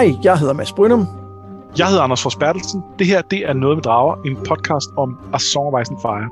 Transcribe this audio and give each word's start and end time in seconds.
Hej, 0.00 0.14
jeg 0.22 0.38
hedder 0.38 0.54
Mads 0.54 0.72
Brynum. 0.72 1.06
Jeg 1.78 1.88
hedder 1.88 2.02
Anders 2.02 2.22
Forsbertelsen. 2.22 2.82
Det 2.98 3.06
her, 3.06 3.22
det 3.22 3.38
er 3.48 3.52
Noget 3.52 3.76
med 3.76 3.82
Drager, 3.82 4.22
en 4.22 4.36
podcast 4.36 4.86
om 4.96 5.18
A 5.32 5.38
Song 5.38 5.74
of 5.74 5.82
Ice 5.82 5.92
and 5.92 6.00
Fire. 6.00 6.28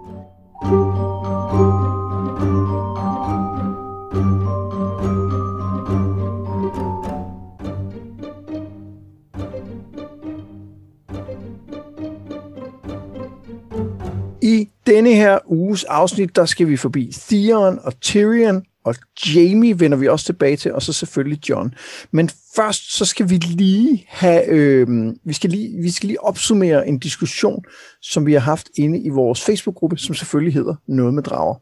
I 14.43 14.69
denne 14.87 15.15
her 15.15 15.39
uges 15.47 15.85
afsnit, 15.85 16.37
der 16.37 16.45
skal 16.45 16.69
vi 16.69 16.77
forbi 16.77 17.13
Theon 17.13 17.79
og 17.85 18.01
Tyrion, 18.01 18.63
og 18.89 18.95
Jamie 19.35 19.81
vender 19.81 19.99
vi 19.99 20.09
også 20.09 20.27
tilbage 20.27 20.57
til, 20.57 20.73
og 20.73 20.83
så 20.83 20.93
selvfølgelig 20.93 21.49
John. 21.49 21.75
Men 22.11 22.31
først 22.57 22.97
så 22.97 23.05
skal 23.05 23.31
vi 23.31 23.35
lige 23.35 24.05
have, 24.09 24.47
øh, 24.49 24.89
vi, 25.25 25.33
skal 25.33 25.51
lige, 25.51 25.83
vi 25.83 25.91
skal 25.91 26.07
lige 26.07 26.25
opsummere 26.25 26.89
en 26.89 26.99
diskussion, 26.99 27.65
som 28.03 28.27
vi 28.27 28.33
har 28.33 28.41
haft 28.41 28.69
inde 28.77 28.99
i 28.99 29.09
vores 29.09 29.45
Facebook-gruppe, 29.45 29.97
som 29.97 30.15
selvfølgelig 30.15 30.55
hedder 30.55 30.75
Noget 30.87 31.15
med 31.15 31.23
Drager. 31.23 31.55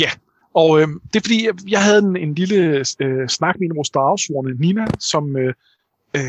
Ja, 0.00 0.10
og 0.54 0.80
øh, 0.80 0.88
det 0.88 1.16
er 1.16 1.20
fordi, 1.20 1.48
jeg 1.68 1.84
havde 1.84 1.98
en, 1.98 2.16
en 2.16 2.34
lille 2.34 2.84
øh, 3.00 3.28
snak 3.28 3.56
med 3.58 3.66
en 3.66 3.72
af 3.72 3.76
vores 3.76 3.90
dragsvorene, 3.90 4.54
Nina, 4.60 4.86
som, 4.98 5.36
øh, 5.36 5.54
øh, 6.16 6.22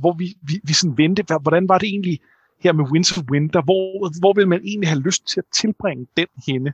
hvor 0.00 0.12
vi, 0.18 0.36
vi, 0.42 0.60
vi 0.64 0.72
sådan 0.72 0.98
vendte, 0.98 1.24
hvordan 1.42 1.68
var 1.68 1.78
det 1.78 1.88
egentlig 1.88 2.20
her 2.60 2.72
med 2.72 2.84
Winds 2.84 3.18
of 3.18 3.24
Winter, 3.30 3.62
hvor, 3.62 4.18
hvor 4.20 4.32
vil 4.32 4.48
man 4.48 4.60
egentlig 4.64 4.88
have 4.88 5.00
lyst 5.00 5.28
til 5.28 5.40
at 5.40 5.46
tilbringe 5.54 6.06
den 6.16 6.26
henne? 6.46 6.72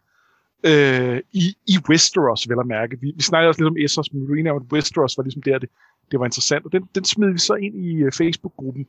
Øh, 0.65 1.21
i, 1.33 1.57
i 1.67 1.77
Westeros, 1.89 2.49
vel 2.49 2.59
at 2.61 2.67
mærke. 2.67 3.01
Vi, 3.01 3.13
vi 3.17 3.23
snakkede 3.23 3.49
også 3.49 3.61
lidt 3.61 3.71
om 3.71 3.77
Essos, 3.77 4.12
men 4.12 4.29
Marina 4.29 4.53
og 4.53 4.67
Westeros 4.73 5.17
var 5.17 5.23
ligesom 5.23 5.43
der, 5.43 5.59
det, 5.59 5.69
det 6.11 6.21
var 6.21 6.27
interessant. 6.27 6.65
Og 6.65 6.73
den, 6.73 6.83
den 6.95 7.05
smed 7.05 7.33
vi 7.33 7.39
så 7.39 7.55
ind 7.55 7.75
i 7.87 8.05
uh, 8.05 8.12
Facebook-gruppen. 8.12 8.87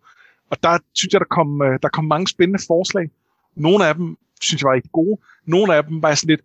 Og 0.52 0.64
der 0.64 0.78
synes 0.94 1.14
jeg, 1.14 1.20
der 1.20 1.26
kom, 1.26 1.62
uh, 1.62 1.76
der 1.82 1.90
kom 1.90 2.06
mange 2.06 2.28
spændende 2.28 2.64
forslag. 2.68 3.10
Nogle 3.56 3.88
af 3.88 3.96
dem 3.96 4.18
synes 4.42 4.62
jeg 4.62 4.68
var 4.68 4.76
ikke 4.76 4.90
gode. 4.90 5.22
Nogle 5.46 5.76
af 5.76 5.84
dem 5.84 6.02
var 6.02 6.16
sådan 6.16 6.30
lidt, 6.30 6.42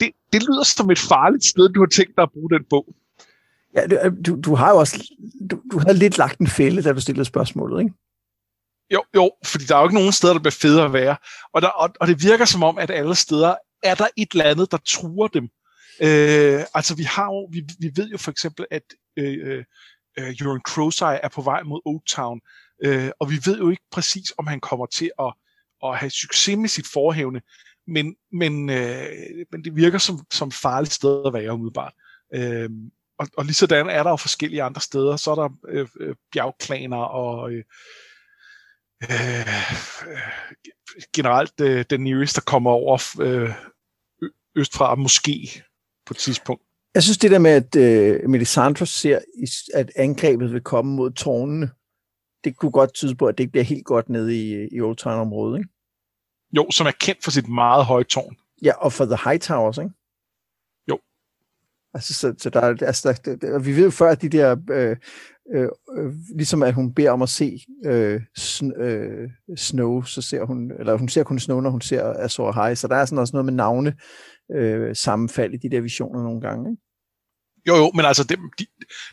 det, 0.00 0.10
det 0.32 0.42
lyder 0.42 0.64
som 0.64 0.90
et 0.90 0.98
farligt 0.98 1.44
sted, 1.44 1.68
du 1.68 1.80
har 1.80 1.86
tænkt 1.86 2.16
dig 2.16 2.22
at 2.22 2.32
bruge 2.32 2.50
den 2.50 2.64
bog. 2.70 2.94
Ja, 3.74 4.08
du, 4.26 4.40
du 4.40 4.54
har 4.54 4.70
jo 4.70 4.76
også, 4.76 5.14
du, 5.50 5.62
du 5.72 5.78
havde 5.78 5.98
lidt 5.98 6.18
lagt 6.18 6.38
en 6.38 6.46
fælde, 6.46 6.82
da 6.82 6.92
du 6.92 7.00
stillede 7.00 7.24
spørgsmålet, 7.24 7.80
ikke? 7.80 7.94
Jo, 8.92 9.02
jo, 9.14 9.30
fordi 9.44 9.64
der 9.64 9.76
er 9.76 9.80
jo 9.80 9.86
ikke 9.86 9.94
nogen 9.94 10.12
steder, 10.12 10.32
der 10.32 10.40
bliver 10.40 10.58
federe 10.60 10.84
at 10.84 10.92
være. 10.92 11.16
Og, 11.52 11.62
der, 11.62 11.68
og, 11.68 11.90
og 12.00 12.06
det 12.06 12.22
virker 12.22 12.44
som 12.44 12.62
om, 12.62 12.78
at 12.78 12.90
alle 12.90 13.14
steder 13.14 13.54
er 13.82 13.94
der 13.94 14.08
et 14.16 14.32
eller 14.32 14.44
andet, 14.44 14.70
der 14.70 14.78
truer 14.86 15.28
dem. 15.28 15.44
Øh, 16.02 16.64
altså 16.74 16.94
vi 16.96 17.02
har 17.02 17.26
jo, 17.26 17.48
vi, 17.52 17.64
vi 17.78 17.90
ved 17.96 18.08
jo 18.08 18.18
for 18.18 18.30
eksempel, 18.30 18.66
at 18.70 18.82
øh, 19.16 19.38
øh, 19.42 19.64
øh 20.18 20.34
Euron 20.40 20.60
Crowseye 20.60 21.18
er 21.22 21.28
på 21.28 21.42
vej 21.42 21.62
mod 21.62 21.80
Oaktown, 21.84 22.40
Town, 22.40 22.40
øh, 22.84 23.10
og 23.20 23.30
vi 23.30 23.40
ved 23.44 23.58
jo 23.58 23.70
ikke 23.70 23.86
præcis, 23.90 24.32
om 24.38 24.46
han 24.46 24.60
kommer 24.60 24.86
til 24.86 25.10
at, 25.18 25.34
at 25.84 25.98
have 25.98 26.10
succes 26.10 26.56
med 26.56 26.68
sit 26.68 26.86
forhævne, 26.92 27.40
men, 27.86 28.16
men, 28.32 28.70
øh, 28.70 29.06
men 29.52 29.64
det 29.64 29.76
virker 29.76 29.98
som, 29.98 30.20
som 30.32 30.52
farligt 30.52 30.94
sted 30.94 31.22
at 31.26 31.32
være 31.32 31.52
umiddelbart. 31.52 31.92
Øh, 32.34 32.70
og, 33.18 33.28
og 33.36 33.44
lige 33.44 33.54
sådan 33.54 33.90
er 33.90 34.02
der 34.02 34.10
jo 34.10 34.16
forskellige 34.16 34.62
andre 34.62 34.80
steder. 34.80 35.16
Så 35.16 35.30
er 35.30 35.34
der 35.34 35.48
øh, 35.68 35.88
øh, 36.00 36.14
bjergklaner 36.32 36.96
og 36.96 37.52
øh, 37.52 37.64
øh, 39.02 39.40
øh 40.06 40.18
generelt 41.14 41.60
øh, 41.60 41.84
den 41.90 42.00
nearest, 42.00 42.36
der 42.36 42.42
kommer 42.42 42.70
over 42.70 43.20
øh, 43.20 43.50
østfra, 44.56 44.94
måske 44.94 45.62
på 46.06 46.14
et 46.14 46.18
tidspunkt. 46.18 46.62
Jeg 46.94 47.02
synes 47.02 47.18
det 47.18 47.30
der 47.30 47.38
med, 47.38 47.50
at 47.50 47.76
øh, 47.76 48.30
Melisandre 48.30 48.86
ser, 48.86 49.18
at 49.74 49.92
angrebet 49.96 50.52
vil 50.52 50.60
komme 50.60 50.94
mod 50.94 51.10
tårnene, 51.10 51.70
det 52.44 52.56
kunne 52.56 52.70
godt 52.70 52.94
tyde 52.94 53.14
på, 53.14 53.26
at 53.26 53.38
det 53.38 53.44
ikke 53.44 53.52
bliver 53.52 53.64
helt 53.64 53.84
godt 53.84 54.08
nede 54.08 54.36
i, 54.36 54.68
i 54.72 54.80
Old 54.80 54.96
Town-området, 54.96 55.58
ikke? 55.58 55.70
Jo, 56.56 56.70
som 56.70 56.86
er 56.86 56.90
kendt 57.00 57.24
for 57.24 57.30
sit 57.30 57.48
meget 57.48 57.84
høje 57.84 58.04
tårn. 58.04 58.36
Ja, 58.62 58.72
og 58.72 58.92
for 58.92 59.04
The 59.04 59.18
High 59.24 59.40
Towers, 59.40 59.78
ikke? 59.78 59.90
Jo. 60.88 60.98
Altså, 61.94 62.14
så, 62.14 62.34
så 62.38 62.50
der, 62.50 62.60
altså, 62.60 63.20
der, 63.24 63.36
der, 63.36 63.58
vi 63.58 63.76
ved 63.76 63.84
jo 63.84 63.90
før, 63.90 64.10
at 64.10 64.22
de 64.22 64.28
der 64.28 64.56
øh, 64.70 64.96
øh, 65.54 65.68
øh, 65.96 66.12
ligesom 66.36 66.62
at 66.62 66.74
hun 66.74 66.94
beder 66.94 67.10
om 67.10 67.22
at 67.22 67.28
se 67.28 67.64
øh, 67.84 68.20
sn- 68.38 68.82
øh, 68.82 69.30
Snow, 69.56 70.02
så 70.02 70.22
ser 70.22 70.44
hun, 70.44 70.72
eller 70.78 70.96
hun 70.96 71.08
ser 71.08 71.22
kun 71.22 71.38
Snow, 71.38 71.60
når 71.60 71.70
hun 71.70 71.80
ser 71.80 72.04
Azor 72.04 72.52
High, 72.64 72.76
så 72.76 72.88
der 72.88 72.96
er 72.96 73.04
sådan 73.04 73.18
også 73.18 73.36
noget 73.36 73.44
med 73.44 73.52
navne 73.52 73.94
øh, 74.54 74.96
sammenfald 74.96 75.54
i 75.54 75.56
de 75.56 75.70
der 75.70 75.80
visioner 75.80 76.22
nogle 76.22 76.40
gange, 76.40 76.70
ikke? 76.70 76.82
Jo, 77.68 77.76
jo, 77.76 77.90
men 77.94 78.04
altså, 78.04 78.24
det, 78.24 78.38
de, 78.58 78.66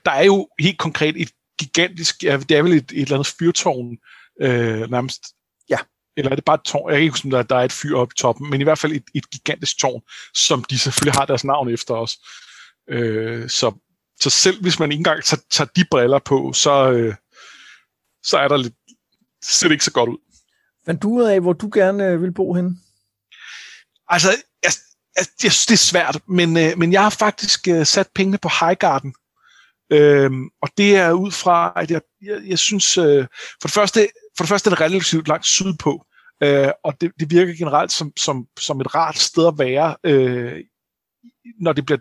der 0.05 0.11
er 0.11 0.23
jo 0.23 0.49
helt 0.59 0.77
konkret 0.77 1.21
et 1.21 1.31
gigantisk, 1.59 2.23
ja, 2.23 2.37
det 2.37 2.57
er 2.57 2.61
vel 2.61 2.73
et, 2.73 2.91
et 2.91 3.01
eller 3.01 3.15
andet 3.15 3.33
fyrtårn, 3.39 3.97
øh, 4.41 4.91
nærmest. 4.91 5.23
Ja. 5.69 5.77
Eller 6.17 6.31
er 6.31 6.35
det 6.35 6.45
bare 6.45 6.55
et 6.55 6.61
tårn? 6.65 6.89
Jeg 6.89 6.97
kan 6.97 7.03
ikke 7.03 7.13
huske, 7.13 7.29
der, 7.29 7.43
der 7.43 7.55
er 7.55 7.63
et 7.63 7.71
fyr 7.71 7.95
oppe 7.95 8.13
i 8.13 8.19
toppen, 8.19 8.49
men 8.49 8.61
i 8.61 8.63
hvert 8.63 8.79
fald 8.79 8.91
et, 8.91 9.03
et 9.15 9.29
gigantisk 9.29 9.79
tårn, 9.79 10.01
som 10.33 10.63
de 10.63 10.79
selvfølgelig 10.79 11.13
har 11.13 11.25
deres 11.25 11.43
navn 11.43 11.69
efter 11.69 11.93
os. 11.93 12.17
Øh, 12.89 13.49
så, 13.49 13.79
så 14.19 14.29
selv 14.29 14.61
hvis 14.61 14.79
man 14.79 14.91
ikke 14.91 14.99
engang 14.99 15.23
tager, 15.23 15.41
tager 15.49 15.69
de 15.75 15.85
briller 15.91 16.19
på, 16.19 16.53
så, 16.53 16.91
øh, 16.91 17.15
så 18.23 18.37
er 18.37 18.47
der 18.47 18.57
lidt, 18.57 18.73
ser 19.43 19.67
det 19.67 19.73
ikke 19.73 19.85
så 19.85 19.91
godt 19.91 20.09
ud. 20.09 20.17
Fandt 20.85 21.01
du 21.01 21.09
ud 21.09 21.23
af, 21.23 21.41
hvor 21.41 21.53
du 21.53 21.69
gerne 21.73 22.07
øh, 22.07 22.21
vil 22.21 22.33
bo 22.33 22.53
hen? 22.53 22.79
Altså, 24.07 24.29
jeg, 24.63 24.71
Altså, 25.15 25.31
jeg, 25.43 25.51
synes, 25.51 25.65
det 25.65 25.73
er 25.73 25.77
svært, 25.77 26.19
men, 26.27 26.57
øh, 26.57 26.77
men 26.77 26.93
jeg 26.93 27.03
har 27.03 27.09
faktisk 27.09 27.67
øh, 27.67 27.85
sat 27.85 28.09
pengene 28.15 28.37
på 28.37 28.49
Highgarden. 28.59 29.13
Øhm, 29.91 30.49
og 30.61 30.69
det 30.77 30.95
er 30.95 31.11
ud 31.11 31.31
fra, 31.31 31.73
at 31.75 31.91
jeg, 31.91 32.01
jeg, 32.21 32.41
jeg 32.45 32.59
synes, 32.59 32.97
øh, 32.97 33.25
for, 33.61 33.67
det 33.67 33.71
første, 33.71 34.07
for 34.37 34.43
det 34.43 34.49
første 34.49 34.67
er 34.67 34.71
det 34.71 34.81
relativt 34.81 35.27
langt 35.27 35.45
sydpå, 35.45 36.05
øh, 36.43 36.71
og 36.83 37.01
det, 37.01 37.11
det 37.19 37.31
virker 37.31 37.53
generelt 37.53 37.91
som, 37.91 38.11
som, 38.17 38.47
som 38.59 38.81
et 38.81 38.95
rart 38.95 39.17
sted 39.17 39.47
at 39.47 39.57
være, 39.57 39.95
øh, 40.03 40.63
når 41.61 41.73
det 41.73 41.85
bliver 41.85 41.99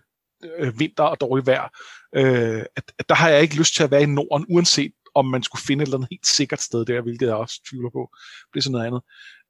øh, 0.58 0.78
vinter 0.80 1.02
og 1.02 1.20
dårligt 1.20 1.47
vejr. 1.47 1.68
Øh, 2.14 2.64
at, 2.76 2.92
at 2.98 3.08
der 3.08 3.14
har 3.14 3.28
jeg 3.28 3.42
ikke 3.42 3.56
lyst 3.56 3.74
til 3.74 3.82
at 3.82 3.91
være 3.91 4.02
i 4.02 4.06
Norden, 4.06 4.47
uanset 4.48 4.92
om 5.14 5.26
man 5.26 5.42
skulle 5.42 5.62
finde 5.62 5.82
et 5.82 5.86
eller 5.86 5.98
andet 5.98 6.08
helt 6.10 6.26
sikkert 6.26 6.60
sted 6.60 6.84
der, 6.84 7.00
hvilket 7.02 7.26
jeg 7.26 7.34
også 7.34 7.60
tvivler 7.70 7.91
på. 7.91 8.10
Det 8.52 8.58
er 8.58 8.62
sådan 8.62 8.72
noget 8.72 8.86
andet. 8.86 9.02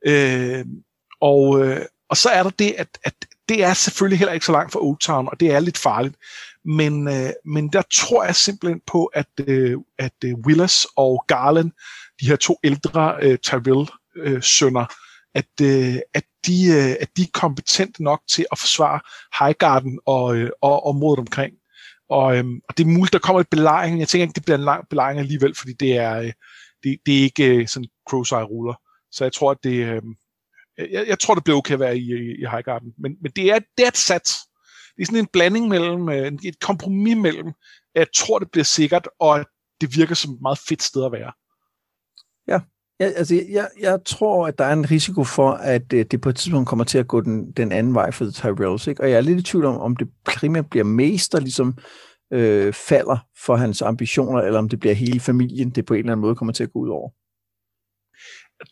Øh, 0.07 0.67
og, 1.21 1.67
øh, 1.67 1.87
og 2.09 2.17
så 2.17 2.29
er 2.29 2.43
der 2.43 2.51
det, 2.51 2.75
at, 2.79 2.99
at 3.05 3.15
det 3.49 3.65
er 3.65 3.75
selvfølgelig 3.75 4.19
heller 4.19 4.33
ikke 4.33 4.47
så 4.47 4.53
langt 4.53 4.73
fra 4.73 4.83
Old 4.83 4.99
Town, 4.99 5.29
og 5.29 5.41
det 5.41 5.53
er 5.53 5.61
lidt 5.61 5.79
farligt. 5.79 6.17
Men, 6.65 7.09
øh, 7.09 7.31
men 7.45 7.69
der 7.69 7.83
tror 7.93 8.25
jeg 8.25 8.37
simpelthen 8.37 8.81
på, 8.87 9.05
at, 9.05 9.29
øh, 9.47 9.77
at 9.99 10.15
øh, 10.25 10.35
Willis 10.47 10.87
og 10.97 11.25
Garland, 11.29 11.71
de 12.21 12.27
her 12.27 12.37
to 12.37 12.57
ældre 12.65 13.17
øh, 13.23 13.39
Tyrell-sønner, 13.39 14.81
øh, 14.81 14.87
at, 15.35 15.61
øh, 15.63 15.97
at, 16.15 16.25
de, 16.47 16.67
øh, 16.67 16.97
at 17.01 17.09
de 17.17 17.23
er 17.23 17.31
kompetente 17.33 18.03
nok 18.03 18.21
til 18.31 18.47
at 18.53 18.59
forsvare 18.59 19.01
Highgarden 19.39 20.01
og, 20.07 20.37
øh, 20.37 20.51
og 20.63 20.87
området 20.87 21.19
omkring. 21.19 21.55
Og, 22.11 22.37
øh, 22.37 22.45
og 22.69 22.79
det 22.79 22.85
er 22.85 22.89
muligt, 22.89 23.13
der 23.13 23.19
kommer 23.19 23.41
et 23.41 23.51
belejring. 23.51 24.01
Jeg 24.01 24.09
tænker 24.09 24.23
ikke, 24.23 24.35
det 24.35 24.45
bliver 24.45 24.59
en 24.59 24.65
lang 24.65 24.89
belejring 24.91 25.21
alligevel, 25.21 25.55
fordi 25.55 25.73
det 25.73 25.97
er, 25.97 26.19
øh, 26.19 26.33
det, 26.83 26.99
det 27.07 27.19
er 27.19 27.23
ikke 27.23 27.55
øh, 27.55 27.69
sådan 27.69 27.89
cross 28.09 28.33
ruller. 28.33 28.75
Så 29.13 29.25
jeg 29.25 29.33
tror, 29.33 29.51
at 29.51 29.59
det, 29.65 29.75
øh, 29.75 30.03
Øh, 30.81 30.93
jeg, 30.93 31.09
jeg 31.09 31.19
tror, 31.19 31.35
det 31.35 31.45
bliver 31.45 31.57
okay 31.57 31.75
at 31.75 31.81
være 31.81 31.99
i, 31.99 32.13
i, 32.13 32.43
i 32.43 32.47
Highgarden. 32.51 32.93
Men, 32.99 33.17
men 33.23 33.33
det, 33.37 33.51
er, 33.51 33.59
det 33.77 33.85
er 33.85 33.89
et 33.89 33.97
sats. 33.97 34.39
Det 34.97 35.03
er 35.03 35.07
sådan 35.07 35.19
en 35.19 35.29
blanding 35.33 35.69
mellem, 35.69 36.09
øh, 36.09 36.33
et 36.45 36.61
kompromis 36.61 37.17
mellem, 37.17 37.49
at 37.95 37.99
jeg 37.99 38.07
tror, 38.17 38.39
det 38.39 38.51
bliver 38.51 38.65
sikkert, 38.65 39.09
og 39.21 39.41
at 39.41 39.47
det 39.81 39.97
virker 39.97 40.15
som 40.15 40.35
et 40.35 40.41
meget 40.43 40.59
fedt 40.69 40.83
sted 40.83 41.05
at 41.05 41.13
være. 41.13 41.33
Ja, 42.49 42.61
Ja, 43.01 43.05
altså, 43.05 43.35
jeg, 43.51 43.69
jeg 43.81 43.99
tror, 44.05 44.47
at 44.47 44.59
der 44.59 44.65
er 44.65 44.73
en 44.73 44.91
risiko 44.91 45.25
for, 45.25 45.51
at 45.51 45.93
øh, 45.93 46.05
det 46.11 46.21
på 46.21 46.29
et 46.29 46.37
tidspunkt 46.37 46.69
kommer 46.69 46.85
til 46.85 46.99
at 46.99 47.09
gå 47.09 47.21
den, 47.21 47.53
den 47.53 47.73
anden 47.73 47.95
vej 47.95 48.11
for 48.11 48.25
The 48.25 48.33
Tyrells. 48.33 48.87
Ikke? 48.87 49.03
Og 49.03 49.11
jeg 49.11 49.17
er 49.17 49.21
lidt 49.21 49.39
i 49.39 49.43
tvivl 49.43 49.65
om, 49.65 49.77
om 49.81 49.97
det 49.97 50.09
primært 50.25 50.71
bliver 50.71 50.85
mest, 50.85 51.33
der 51.33 51.41
ligesom 51.41 51.79
øh, 52.33 52.73
falder 52.73 53.19
for 53.45 53.57
hans 53.57 53.83
ambitioner, 53.83 54.41
eller 54.41 54.59
om 54.59 54.69
det 54.69 54.81
bliver 54.81 54.95
hele 54.95 55.21
familien, 55.21 55.71
det 55.71 55.87
på 55.87 55.95
en 55.95 55.99
eller 55.99 56.13
anden 56.13 56.23
måde 56.23 56.35
kommer 56.35 56.53
til 56.53 56.63
at 56.63 56.73
gå 56.73 56.79
ud 56.79 56.89
over. 56.89 57.11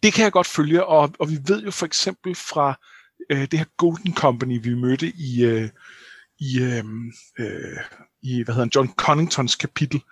Det 0.03 0.13
kan 0.13 0.25
jeg 0.25 0.33
godt 0.33 0.47
følge, 0.47 0.87
og, 0.87 1.15
og 1.19 1.31
vi 1.31 1.39
ved 1.47 1.63
jo 1.63 1.71
for 1.71 1.87
eksempel 1.87 2.35
fra 2.35 2.79
øh, 3.31 3.41
det 3.51 3.59
her 3.59 3.67
Golden 3.77 4.15
Company, 4.15 4.63
vi 4.63 4.75
mødte 4.75 5.07
i, 5.07 5.45
øh, 5.45 5.69
i, 6.39 6.61
øh, 6.63 6.85
øh, 7.39 7.79
i 8.23 8.43
hvad 8.43 8.55
hedder 8.55 8.65
han, 8.65 8.73
John 8.75 8.95
Conningtons 8.95 9.57
kapitel, 9.57 10.03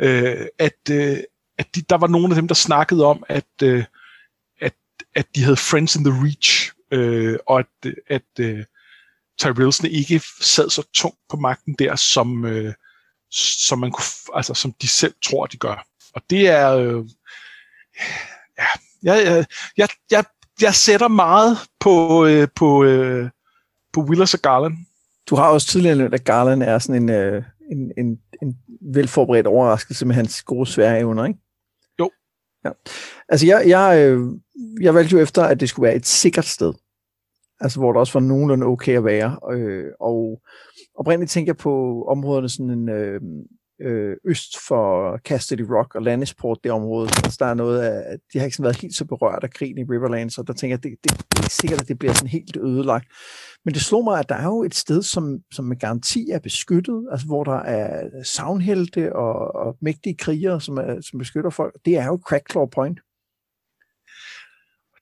øh, 0.00 0.46
at, 0.58 0.90
øh, 0.90 1.18
at 1.58 1.74
de, 1.74 1.82
der 1.82 1.96
var 1.96 2.06
nogle 2.06 2.28
af 2.28 2.34
dem, 2.34 2.48
der 2.48 2.54
snakkede 2.54 3.04
om, 3.04 3.24
at, 3.28 3.62
øh, 3.62 3.84
at, 4.60 4.74
at 5.14 5.26
de 5.34 5.42
havde 5.42 5.56
friends 5.56 5.96
in 5.96 6.04
the 6.04 6.14
reach, 6.24 6.72
øh, 6.90 7.38
og 7.46 7.58
at, 7.58 7.92
at 8.06 8.40
øh, 8.40 8.64
Tyrellsene 9.38 9.90
ikke 9.90 10.22
sad 10.40 10.70
så 10.70 10.82
tungt 10.94 11.18
på 11.30 11.36
magten 11.36 11.74
der, 11.78 11.96
som, 11.96 12.44
øh, 12.44 12.74
som, 13.30 13.78
man 13.78 13.90
kunne, 13.90 14.04
altså, 14.34 14.54
som 14.54 14.72
de 14.72 14.88
selv 14.88 15.14
tror, 15.24 15.46
de 15.46 15.56
gør. 15.56 15.86
Og 16.14 16.22
det 16.30 16.48
er... 16.48 16.76
Øh, 16.76 17.04
ja, 18.58 18.66
jeg, 19.02 19.46
jeg, 19.76 19.88
jeg, 20.10 20.24
jeg 20.62 20.74
sætter 20.74 21.08
meget 21.08 21.58
på, 21.80 22.26
øh, 22.26 22.48
på, 22.56 22.84
øh, 22.84 23.30
på 23.92 24.00
Willis 24.00 24.34
og 24.34 24.40
Garland. 24.40 24.74
Du 25.30 25.36
har 25.36 25.48
også 25.48 25.66
tidligere 25.66 25.96
nævnt, 25.96 26.14
at 26.14 26.24
Garland 26.24 26.62
er 26.62 26.78
sådan 26.78 27.02
en, 27.02 27.10
øh, 27.10 27.42
en, 27.72 27.92
en, 27.98 28.18
en 28.42 28.56
velforberedt 28.94 29.46
overraskelse 29.46 30.06
med 30.06 30.14
hans 30.14 30.42
gode 30.42 30.66
svære 30.66 30.98
evner, 30.98 31.24
ikke? 31.24 31.40
Jo. 32.00 32.10
Ja. 32.64 32.70
Altså, 33.28 33.46
jeg, 33.46 33.64
jeg, 33.66 33.98
øh, 33.98 34.20
jeg 34.80 34.94
valgte 34.94 35.16
jo 35.16 35.22
efter, 35.22 35.42
at 35.42 35.60
det 35.60 35.68
skulle 35.68 35.86
være 35.86 35.96
et 35.96 36.06
sikkert 36.06 36.44
sted. 36.44 36.72
Altså, 37.60 37.78
hvor 37.78 37.92
der 37.92 38.00
også 38.00 38.12
var 38.12 38.26
nogenlunde 38.26 38.66
okay 38.66 38.96
at 38.96 39.04
være. 39.04 39.38
Øh, 39.52 39.92
og 40.00 40.42
oprindeligt 40.94 41.30
tænker 41.30 41.52
jeg 41.52 41.56
på 41.56 42.04
områderne 42.04 42.48
sådan 42.48 42.70
en, 42.70 42.88
øh, 42.88 43.20
øh, 43.80 44.16
øst 44.24 44.58
for 44.68 45.18
Cassidy 45.18 45.60
Rock 45.60 45.94
og 45.94 46.02
Lannisport, 46.02 46.58
det 46.64 46.72
område. 46.72 47.08
Altså, 47.24 47.36
der 47.40 47.46
er 47.46 47.54
noget 47.54 47.80
af, 47.80 48.16
de 48.32 48.38
har 48.38 48.44
ikke 48.44 48.56
sådan 48.56 48.64
været 48.64 48.80
helt 48.80 48.96
så 48.96 49.04
berørt 49.04 49.44
af 49.44 49.50
krigen 49.50 49.78
i 49.78 49.84
Riverlands, 49.90 50.38
og 50.38 50.46
der 50.46 50.52
tænker 50.52 50.76
jeg, 50.76 50.82
det, 50.82 50.92
det, 51.04 51.26
det 51.32 51.44
er 51.44 51.48
sikkert, 51.48 51.80
at 51.80 51.88
det 51.88 51.98
bliver 51.98 52.14
sådan 52.14 52.28
helt 52.28 52.56
ødelagt. 52.56 53.06
Men 53.64 53.74
det 53.74 53.82
slog 53.82 54.04
mig, 54.04 54.18
at 54.18 54.28
der 54.28 54.34
er 54.34 54.44
jo 54.44 54.62
et 54.62 54.74
sted, 54.74 55.02
som, 55.02 55.38
som 55.52 55.64
med 55.64 55.76
garanti 55.76 56.30
er 56.30 56.38
beskyttet, 56.38 57.06
altså 57.10 57.26
hvor 57.26 57.44
der 57.44 57.58
er 57.58 58.22
savnhelte 58.24 59.16
og, 59.16 59.54
og 59.54 59.76
mægtige 59.80 60.16
krigere, 60.16 60.60
som, 60.60 60.78
er, 60.78 61.00
som 61.10 61.18
beskytter 61.18 61.50
folk. 61.50 61.74
Det 61.84 61.96
er 61.96 62.06
jo 62.06 62.20
Crackclaw 62.26 62.66
Point. 62.66 63.00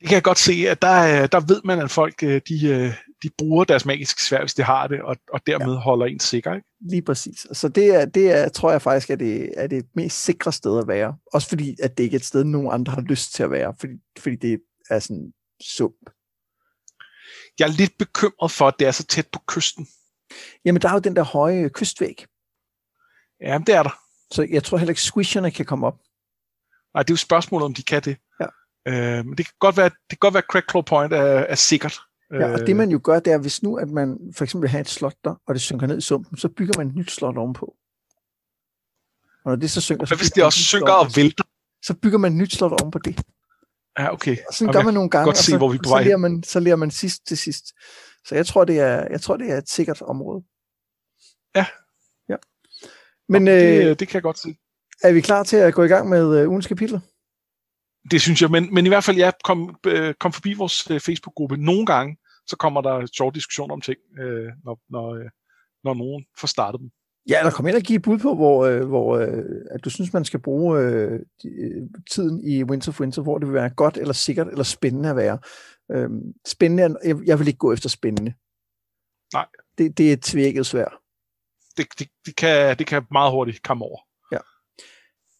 Det 0.00 0.08
kan 0.08 0.14
jeg 0.14 0.22
godt 0.22 0.38
se, 0.38 0.52
at 0.68 0.82
der, 0.82 1.26
der 1.26 1.40
ved 1.40 1.60
man, 1.64 1.78
at 1.78 1.90
folk 1.90 2.22
øh, 2.22 2.40
de, 2.48 2.68
øh, 2.68 2.94
de 3.22 3.30
bruger 3.38 3.64
deres 3.64 3.86
magiske 3.86 4.22
svær, 4.22 4.40
hvis 4.40 4.54
de 4.54 4.62
har 4.62 4.86
det, 4.86 5.02
og, 5.02 5.16
og 5.32 5.40
dermed 5.46 5.72
ja. 5.72 5.80
holder 5.80 6.06
en 6.06 6.20
sikker. 6.20 6.54
Ikke? 6.54 6.69
Lige 6.80 7.02
præcis. 7.02 7.46
Så 7.52 7.68
det, 7.68 7.94
er, 7.94 8.04
det 8.04 8.30
er, 8.30 8.48
tror 8.48 8.70
jeg 8.70 8.82
faktisk 8.82 9.10
er 9.10 9.16
det, 9.16 9.52
er 9.56 9.66
det 9.66 9.86
mest 9.94 10.24
sikre 10.24 10.52
sted 10.52 10.78
at 10.78 10.88
være. 10.88 11.16
Også 11.32 11.48
fordi, 11.48 11.76
at 11.82 11.98
det 11.98 12.04
ikke 12.04 12.14
er 12.14 12.18
et 12.18 12.24
sted, 12.24 12.44
nogen 12.44 12.68
andre 12.72 12.92
har 12.92 13.00
lyst 13.00 13.34
til 13.34 13.42
at 13.42 13.50
være, 13.50 13.74
fordi, 13.80 13.94
fordi 14.18 14.36
det 14.36 14.60
er 14.90 14.98
sådan 14.98 15.32
sump. 15.62 16.10
Jeg 17.58 17.68
er 17.68 17.72
lidt 17.72 17.98
bekymret 17.98 18.50
for, 18.50 18.68
at 18.68 18.74
det 18.78 18.86
er 18.86 18.90
så 18.90 19.06
tæt 19.06 19.28
på 19.32 19.40
kysten. 19.46 19.86
Jamen, 20.64 20.82
der 20.82 20.88
er 20.88 20.92
jo 20.92 20.98
den 20.98 21.16
der 21.16 21.22
høje 21.22 21.68
kystvæg. 21.68 22.26
Ja, 23.40 23.58
det 23.66 23.74
er 23.74 23.82
der. 23.82 24.00
Så 24.30 24.46
jeg 24.50 24.64
tror 24.64 24.78
heller 24.78 24.90
ikke, 24.90 25.02
squisherne 25.02 25.50
kan 25.50 25.66
komme 25.66 25.86
op. 25.86 25.98
Nej, 26.94 27.02
det 27.02 27.10
er 27.10 27.14
jo 27.14 27.16
spørgsmålet, 27.16 27.64
om 27.64 27.74
de 27.74 27.82
kan 27.82 28.02
det. 28.02 28.16
Ja. 28.40 28.46
Øh, 28.88 29.26
men 29.26 29.38
det 29.38 29.46
kan 29.46 29.54
godt 29.58 29.76
være, 29.76 29.88
det 29.88 30.08
kan 30.10 30.18
godt 30.20 30.34
være 30.34 30.42
at 30.42 30.50
Crackclaw 30.50 30.82
Point 30.82 31.12
er, 31.12 31.22
er 31.22 31.54
sikkert. 31.54 32.00
Ja, 32.32 32.52
og 32.52 32.66
det 32.66 32.76
man 32.76 32.90
jo 32.90 33.00
gør, 33.04 33.20
det 33.20 33.32
er, 33.32 33.38
hvis 33.38 33.62
nu, 33.62 33.76
at 33.76 33.88
man 33.88 34.32
for 34.36 34.44
eksempel 34.44 34.62
vil 34.62 34.70
have 34.70 34.80
et 34.80 34.88
slot 34.88 35.16
der, 35.24 35.34
og 35.46 35.54
det 35.54 35.62
synker 35.62 35.86
ned 35.86 35.98
i 35.98 36.00
sumpen, 36.00 36.38
så 36.38 36.48
bygger 36.48 36.74
man 36.78 36.88
et 36.88 36.94
nyt 36.94 37.10
slot 37.10 37.36
ovenpå. 37.36 37.76
Og 39.44 39.50
når 39.50 39.56
det 39.56 39.70
så 39.70 39.80
synker... 39.80 40.06
Hvad 40.06 40.18
hvis 40.18 40.30
det 40.30 40.44
også 40.44 40.62
synker 40.62 40.92
og 40.92 41.06
vælter? 41.16 41.44
Så 41.82 41.94
bygger 41.94 42.18
man 42.18 42.32
et 42.32 42.38
nyt 42.38 42.52
slot 42.52 42.82
ovenpå 42.82 42.98
det. 42.98 43.20
Ja, 43.98 44.12
okay. 44.12 44.36
Og 44.48 44.54
sådan 44.54 44.74
gør 44.74 44.82
man 44.82 44.94
nogle 44.94 45.10
gange, 45.10 45.24
godt 45.24 45.36
se, 45.36 45.40
og 45.40 45.44
så, 45.44 45.56
hvor 45.56 45.68
vi 45.68 45.76
er 45.76 45.82
på 45.82 45.88
så, 45.88 46.00
lærer 46.00 46.16
man, 46.16 46.42
så 46.42 46.60
lærer 46.60 46.76
man 46.76 46.90
sidst 46.90 47.26
til 47.26 47.38
sidst. 47.38 47.64
Så 48.26 48.34
jeg 48.34 48.46
tror, 48.46 48.64
det 48.64 48.78
er, 48.78 49.06
jeg 49.10 49.20
tror, 49.20 49.36
det 49.36 49.50
er 49.50 49.58
et 49.58 49.70
sikkert 49.70 50.02
område. 50.02 50.44
Ja. 51.56 51.66
Ja. 52.28 52.36
Men 53.28 53.46
det, 53.46 53.84
øh, 53.84 53.98
det 53.98 54.08
kan 54.08 54.14
jeg 54.14 54.22
godt 54.22 54.38
se. 54.38 54.56
Er 55.02 55.12
vi 55.12 55.20
klar 55.20 55.42
til 55.42 55.56
at 55.56 55.74
gå 55.74 55.82
i 55.82 55.88
gang 55.88 56.08
med 56.08 56.40
øh, 56.40 56.48
ugens 56.48 56.66
kapitel? 56.66 57.00
Det 58.10 58.20
synes 58.20 58.42
jeg, 58.42 58.50
men, 58.50 58.74
men 58.74 58.86
i 58.86 58.88
hvert 58.88 59.04
fald, 59.04 59.16
jeg 59.16 59.32
kom, 59.44 59.76
øh, 59.86 60.14
kom 60.14 60.32
forbi 60.32 60.54
vores 60.54 60.90
øh, 60.90 61.00
Facebook-gruppe 61.00 61.56
nogle 61.56 61.86
gange, 61.86 62.16
så 62.46 62.56
kommer 62.56 62.80
der 62.80 63.06
sjov 63.06 63.34
diskussion 63.34 63.70
om 63.70 63.80
ting, 63.80 63.98
øh, 64.20 64.52
når, 64.64 64.80
når, 64.90 65.14
øh, 65.14 65.30
når 65.84 65.94
nogen 65.94 66.24
får 66.40 66.46
startet 66.46 66.80
dem. 66.80 66.90
Ja, 67.28 67.38
eller 67.38 67.50
kom 67.50 67.66
ind 67.66 67.76
og 67.76 67.82
give 67.82 68.00
bud 68.00 68.18
på, 68.18 68.34
hvor, 68.34 68.64
øh, 68.64 68.88
hvor 68.88 69.16
øh, 69.16 69.44
at 69.70 69.84
du 69.84 69.90
synes, 69.90 70.12
man 70.12 70.24
skal 70.24 70.40
bruge 70.40 70.80
øh, 70.80 71.20
øh, 71.44 71.82
tiden 72.10 72.44
i 72.44 72.64
Winter 72.64 72.88
of 72.88 73.00
Winter, 73.00 73.22
hvor 73.22 73.38
det 73.38 73.48
vil 73.48 73.54
være 73.54 73.70
godt 73.70 73.96
eller 73.96 74.12
sikkert 74.12 74.48
eller 74.48 74.64
spændende 74.64 75.10
at 75.10 75.16
være. 75.16 75.38
Øh, 75.92 76.10
spændende, 76.46 76.98
jeg, 77.04 77.16
jeg 77.26 77.38
vil 77.38 77.48
ikke 77.48 77.58
gå 77.58 77.72
efter 77.72 77.88
spændende. 77.88 78.34
Nej. 79.32 79.46
Det, 79.78 79.98
det 79.98 80.08
er 80.08 80.12
et 80.12 80.22
tvækket 80.22 80.66
svær. 80.66 81.00
Det, 81.76 81.86
det, 81.98 82.08
det, 82.26 82.36
kan, 82.36 82.78
det 82.78 82.86
kan 82.86 83.06
meget 83.10 83.32
hurtigt 83.32 83.62
komme 83.62 83.84
over. 83.84 83.98
Ja. 84.32 84.38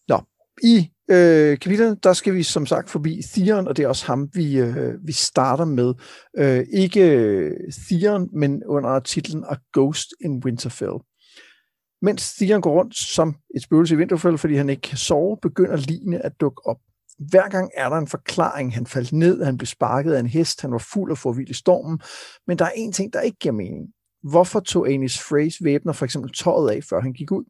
Nå, 0.07 0.23
i 0.63 0.91
øh, 1.11 1.59
kapitel, 1.59 1.97
der 2.03 2.13
skal 2.13 2.33
vi 2.33 2.43
som 2.43 2.65
sagt 2.65 2.89
forbi 2.89 3.21
Theon, 3.33 3.67
og 3.67 3.77
det 3.77 3.83
er 3.83 3.87
også 3.87 4.05
ham, 4.05 4.29
vi, 4.33 4.59
øh, 4.59 4.93
vi 5.07 5.11
starter 5.11 5.65
med. 5.65 5.93
Øh, 6.37 6.65
ikke 6.73 7.11
øh, 7.11 7.51
Theon, 7.87 8.29
men 8.33 8.63
under 8.65 8.99
titlen 8.99 9.43
A 9.49 9.55
Ghost 9.73 10.07
in 10.21 10.41
Winterfell. 10.45 10.93
Mens 12.01 12.33
Theon 12.33 12.61
går 12.61 12.79
rundt 12.79 12.97
som 12.97 13.35
et 13.55 13.61
spøgelse 13.61 13.95
i 13.95 13.97
Winterfell, 13.97 14.37
fordi 14.37 14.55
han 14.55 14.69
ikke 14.69 14.81
kan 14.81 14.97
sove, 14.97 15.37
begynder 15.41 15.77
Line 15.77 16.25
at 16.25 16.31
dukke 16.41 16.65
op. 16.65 16.77
Hver 17.29 17.49
gang 17.49 17.71
er 17.77 17.89
der 17.89 17.97
en 17.97 18.07
forklaring. 18.07 18.73
Han 18.73 18.85
faldt 18.85 19.13
ned, 19.13 19.43
han 19.43 19.57
blev 19.57 19.67
sparket 19.67 20.13
af 20.13 20.19
en 20.19 20.27
hest, 20.27 20.61
han 20.61 20.71
var 20.71 20.85
fuld 20.93 21.11
og 21.11 21.17
forvild 21.17 21.49
i 21.49 21.53
stormen. 21.53 21.99
Men 22.47 22.59
der 22.59 22.65
er 22.65 22.71
en 22.75 22.91
ting, 22.91 23.13
der 23.13 23.21
ikke 23.21 23.37
giver 23.37 23.53
mening. 23.53 23.87
Hvorfor 24.23 24.59
tog 24.59 24.89
Anis 24.89 25.19
Freys 25.19 25.63
væbner 25.63 25.93
for 25.93 26.05
eksempel 26.05 26.33
tøjet 26.33 26.71
af, 26.71 26.83
før 26.89 27.01
han 27.01 27.13
gik 27.13 27.31
ud? 27.31 27.43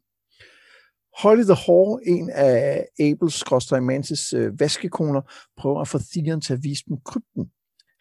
Holly 1.17 1.43
the 1.43 1.57
Whore, 1.67 1.99
en 2.07 2.29
af 2.29 2.87
Abels 2.99 3.43
Mantis 3.81 4.33
øh, 4.33 4.59
vaskekoner, 4.59 5.21
prøver 5.57 5.81
at 5.81 5.87
få 5.87 5.99
Theon 6.13 6.41
til 6.41 6.53
at 6.53 6.63
vise 6.63 6.83
dem 6.87 6.97
krypten. 7.05 7.51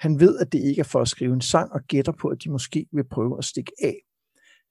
Han 0.01 0.21
ved, 0.21 0.39
at 0.39 0.53
det 0.53 0.59
ikke 0.59 0.81
er 0.81 0.85
for 0.85 1.01
at 1.01 1.09
skrive 1.09 1.35
en 1.35 1.41
sang, 1.41 1.73
og 1.73 1.81
gætter 1.89 2.13
på, 2.13 2.29
at 2.29 2.39
de 2.45 2.51
måske 2.51 2.87
vil 2.93 3.05
prøve 3.05 3.39
at 3.39 3.45
stikke 3.45 3.73
af. 3.83 3.97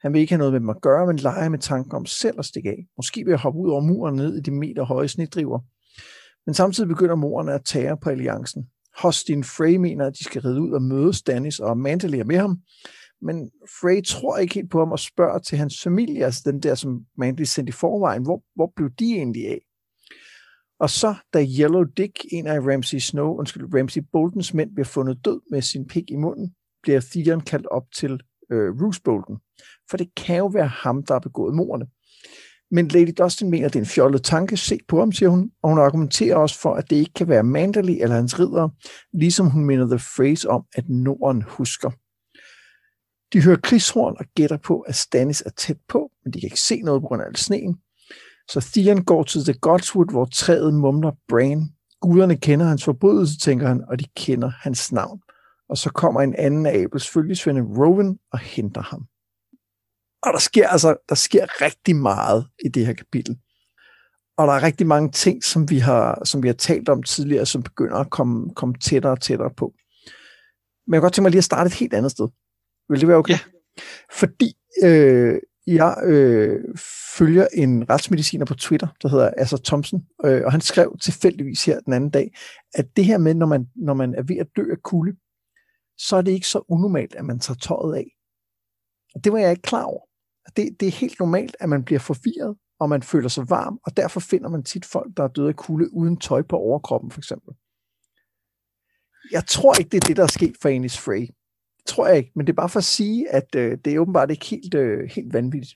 Han 0.01 0.13
vil 0.13 0.21
ikke 0.21 0.31
have 0.31 0.37
noget 0.37 0.53
med 0.53 0.59
dem 0.59 0.69
at 0.69 0.81
gøre, 0.81 1.07
men 1.07 1.17
leger 1.17 1.49
med 1.49 1.59
tanken 1.59 1.95
om 1.95 2.05
selv 2.05 2.39
at 2.39 2.45
stikke 2.45 2.69
af. 2.69 2.87
Måske 2.97 3.23
vil 3.25 3.31
jeg 3.31 3.39
hoppe 3.39 3.59
ud 3.59 3.69
over 3.69 3.81
muren 3.81 4.15
ned 4.15 4.37
i 4.37 4.41
de 4.41 4.51
meter 4.51 4.83
høje 4.83 5.07
snitdriver. 5.07 5.59
Men 6.45 6.53
samtidig 6.53 6.87
begynder 6.87 7.15
morerne 7.15 7.53
at 7.53 7.65
tære 7.65 7.97
på 7.97 8.09
alliancen. 8.09 8.67
Hostin 8.97 9.43
Frey 9.43 9.75
mener, 9.75 10.05
at 10.05 10.13
de 10.19 10.23
skal 10.23 10.41
ride 10.41 10.61
ud 10.61 10.71
og 10.71 10.81
møde 10.81 11.13
Stannis 11.13 11.59
og 11.59 11.69
er 11.69 12.23
med 12.23 12.37
ham, 12.37 12.59
men 13.21 13.51
Frey 13.81 14.03
tror 14.03 14.37
ikke 14.37 14.53
helt 14.53 14.69
på 14.69 14.79
ham 14.79 14.91
og 14.91 14.99
spørger 14.99 15.39
til 15.39 15.57
hans 15.57 15.83
familie, 15.83 16.25
altså 16.25 16.41
den 16.45 16.59
der, 16.59 16.75
som 16.75 17.05
Mandy 17.17 17.41
sendte 17.41 17.69
i 17.69 17.71
forvejen, 17.71 18.23
hvor, 18.23 18.43
hvor 18.55 18.73
blev 18.75 18.89
de 18.99 19.05
egentlig 19.05 19.47
af? 19.47 19.61
Og 20.79 20.89
så, 20.89 21.15
da 21.33 21.45
Yellow 21.59 21.83
Dick, 21.83 22.25
en 22.31 22.47
af 22.47 22.59
Ramsey 22.59 22.97
Snow, 22.97 23.37
undskyld, 23.39 23.75
Ramsey 23.75 24.01
Boltons 24.11 24.53
mænd, 24.53 24.73
bliver 24.73 24.85
fundet 24.85 25.25
død 25.25 25.41
med 25.51 25.61
sin 25.61 25.87
pik 25.87 26.11
i 26.11 26.15
munden, 26.15 26.55
bliver 26.83 27.01
Theon 27.11 27.41
kaldt 27.41 27.67
op 27.67 27.83
til 27.95 28.19
øh, 28.51 28.81
Roose 28.81 29.01
Bolton. 29.01 29.37
For 29.89 29.97
det 29.97 30.15
kan 30.15 30.37
jo 30.37 30.45
være 30.45 30.67
ham, 30.67 31.03
der 31.03 31.13
har 31.13 31.19
begået 31.19 31.55
mordene. 31.55 31.87
Men 32.71 32.87
Lady 32.87 33.13
Dustin 33.17 33.49
mener, 33.49 33.65
at 33.65 33.73
det 33.73 33.79
er 33.79 33.83
en 33.83 33.89
fjollet 33.89 34.23
tanke. 34.23 34.57
Se 34.57 34.77
på 34.87 34.99
ham, 34.99 35.11
siger 35.11 35.29
hun. 35.29 35.51
Og 35.63 35.69
hun 35.69 35.79
argumenterer 35.79 36.35
også 36.35 36.59
for, 36.59 36.73
at 36.73 36.89
det 36.89 36.95
ikke 36.95 37.13
kan 37.13 37.27
være 37.27 37.43
Manderly 37.43 37.97
eller 38.01 38.15
hans 38.15 38.39
ridder, 38.39 38.69
ligesom 39.13 39.49
hun 39.49 39.65
minder 39.65 39.87
The 39.87 39.99
Phrase 40.15 40.49
om, 40.49 40.63
at 40.75 40.89
Norden 40.89 41.41
husker. 41.41 41.91
De 43.33 43.43
hører 43.43 43.57
krigshorn 43.63 44.15
og 44.19 44.25
gætter 44.35 44.57
på, 44.57 44.79
at 44.79 44.95
Stannis 44.95 45.43
er 45.45 45.49
tæt 45.49 45.77
på, 45.87 46.11
men 46.23 46.33
de 46.33 46.39
kan 46.39 46.47
ikke 46.47 46.59
se 46.59 46.81
noget 46.81 47.01
på 47.01 47.07
grund 47.07 47.21
af 47.21 47.25
al 47.25 47.35
sneen. 47.35 47.77
Så 48.49 48.71
Theon 48.73 49.03
går 49.03 49.23
til 49.23 49.43
The 49.43 49.53
Godswood, 49.53 50.11
hvor 50.11 50.25
træet 50.25 50.73
mumler 50.73 51.11
Bran. 51.27 51.69
Guderne 52.01 52.37
kender 52.37 52.65
hans 52.65 52.83
forbrydelse, 52.83 53.39
tænker 53.39 53.67
han, 53.67 53.83
og 53.87 53.99
de 53.99 54.05
kender 54.15 54.49
hans 54.49 54.91
navn. 54.91 55.21
Og 55.69 55.77
så 55.77 55.89
kommer 55.89 56.21
en 56.21 56.35
anden 56.35 56.65
af 56.65 56.77
Abels 56.77 57.09
følgesvende, 57.09 57.61
Rowan, 57.61 58.17
og 58.31 58.39
henter 58.39 58.81
ham. 58.81 59.05
Og 60.21 60.33
der 60.33 60.39
sker 60.39 60.67
altså 60.67 60.95
der 61.09 61.15
sker 61.15 61.45
rigtig 61.61 61.95
meget 61.95 62.47
i 62.65 62.67
det 62.67 62.85
her 62.85 62.93
kapitel. 62.93 63.37
Og 64.37 64.47
der 64.47 64.53
er 64.53 64.63
rigtig 64.63 64.87
mange 64.87 65.11
ting, 65.11 65.43
som 65.43 65.69
vi 65.69 65.79
har, 65.79 66.25
som 66.25 66.43
vi 66.43 66.47
har 66.47 66.53
talt 66.53 66.89
om 66.89 67.03
tidligere, 67.03 67.45
som 67.45 67.63
begynder 67.63 67.97
at 67.97 68.09
komme, 68.09 68.53
komme 68.55 68.75
tættere 68.75 69.11
og 69.11 69.21
tættere 69.21 69.53
på. 69.57 69.73
Men 70.87 70.93
jeg 70.93 70.97
kan 70.97 71.01
godt 71.01 71.13
tænke 71.13 71.23
mig 71.23 71.31
lige 71.31 71.37
at 71.37 71.43
starte 71.43 71.67
et 71.67 71.73
helt 71.73 71.93
andet 71.93 72.11
sted. 72.11 72.27
Vil 72.89 72.99
det 72.99 73.07
være 73.07 73.17
okay? 73.17 73.33
Ja. 73.33 73.39
Fordi 74.11 74.53
øh, 74.83 75.39
jeg 75.67 75.97
øh, 76.03 76.77
følger 77.17 77.47
en 77.53 77.89
retsmediciner 77.89 78.45
på 78.45 78.53
Twitter, 78.53 78.87
der 79.01 79.09
hedder 79.09 79.33
Asser 79.37 79.57
Thompson, 79.65 80.05
øh, 80.25 80.41
og 80.45 80.51
han 80.51 80.61
skrev 80.61 80.97
tilfældigvis 81.01 81.65
her 81.65 81.79
den 81.79 81.93
anden 81.93 82.09
dag, 82.09 82.31
at 82.73 82.85
det 82.95 83.05
her 83.05 83.17
med, 83.17 83.33
når 83.33 83.45
man, 83.45 83.67
når 83.75 83.93
man 83.93 84.15
er 84.15 84.23
ved 84.23 84.37
at 84.37 84.47
dø 84.55 84.71
af 84.71 84.81
kulde, 84.83 85.17
så 85.97 86.15
er 86.15 86.21
det 86.21 86.31
ikke 86.31 86.47
så 86.47 86.61
unormalt, 86.67 87.15
at 87.15 87.25
man 87.25 87.39
tager 87.39 87.57
tøjet 87.57 87.95
af. 87.95 88.07
Og 89.15 89.23
det 89.23 89.33
var 89.33 89.39
jeg 89.39 89.51
ikke 89.51 89.61
klar 89.61 89.83
over. 89.83 90.05
Det, 90.55 90.79
det 90.79 90.87
er 90.87 90.91
helt 90.91 91.19
normalt, 91.19 91.55
at 91.59 91.69
man 91.69 91.83
bliver 91.83 91.99
forvirret, 91.99 92.57
og 92.79 92.89
man 92.89 93.03
føler 93.03 93.29
sig 93.29 93.49
varm, 93.49 93.79
og 93.85 93.97
derfor 93.97 94.19
finder 94.19 94.49
man 94.49 94.63
tit 94.63 94.85
folk, 94.85 95.17
der 95.17 95.23
er 95.23 95.27
døde 95.27 95.47
af 95.47 95.55
kulde 95.55 95.93
uden 95.93 96.17
tøj 96.17 96.41
på 96.41 96.55
overkroppen, 96.55 97.11
for 97.11 97.19
eksempel. 97.19 97.53
Jeg 99.31 99.45
tror 99.47 99.73
ikke, 99.79 99.89
det 99.89 100.03
er 100.03 100.07
det, 100.07 100.17
der 100.17 100.23
er 100.23 100.27
sket 100.27 100.55
for 100.61 100.69
Anis 100.69 100.97
Frey 100.97 101.27
tror 101.89 102.07
jeg 102.07 102.17
ikke, 102.17 102.31
men 102.35 102.47
det 102.47 102.53
er 102.53 102.55
bare 102.55 102.69
for 102.69 102.79
at 102.79 102.83
sige, 102.83 103.29
at 103.29 103.55
øh, 103.55 103.77
det 103.85 103.93
er 103.93 103.99
åbenbart 103.99 104.31
ikke 104.31 104.45
helt, 104.45 104.73
øh, 104.73 105.09
helt 105.15 105.33
vanvittigt. 105.33 105.75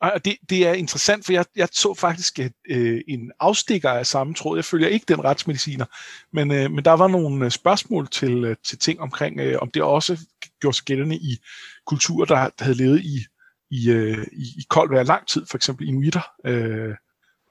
Og 0.00 0.24
det, 0.24 0.36
det 0.50 0.66
er 0.66 0.72
interessant, 0.72 1.24
for 1.24 1.32
jeg, 1.32 1.44
jeg 1.56 1.68
så 1.72 1.94
faktisk 1.94 2.38
et, 2.38 2.52
øh, 2.68 3.00
en 3.08 3.32
afstikker 3.40 3.90
af 3.90 4.06
samme 4.06 4.34
tråd. 4.34 4.58
Jeg 4.58 4.64
følger 4.64 4.88
ikke 4.88 5.04
den 5.08 5.24
retsmediciner, 5.24 5.84
men, 6.32 6.50
øh, 6.52 6.70
men 6.70 6.84
der 6.84 6.92
var 6.92 7.08
nogle 7.08 7.44
øh, 7.44 7.50
spørgsmål 7.50 8.08
til, 8.08 8.44
øh, 8.44 8.56
til 8.64 8.78
ting 8.78 9.00
omkring, 9.00 9.40
øh, 9.40 9.58
om 9.62 9.70
det 9.70 9.82
også 9.82 10.18
gjorde 10.60 10.76
sig 10.76 10.84
gældende 10.84 11.16
i 11.16 11.38
kulturer, 11.86 12.24
der, 12.24 12.34
der 12.34 12.64
havde 12.64 12.78
levet 12.78 13.00
i, 13.00 13.26
i, 13.70 13.90
øh, 13.90 14.26
i, 14.32 14.42
i 14.42 14.64
koldt 14.68 14.92
vejr 14.92 15.02
lang 15.02 15.26
tid, 15.26 15.46
for 15.50 15.56
eksempel 15.56 15.88
inuitter 15.88 16.30
øh, 16.46 16.94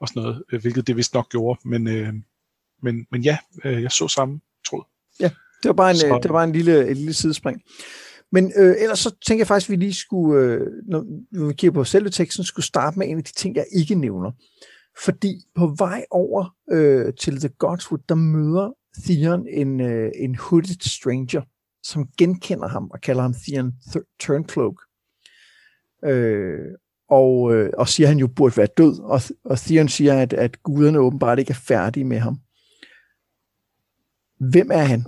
og 0.00 0.08
sådan 0.08 0.22
noget, 0.22 0.44
øh, 0.52 0.60
hvilket 0.60 0.86
det 0.86 0.96
vist 0.96 1.14
nok 1.14 1.28
gjorde. 1.30 1.68
Men, 1.68 1.88
øh, 1.88 2.14
men, 2.82 3.06
men 3.10 3.22
ja, 3.22 3.38
øh, 3.64 3.82
jeg 3.82 3.92
så 3.92 4.08
samme 4.08 4.40
tråd. 4.66 4.84
Ja, 5.20 5.30
det 5.66 5.76
var 5.76 5.82
bare 5.82 5.90
en, 5.90 5.96
så... 5.96 6.18
det 6.22 6.30
var 6.30 6.36
bare 6.36 6.44
en 6.44 6.52
lille, 6.52 6.88
et 6.88 6.96
lille 6.96 7.14
sidespring. 7.14 7.60
Men 8.32 8.52
øh, 8.56 8.74
ellers 8.78 8.98
så 8.98 9.16
tænker 9.26 9.40
jeg 9.40 9.46
faktisk, 9.46 9.70
at 9.70 9.70
vi 9.70 9.84
lige 9.84 9.94
skulle, 9.94 10.42
øh, 10.42 10.66
når 10.88 11.46
vi 11.46 11.54
kigger 11.54 11.74
på 11.74 11.84
selve 11.84 12.10
teksten, 12.10 12.44
skulle 12.44 12.66
starte 12.66 12.98
med 12.98 13.08
en 13.08 13.18
af 13.18 13.24
de 13.24 13.32
ting, 13.32 13.56
jeg 13.56 13.66
ikke 13.72 13.94
nævner. 13.94 14.32
Fordi 15.04 15.34
på 15.54 15.74
vej 15.78 16.04
over 16.10 16.54
øh, 16.72 17.12
til 17.20 17.40
The 17.40 17.48
Godswood, 17.48 18.00
der 18.08 18.14
møder 18.14 18.72
Theon 19.04 19.46
en, 19.48 19.80
øh, 19.80 20.10
en 20.14 20.34
hooded 20.34 20.80
stranger, 20.80 21.42
som 21.82 22.06
genkender 22.18 22.68
ham 22.68 22.90
og 22.90 23.00
kalder 23.00 23.22
ham 23.22 23.34
Theon 23.34 23.72
Turncloak. 24.20 24.74
Øh, 26.04 26.58
og, 27.08 27.54
øh, 27.54 27.70
og 27.78 27.88
siger, 27.88 28.06
at 28.06 28.08
han 28.08 28.18
jo 28.18 28.26
burde 28.26 28.56
være 28.56 28.68
død. 28.76 29.00
Og, 29.00 29.20
og 29.44 29.58
Theon 29.58 29.88
siger, 29.88 30.22
at, 30.22 30.32
at 30.32 30.62
guderne 30.62 30.98
åbenbart 30.98 31.38
ikke 31.38 31.50
er 31.50 31.62
færdige 31.66 32.04
med 32.04 32.18
ham. 32.18 32.38
Hvem 34.50 34.70
er 34.72 34.84
han? 34.84 35.04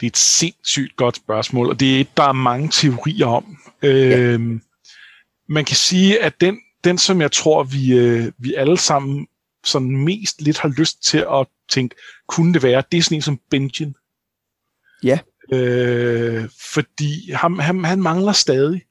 Det 0.00 0.06
er 0.06 0.10
et 0.10 0.16
sindssygt 0.16 0.96
godt 0.96 1.16
spørgsmål, 1.16 1.68
og 1.68 1.80
det 1.80 1.96
er 1.96 2.00
et, 2.00 2.16
der 2.16 2.22
er 2.22 2.32
mange 2.32 2.68
teorier 2.68 3.26
om. 3.26 3.58
Ja. 3.82 4.18
Øhm, 4.18 4.62
man 5.48 5.64
kan 5.64 5.76
sige, 5.76 6.22
at 6.22 6.40
den, 6.40 6.58
den 6.84 6.98
som 6.98 7.20
jeg 7.20 7.32
tror, 7.32 7.62
vi, 7.64 7.98
øh, 7.98 8.32
vi 8.38 8.54
alle 8.54 8.78
sammen 8.78 9.26
sådan 9.64 9.96
mest 9.96 10.42
lidt 10.42 10.58
har 10.58 10.68
lyst 10.68 11.02
til 11.04 11.26
at 11.32 11.46
tænke, 11.68 11.96
kunne 12.28 12.54
det 12.54 12.62
være, 12.62 12.82
det 12.92 12.98
er 12.98 13.02
sådan 13.02 13.18
en 13.18 13.22
som 13.22 13.40
Benjen. 13.50 13.96
Ja. 15.02 15.18
Øh, 15.52 16.48
fordi 16.72 17.30
ham, 17.32 17.58
han, 17.58 17.84
han 17.84 18.02
mangler 18.02 18.32
stadig. 18.32 18.82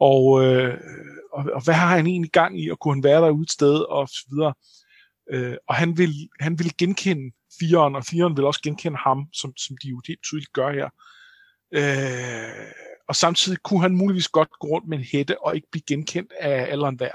Og, 0.00 0.44
øh, 0.44 0.78
og, 1.32 1.44
og 1.54 1.64
hvad 1.64 1.74
har 1.74 1.96
han 1.96 2.06
egentlig 2.06 2.30
gang 2.30 2.60
i, 2.60 2.70
og 2.70 2.78
kunne 2.78 2.94
han 2.94 3.04
være 3.04 3.20
derude 3.20 3.42
et 3.42 3.50
sted, 3.50 3.74
og 3.74 4.08
så 4.08 4.26
videre. 4.30 4.54
Øh, 5.30 5.56
og 5.68 5.74
han 5.74 5.98
vil, 5.98 6.28
han 6.40 6.58
vil 6.58 6.72
genkende 6.78 7.36
firen, 7.62 7.96
og 7.96 8.04
firen 8.04 8.36
vil 8.36 8.44
også 8.44 8.60
genkende 8.62 8.98
ham, 8.98 9.26
som, 9.32 9.56
som 9.56 9.76
de 9.82 9.88
jo 9.88 10.00
helt 10.06 10.22
tydeligt 10.22 10.52
gør 10.52 10.72
her. 10.72 10.88
Øh, 11.74 12.72
og 13.08 13.16
samtidig 13.16 13.58
kunne 13.62 13.80
han 13.80 13.96
muligvis 13.96 14.28
godt 14.28 14.50
gå 14.60 14.66
rundt 14.68 14.88
med 14.88 14.98
en 14.98 15.04
hætte 15.12 15.44
og 15.44 15.54
ikke 15.54 15.68
blive 15.70 15.82
genkendt 15.86 16.32
af 16.40 16.72
alderen 16.72 16.98
der. 16.98 17.12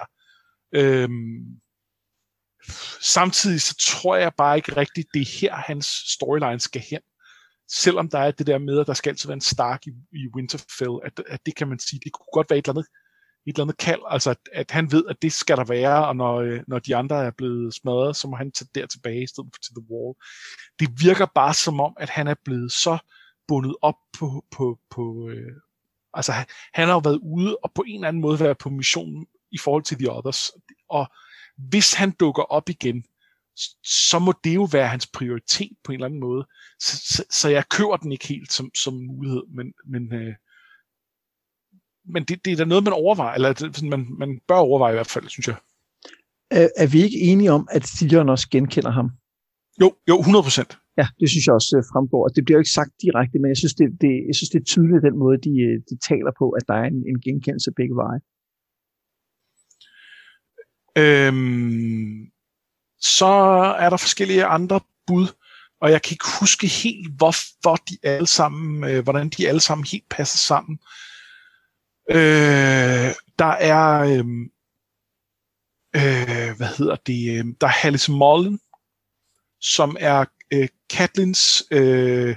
Øh, 0.76 1.10
samtidig 3.02 3.62
så 3.62 3.76
tror 3.80 4.16
jeg 4.16 4.32
bare 4.38 4.58
ikke 4.58 4.78
rigtigt, 4.78 5.08
det 5.14 5.22
er 5.22 5.40
her 5.42 5.56
hans 5.56 5.86
storyline 5.86 6.60
skal 6.60 6.84
hen. 6.90 7.02
Selvom 7.70 8.10
der 8.10 8.20
er 8.20 8.32
det 8.32 8.48
der 8.48 8.58
med, 8.58 8.80
at 8.80 8.88
der 8.88 8.94
skal 8.94 9.10
altid 9.10 9.28
være 9.28 9.34
en 9.34 9.42
Stark 9.42 9.88
i, 9.88 9.92
i 10.12 10.28
Winterfell, 10.36 11.00
at, 11.04 11.24
at 11.28 11.46
det 11.46 11.56
kan 11.56 11.68
man 11.68 11.80
sige, 11.80 12.00
det 12.04 12.12
kunne 12.12 12.32
godt 12.34 12.50
være 12.50 12.60
et 12.60 12.66
eller 12.66 12.74
andet 12.74 12.88
et 13.48 13.54
eller 13.54 13.64
andet 13.64 13.78
kald, 13.78 14.02
altså 14.10 14.30
at, 14.30 14.38
at 14.54 14.72
han 14.72 14.92
ved, 14.92 15.04
at 15.10 15.22
det 15.22 15.34
skal 15.34 15.58
der 15.58 15.64
være, 15.64 16.08
og 16.08 16.16
når, 16.16 16.36
øh, 16.36 16.60
når 16.68 16.80
de 16.80 16.96
andre 16.96 17.26
er 17.26 17.32
blevet 17.32 17.74
smadret, 17.74 18.16
så 18.16 18.28
må 18.28 18.36
han 18.36 18.52
tage 18.52 18.70
der 18.76 18.86
tilbage 18.86 19.24
i 19.24 19.28
stedet 19.28 19.50
for 19.54 19.60
til 19.60 19.74
The 19.76 19.86
Wall. 19.92 20.16
Det 20.80 20.90
virker 21.06 21.26
bare 21.36 21.54
som 21.54 21.80
om, 21.80 21.94
at 22.00 22.10
han 22.10 22.28
er 22.28 22.36
blevet 22.46 22.72
så 22.72 22.98
bundet 23.48 23.76
op 23.82 23.96
på, 24.20 24.46
på, 24.52 24.80
på 24.90 25.30
øh, 25.30 25.52
altså 26.14 26.32
han 26.74 26.88
har 26.88 26.94
jo 26.94 27.02
været 27.04 27.20
ude 27.24 27.58
og 27.64 27.72
på 27.74 27.84
en 27.88 27.96
eller 27.96 28.08
anden 28.08 28.22
måde 28.22 28.40
været 28.40 28.58
på 28.58 28.70
mission 28.70 29.26
i 29.52 29.58
forhold 29.58 29.84
til 29.84 29.98
The 29.98 30.12
Others, 30.12 30.52
og 30.90 31.08
hvis 31.58 31.94
han 31.94 32.12
dukker 32.12 32.44
op 32.44 32.70
igen, 32.70 33.04
så 33.84 34.20
må 34.20 34.34
det 34.44 34.56
jo 34.56 34.68
være 34.72 34.88
hans 34.88 35.08
prioritet 35.08 35.78
på 35.84 35.92
en 35.92 35.96
eller 35.96 36.06
anden 36.06 36.20
måde. 36.20 36.48
Så, 36.80 36.98
så, 36.98 37.24
så 37.30 37.50
jeg 37.50 37.70
køber 37.70 37.98
den 37.98 38.12
ikke 38.12 38.28
helt 38.28 38.54
som, 38.54 38.72
som 38.76 38.94
mulighed, 38.94 39.44
men, 39.50 39.74
men 39.86 40.14
øh, 40.14 40.36
men 42.14 42.24
det, 42.24 42.46
det 42.46 42.54
er 42.54 42.58
da 42.58 42.66
noget, 42.66 42.84
man 42.84 42.94
overvejer, 42.94 43.34
eller 43.36 43.90
man, 43.90 44.08
man 44.20 44.40
bør 44.48 44.56
overveje 44.56 44.94
i 44.94 44.98
hvert 45.00 45.14
fald, 45.16 45.30
synes 45.30 45.48
jeg. 45.48 45.56
Er, 46.52 46.68
er 46.78 46.88
vi 46.88 47.04
ikke 47.04 47.20
enige 47.20 47.52
om, 47.52 47.68
at 47.72 47.84
Theon 47.98 48.30
også 48.30 48.48
genkender 48.50 48.92
ham? 48.92 49.10
Jo, 49.82 49.96
jo, 50.10 50.20
100 50.20 50.44
procent. 50.44 50.78
Ja, 50.98 51.08
det 51.20 51.30
synes 51.30 51.46
jeg 51.46 51.54
også 51.54 51.74
øh, 51.78 51.84
fremgår. 51.92 52.24
Og 52.24 52.36
det 52.36 52.46
bliver 52.46 52.58
jo 52.58 52.64
ikke 52.64 52.78
sagt 52.80 52.92
direkte, 53.02 53.40
men 53.40 53.50
jeg 53.50 53.58
synes, 53.58 53.74
det, 53.74 53.88
det, 54.02 54.14
jeg 54.28 54.36
synes, 54.36 54.50
det 54.50 54.60
er 54.60 54.72
tydeligt 54.74 55.08
den 55.10 55.18
måde, 55.24 55.38
de, 55.48 55.54
øh, 55.68 55.78
de 55.90 55.96
taler 56.10 56.32
på, 56.40 56.46
at 56.58 56.64
der 56.68 56.74
er 56.74 56.88
en, 56.94 57.00
en 57.12 57.20
genkendelse 57.28 57.72
begge 57.80 57.96
veje. 58.04 58.20
Øhm, 61.04 62.18
så 63.18 63.34
er 63.84 63.90
der 63.90 63.98
forskellige 63.98 64.46
andre 64.46 64.80
bud, 65.08 65.28
og 65.82 65.92
jeg 65.92 66.02
kan 66.02 66.14
ikke 66.14 66.40
huske 66.40 66.68
helt, 66.68 67.08
hvorfor 67.18 67.76
de 67.90 67.96
alle 68.04 68.28
sammen, 68.28 68.84
øh, 68.90 69.04
hvordan 69.04 69.30
de 69.30 69.48
alle 69.50 69.64
sammen 69.68 69.86
helt 69.92 70.10
passer 70.10 70.38
sammen. 70.38 70.80
Øh, 70.82 71.17
Øh, 72.10 73.14
der 73.40 73.54
er, 73.60 74.02
øh, 74.02 74.26
øh, 75.96 76.58
hvad 76.58 76.78
hedder 76.78 76.96
det, 76.96 77.40
øh, 77.40 77.46
der 77.62 77.68
er 77.68 77.72
Hallis 77.72 78.10
Mullen, 78.10 78.60
som 79.62 79.98
er 80.00 80.26
øh, 80.54 80.68
Katlins 80.90 81.64
øh, 81.72 82.36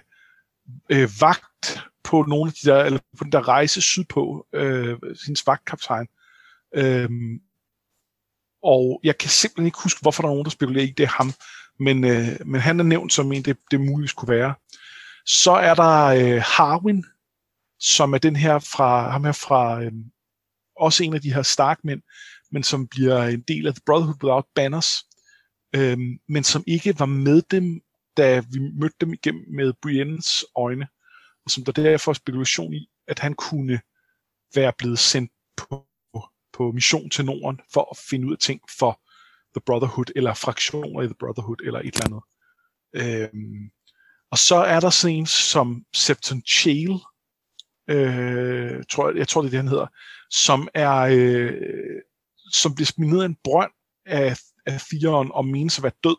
øh, 0.93 1.09
vagt 1.21 1.85
på 2.05 2.23
nogle 2.23 2.49
af 2.49 2.55
de 2.55 2.71
der, 2.71 2.85
eller 2.85 2.99
på 3.19 3.25
den 3.25 3.33
der 3.33 3.49
rejse 3.49 3.81
sydpå, 3.81 4.47
øh, 4.53 4.99
hendes 5.27 5.47
vagtkaptajn. 5.47 6.07
Øh, 6.75 7.11
og 8.63 9.01
jeg 9.05 9.19
kan 9.19 9.31
simpelthen 9.31 9.67
ikke 9.67 9.83
huske, 9.83 10.01
hvorfor 10.03 10.23
der 10.23 10.29
er 10.29 10.33
nogen, 10.33 10.45
der 10.45 10.51
spekulerer 10.51 10.85
i, 10.85 10.91
det 10.91 11.05
er 11.05 11.17
ham. 11.17 11.33
Men, 11.79 12.05
øh, 12.05 12.47
men 12.47 12.61
han 12.61 12.81
er 12.81 12.85
nævnt 12.85 13.13
som 13.13 13.33
en, 13.33 13.43
det, 13.43 13.57
det 13.71 13.81
muligvis 13.81 14.13
kunne 14.13 14.35
være. 14.35 14.55
Så 15.27 15.53
er 15.53 15.75
der 15.75 16.05
øh, 16.05 16.43
Harwin, 16.47 17.05
som 17.81 18.13
er 18.13 18.19
den 18.19 18.37
her 18.37 18.59
fra, 18.59 19.11
ham 19.11 19.25
her 19.25 19.33
fra, 19.33 19.83
øh, 19.83 19.93
også 20.77 21.05
en 21.05 21.15
af 21.15 21.21
de 21.21 21.35
her 21.35 21.43
Stark-mænd, 21.43 22.03
men 22.53 22.63
som 22.63 22.89
bliver 22.89 23.23
en 23.23 23.41
del 23.41 23.67
af 23.67 23.75
The 23.75 23.83
Brotherhood 23.87 24.25
Without 24.25 24.45
Banners, 24.55 25.05
øh, 25.77 25.99
men 26.29 26.45
som 26.45 26.65
ikke 26.67 26.99
var 26.99 27.07
med 27.07 27.43
dem, 27.51 27.81
da 28.17 28.41
vi 28.41 28.59
mødte 28.59 28.97
dem 29.01 29.13
igennem 29.13 29.45
med 29.49 29.73
Briennes 29.83 30.45
øjne, 30.57 30.89
og 31.45 31.51
som 31.51 31.65
der 31.65 31.73
derfor 31.73 32.13
er 32.13 32.15
spekulation 32.15 32.75
i, 32.75 32.89
at 33.09 33.19
han 33.19 33.35
kunne 33.35 33.81
være 34.55 34.73
blevet 34.79 34.99
sendt 34.99 35.33
på, 35.57 35.87
på 36.53 36.73
mission 36.73 37.11
til 37.11 37.25
Norden 37.25 37.61
for 37.73 37.89
at 37.91 37.99
finde 38.11 38.27
ud 38.27 38.33
af 38.33 38.39
ting 38.39 38.61
for 38.79 39.01
The 39.55 39.61
Brotherhood, 39.67 40.13
eller 40.17 40.35
fraktioner 40.35 41.03
i 41.03 41.07
The 41.07 41.15
Brotherhood, 41.21 41.57
eller 41.65 41.81
et 41.81 41.95
eller 41.95 42.05
andet. 42.05 42.23
Øhm, 42.95 43.71
og 44.31 44.39
så 44.39 44.57
er 44.57 44.81
der 44.81 44.91
sådan 44.91 45.17
en 45.17 45.27
som 45.27 45.85
Septon 45.95 46.43
Chale, 46.47 46.99
øh, 47.91 48.85
tror 48.91 49.09
jeg, 49.09 49.19
jeg 49.19 49.29
tror 49.29 49.43
det 49.43 49.49
er 49.49 49.51
det, 49.51 49.59
han 49.59 49.69
hedder, 49.69 49.87
som 50.31 50.69
er, 50.75 50.97
øh, 50.97 51.53
som 52.53 52.75
bliver 52.75 52.87
smidt 52.87 53.11
ned 53.13 53.21
af 53.21 53.27
en 53.27 53.37
brønd 53.45 53.71
af, 54.07 54.39
af 54.67 54.81
firen 54.81 55.31
og 55.35 55.47
menes 55.47 55.79
at 55.79 55.83
være 55.83 55.93
død. 56.05 56.17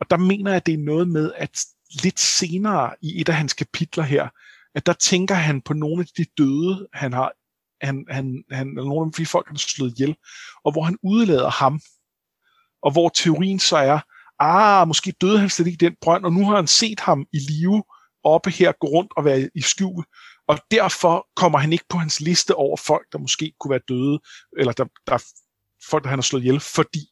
Og 0.00 0.10
der 0.10 0.16
mener 0.16 0.50
jeg, 0.50 0.56
at 0.56 0.66
det 0.66 0.74
er 0.74 0.78
noget 0.78 1.08
med, 1.08 1.32
at 1.36 1.60
lidt 2.02 2.20
senere 2.20 2.94
i 3.02 3.20
et 3.20 3.28
af 3.28 3.34
hans 3.34 3.52
kapitler 3.52 4.04
her, 4.04 4.28
at 4.74 4.86
der 4.86 4.92
tænker 4.92 5.34
han 5.34 5.60
på 5.60 5.74
nogle 5.74 6.00
af 6.00 6.06
de 6.16 6.24
døde, 6.38 6.88
han 6.92 7.12
har, 7.12 7.32
han, 7.86 8.04
han, 8.10 8.44
han, 8.50 8.68
eller 8.68 8.84
nogle 8.84 9.06
af 9.06 9.12
de 9.12 9.26
folk, 9.26 9.46
han 9.46 9.56
har 9.56 9.58
slået 9.58 9.92
ihjel, 9.92 10.16
og 10.64 10.72
hvor 10.72 10.82
han 10.82 10.98
udlader 11.02 11.50
ham, 11.50 11.80
og 12.82 12.92
hvor 12.92 13.08
teorien 13.08 13.58
så 13.58 13.76
er, 13.76 14.00
ah, 14.38 14.88
måske 14.88 15.14
døde 15.20 15.38
han 15.38 15.50
slet 15.50 15.66
ikke 15.66 15.84
i 15.84 15.88
den 15.88 15.96
brønd, 16.00 16.24
og 16.24 16.32
nu 16.32 16.44
har 16.46 16.56
han 16.56 16.66
set 16.66 17.00
ham 17.00 17.26
i 17.32 17.38
live 17.38 17.82
oppe 18.24 18.50
her 18.50 18.72
gå 18.80 18.86
rundt 18.86 19.12
og 19.16 19.24
være 19.24 19.50
i 19.54 19.60
skjul, 19.60 20.04
og 20.48 20.58
derfor 20.70 21.26
kommer 21.36 21.58
han 21.58 21.72
ikke 21.72 21.84
på 21.88 21.98
hans 21.98 22.20
liste 22.20 22.54
over 22.54 22.76
folk, 22.76 23.06
der 23.12 23.18
måske 23.18 23.52
kunne 23.60 23.70
være 23.70 23.80
døde, 23.88 24.18
eller 24.58 24.72
der, 24.72 24.84
der 25.06 25.14
er 25.14 25.24
folk, 25.90 26.04
der 26.04 26.10
han 26.10 26.18
har 26.18 26.22
slået 26.22 26.42
ihjel, 26.42 26.60
fordi, 26.60 27.08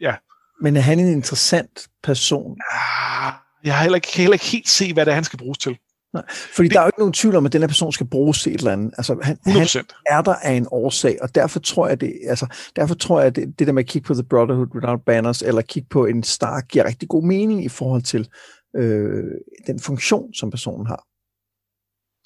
ja. 0.00 0.14
Men 0.60 0.76
er 0.76 0.80
han 0.80 0.98
en 0.98 1.12
interessant 1.12 1.88
person? 2.02 2.56
Ah, 2.70 3.32
jeg 3.64 3.74
har 3.76 3.82
heller 3.82 3.96
ikke, 3.96 4.08
kan 4.12 4.20
heller 4.20 4.34
ikke 4.34 4.44
helt 4.44 4.68
se, 4.68 4.92
hvad 4.92 5.06
det 5.06 5.10
er, 5.10 5.14
han 5.14 5.24
skal 5.24 5.38
bruges 5.38 5.58
til. 5.58 5.78
Nej, 6.12 6.24
fordi 6.28 6.68
det, 6.68 6.74
der 6.74 6.80
er 6.80 6.84
jo 6.84 6.88
ikke 6.88 6.98
nogen 6.98 7.12
tvivl 7.12 7.36
om, 7.36 7.46
at 7.46 7.52
den 7.52 7.62
her 7.62 7.68
person 7.68 7.92
skal 7.92 8.06
bruges 8.06 8.42
til 8.42 8.54
et 8.54 8.58
eller 8.58 8.72
andet. 8.72 8.94
Altså, 8.98 9.18
han, 9.22 9.38
100%. 9.46 9.78
han 9.78 9.84
er 10.06 10.22
der 10.22 10.34
af 10.34 10.52
en 10.52 10.66
årsag, 10.70 11.18
og 11.22 11.34
derfor 11.34 11.60
tror 11.60 11.88
jeg, 11.88 12.00
det, 12.00 12.18
altså, 12.28 12.46
derfor 12.76 12.94
tror 12.94 13.18
jeg, 13.18 13.26
at 13.26 13.36
det, 13.36 13.58
det 13.58 13.66
der 13.66 13.72
med 13.72 13.82
at 13.82 13.88
kigge 13.88 14.06
på 14.06 14.14
The 14.14 14.22
Brotherhood 14.22 14.74
Without 14.74 15.00
Banners, 15.06 15.42
eller 15.42 15.62
kigge 15.62 15.88
på 15.88 16.06
en 16.06 16.22
Stark, 16.22 16.68
giver 16.68 16.84
rigtig 16.84 17.08
god 17.08 17.22
mening 17.22 17.64
i 17.64 17.68
forhold 17.68 18.02
til 18.02 18.28
øh, 18.76 19.24
den 19.66 19.80
funktion, 19.80 20.34
som 20.34 20.50
personen 20.50 20.86
har. 20.86 21.04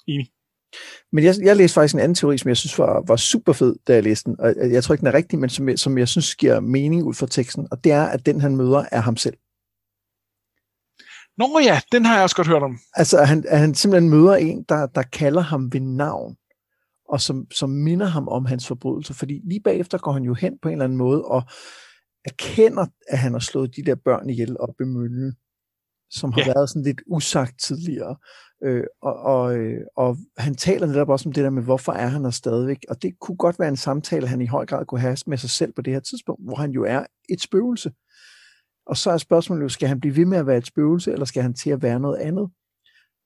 Enig. 0.07 0.32
Men 1.11 1.23
jeg, 1.23 1.35
jeg 1.43 1.55
læste 1.55 1.73
faktisk 1.73 1.93
en 1.93 1.99
anden 1.99 2.15
teori, 2.15 2.37
som 2.37 2.49
jeg 2.49 2.57
synes 2.57 2.79
var, 2.79 3.03
var 3.07 3.15
super 3.15 3.53
fed, 3.53 3.75
da 3.87 3.93
jeg 3.93 4.03
læste 4.03 4.29
den. 4.29 4.39
Og 4.39 4.71
jeg 4.71 4.83
tror 4.83 4.93
ikke, 4.93 5.01
den 5.01 5.07
er 5.07 5.13
rigtig, 5.13 5.39
men 5.39 5.49
som 5.49 5.69
jeg, 5.69 5.79
som 5.79 5.97
jeg 5.97 6.07
synes 6.07 6.35
giver 6.35 6.59
mening 6.59 7.03
ud 7.03 7.13
fra 7.13 7.27
teksten. 7.27 7.67
Og 7.71 7.83
det 7.83 7.91
er, 7.91 8.03
at 8.03 8.25
den, 8.25 8.41
han 8.41 8.55
møder, 8.55 8.85
er 8.91 9.01
ham 9.01 9.17
selv. 9.17 9.37
Nå 11.37 11.59
ja, 11.63 11.81
den 11.91 12.05
har 12.05 12.15
jeg 12.15 12.23
også 12.23 12.35
godt 12.35 12.47
hørt 12.47 12.63
om. 12.63 12.77
Altså, 12.93 13.17
at 13.17 13.27
han, 13.27 13.43
at 13.47 13.59
han 13.59 13.75
simpelthen 13.75 14.09
møder 14.09 14.35
en, 14.35 14.65
der, 14.69 14.85
der 14.85 15.03
kalder 15.03 15.41
ham 15.41 15.73
ved 15.73 15.79
navn, 15.79 16.35
og 17.09 17.21
som, 17.21 17.51
som 17.51 17.69
minder 17.69 18.05
ham 18.05 18.27
om 18.27 18.45
hans 18.45 18.67
forbrydelse. 18.67 19.13
Fordi 19.13 19.41
lige 19.43 19.61
bagefter 19.63 19.97
går 19.97 20.11
han 20.11 20.23
jo 20.23 20.33
hen 20.33 20.57
på 20.61 20.67
en 20.69 20.73
eller 20.73 20.85
anden 20.85 20.97
måde 20.97 21.25
og 21.25 21.43
erkender, 22.25 22.85
at 23.07 23.17
han 23.17 23.31
har 23.31 23.39
slået 23.39 23.75
de 23.75 23.83
der 23.83 23.95
børn 23.95 24.29
ihjel 24.29 24.59
op 24.59 24.81
i 24.81 24.83
møllen, 24.83 25.35
som 26.13 26.31
har 26.31 26.41
ja. 26.41 26.53
været 26.53 26.69
sådan 26.69 26.83
lidt 26.83 27.01
usagt 27.07 27.59
tidligere. 27.59 28.15
Øh, 28.63 28.83
og, 29.01 29.15
og, 29.15 29.57
øh, 29.57 29.81
og 29.95 30.17
han 30.37 30.55
taler 30.55 30.87
netop 30.87 31.09
også 31.09 31.29
om 31.29 31.33
det 31.33 31.43
der 31.43 31.49
med, 31.49 31.63
hvorfor 31.63 31.91
er 31.91 32.07
han 32.07 32.23
der 32.23 32.29
stadigvæk. 32.29 32.77
Og 32.89 33.01
det 33.01 33.19
kunne 33.19 33.37
godt 33.37 33.59
være 33.59 33.69
en 33.69 33.77
samtale, 33.77 34.27
han 34.27 34.41
i 34.41 34.45
høj 34.45 34.65
grad 34.65 34.85
kunne 34.85 35.01
have 35.01 35.17
med 35.27 35.37
sig 35.37 35.49
selv 35.49 35.73
på 35.73 35.81
det 35.81 35.93
her 35.93 35.99
tidspunkt, 35.99 36.45
hvor 36.45 36.55
han 36.55 36.71
jo 36.71 36.83
er 36.83 37.05
et 37.29 37.41
spøgelse. 37.41 37.91
Og 38.85 38.97
så 38.97 39.11
er 39.11 39.17
spørgsmålet 39.17 39.63
jo, 39.63 39.69
skal 39.69 39.87
han 39.87 39.99
blive 39.99 40.15
ved 40.15 40.25
med 40.25 40.37
at 40.37 40.47
være 40.47 40.57
et 40.57 40.67
spøgelse, 40.67 41.11
eller 41.11 41.25
skal 41.25 41.41
han 41.41 41.53
til 41.53 41.69
at 41.69 41.81
være 41.81 41.99
noget 41.99 42.17
andet? 42.17 42.49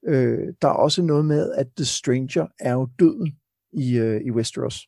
Øh, 0.07 0.53
der 0.61 0.67
er 0.67 0.73
også 0.73 1.01
noget 1.01 1.25
med, 1.25 1.53
at 1.53 1.67
The 1.77 1.85
Stranger 1.85 2.47
er 2.59 2.73
jo 2.73 2.89
døden 2.99 3.35
i, 3.73 3.97
øh, 3.97 4.21
i 4.21 4.31
Westeros. 4.31 4.87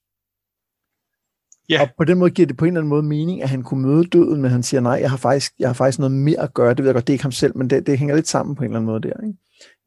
Ja. 1.69 1.81
Og 1.81 1.89
på 1.97 2.03
den 2.03 2.17
måde 2.17 2.31
giver 2.31 2.45
det 2.45 2.57
på 2.57 2.65
en 2.65 2.69
eller 2.69 2.79
anden 2.81 2.89
måde 2.89 3.03
mening, 3.03 3.43
at 3.43 3.49
han 3.49 3.63
kunne 3.63 3.81
møde 3.87 4.03
døden, 4.03 4.41
men 4.41 4.51
han 4.51 4.63
siger, 4.63 4.81
nej, 4.81 4.97
jeg 5.01 5.09
har 5.09 5.17
faktisk, 5.17 5.53
jeg 5.59 5.69
har 5.69 5.73
faktisk 5.73 5.99
noget 5.99 6.11
mere 6.11 6.39
at 6.39 6.53
gøre. 6.53 6.69
Det 6.69 6.77
ved 6.77 6.85
jeg 6.85 6.93
godt, 6.93 7.07
det 7.07 7.13
er 7.13 7.15
ikke 7.15 7.23
ham 7.23 7.31
selv, 7.31 7.57
men 7.57 7.69
det, 7.69 7.87
det 7.87 7.97
hænger 7.99 8.15
lidt 8.15 8.27
sammen 8.27 8.55
på 8.55 8.63
en 8.63 8.65
eller 8.69 8.79
anden 8.79 8.85
måde 8.91 9.01
der. 9.01 9.27
Ikke? 9.27 9.37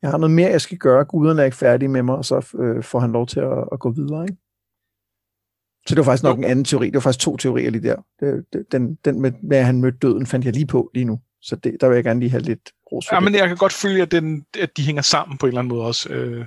Jeg 0.02 0.10
har 0.10 0.18
noget 0.18 0.34
mere, 0.34 0.50
jeg 0.50 0.60
skal 0.60 0.78
gøre. 0.78 1.04
Guderne 1.04 1.40
er 1.40 1.44
ikke 1.44 1.56
færdige 1.56 1.88
med 1.88 2.02
mig, 2.02 2.14
og 2.16 2.24
så 2.24 2.46
øh, 2.58 2.82
får 2.82 3.00
han 3.00 3.12
lov 3.12 3.26
til 3.26 3.40
at, 3.40 3.64
at 3.72 3.80
gå 3.80 3.90
videre. 3.90 4.22
Ikke? 4.24 4.36
Så 5.86 5.94
det 5.94 5.98
var 5.98 6.04
faktisk 6.04 6.22
nok 6.22 6.38
en 6.38 6.44
anden 6.44 6.64
teori. 6.64 6.86
Det 6.86 6.94
var 6.94 7.00
faktisk 7.00 7.24
to 7.24 7.36
teorier 7.36 7.70
lige 7.70 7.82
der. 7.88 7.96
Det, 8.20 8.44
det, 8.52 8.72
den, 8.72 8.94
den 9.04 9.20
med, 9.20 9.32
med, 9.42 9.56
at 9.56 9.64
han 9.66 9.80
mødte 9.80 9.98
døden, 9.98 10.26
fandt 10.26 10.44
jeg 10.46 10.52
lige 10.54 10.66
på 10.66 10.90
lige 10.94 11.04
nu. 11.04 11.20
Så 11.42 11.56
det, 11.56 11.76
der 11.80 11.88
vil 11.88 11.94
jeg 11.94 12.04
gerne 12.04 12.20
lige 12.20 12.30
have 12.30 12.42
lidt 12.42 12.70
ros 12.92 13.06
for 13.08 13.14
Ja, 13.14 13.20
det. 13.20 13.24
men 13.24 13.34
jeg 13.34 13.48
kan 13.48 13.56
godt 13.56 13.72
følge, 13.72 14.02
at, 14.02 14.12
den, 14.12 14.44
at 14.60 14.76
de 14.76 14.82
hænger 14.82 15.02
sammen 15.02 15.38
på 15.38 15.46
en 15.46 15.48
eller 15.48 15.60
anden 15.60 15.76
måde 15.76 15.86
også. 15.86 16.08
Øh, 16.12 16.44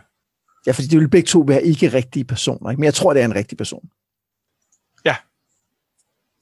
Ja, 0.67 0.71
fordi 0.71 0.87
det 0.87 0.99
vil 0.99 1.09
begge 1.09 1.27
to 1.27 1.39
være 1.39 1.63
ikke 1.63 1.87
rigtige 1.87 2.25
personer. 2.25 2.69
Ikke? 2.69 2.79
Men 2.79 2.85
jeg 2.85 2.93
tror, 2.93 3.13
det 3.13 3.21
er 3.21 3.25
en 3.25 3.35
rigtig 3.35 3.57
person. 3.57 3.89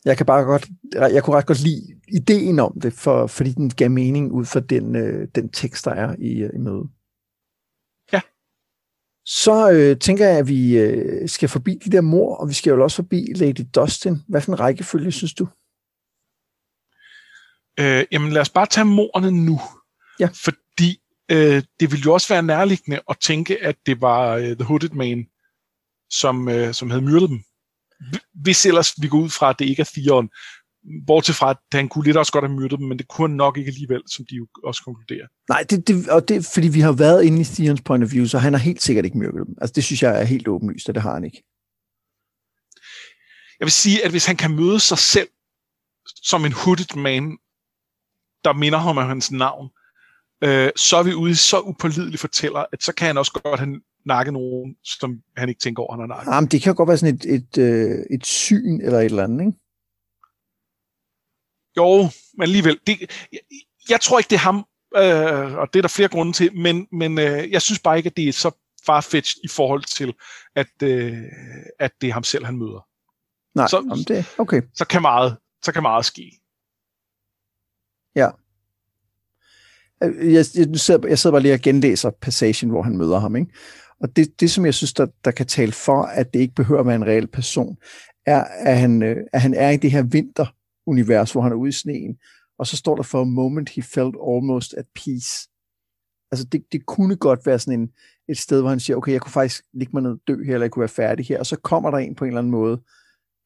Jeg 0.06 0.18
kan 0.18 0.26
bare 0.26 0.44
godt, 0.44 0.68
jeg 0.94 1.24
kunne 1.24 1.36
ret 1.36 1.46
godt 1.46 1.60
lide 1.60 2.02
ideen 2.08 2.60
om 2.60 2.80
det, 2.82 2.94
for, 2.94 3.28
fordi 3.28 3.52
den 3.52 3.70
gav 3.70 3.92
mening 3.92 4.32
ud 4.32 4.46
fra 4.46 4.60
den, 4.60 4.96
øh, 4.96 5.28
den 5.36 5.50
tekst, 5.50 5.86
der 5.86 5.92
er 5.92 6.16
i, 6.20 6.42
øh, 6.42 6.50
i 6.56 6.58
mødet. 6.58 6.90
Ja. 8.14 8.22
Så 9.26 9.72
øh, 9.72 10.00
tænker 10.00 10.28
jeg, 10.28 10.38
at 10.38 10.48
vi 10.48 10.78
øh, 10.78 11.30
skal 11.30 11.50
forbi 11.50 11.80
de 11.86 11.92
der 11.92 12.02
mor, 12.02 12.36
og 12.36 12.50
vi 12.50 12.54
skal 12.54 12.72
jo 12.72 12.84
også 12.84 12.96
forbi 12.96 13.34
Lady 13.36 13.66
Dustin. 13.76 14.18
Hvad 14.28 14.42
for 14.42 14.52
en 14.52 14.60
rækkefølge 14.60 15.12
synes 15.12 15.34
du? 15.34 15.48
øh, 17.80 18.06
jamen 18.12 18.32
lad 18.32 18.42
os 18.42 18.50
bare 18.50 18.66
tage 18.66 18.86
morerne 18.86 19.32
nu. 19.32 19.60
Ja. 20.20 20.30
Fordi 20.44 21.02
øh, 21.32 21.64
det 21.80 21.92
ville 21.92 22.04
jo 22.06 22.14
også 22.14 22.34
være 22.34 22.44
nærliggende 22.44 23.02
at 23.10 23.18
tænke, 23.22 23.64
at 23.64 23.76
det 23.86 24.02
var 24.02 24.36
øh, 24.36 24.56
The 24.56 24.64
Hooded 24.64 24.90
Man, 24.90 25.28
som, 26.10 26.50
øh, 26.50 26.74
som 26.74 26.90
havde 26.90 27.02
myrdet 27.02 27.30
dem. 27.30 27.44
Hvis 28.34 28.66
ellers 28.66 28.94
vi 29.02 29.08
går 29.08 29.18
ud 29.18 29.30
fra, 29.30 29.50
at 29.50 29.60
det 29.60 29.66
ikke 29.66 29.82
er 29.82 29.90
Theon. 29.94 30.30
Bortset 31.08 31.36
fra, 31.36 31.50
at 31.50 31.58
han 31.74 31.90
kunne 31.90 32.04
lidt 32.04 32.18
også 32.18 32.32
godt 32.32 32.46
have 32.46 32.56
myrdet 32.60 32.80
dem, 32.80 32.88
men 32.88 32.98
det 32.98 33.08
kunne 33.08 33.30
han 33.30 33.38
nok 33.38 33.58
ikke 33.58 33.68
alligevel, 33.68 34.02
som 34.08 34.26
de 34.30 34.36
jo 34.36 34.48
også 34.64 34.84
konkluderer. 34.84 35.28
Nej, 35.50 35.66
det, 35.70 35.88
det, 35.88 36.10
og 36.10 36.28
det 36.28 36.46
fordi 36.54 36.68
vi 36.68 36.80
har 36.80 36.92
været 36.92 37.24
inde 37.24 37.42
i 37.42 37.44
Theons 37.44 37.82
point 37.82 38.04
of 38.04 38.12
view, 38.12 38.26
så 38.26 38.38
han 38.38 38.54
har 38.54 38.60
helt 38.60 38.82
sikkert 38.82 39.06
ikke 39.06 39.18
myrdet 39.18 39.48
dem. 39.48 39.56
Altså, 39.62 39.74
det 39.74 39.84
synes 39.84 40.04
jeg 40.04 40.22
er 40.22 40.24
helt 40.24 40.48
åbenlyst, 40.48 40.90
og 40.90 40.96
det 40.96 41.04
har 41.04 41.14
han 41.14 41.24
ikke. 41.24 41.44
Jeg 43.60 43.66
vil 43.66 43.72
sige, 43.72 44.06
at 44.06 44.12
hvis 44.12 44.26
han 44.26 44.36
kan 44.36 44.56
møde 44.56 44.80
sig 44.80 44.98
selv 44.98 45.28
som 46.06 46.46
en 46.46 46.52
hooded 46.52 46.96
man, 46.96 47.38
der 48.44 48.54
minder 48.54 48.80
ham 48.80 48.98
om 48.98 49.08
hans 49.08 49.32
navn, 49.32 49.70
øh, 50.44 50.72
så 50.76 50.98
er 50.98 51.04
vi 51.04 51.14
ude 51.14 51.36
så 51.36 51.60
upålidelig 51.60 52.20
fortæller, 52.20 52.66
at 52.74 52.84
så 52.84 52.94
kan 52.94 53.08
han 53.08 53.18
også 53.18 53.32
godt 53.44 53.60
have 53.60 53.82
nakket 54.06 54.34
nogen, 54.34 54.76
som 54.84 55.20
han 55.38 55.50
ikke 55.50 55.60
tænker 55.62 55.84
over, 55.84 55.94
han 55.94 56.00
har 56.00 56.08
nakket. 56.08 56.32
Jamen, 56.32 56.48
det 56.50 56.62
kan 56.62 56.72
jo 56.72 56.78
godt 56.78 56.88
være 56.88 56.98
sådan 56.98 57.16
et, 57.16 57.26
et, 57.26 57.58
øh, 57.58 58.06
et 58.12 58.26
syn 58.26 58.82
eller 58.82 59.00
et 59.00 59.06
eller 59.06 59.24
andet, 59.24 59.46
ikke? 59.46 59.58
Jo, 61.78 62.10
men 62.38 62.42
alligevel. 62.44 62.80
Det, 62.88 63.02
jeg, 63.32 63.40
jeg 63.90 64.02
tror 64.02 64.18
ikke, 64.20 64.30
det 64.30 64.36
er 64.36 64.40
ham, 64.40 64.56
øh, 64.96 65.58
og 65.58 65.74
det 65.74 65.80
er 65.80 65.82
der 65.82 65.88
flere 65.90 66.10
grunde 66.10 66.34
til, 66.34 66.58
men, 66.58 66.88
men 66.92 67.20
øh, 67.20 67.52
jeg 67.52 67.62
synes 67.62 67.80
bare 67.80 67.98
ikke, 67.98 68.08
at 68.08 68.18
det 68.18 68.28
er 68.28 68.34
så 68.34 68.52
farfetched 68.86 69.42
i 69.44 69.48
forhold 69.48 69.84
til, 69.84 70.14
at, 70.56 70.68
øh, 70.84 71.18
at 71.80 71.92
det 72.02 72.10
er 72.10 72.14
ham 72.14 72.24
selv, 72.24 72.46
han 72.46 72.58
møder. 72.58 72.88
Nej, 73.58 73.68
Så- 73.68 73.78
jamen, 73.78 74.04
det, 74.04 74.26
okay. 74.38 74.62
Så 74.74 74.86
kan 74.88 75.02
meget, 75.02 75.38
så 75.64 75.72
kan 75.72 75.82
meget 75.82 76.06
ske. 76.06 76.40
Øh, 80.04 80.34
Jeg, 80.34 80.46
jeg, 80.56 80.80
sidder, 80.80 81.08
jeg 81.08 81.20
sidder 81.20 81.34
bare 81.34 81.42
lige 81.42 81.54
og 81.54 81.60
genlæser 81.60 82.10
passagen, 82.22 82.70
hvor 82.70 82.82
han 82.82 82.98
møder 82.98 83.20
ham, 83.20 83.36
ikke? 83.36 83.54
Og 84.04 84.16
det, 84.16 84.40
det 84.40 84.52
som 84.52 84.66
jeg 84.66 84.74
synes, 84.74 84.94
der, 84.94 85.08
der 85.26 85.32
kan 85.32 85.46
tale 85.46 85.72
for, 85.72 86.02
at 86.04 86.34
det 86.34 86.40
ikke 86.40 86.56
behøver 86.56 86.80
at 86.80 86.88
være 86.88 86.96
en 86.96 87.06
reel 87.06 87.28
person, 87.28 87.78
er, 88.26 88.44
at 88.44 88.78
han, 88.78 89.04
øh, 89.04 89.18
at 89.34 89.42
han 89.42 89.54
er 89.54 89.70
i 89.70 89.78
det 89.78 89.92
her 89.92 90.04
vinterunivers, 90.04 91.32
hvor 91.32 91.42
han 91.42 91.52
er 91.52 91.56
ude 91.56 91.70
i 91.70 91.72
sneen, 91.72 92.18
og 92.60 92.68
så 92.68 92.78
står 92.78 92.96
der 92.96 93.04
for 93.04 93.22
a 93.22 93.24
moment 93.24 93.70
he 93.70 93.82
felt 93.82 94.16
almost 94.28 94.74
at 94.74 94.86
peace. 94.96 95.50
Altså 96.32 96.46
det, 96.52 96.64
det 96.72 96.86
kunne 96.86 97.16
godt 97.16 97.46
være 97.46 97.60
sådan 97.60 97.80
en, 97.80 97.90
et 98.30 98.38
sted, 98.38 98.62
hvor 98.62 98.70
han 98.70 98.80
siger, 98.80 98.98
okay, 98.98 99.12
jeg 99.12 99.22
kunne 99.22 99.32
faktisk 99.32 99.64
ligge 99.74 99.92
mig 99.94 100.04
ned 100.04 100.12
og 100.12 100.20
dø 100.28 100.44
her, 100.44 100.54
eller 100.54 100.66
jeg 100.66 100.72
kunne 100.72 100.82
være 100.82 100.90
færdig 100.90 101.26
her, 101.26 101.40
og 101.40 101.46
så 101.46 101.56
kommer 101.56 101.92
der 101.92 101.98
en 101.98 102.16
på 102.16 102.24
en 102.24 102.28
eller 102.28 102.40
anden 102.40 102.52
måde, 102.52 102.82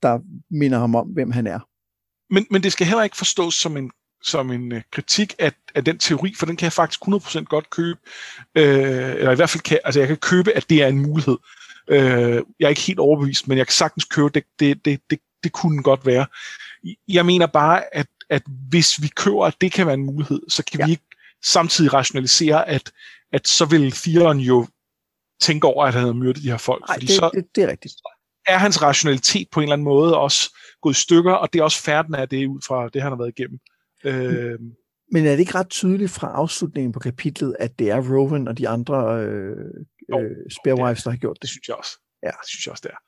der 0.02 0.20
minder 0.52 0.80
ham 0.80 0.96
om, 0.96 1.08
hvem 1.08 1.32
han 1.32 1.48
er. 1.48 1.60
Men, 2.34 2.46
men 2.52 2.63
det 2.63 2.72
skal 2.72 2.88
heller 2.88 3.04
ikke 3.04 3.17
forstås 3.17 3.54
som 3.54 3.78
en, 3.78 3.91
som 4.23 4.51
en 4.51 4.71
øh, 4.71 4.82
kritik 4.91 5.36
af, 5.39 5.51
af 5.75 5.86
den 5.86 5.97
teori, 5.97 6.34
for 6.39 6.45
den 6.45 6.56
kan 6.56 6.65
jeg 6.65 6.73
faktisk 6.73 7.01
100% 7.01 7.43
godt 7.43 7.69
købe. 7.69 7.99
Øh, 8.56 9.15
eller 9.15 9.32
i 9.32 9.36
hvert 9.36 9.49
fald 9.49 9.63
kan, 9.63 9.80
altså 9.84 9.99
jeg 9.99 10.08
kan 10.08 10.17
købe, 10.17 10.51
at 10.51 10.69
det 10.69 10.84
er 10.84 10.88
en 10.88 10.99
mulighed. 10.99 11.38
Øh, 11.88 12.43
jeg 12.60 12.65
er 12.65 12.69
ikke 12.69 12.82
helt 12.82 12.99
overbevist, 12.99 13.47
men 13.47 13.58
jeg 13.58 13.67
kan 13.67 13.73
sagtens 13.73 14.06
købe, 14.06 14.30
det, 14.30 14.43
det, 14.60 14.86
det, 14.86 15.01
det, 15.10 15.19
det 15.43 15.51
kunne 15.51 15.84
godt 15.84 16.06
være. 16.06 16.25
Jeg 17.08 17.25
mener 17.25 17.45
bare, 17.45 17.95
at, 17.95 18.08
at 18.30 18.43
hvis 18.69 19.01
vi 19.01 19.08
køber, 19.08 19.45
at 19.45 19.56
det 19.62 19.71
kan 19.71 19.86
være 19.86 19.93
en 19.93 20.06
mulighed, 20.06 20.41
så 20.49 20.63
kan 20.63 20.80
ja. 20.80 20.86
Vi 20.86 20.91
ikke 20.91 21.08
samtidig 21.45 21.93
rationalisere, 21.93 22.67
at, 22.69 22.91
at 23.34 23.47
så 23.47 23.65
vil 23.65 23.91
Theon 23.91 24.39
jo 24.39 24.67
tænke 25.41 25.67
over, 25.67 25.86
at 25.86 25.93
han 25.93 26.01
havde 26.01 26.13
myrdet 26.13 26.43
de 26.43 26.49
her 26.49 26.58
folk. 26.58 26.88
Nej, 26.88 26.95
fordi 26.95 27.06
det, 27.06 27.15
så, 27.15 27.30
det, 27.34 27.45
det 27.56 27.63
er 27.63 27.67
rigtigt. 27.67 27.93
er 28.47 28.58
hans 28.58 28.82
rationalitet 28.82 29.47
på 29.51 29.60
en 29.60 29.63
eller 29.63 29.73
anden 29.73 29.86
måde 29.86 30.17
også 30.17 30.58
gået 30.82 30.93
i 30.93 31.01
stykker, 31.01 31.34
og 31.34 31.53
det 31.53 31.60
er 31.60 31.63
også 31.63 31.84
færden 31.84 32.15
af 32.15 32.30
det 32.30 32.47
ud 32.47 32.62
fra 32.67 32.89
det, 32.89 33.01
han 33.01 33.12
har 33.12 33.17
været 33.17 33.34
igennem. 33.38 33.60
Øh, 34.03 34.60
Men 35.12 35.25
er 35.25 35.31
det 35.31 35.39
ikke 35.39 35.55
ret 35.55 35.69
tydeligt 35.69 36.12
fra 36.12 36.31
afslutningen 36.31 36.91
på 36.91 36.99
kapitlet, 36.99 37.55
at 37.60 37.79
det 37.79 37.89
er 37.89 38.15
Rowan 38.15 38.47
og 38.47 38.57
de 38.57 38.69
andre 38.69 39.23
øh, 39.23 39.55
Jo, 40.10 40.19
øh, 40.19 40.36
sparewives, 40.62 41.03
der 41.03 41.10
har 41.10 41.17
gjort 41.17 41.36
det 41.36 41.41
det? 41.41 41.49
synes 41.49 41.67
jeg 41.67 41.75
også. 41.75 41.99
Ja. 42.23 42.27
Det 42.27 42.49
synes 42.49 42.65
jeg 42.65 42.71
også, 42.71 42.83
det 42.88 42.91
er. 42.91 43.01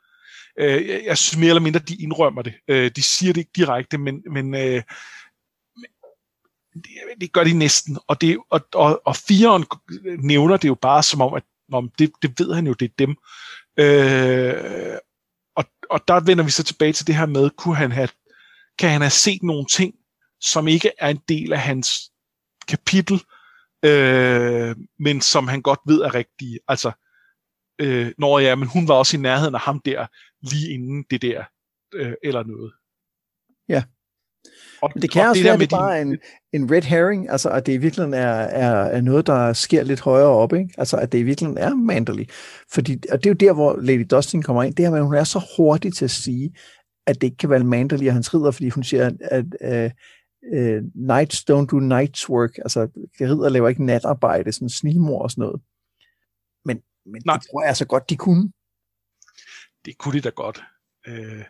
Øh, 0.60 0.88
jeg, 0.90 1.04
jeg 1.06 1.18
synes 1.18 1.40
mere 1.40 1.50
eller 1.50 1.62
mindre, 1.62 1.80
de 1.80 1.96
indrømmer 1.96 2.42
det. 2.42 2.54
Øh, 2.68 2.92
de 2.96 3.04
siger 3.04 3.34
det 3.34 3.42
ikke 3.42 3.52
direkte, 3.56 3.98
men, 3.98 4.24
men 4.32 4.56
øh, 4.56 4.84
det, 6.74 7.22
det 7.22 7.34
gør 7.34 7.44
de 7.44 7.54
næsten. 7.54 7.98
Og, 8.08 8.22
det, 8.22 8.38
og, 8.50 8.62
og, 8.74 9.02
og 9.06 9.16
firen 9.16 9.66
nævner 10.20 10.58
det 10.58 10.68
jo 10.68 10.76
bare 10.76 11.04
som 11.04 11.22
om, 11.22 11.34
at 11.34 11.44
om 11.72 11.92
det, 12.00 12.12
det 12.22 12.40
ved 12.40 12.54
han 12.54 12.68
jo, 12.68 12.74
det 12.74 12.86
er 12.86 12.94
dem. 13.00 13.16
Øh, 13.80 14.98
og, 15.56 15.66
og 15.90 16.08
der 16.08 16.20
vender 16.20 16.44
vi 16.44 16.52
så 16.52 16.64
tilbage 16.64 16.94
til 16.94 17.08
det 17.08 17.16
her 17.16 17.26
med, 17.26 17.50
kunne 17.50 17.76
han 17.76 17.92
have, 17.92 18.10
kan 18.80 18.90
han 18.90 19.02
have 19.02 19.10
set 19.10 19.44
nogle 19.44 19.66
ting, 19.72 19.94
som 20.42 20.68
ikke 20.68 20.92
er 21.00 21.10
en 21.10 21.20
del 21.30 21.54
af 21.54 21.60
hans 21.60 22.12
kapitel, 22.68 23.22
øh, 23.86 24.76
men 25.00 25.22
som 25.22 25.48
han 25.48 25.62
godt 25.62 25.80
ved 25.88 26.02
er 26.02 26.14
rigtige. 26.16 26.60
Altså, 26.68 26.92
øh, 27.82 28.12
når 28.18 28.40
ja, 28.40 28.56
men 28.56 28.68
hun 28.68 28.88
var 28.88 28.94
også 28.94 29.18
i 29.18 29.20
nærheden 29.20 29.56
af 29.56 29.62
ham 29.62 29.80
der, 29.86 30.08
lige 30.42 30.74
inden 30.74 31.06
det 31.12 31.22
der, 31.22 31.44
øh, 31.94 32.14
eller 32.24 32.44
noget. 32.44 32.74
Ja. 33.70 33.84
Og, 34.82 34.92
Men 34.96 35.02
det 35.02 35.12
kan 35.12 35.22
og 35.22 35.30
også 35.30 35.44
der 35.44 35.50
være, 35.50 35.58
med 35.58 35.64
at 35.64 35.70
det 35.70 35.78
bare 35.78 35.96
de- 35.98 36.02
en, 36.02 36.18
en 36.54 36.72
red 36.72 36.82
herring, 36.82 37.30
altså 37.30 37.50
at 37.50 37.66
det 37.66 37.74
i 37.74 37.78
virkeligheden 37.78 38.14
er, 38.14 38.30
er, 38.30 38.72
er 38.84 39.02
noget, 39.02 39.28
der 39.28 39.54
sker 39.54 39.84
lidt 39.84 40.00
højere 40.00 40.28
op, 40.28 40.54
ikke? 40.54 40.70
Altså 40.78 40.98
at 40.98 41.12
det 41.12 41.18
i 41.20 41.24
virkeligheden 41.24 41.58
er 41.64 41.76
Manderly. 41.76 42.24
Fordi, 42.72 42.98
og 43.12 43.18
det 43.18 43.26
er 43.26 43.30
jo 43.30 43.48
der, 43.48 43.54
hvor 43.54 43.76
Lady 43.82 44.06
Dustin 44.12 44.42
kommer 44.42 44.64
ind, 44.64 44.76
det 44.76 44.86
er, 44.86 44.96
at 44.96 45.04
hun 45.04 45.16
er 45.16 45.24
så 45.24 45.42
hurtig 45.58 45.94
til 45.94 46.06
at 46.06 46.12
sige, 46.12 46.56
at 47.08 47.16
det 47.22 47.24
ikke 47.28 47.38
kan 47.38 47.50
være 47.50 47.64
Manderly 47.64 48.08
og 48.08 48.14
hans 48.14 48.34
ridder, 48.34 48.52
fordi 48.52 48.70
hun 48.70 48.84
siger, 48.84 49.06
at, 49.06 49.46
at 49.62 49.86
uh, 49.86 49.92
uh, 50.58 50.82
knights 50.96 51.44
don't 51.50 51.68
do 51.74 51.80
night's 51.80 52.30
work, 52.30 52.58
altså 52.58 52.90
ridder 53.22 53.50
laver 53.50 53.70
ikke 53.70 53.86
natarbejde, 53.86 54.52
sådan 54.52 54.70
snigmor 54.70 55.22
og 55.24 55.32
sådan 55.32 55.42
noget. 55.42 55.62
Men, 56.66 56.82
men 57.06 57.22
Nej. 57.26 57.38
det 57.38 57.48
tror 57.52 57.64
jeg 57.64 57.78
så 57.78 57.86
godt, 57.86 58.10
de 58.10 58.18
kunne. 58.18 58.52
det 59.86 59.98
kunne 59.98 60.14
de 60.14 60.22
da 60.22 60.30
godt. 60.30 60.64
Øh. 61.08 61.46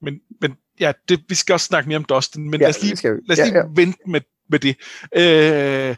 Men, 0.00 0.20
men 0.40 0.56
ja, 0.80 0.92
det, 1.08 1.24
vi 1.28 1.34
skal 1.34 1.52
også 1.52 1.66
snakke 1.66 1.88
mere 1.88 1.98
om 1.98 2.04
Dustin, 2.04 2.50
men 2.50 2.60
Ja, 2.60 2.66
lad 2.66 2.68
os 2.68 2.82
lige, 2.82 3.02
lad 3.04 3.30
os 3.30 3.38
Ja, 3.38 3.44
lige 3.44 3.58
ja. 3.58 3.64
vente 3.74 3.98
med, 4.06 4.20
med 4.48 4.58
det. 4.58 4.76
Øh, 5.14 5.96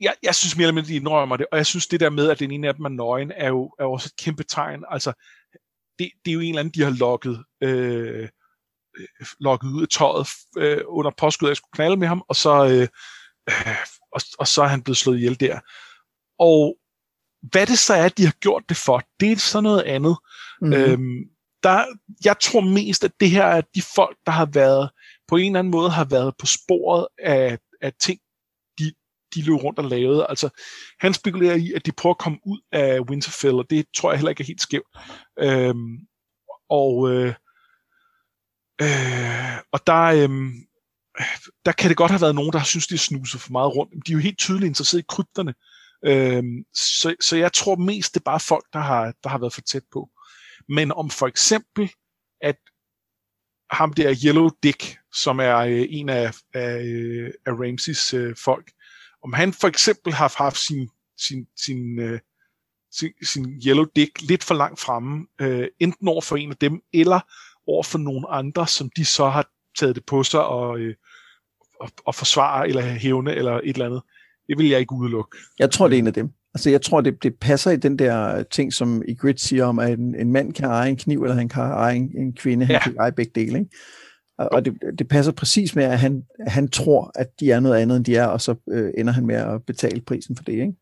jeg, 0.00 0.14
jeg 0.22 0.34
synes 0.34 0.56
mere 0.56 0.64
eller 0.64 0.74
mindre, 0.74 0.88
de 0.88 0.96
indrømmer 0.96 1.36
det, 1.36 1.46
og 1.52 1.58
jeg 1.58 1.66
synes 1.66 1.86
det 1.86 2.00
der 2.00 2.10
med, 2.10 2.30
at 2.30 2.38
den 2.38 2.50
ene 2.50 2.68
af 2.68 2.74
dem 2.74 2.84
er 2.84 2.88
nøgen, 2.88 3.32
er 3.32 3.48
jo, 3.48 3.74
er 3.78 3.84
jo 3.84 3.92
også 3.92 4.10
et 4.12 4.24
kæmpe 4.24 4.42
tegn. 4.42 4.84
Altså, 4.88 5.12
det, 5.98 6.10
det 6.24 6.30
er 6.30 6.34
jo 6.34 6.40
en 6.40 6.48
eller 6.48 6.60
anden, 6.60 6.74
de 6.74 6.82
har 6.82 6.90
lukket, 6.90 7.44
øh, 7.60 8.28
øh, 8.98 9.26
lukket 9.40 9.68
ud 9.68 9.82
af 9.82 9.88
tøjet 9.88 10.26
øh, 10.58 10.82
under 10.86 11.10
påskud, 11.18 11.48
at 11.48 11.50
jeg 11.50 11.56
skulle 11.56 11.74
knalde 11.74 11.96
med 11.96 12.08
ham, 12.08 12.22
og 12.28 12.36
så, 12.36 12.64
øh, 12.64 12.88
øh, 13.50 13.76
og, 14.12 14.20
og 14.38 14.48
så 14.48 14.62
er 14.62 14.66
han 14.66 14.82
blevet 14.82 14.96
slået 14.96 15.16
ihjel 15.16 15.40
der. 15.40 15.60
Og 16.38 16.76
hvad 17.42 17.66
det 17.66 17.78
så 17.78 17.94
er, 17.94 18.08
de 18.08 18.24
har 18.24 18.34
gjort 18.40 18.62
det 18.68 18.76
for, 18.76 19.02
det 19.20 19.32
er 19.32 19.36
så 19.36 19.60
noget 19.60 19.82
andet. 19.82 20.16
Mm. 20.60 20.72
Øhm, 20.72 21.24
der, 21.62 21.84
jeg 22.24 22.36
tror 22.40 22.60
mest, 22.60 23.04
at 23.04 23.12
det 23.20 23.30
her 23.30 23.44
er 23.44 23.60
de 23.74 23.82
folk, 23.94 24.16
der 24.26 24.32
har 24.32 24.46
været, 24.46 24.90
på 25.28 25.36
en 25.36 25.46
eller 25.46 25.58
anden 25.58 25.70
måde 25.70 25.90
har 25.90 26.04
været 26.04 26.34
på 26.38 26.46
sporet 26.46 27.06
af, 27.18 27.58
af 27.80 27.92
ting, 28.00 28.20
de, 28.78 28.92
de 29.34 29.42
løb 29.42 29.54
rundt 29.54 29.78
og 29.78 29.84
lavede. 29.84 30.26
Altså, 30.28 30.48
han 31.00 31.14
spekulerer 31.14 31.54
i, 31.54 31.72
at 31.72 31.86
de 31.86 31.92
prøver 31.92 32.14
at 32.14 32.18
komme 32.18 32.38
ud 32.46 32.60
af 32.72 33.00
Winterfell, 33.00 33.54
og 33.54 33.70
det 33.70 33.86
tror 33.96 34.10
jeg 34.10 34.18
heller 34.18 34.30
ikke 34.30 34.42
er 34.42 34.46
helt 34.46 34.60
skævt. 34.60 34.88
Øhm, 35.38 35.98
og, 36.70 37.10
øh, 37.10 37.34
øh, 38.82 39.58
og 39.72 39.86
der, 39.86 40.02
øh, 40.02 40.30
der 41.64 41.72
kan 41.72 41.88
det 41.88 41.96
godt 41.96 42.10
have 42.10 42.20
været 42.20 42.34
nogen, 42.34 42.52
der 42.52 42.62
synes, 42.62 42.86
de 42.86 42.98
snuser 42.98 43.38
for 43.38 43.52
meget 43.52 43.76
rundt. 43.76 44.06
De 44.06 44.12
er 44.12 44.14
jo 44.14 44.20
helt 44.20 44.38
tydeligt 44.38 44.68
interesseret 44.68 45.02
i 45.02 45.06
krypterne. 45.08 45.54
Øh, 46.04 46.42
så, 46.74 47.14
så 47.20 47.36
jeg 47.36 47.52
tror 47.52 47.76
mest, 47.76 48.14
det 48.14 48.20
er 48.20 48.24
bare 48.24 48.40
folk, 48.40 48.66
der 48.72 48.78
har, 48.78 49.14
der 49.22 49.28
har 49.28 49.38
været 49.38 49.52
for 49.52 49.60
tæt 49.60 49.84
på. 49.92 50.10
Men 50.68 50.92
om 50.92 51.10
for 51.10 51.26
eksempel, 51.26 51.90
at 52.40 52.56
ham 53.70 53.92
der 53.92 54.14
Yellow 54.24 54.48
Dick, 54.62 54.98
som 55.12 55.38
er 55.40 55.56
øh, 55.56 55.86
en 55.88 56.08
af, 56.08 56.34
af, 56.54 56.82
øh, 56.82 57.30
af 57.46 57.52
Ramses 57.52 58.14
øh, 58.14 58.36
folk, 58.36 58.72
om 59.24 59.32
han 59.32 59.52
for 59.52 59.68
eksempel 59.68 60.12
har 60.12 60.34
haft 60.38 60.58
sin, 60.58 60.88
sin, 61.18 61.46
sin, 61.56 61.98
øh, 61.98 62.20
sin, 62.92 63.12
sin 63.22 63.62
Yellow 63.66 63.84
Dick 63.96 64.22
lidt 64.22 64.44
for 64.44 64.54
langt 64.54 64.80
fremme, 64.80 65.26
øh, 65.40 65.68
enten 65.80 66.08
over 66.08 66.20
for 66.20 66.36
en 66.36 66.50
af 66.50 66.56
dem, 66.56 66.80
eller 66.92 67.20
over 67.70 67.82
for 67.82 67.98
nogle 67.98 68.28
andre, 68.28 68.66
som 68.66 68.90
de 68.96 69.04
så 69.04 69.28
har 69.28 69.46
taget 69.78 69.96
det 69.96 70.04
på 70.06 70.22
sig 70.22 70.44
og, 70.44 70.78
øh, 70.78 70.94
og, 71.80 71.90
og 72.06 72.14
forsvare 72.14 72.68
eller 72.68 72.82
hævne 72.82 73.34
eller 73.34 73.52
et 73.52 73.68
eller 73.68 73.86
andet. 73.86 74.02
Det 74.48 74.58
vil 74.58 74.68
jeg 74.68 74.80
ikke 74.80 74.94
udelukke. 74.94 75.38
Jeg 75.58 75.70
tror, 75.70 75.88
det 75.88 75.94
er 75.94 75.98
en 75.98 76.06
af 76.06 76.12
dem. 76.12 76.30
Altså, 76.54 76.70
jeg 76.70 76.82
tror, 76.82 77.00
det, 77.00 77.22
det 77.22 77.38
passer 77.40 77.70
i 77.70 77.76
den 77.76 77.98
der 77.98 78.42
ting, 78.42 78.72
som 78.72 79.02
i 79.08 79.14
Grit 79.14 79.40
siger 79.40 79.64
om, 79.64 79.78
at 79.78 79.98
en, 79.98 80.14
en 80.14 80.32
mand 80.32 80.52
kan 80.52 80.64
eje 80.64 80.90
en 80.90 80.96
kniv, 80.96 81.22
eller 81.22 81.36
han 81.36 81.48
kan 81.48 81.62
eje 81.62 81.96
en, 81.96 82.10
en 82.18 82.32
kvinde, 82.32 82.66
han 82.66 82.74
ja. 82.74 82.82
kan 82.82 82.96
eje 83.00 83.12
begge 83.12 83.32
dele. 83.34 83.58
Ikke? 83.58 83.70
Og, 84.38 84.48
og 84.52 84.64
det, 84.64 84.74
det 84.98 85.08
passer 85.08 85.32
præcis 85.32 85.74
med, 85.74 85.84
at 85.84 85.98
han, 85.98 86.22
han 86.46 86.68
tror, 86.68 87.12
at 87.14 87.40
de 87.40 87.50
er 87.50 87.60
noget 87.60 87.80
andet, 87.80 87.96
end 87.96 88.04
de 88.04 88.16
er, 88.16 88.26
og 88.26 88.40
så 88.40 88.54
øh, 88.70 88.92
ender 88.98 89.12
han 89.12 89.26
med 89.26 89.36
at 89.36 89.64
betale 89.66 90.00
prisen 90.00 90.36
for 90.36 90.44
det, 90.44 90.52
ikke? 90.52 90.72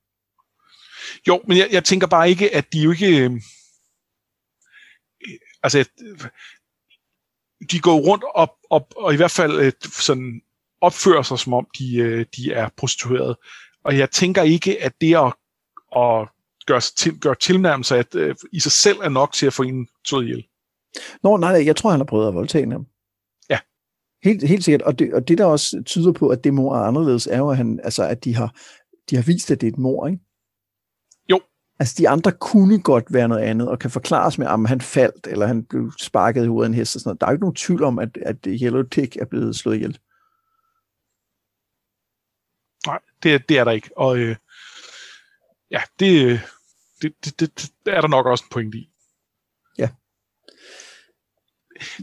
Jo, 1.28 1.42
men 1.48 1.58
jeg, 1.58 1.68
jeg 1.72 1.84
tænker 1.84 2.06
bare 2.06 2.30
ikke, 2.30 2.54
at 2.54 2.72
de 2.72 2.80
jo 2.80 2.90
ikke... 2.90 3.24
Øh, 3.24 3.30
altså, 5.62 5.84
de 7.70 7.80
går 7.80 7.98
rundt 7.98 8.24
op, 8.34 8.50
op 8.70 8.94
og 8.96 9.14
i 9.14 9.16
hvert 9.16 9.30
fald 9.30 9.60
øh, 9.60 9.72
sådan 9.82 10.40
opfører 10.80 11.22
sig, 11.22 11.38
som 11.38 11.52
om 11.52 11.66
de, 11.78 11.96
øh, 11.96 12.26
de 12.36 12.52
er 12.52 12.68
prostituerede. 12.76 13.38
Og 13.84 13.98
jeg 13.98 14.10
tænker 14.10 14.42
ikke, 14.42 14.82
at 14.82 14.92
det 15.00 15.16
at, 15.16 15.34
at 15.96 16.28
gøre, 16.66 16.80
til, 16.80 17.18
gøre 17.18 17.34
tilnærmelser 17.34 17.96
at, 17.96 18.14
øh, 18.14 18.34
i 18.52 18.60
sig 18.60 18.72
selv 18.72 18.98
er 18.98 19.08
nok 19.08 19.32
til 19.32 19.46
at 19.46 19.52
få 19.52 19.62
en 19.62 19.88
slået 20.06 20.24
ihjel. 20.24 20.44
Nå, 21.22 21.36
nej, 21.36 21.52
nej, 21.52 21.66
jeg 21.66 21.76
tror, 21.76 21.90
han 21.90 22.00
har 22.00 22.04
prøvet 22.04 22.28
at 22.28 22.34
voldtage 22.34 22.70
ham. 22.72 22.86
Ja. 23.50 23.58
Helt, 24.24 24.48
helt 24.48 24.64
sikkert. 24.64 24.82
Og 24.82 24.98
det, 24.98 25.14
og 25.14 25.28
det, 25.28 25.38
der 25.38 25.44
også 25.44 25.82
tyder 25.86 26.12
på, 26.12 26.28
at 26.28 26.44
det 26.44 26.54
mor 26.54 26.76
er 26.76 26.82
anderledes, 26.82 27.26
er 27.26 27.38
jo, 27.38 27.50
at, 27.50 27.56
han, 27.56 27.80
altså, 27.84 28.02
at 28.02 28.24
de, 28.24 28.34
har, 28.34 28.56
de 29.10 29.16
har 29.16 29.22
vist, 29.22 29.50
at 29.50 29.60
det 29.60 29.66
er 29.66 29.72
et 29.72 29.78
mor, 29.78 30.06
ikke? 30.06 30.22
Altså, 31.78 31.94
de 31.98 32.08
andre 32.08 32.32
kunne 32.32 32.82
godt 32.82 33.12
være 33.12 33.28
noget 33.28 33.42
andet, 33.42 33.68
og 33.68 33.78
kan 33.78 33.90
forklares 33.90 34.38
med, 34.38 34.46
om 34.46 34.64
han 34.64 34.80
faldt, 34.80 35.26
eller 35.26 35.46
han 35.46 35.64
blev 35.64 35.92
sparket 36.00 36.44
i 36.44 36.46
hovedet 36.46 36.64
af 36.64 36.68
en 36.68 36.74
hest 36.74 36.96
og 36.96 37.00
sådan 37.00 37.08
noget. 37.08 37.20
Der 37.20 37.26
er 37.26 37.30
jo 37.30 37.34
ikke 37.34 37.44
nogen 37.44 37.54
tvivl 37.54 37.82
om, 37.84 37.98
at, 37.98 38.16
at 38.16 38.36
Yellow 38.46 38.82
Tick 38.82 39.16
er 39.16 39.24
blevet 39.24 39.56
slået 39.56 39.76
ihjel. 39.76 39.98
Nej, 42.86 42.98
det, 43.22 43.48
det 43.48 43.58
er 43.58 43.64
der 43.64 43.70
ikke. 43.70 43.90
Og 43.96 44.18
øh, 44.18 44.36
ja, 45.70 45.82
det, 46.00 46.24
øh, 46.24 46.40
det, 47.02 47.24
det, 47.24 47.40
det, 47.40 47.72
det 47.86 47.94
er 47.96 48.00
der 48.00 48.08
nok 48.08 48.26
også 48.26 48.44
en 48.44 48.52
point 48.52 48.74
i. 48.74 48.87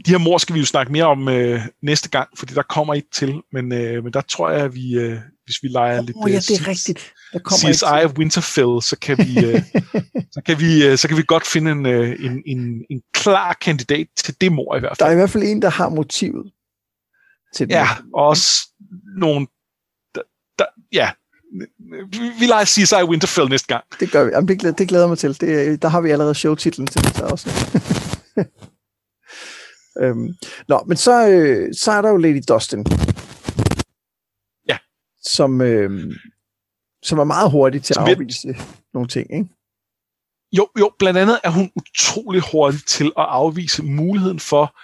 De 0.06 0.10
her 0.10 0.18
mor 0.18 0.38
skal 0.38 0.54
vi 0.54 0.60
jo 0.60 0.66
snakke 0.66 0.92
mere 0.92 1.04
om 1.04 1.28
øh, 1.28 1.60
næste 1.82 2.08
gang, 2.08 2.28
fordi 2.38 2.54
der 2.54 2.62
kommer 2.62 2.94
ikke 2.94 3.08
til, 3.12 3.34
men, 3.52 3.72
øh, 3.72 4.04
men 4.04 4.12
der 4.12 4.20
tror 4.20 4.50
jeg, 4.50 4.60
at 4.60 4.74
vi, 4.74 4.94
øh, 4.98 5.18
hvis 5.44 5.62
vi 5.62 5.68
leger 5.68 5.98
oh, 5.98 6.06
lidt 6.06 6.16
ja, 6.28 6.54
det 6.54 6.60
er 6.60 6.68
rigtigt. 6.68 7.12
Der 7.32 7.38
kommer 7.38 7.72
CSI 7.72 8.04
of 8.04 8.12
Winterfell, 8.18 8.82
så 8.82 8.96
kan 9.00 9.18
vi, 9.18 9.44
øh, 9.46 9.62
så 10.34 10.42
kan 10.46 10.60
vi, 10.60 10.86
øh, 10.86 10.98
så 10.98 11.08
kan 11.08 11.16
vi 11.16 11.22
godt 11.26 11.46
finde 11.46 11.70
en, 11.70 11.86
øh, 11.86 12.16
en, 12.24 12.42
en, 12.46 12.84
en 12.90 13.02
klar 13.14 13.56
kandidat 13.60 14.06
til 14.16 14.40
det 14.40 14.52
mor 14.52 14.76
i 14.76 14.80
hvert 14.80 14.90
fald. 14.90 14.98
Der 14.98 15.06
er 15.06 15.12
i 15.12 15.14
hvert 15.16 15.30
fald 15.30 15.44
en, 15.44 15.62
der 15.62 15.70
har 15.70 15.88
motivet 15.88 16.52
til 17.56 17.68
det. 17.68 17.74
Ja, 17.74 17.88
og 18.14 18.26
også 18.26 18.68
nogle 19.18 19.46
der, 20.58 20.64
ja, 20.92 21.10
vi 22.38 22.46
leger 22.46 22.64
CSI 22.64 23.02
Winterfell 23.08 23.48
næste 23.48 23.66
gang. 23.68 23.84
Det 24.00 24.10
gør 24.10 24.24
vi. 24.24 24.30
Jamen, 24.30 24.48
det, 24.48 24.58
glæder, 24.58 24.76
det 24.76 24.88
glæder 24.88 25.06
mig 25.06 25.18
til. 25.18 25.40
Det, 25.40 25.82
der 25.82 25.88
har 25.88 26.00
vi 26.00 26.10
allerede 26.10 26.34
showtitlen 26.34 26.86
til 26.86 27.04
det 27.04 27.20
også. 27.20 27.50
øhm, 30.00 30.28
nå, 30.68 30.84
men 30.86 30.96
så, 30.96 31.28
øh, 31.28 31.74
så 31.74 31.92
er 31.92 32.02
der 32.02 32.10
jo 32.10 32.16
Lady 32.16 32.42
Dustin. 32.48 32.86
Ja. 34.68 34.78
Som, 35.22 35.60
øh, 35.60 36.14
som 37.02 37.18
er 37.18 37.24
meget 37.24 37.50
hurtig 37.50 37.82
til 37.82 37.94
at 37.98 38.08
afvise 38.08 38.56
nogle 38.94 39.08
ting, 39.08 39.34
ikke? 39.34 39.48
Jo, 40.52 40.68
jo, 40.78 40.92
blandt 40.98 41.18
andet 41.18 41.40
er 41.44 41.50
hun 41.50 41.70
utrolig 41.76 42.42
hurtig 42.52 42.86
til 42.86 43.06
at 43.06 43.24
afvise 43.28 43.82
muligheden 43.82 44.40
for, 44.40 44.76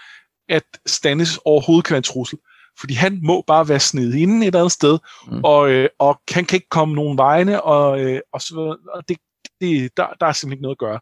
at 0.48 0.64
Stannis 0.86 1.38
overhovedet 1.44 1.84
kan 1.84 1.94
være 1.94 1.98
en 1.98 2.02
trussel 2.02 2.38
fordi 2.80 2.94
han 2.94 3.20
må 3.22 3.44
bare 3.46 3.68
være 3.68 3.80
sned 3.80 4.14
inde 4.14 4.40
et 4.40 4.46
eller 4.46 4.60
andet 4.60 4.72
sted, 4.72 4.98
mm. 5.28 5.44
og, 5.44 5.70
øh, 5.70 5.88
og 5.98 6.20
han 6.30 6.44
kan 6.44 6.56
ikke 6.56 6.68
komme 6.68 6.94
nogen 6.94 7.18
vegne, 7.18 7.62
og, 7.62 8.00
øh, 8.00 8.20
og 8.32 8.40
så 8.40 8.76
og 8.94 9.08
det, 9.08 9.16
det, 9.60 9.96
der, 9.96 10.06
der 10.20 10.26
er 10.26 10.32
simpelthen 10.32 10.52
ikke 10.52 10.62
noget 10.62 10.74
at 10.74 10.78
gøre. 10.78 11.00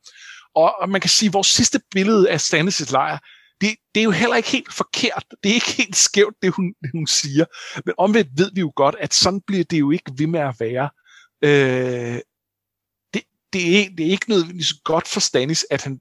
Og, 0.55 0.75
og 0.81 0.89
man 0.89 1.01
kan 1.01 1.11
sige, 1.11 1.29
at 1.29 1.35
vores 1.35 1.47
sidste 1.47 1.81
billede 1.91 2.31
af 2.31 2.37
Stannis' 2.37 2.93
lejr, 2.93 3.19
det, 3.61 3.77
det 3.95 4.01
er 4.01 4.05
jo 4.05 4.11
heller 4.11 4.37
ikke 4.37 4.49
helt 4.49 4.73
forkert. 4.73 5.25
Det 5.43 5.51
er 5.51 5.55
ikke 5.55 5.73
helt 5.73 5.97
skævt, 5.97 6.35
det 6.43 6.53
hun, 6.53 6.75
det 6.83 6.91
hun 6.93 7.07
siger. 7.07 7.45
Men 7.85 7.95
omvendt 7.99 8.31
ved 8.39 8.51
vi 8.55 8.61
jo 8.61 8.73
godt, 8.77 8.97
at 8.99 9.15
sådan 9.15 9.41
bliver 9.41 9.65
det 9.65 9.81
jo 9.81 9.91
ikke 9.91 10.13
ved 10.19 10.27
med 10.27 10.41
at 10.41 10.57
være. 10.61 10.91
Øh, 11.45 12.21
det, 13.15 13.23
det, 13.53 13.81
er, 13.81 13.91
det 13.97 14.07
er 14.07 14.11
ikke 14.11 14.29
nødvendigvis 14.29 14.73
godt 14.85 15.09
for 15.09 15.21
Stannis, 15.21 15.67
at 15.71 15.83
han 15.83 16.01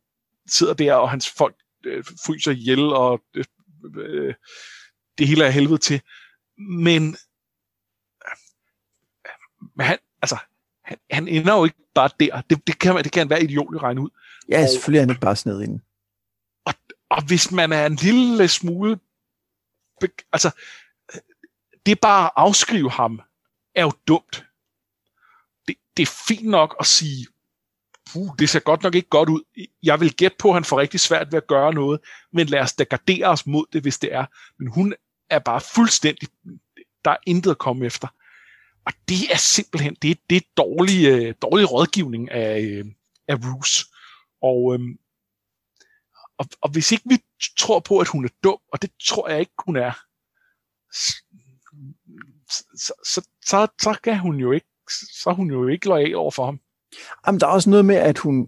sidder 0.50 0.74
der, 0.74 0.94
og 0.94 1.10
hans 1.10 1.30
folk 1.30 1.56
øh, 1.86 2.04
fryser 2.26 2.52
ihjel, 2.52 2.80
og 2.94 3.22
øh, 3.36 3.46
øh, 3.98 4.34
det 5.18 5.28
hele 5.28 5.46
er 5.46 5.50
helvede 5.50 5.78
til. 5.78 6.02
Men, 6.58 7.18
men 9.76 9.86
han, 9.86 9.98
altså, 10.22 10.38
han, 10.84 10.98
han 11.12 11.28
ender 11.28 11.58
jo 11.58 11.66
ikke 11.66 11.78
bare 11.96 12.10
der. 12.20 12.42
Det, 12.42 12.68
det, 12.68 12.80
kan, 12.80 12.96
det 12.96 13.12
kan 13.12 13.30
være 13.30 13.44
idiotisk 13.44 13.84
regne 13.84 14.02
ud. 14.02 14.10
Ja, 14.50 14.68
selvfølgelig 14.68 14.98
er 14.98 15.02
han 15.02 15.10
ikke 15.10 15.22
bare 15.22 15.36
sned 15.36 15.62
ind. 15.62 15.74
Og, 15.74 15.80
og 17.10 17.24
hvis 17.24 17.52
man 17.52 17.74
er 17.74 17.86
en 17.86 17.96
lille 17.96 18.48
smule... 18.48 19.00
Altså, 20.34 20.52
det 21.86 22.00
bare 22.00 22.26
at 22.26 22.32
afskrive 22.36 22.92
ham, 22.92 23.22
er 23.76 23.82
jo 23.82 23.92
dumt. 24.08 24.46
Det, 25.68 25.76
det 25.98 26.04
er 26.04 26.12
fint 26.28 26.50
nok 26.50 26.76
at 26.80 26.86
sige, 26.86 27.28
puh, 28.14 28.30
det 28.40 28.50
ser 28.50 28.60
godt 28.60 28.84
nok 28.84 28.96
ikke 28.96 29.10
godt 29.10 29.30
ud. 29.30 29.68
Jeg 29.84 30.00
vil 30.00 30.16
gætte 30.16 30.38
på, 30.40 30.48
at 30.48 30.54
han 30.54 30.64
får 30.64 30.80
rigtig 30.80 31.00
svært 31.00 31.32
ved 31.32 31.38
at 31.38 31.48
gøre 31.48 31.74
noget, 31.74 32.00
men 32.34 32.48
lad 32.48 32.60
os 32.60 32.74
da 32.74 32.84
gardere 32.84 33.28
os 33.28 33.46
mod 33.46 33.66
det, 33.74 33.82
hvis 33.82 34.00
det 34.00 34.14
er. 34.14 34.26
Men 34.60 34.68
hun 34.68 34.94
er 35.30 35.40
bare 35.40 35.62
fuldstændig, 35.62 36.30
der 37.06 37.12
er 37.12 37.18
intet 37.28 37.52
at 37.52 37.58
komme 37.58 37.86
efter. 37.86 38.08
Og 38.86 38.94
det 39.10 39.32
er 39.32 39.38
simpelthen, 39.38 39.96
det, 40.02 40.20
det 40.30 40.38
er 40.38 40.48
dårlig, 40.58 41.06
øh, 41.06 41.36
dårlig 41.42 41.72
rådgivning 41.72 42.32
af, 42.32 42.60
øh, 42.62 42.86
af 43.28 43.36
Roos. 43.36 43.86
Og, 44.42 44.74
øhm, 44.74 45.00
og, 46.40 46.46
og 46.62 46.72
hvis 46.72 46.92
ikke 46.92 47.04
vi 47.10 47.18
tror 47.60 47.80
på, 47.80 48.00
at 48.00 48.08
hun 48.08 48.26
er 48.26 48.30
dum, 48.44 48.58
og 48.74 48.82
det 48.82 48.92
tror 49.08 49.30
jeg 49.30 49.40
ikke, 49.40 49.54
hun 49.66 49.76
er, 49.76 49.92
så, 52.76 52.94
så, 53.04 53.22
så, 53.46 53.68
så 53.82 54.00
kan 54.04 54.20
hun 54.20 54.36
jo 54.36 54.52
ikke, 54.52 54.68
så 55.24 55.30
er 55.30 55.34
hun 55.34 55.52
jo 55.52 55.68
ikke 55.68 55.88
lojal 55.88 56.16
over 56.16 56.32
for 56.32 56.46
ham. 56.46 56.60
Jamen, 57.28 57.40
der 57.40 57.48
er 57.48 57.52
også 57.52 57.70
noget 57.70 57.86
med, 57.86 57.96
at 57.96 58.18
hun, 58.18 58.48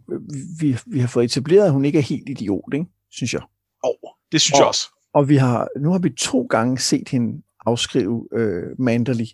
vi, 0.60 0.78
vi 0.86 1.00
har 1.00 1.08
fået 1.08 1.26
etableret, 1.26 1.66
at 1.66 1.72
hun 1.72 1.86
ikke 1.86 1.98
er 1.98 2.04
helt 2.04 2.30
idiot, 2.30 2.74
ikke? 2.74 2.86
synes 3.12 3.34
jeg. 3.34 3.42
Og 3.84 4.18
det 4.32 4.42
synes 4.42 4.54
og, 4.54 4.60
jeg 4.60 4.68
også. 4.68 4.88
Og 5.14 5.30
vi 5.30 5.36
har, 5.36 5.68
nu 5.80 5.92
har 5.92 6.00
vi 6.00 6.10
to 6.10 6.48
gange 6.50 6.80
set 6.80 7.10
hende 7.10 7.44
afskrive 7.66 8.28
øh, 8.34 8.80
Manderly 8.80 9.26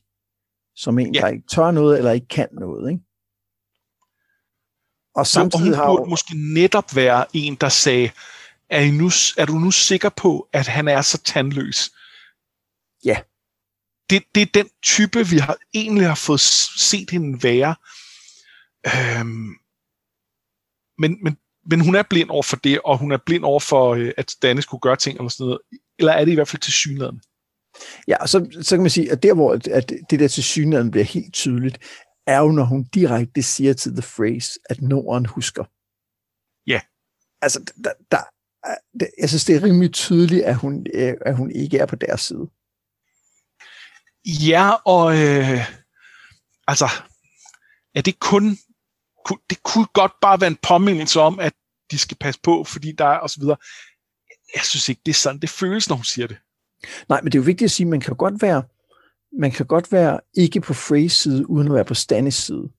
som 0.78 1.00
en, 1.00 1.16
ja. 1.16 1.22
der 1.22 1.28
ikke 1.28 1.48
tør 1.48 1.72
noget, 1.72 1.98
eller 1.98 2.12
ikke 2.12 2.28
kan 2.28 2.48
noget. 2.52 2.92
Ikke? 2.92 3.04
Og 5.16 5.28
samtidig 5.28 5.82
og 5.82 5.88
hun 5.88 6.00
har 6.00 6.10
måske 6.10 6.34
netop 6.54 6.96
være 6.96 7.26
en, 7.34 7.56
der 7.56 7.70
sagde, 7.70 8.10
er, 8.70 8.82
I 8.82 8.92
nu, 8.92 9.06
er 9.38 9.46
du 9.46 9.54
nu 9.54 9.72
sikker 9.72 10.10
på, 10.10 10.50
at 10.54 10.68
han 10.68 10.88
er 10.88 11.02
så 11.02 11.22
tandløs? 11.22 11.92
Ja. 13.06 13.22
Det, 14.10 14.24
det 14.36 14.42
er 14.42 14.52
den 14.54 14.70
type, 14.84 15.28
vi 15.28 15.38
har 15.38 15.58
egentlig 15.74 16.08
har 16.08 16.16
fået 16.16 16.40
set 16.80 17.10
hende 17.10 17.44
være. 17.44 17.76
Øhm, 18.86 19.56
men, 20.98 21.24
men 21.24 21.38
men 21.70 21.82
hun 21.82 21.96
er 21.96 22.04
blind 22.10 22.30
over 22.30 22.44
for 22.44 22.56
det, 22.56 22.80
og 22.86 22.98
hun 22.98 23.12
er 23.12 23.18
blind 23.26 23.44
over 23.44 23.60
for, 23.60 23.94
øh, 23.94 24.12
at 24.18 24.36
Danne 24.42 24.62
skulle 24.62 24.82
gøre 24.82 24.96
ting 24.96 25.18
eller 25.18 25.30
sådan 25.30 25.44
noget. 25.44 25.60
Eller 26.00 26.12
er 26.14 26.26
det 26.26 26.32
i 26.32 26.36
hvert 26.36 26.48
fald 26.48 26.62
til 26.62 26.74
synligheden? 26.74 27.22
Ja, 28.08 28.28
så, 28.28 28.60
så 28.62 28.76
kan 28.76 28.82
man 28.82 28.90
sige, 28.90 29.12
at 29.12 29.24
der, 29.24 29.34
hvor 29.34 29.60
at 29.72 29.90
det 30.10 30.20
der 30.20 30.28
til 30.28 30.44
synligheden 30.44 30.92
bliver 30.92 31.04
helt 31.04 31.34
tydeligt, 31.34 31.78
er 32.28 32.40
jo, 32.40 32.52
når 32.52 32.64
hun 32.64 32.84
direkte 32.84 33.44
siger 33.44 33.74
til 33.74 33.92
The 33.92 34.02
Phrase, 34.16 34.60
at 34.70 34.82
Norden 34.82 35.26
husker. 35.26 35.64
Ja. 36.68 36.82
Altså, 37.42 37.72
der, 37.84 37.94
der, 38.12 38.24
jeg 39.20 39.30
synes, 39.30 39.46
det 39.46 39.56
er 39.56 39.64
rimelig 39.64 39.94
tydeligt, 39.94 40.44
at 40.44 40.56
hun, 40.56 40.86
øh, 40.94 41.14
at 41.26 41.36
hun 41.36 41.52
ikke 41.52 41.78
er 41.78 41.86
på 41.86 41.96
deres 41.96 42.22
side. 42.22 42.50
Ja, 44.26 44.72
og 44.86 45.18
øh, 45.18 45.60
altså, 46.68 46.90
er 47.96 48.02
det 48.02 48.20
kun 48.20 48.58
det 49.50 49.64
kunne 49.64 49.88
godt 49.94 50.12
bare 50.22 50.42
være 50.42 50.48
en 50.50 50.60
påmindelse 50.68 51.20
om, 51.20 51.40
at 51.40 51.54
de 51.92 51.98
skal 51.98 52.18
passe 52.18 52.40
på, 52.44 52.64
fordi 52.64 52.92
der 52.92 53.06
er 53.06 53.18
og 53.18 53.30
så 53.30 53.40
videre. 53.40 53.58
Jeg 54.56 54.64
synes 54.64 54.90
ikke, 54.90 55.02
det 55.06 55.12
er 55.12 55.16
sådan, 55.16 55.42
det 55.42 55.50
føles, 55.50 55.90
når 55.90 55.96
hun 55.96 56.06
siger 56.06 56.28
det. 56.28 56.38
Nej, 57.10 57.22
men 57.22 57.32
det 57.32 57.38
er 57.38 57.42
jo 57.42 57.46
vigtigt 57.46 57.68
at 57.68 57.72
sige, 57.72 57.86
at 57.86 57.90
man 57.90 58.00
kan 58.00 58.16
godt 58.16 58.42
være, 58.42 58.64
man 59.40 59.52
kan 59.52 59.66
godt 59.66 59.92
være 59.92 60.20
ikke 60.34 60.62
på 60.62 60.74
Freys 60.74 61.14
side, 61.14 61.50
uden 61.50 61.68
at 61.68 61.74
være 61.74 61.86
på 61.86 61.94
Stannis 61.94 62.36
side. 62.36 62.70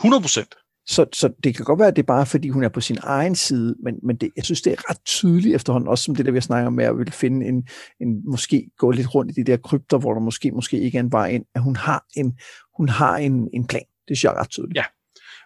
100 0.00 0.22
procent. 0.22 0.54
Så, 0.86 1.06
så 1.12 1.32
det 1.44 1.56
kan 1.56 1.64
godt 1.64 1.78
være, 1.78 1.88
at 1.88 1.96
det 1.96 2.02
er 2.02 2.06
bare 2.06 2.26
fordi, 2.26 2.48
hun 2.48 2.64
er 2.64 2.68
på 2.68 2.80
sin 2.80 2.98
egen 3.02 3.34
side, 3.34 3.76
men, 3.84 3.94
men 4.02 4.16
det, 4.16 4.30
jeg 4.36 4.44
synes, 4.44 4.62
det 4.62 4.72
er 4.72 4.90
ret 4.90 5.04
tydeligt 5.04 5.54
efterhånden, 5.54 5.88
også 5.88 6.04
som 6.04 6.14
det 6.14 6.26
der, 6.26 6.32
vi 6.32 6.40
snakker 6.40 6.66
om, 6.66 6.72
med 6.72 6.84
at 6.84 6.98
vil 6.98 7.12
finde 7.12 7.46
en, 7.46 7.68
en, 8.00 8.30
måske 8.30 8.70
gå 8.78 8.90
lidt 8.90 9.14
rundt 9.14 9.30
i 9.30 9.40
de 9.40 9.50
der 9.50 9.56
krypter, 9.56 9.98
hvor 9.98 10.14
der 10.14 10.20
måske, 10.20 10.50
måske 10.50 10.80
ikke 10.80 10.98
er 10.98 11.02
en 11.02 11.12
vej 11.12 11.28
ind, 11.28 11.44
at 11.54 11.62
hun 11.62 11.76
har 11.76 12.04
en, 12.16 12.38
hun 12.76 12.88
har 12.88 13.16
en, 13.16 13.48
en 13.54 13.66
plan. 13.66 13.84
Det 14.08 14.16
synes 14.16 14.24
jeg 14.24 14.30
er 14.30 14.40
ret 14.40 14.50
tydeligt. 14.50 14.76
Ja, 14.76 14.84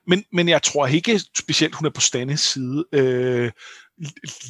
men, 0.07 0.25
men 0.33 0.49
jeg 0.49 0.63
tror 0.63 0.87
ikke 0.87 1.21
specielt, 1.39 1.75
hun 1.75 1.87
er 1.87 1.91
på 1.91 2.01
Stannis 2.01 2.41
side. 2.41 2.85
Øh, 2.93 3.51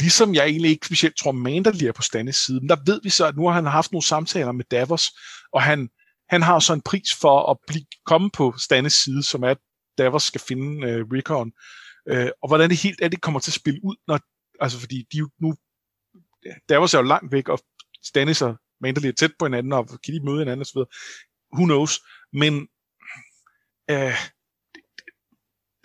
ligesom 0.01 0.35
jeg 0.35 0.47
egentlig 0.47 0.71
ikke 0.71 0.87
specielt 0.87 1.17
tror, 1.17 1.33
Manderly 1.33 1.85
er 1.85 1.93
på 1.93 2.03
Stannis 2.03 2.37
side. 2.37 2.61
Men 2.61 2.69
der 2.69 2.77
ved 2.87 3.01
vi 3.03 3.11
så, 3.11 3.27
at 3.27 3.37
nu 3.37 3.47
har 3.47 3.53
han 3.53 3.67
haft 3.67 3.93
nogle 3.93 4.07
samtaler 4.07 4.53
med 4.53 4.65
Davos, 4.71 5.11
og 5.53 5.63
han, 5.63 5.89
han 6.29 6.43
har 6.43 6.59
så 6.59 6.73
en 6.73 6.81
pris 6.81 7.09
for 7.21 7.51
at 7.51 7.57
blive, 7.67 7.85
komme 8.07 8.31
på 8.31 8.55
Stannis 8.59 8.93
side, 8.93 9.23
som 9.23 9.43
er, 9.43 9.55
Davos 9.99 10.23
skal 10.23 10.41
finde 10.41 10.89
øh, 10.89 11.07
Recon, 11.13 11.53
Øh, 12.09 12.31
og 12.43 12.49
hvordan 12.49 12.71
det 12.71 12.79
helt 12.79 13.01
er, 13.03 13.09
det 13.09 13.21
kommer 13.21 13.41
til 13.41 13.51
at 13.51 13.55
spille 13.55 13.81
ud, 13.85 13.97
når, 14.07 14.21
altså 14.61 14.81
fordi 14.81 15.07
de 15.13 15.19
jo 15.19 15.31
nu, 15.41 15.55
Davos 16.69 16.95
er 16.95 16.99
jo 16.99 17.05
langt 17.05 17.33
væk, 17.33 17.49
og 17.49 17.59
Stannis 18.03 18.43
og 18.43 18.57
Manderly 18.81 19.07
er 19.07 19.13
tæt 19.13 19.33
på 19.39 19.45
hinanden, 19.45 19.73
og 19.73 19.89
kan 19.89 20.15
de 20.15 20.25
møde 20.25 20.39
hinanden 20.39 20.61
osv. 20.61 20.79
Who 21.55 21.65
knows? 21.65 22.01
Men 22.33 22.69
øh, 23.91 24.17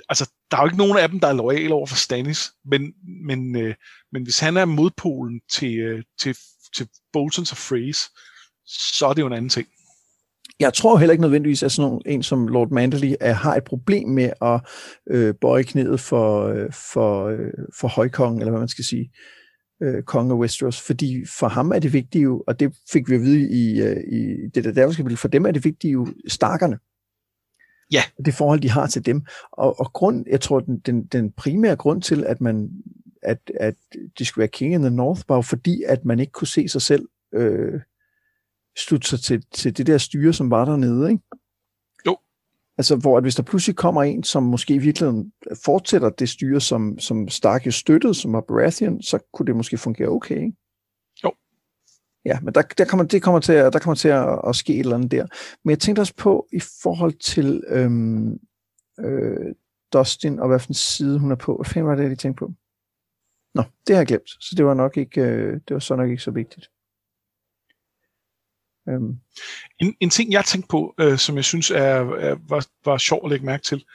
altså, 0.09 0.31
der 0.51 0.57
er 0.57 0.61
jo 0.61 0.67
ikke 0.67 0.77
nogen 0.77 0.97
af 0.97 1.09
dem, 1.09 1.19
der 1.19 1.27
er 1.27 1.33
lojale 1.33 1.73
over 1.73 1.87
for 1.87 1.95
Stannis, 1.95 2.51
men, 2.65 2.93
men, 3.25 3.55
øh, 3.55 3.75
men 4.11 4.23
hvis 4.23 4.39
han 4.39 4.57
er 4.57 4.65
modpolen 4.65 5.41
til, 5.49 5.79
øh, 5.79 6.03
til, 6.19 6.37
til 6.75 6.89
Boltons 7.13 7.51
og 7.51 7.57
Freys, 7.57 8.09
så 8.65 9.05
er 9.07 9.13
det 9.13 9.21
jo 9.21 9.27
en 9.27 9.33
anden 9.33 9.49
ting. 9.49 9.67
Jeg 10.59 10.73
tror 10.73 10.97
heller 10.97 11.11
ikke 11.11 11.21
nødvendigvis, 11.21 11.63
at 11.63 11.71
sådan 11.71 12.01
en 12.05 12.23
som 12.23 12.47
Lord 12.47 12.71
Manderly 12.71 13.13
er, 13.19 13.33
har 13.33 13.55
et 13.55 13.63
problem 13.63 14.09
med 14.09 14.29
at 14.41 14.61
øh, 15.09 15.33
bøje 15.41 15.63
knæet 15.63 15.99
for, 15.99 16.43
øh, 16.43 16.73
for, 16.93 17.25
øh, 17.25 17.51
for 17.79 17.87
højkongen, 17.87 18.39
eller 18.39 18.51
hvad 18.51 18.59
man 18.59 18.67
skal 18.67 18.85
sige, 18.85 19.11
øh, 19.83 20.03
konge 20.03 20.33
af 20.33 20.37
Westeros, 20.37 20.81
fordi 20.81 21.25
for 21.39 21.47
ham 21.47 21.71
er 21.71 21.79
det 21.79 21.93
vigtige 21.93 22.21
jo, 22.21 22.43
og 22.47 22.59
det 22.59 22.75
fik 22.91 23.09
vi 23.09 23.15
at 23.15 23.21
vide 23.21 23.49
i, 23.51 23.81
øh, 23.81 24.03
i 24.11 24.49
det 24.55 24.63
der 24.63 24.71
der 24.71 25.15
for 25.15 25.27
dem 25.27 25.45
er 25.45 25.51
det 25.51 25.65
vigtige 25.65 25.91
jo 25.91 26.07
starkerne. 26.27 26.79
Ja. 27.91 28.01
Det 28.25 28.33
forhold, 28.33 28.59
de 28.59 28.69
har 28.69 28.87
til 28.87 29.05
dem. 29.05 29.25
Og, 29.51 29.79
og 29.79 29.93
grund, 29.93 30.25
jeg 30.29 30.41
tror, 30.41 30.59
den, 30.59 30.79
den, 30.79 31.05
den 31.05 31.31
primære 31.31 31.75
grund 31.75 32.01
til, 32.01 32.23
at 32.23 32.41
man 32.41 32.69
at, 33.21 33.51
at 33.59 33.75
de 34.19 34.25
skulle 34.25 34.41
være 34.41 34.47
king 34.47 34.73
in 34.73 34.81
the 34.81 34.89
north, 34.89 35.21
var 35.27 35.41
fordi, 35.41 35.83
at 35.87 36.05
man 36.05 36.19
ikke 36.19 36.31
kunne 36.31 36.47
se 36.47 36.67
sig 36.67 36.81
selv 36.81 37.07
øh, 37.33 37.81
slutte 38.79 39.07
sig 39.07 39.19
til, 39.19 39.43
til 39.51 39.77
det 39.77 39.87
der 39.87 39.97
styre, 39.97 40.33
som 40.33 40.51
var 40.51 40.65
dernede, 40.65 41.11
ikke? 41.11 41.23
Jo. 42.05 42.17
Altså, 42.77 42.95
hvor 42.95 43.17
at 43.17 43.23
hvis 43.23 43.35
der 43.35 43.43
pludselig 43.43 43.75
kommer 43.75 44.03
en, 44.03 44.23
som 44.23 44.43
måske 44.43 44.73
i 44.73 44.77
virkeligheden 44.77 45.33
fortsætter 45.65 46.09
det 46.09 46.29
styre, 46.29 46.61
som, 46.61 46.99
som 46.99 47.29
Stark 47.29 47.71
støttede, 47.73 48.13
som 48.13 48.33
var 48.33 48.41
Baratheon, 48.41 49.01
så 49.01 49.19
kunne 49.33 49.45
det 49.47 49.55
måske 49.55 49.77
fungere 49.77 50.07
okay, 50.07 50.35
ikke? 50.35 50.53
Ja, 52.25 52.39
men 52.39 52.53
der, 52.53 52.61
der, 52.61 52.85
kommer, 52.85 53.05
det 53.05 53.21
kommer 53.21 53.39
til, 53.39 53.53
at, 53.53 53.73
der 53.73 53.79
kommer 53.79 53.95
til 53.95 54.07
at, 54.07 54.39
at 54.47 54.55
ske 54.55 54.73
et 54.73 54.79
eller 54.79 54.95
andet 54.95 55.11
der. 55.11 55.25
Men 55.63 55.69
jeg 55.69 55.79
tænkte 55.79 55.99
også 55.99 56.15
på, 56.15 56.47
i 56.53 56.59
forhold 56.83 57.13
til 57.13 57.63
øhm, 57.67 58.39
øh, 58.99 59.55
Dustin, 59.93 60.39
og 60.39 60.47
hvad 60.47 60.59
for 60.59 60.67
en 60.67 60.73
side 60.73 61.19
hun 61.19 61.31
er 61.31 61.35
på. 61.35 61.55
Hvad 61.55 61.65
fanden 61.65 61.87
var 61.87 61.95
det, 61.95 62.01
jeg 62.01 62.09
lige 62.09 62.17
tænkte 62.17 62.39
på? 62.39 62.53
Nå, 63.55 63.63
det 63.87 63.95
har 63.95 64.01
jeg 64.01 64.07
glemt, 64.07 64.29
så 64.29 64.55
det 64.57 64.65
var 64.65 64.73
nok 64.73 64.97
ikke, 64.97 65.21
øh, 65.21 65.53
det 65.53 65.73
var 65.73 65.79
så 65.79 65.95
nok 65.95 66.09
ikke 66.09 66.23
så 66.23 66.31
vigtigt. 66.31 66.69
Øhm. 68.89 69.19
En, 69.79 69.95
en 69.99 70.09
ting, 70.09 70.31
jeg 70.31 70.45
tænkte 70.45 70.67
på, 70.67 70.95
øh, 70.99 71.17
som 71.17 71.35
jeg 71.35 71.45
synes 71.45 71.71
er, 71.71 71.95
er, 72.19 72.35
var, 72.49 72.65
var 72.85 72.97
sjov 72.97 73.21
at 73.25 73.31
lægge 73.31 73.45
mærke 73.45 73.63
til, 73.63 73.85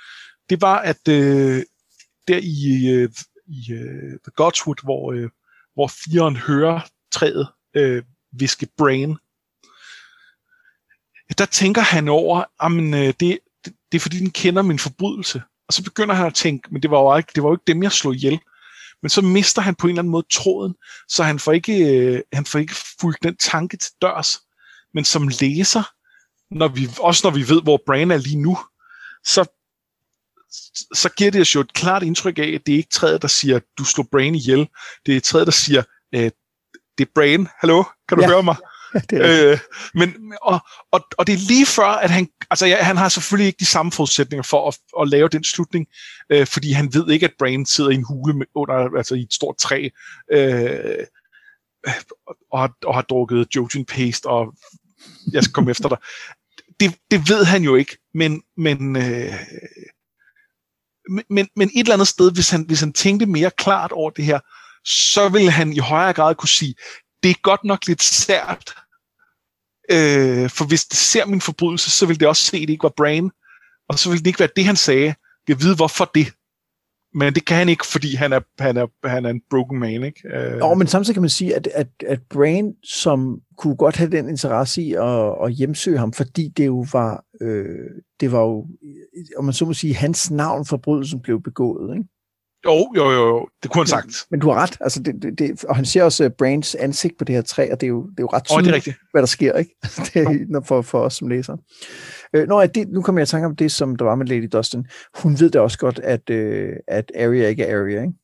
det 0.51 0.61
var, 0.61 0.79
at 0.79 1.09
øh, 1.09 1.63
der 2.29 2.41
i, 2.43 2.91
øh, 2.91 3.11
i 3.47 3.73
øh, 3.73 4.19
The 4.25 4.33
Godswood, 4.37 4.83
hvor, 4.83 5.13
øh, 5.13 5.31
hvor 5.75 5.89
firen 5.89 6.37
hører 6.37 6.81
træet 7.13 7.49
øh, 7.75 8.03
viske 8.33 8.69
brain. 8.79 9.17
Der 11.39 11.47
tænker 11.47 11.83
han 11.83 12.09
over, 12.09 12.45
at 12.61 12.73
øh, 12.73 13.15
det, 13.21 13.21
det, 13.21 13.39
det 13.65 13.99
er 13.99 14.01
fordi, 14.01 14.19
den 14.19 14.31
kender 14.31 14.63
min 14.63 14.79
forbrydelse. 14.79 15.43
Og 15.69 15.73
så 15.73 15.85
begynder 15.85 16.15
han 16.15 16.27
at 16.27 16.35
tænke, 16.35 16.69
men 16.73 16.83
det 16.83 16.91
var 16.91 17.01
jo 17.01 17.17
ikke, 17.17 17.33
det 17.35 17.43
var 17.43 17.49
jo 17.49 17.55
ikke 17.55 17.65
dem, 17.67 17.83
jeg 17.83 17.93
slog 17.93 18.15
ihjel. 18.15 18.41
Men 19.03 19.09
så 19.09 19.23
mister 19.23 19.63
han 19.63 19.75
på 19.75 19.87
en 19.87 19.91
eller 19.91 20.03
anden 20.03 20.11
måde 20.11 20.27
tråden, 20.31 20.75
så 21.09 21.23
han 21.23 21.39
får 21.39 21.53
ikke, 21.53 21.97
øh, 21.97 22.23
han 22.33 22.47
får 22.47 22.59
ikke 22.59 22.75
fulgt 23.01 23.23
den 23.23 23.37
tanke 23.37 23.77
til 23.77 23.93
dørs. 24.03 24.41
Men 24.95 25.05
som 25.05 25.29
læser, 25.29 25.83
når 26.51 26.69
vi, 26.69 26.89
også 27.01 27.21
når 27.25 27.31
vi 27.31 27.49
ved, 27.49 27.63
hvor 27.63 27.83
Bran 27.87 28.11
er 28.11 28.17
lige 28.17 28.43
nu, 28.43 28.59
så, 29.25 29.45
så 30.95 31.09
giver 31.17 31.31
det 31.31 31.41
os 31.41 31.55
jo 31.55 31.61
et 31.61 31.73
klart 31.73 32.03
indtryk 32.03 32.39
af, 32.39 32.53
at 32.55 32.67
det 32.67 32.73
er 32.73 32.77
ikke 32.77 32.91
træet, 32.91 33.23
der 33.23 33.29
siger, 33.29 33.61
du 33.79 33.85
slår 33.85 34.07
Bran 34.13 34.35
ihjel. 34.35 34.69
Det 35.07 35.17
er 35.17 35.21
træet, 35.21 35.47
der 35.47 35.53
siger, 35.53 35.83
øh, 36.15 36.31
det 36.99 37.07
er 37.07 37.11
Brain, 37.15 37.49
hallo, 37.59 37.83
kan 38.09 38.19
du 38.19 38.25
ja. 38.25 38.29
høre 38.29 38.43
mig? 38.43 38.57
det 39.11 39.25
er 39.25 39.53
øh, 39.53 39.59
men, 39.95 40.33
og, 40.43 40.59
og, 40.93 41.01
og 41.19 41.27
det 41.27 41.33
er 41.33 41.49
lige 41.49 41.67
før, 41.67 41.87
at 41.87 42.11
han, 42.11 42.29
altså 42.51 42.67
ja, 42.67 42.83
han 42.83 42.97
har 42.97 43.09
selvfølgelig 43.09 43.47
ikke 43.47 43.61
de 43.61 43.67
samme 43.67 43.93
forudsætninger 43.93 44.43
for 44.43 44.69
at, 44.69 44.79
at 45.01 45.09
lave 45.09 45.29
den 45.29 45.45
slutning, 45.45 45.87
øh, 46.31 46.47
fordi 46.47 46.73
han 46.73 46.95
ved 46.95 47.11
ikke, 47.11 47.27
at 47.27 47.35
Brain 47.39 47.67
sidder 47.67 47.91
i 47.91 47.95
en 47.95 48.05
hule 48.09 48.35
med, 48.35 48.47
under, 48.55 48.97
altså 48.97 49.15
i 49.15 49.21
et 49.21 49.35
stort 49.35 49.57
træ, 49.57 49.89
øh, 50.33 51.07
og, 52.53 52.61
har, 52.61 52.73
og 52.85 52.95
har 52.95 53.03
drukket 53.03 53.47
Jojen 53.57 53.85
Paste, 53.85 54.27
og 54.27 54.55
jeg 55.33 55.43
skal 55.43 55.53
komme 55.53 55.71
efter 55.71 55.89
dig. 55.89 55.99
Det, 56.81 56.95
det 57.11 57.29
ved 57.29 57.45
han 57.45 57.63
jo 57.63 57.75
ikke, 57.75 57.99
men, 58.15 58.43
men, 58.57 58.97
øh, 58.97 59.35
men, 61.31 61.49
men 61.57 61.71
et 61.75 61.81
eller 61.81 61.93
andet 61.93 62.09
sted, 62.09 62.33
hvis 62.33 62.51
han, 62.51 62.63
hvis 62.63 62.81
han 62.81 62.93
tænkte 62.93 63.27
mere 63.27 63.51
klart 63.51 63.93
over 63.93 64.11
det 64.11 64.25
her, 64.25 64.41
så 64.85 65.29
vil 65.29 65.51
han 65.51 65.73
i 65.73 65.79
højere 65.79 66.13
grad 66.13 66.35
kunne 66.35 66.49
sige, 66.49 66.75
det 67.23 67.31
er 67.31 67.43
godt 67.43 67.65
nok 67.65 67.87
lidt 67.87 68.03
sært, 68.03 68.75
øh, 69.91 70.51
for 70.51 70.65
hvis 70.65 70.85
det 70.85 70.99
ser 70.99 71.27
min 71.27 71.41
forbrydelse, 71.41 71.91
så 71.91 72.07
vil 72.07 72.21
det 72.21 72.29
også 72.29 72.45
se, 72.45 72.57
at 72.57 72.61
det 72.61 72.71
ikke 72.71 72.83
var 72.83 72.95
Brain, 72.97 73.31
og 73.89 73.99
så 73.99 74.11
vil 74.11 74.19
det 74.19 74.27
ikke 74.27 74.41
være 74.41 74.49
det, 74.57 74.65
han 74.65 74.77
sagde. 74.77 75.15
Jeg 75.49 75.63
ved, 75.63 75.77
hvorfor 75.77 76.11
det. 76.15 76.33
Men 77.15 77.35
det 77.35 77.45
kan 77.45 77.57
han 77.57 77.69
ikke, 77.69 77.87
fordi 77.87 78.15
han 78.15 78.33
er, 78.33 78.41
han 78.59 78.77
er, 78.77 78.87
han 79.09 79.25
er 79.25 79.31
en 79.31 79.41
broken 79.51 79.79
man, 79.79 80.05
ikke? 80.05 80.21
Øh. 80.35 80.59
Jo, 80.59 80.75
men 80.75 80.87
samtidig 80.87 81.15
kan 81.15 81.23
man 81.23 81.31
sige, 81.31 81.55
at, 81.55 81.67
at, 81.67 81.89
at 82.07 82.21
Brain, 82.31 82.75
som 82.85 83.41
kunne 83.59 83.77
godt 83.77 83.97
have 83.97 84.11
den 84.11 84.29
interesse 84.29 84.83
i 84.83 84.93
at, 84.93 85.35
at 85.45 85.53
hjemsøge 85.53 85.99
ham, 85.99 86.13
fordi 86.13 86.49
det 86.57 86.67
jo 86.67 86.85
var, 86.93 87.25
øh, 87.41 87.91
det 88.21 88.33
var 88.33 88.41
jo, 88.41 88.67
om 89.37 89.45
man 89.45 89.55
så 89.55 89.65
må 89.65 89.73
sige, 89.73 89.95
hans 89.95 90.31
navn 90.31 90.67
forbrydelsen 90.67 91.21
blev 91.21 91.43
begået, 91.43 91.97
ikke? 91.97 92.09
Jo, 92.67 92.93
jo, 92.97 93.11
jo, 93.11 93.49
det 93.63 93.71
kunne 93.71 93.81
han 93.81 93.87
sagt. 93.87 94.27
Men 94.31 94.41
du 94.41 94.51
har 94.51 94.63
ret, 94.63 94.77
altså 94.81 95.03
det, 95.03 95.15
det, 95.23 95.39
det, 95.39 95.65
og 95.65 95.77
han 95.77 95.85
ser 95.85 96.03
også 96.03 96.25
uh, 96.25 96.31
Brains 96.39 96.75
ansigt 96.75 97.19
på 97.19 97.25
det 97.25 97.35
her 97.35 97.43
træ, 97.43 97.69
og 97.73 97.81
det 97.81 97.87
er 97.87 97.91
jo, 97.91 98.03
det 98.03 98.19
er 98.19 98.23
jo 98.23 98.29
ret 98.33 98.45
tydeligt, 98.45 98.59
oh, 98.59 98.65
det 98.65 98.71
er 98.71 98.75
rigtigt. 98.75 98.97
hvad 99.11 99.23
der 99.23 99.27
sker, 99.27 99.53
ikke? 99.53 99.77
det 100.15 100.17
er 100.57 100.61
for, 100.65 100.83
for 100.83 101.01
os 101.01 101.15
som 101.15 101.29
læser. 101.29 101.57
Øh, 102.35 102.49
når 102.49 102.67
det, 102.67 102.89
nu 102.89 103.03
kommer 103.03 103.21
jeg 103.21 103.27
i 103.27 103.31
tanke 103.31 103.47
om 103.47 103.57
det, 103.57 103.73
som 103.73 103.97
der 103.97 104.05
var 104.05 104.15
med 104.15 104.27
Lady 104.27 104.49
Dustin. 104.53 104.87
Hun 105.23 105.41
ved 105.41 105.51
da 105.51 105.61
også 105.61 105.79
godt, 105.79 105.99
at, 105.99 106.31
øh, 106.31 106.73
at 106.89 107.13
Arya 107.15 107.49
ikke 107.49 107.65
er 107.65 107.81
Arya, 107.81 108.01
ikke? 108.01 108.15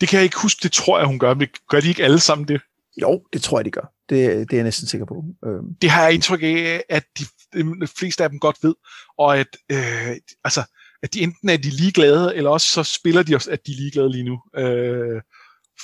Det 0.00 0.08
kan 0.08 0.16
jeg 0.16 0.24
ikke 0.24 0.38
huske, 0.42 0.60
det 0.62 0.72
tror 0.72 0.98
jeg, 0.98 1.06
hun 1.06 1.18
gør. 1.18 1.34
Men 1.34 1.48
gør 1.68 1.80
de 1.80 1.88
ikke 1.88 2.04
alle 2.04 2.20
sammen 2.20 2.48
det? 2.48 2.60
Jo, 3.02 3.22
det 3.32 3.42
tror 3.42 3.58
jeg, 3.58 3.64
de 3.64 3.70
gør. 3.70 3.92
Det, 4.08 4.18
det 4.18 4.52
er 4.52 4.56
jeg 4.56 4.64
næsten 4.64 4.86
sikker 4.86 5.06
på. 5.06 5.24
Øh. 5.46 5.62
Det 5.82 5.90
har 5.90 6.02
jeg 6.02 6.14
indtryk 6.14 6.42
af, 6.42 6.82
at 6.88 7.04
de, 7.18 7.24
de 7.54 7.86
fleste 7.98 8.24
af 8.24 8.30
dem 8.30 8.38
godt 8.38 8.56
ved, 8.62 8.74
og 9.18 9.38
at, 9.38 9.46
øh, 9.72 10.16
altså, 10.44 10.62
at 11.02 11.14
de 11.14 11.20
enten 11.20 11.48
er 11.48 11.56
de 11.56 11.70
ligeglade, 11.70 12.36
eller 12.36 12.50
også 12.50 12.66
så 12.66 12.82
spiller 12.82 13.22
de 13.22 13.34
også, 13.34 13.50
at 13.50 13.66
de 13.66 13.72
er 13.72 13.76
ligeglade 13.76 14.10
lige 14.12 14.24
nu. 14.24 14.40
Øh, 14.56 15.22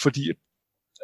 fordi 0.03 0.33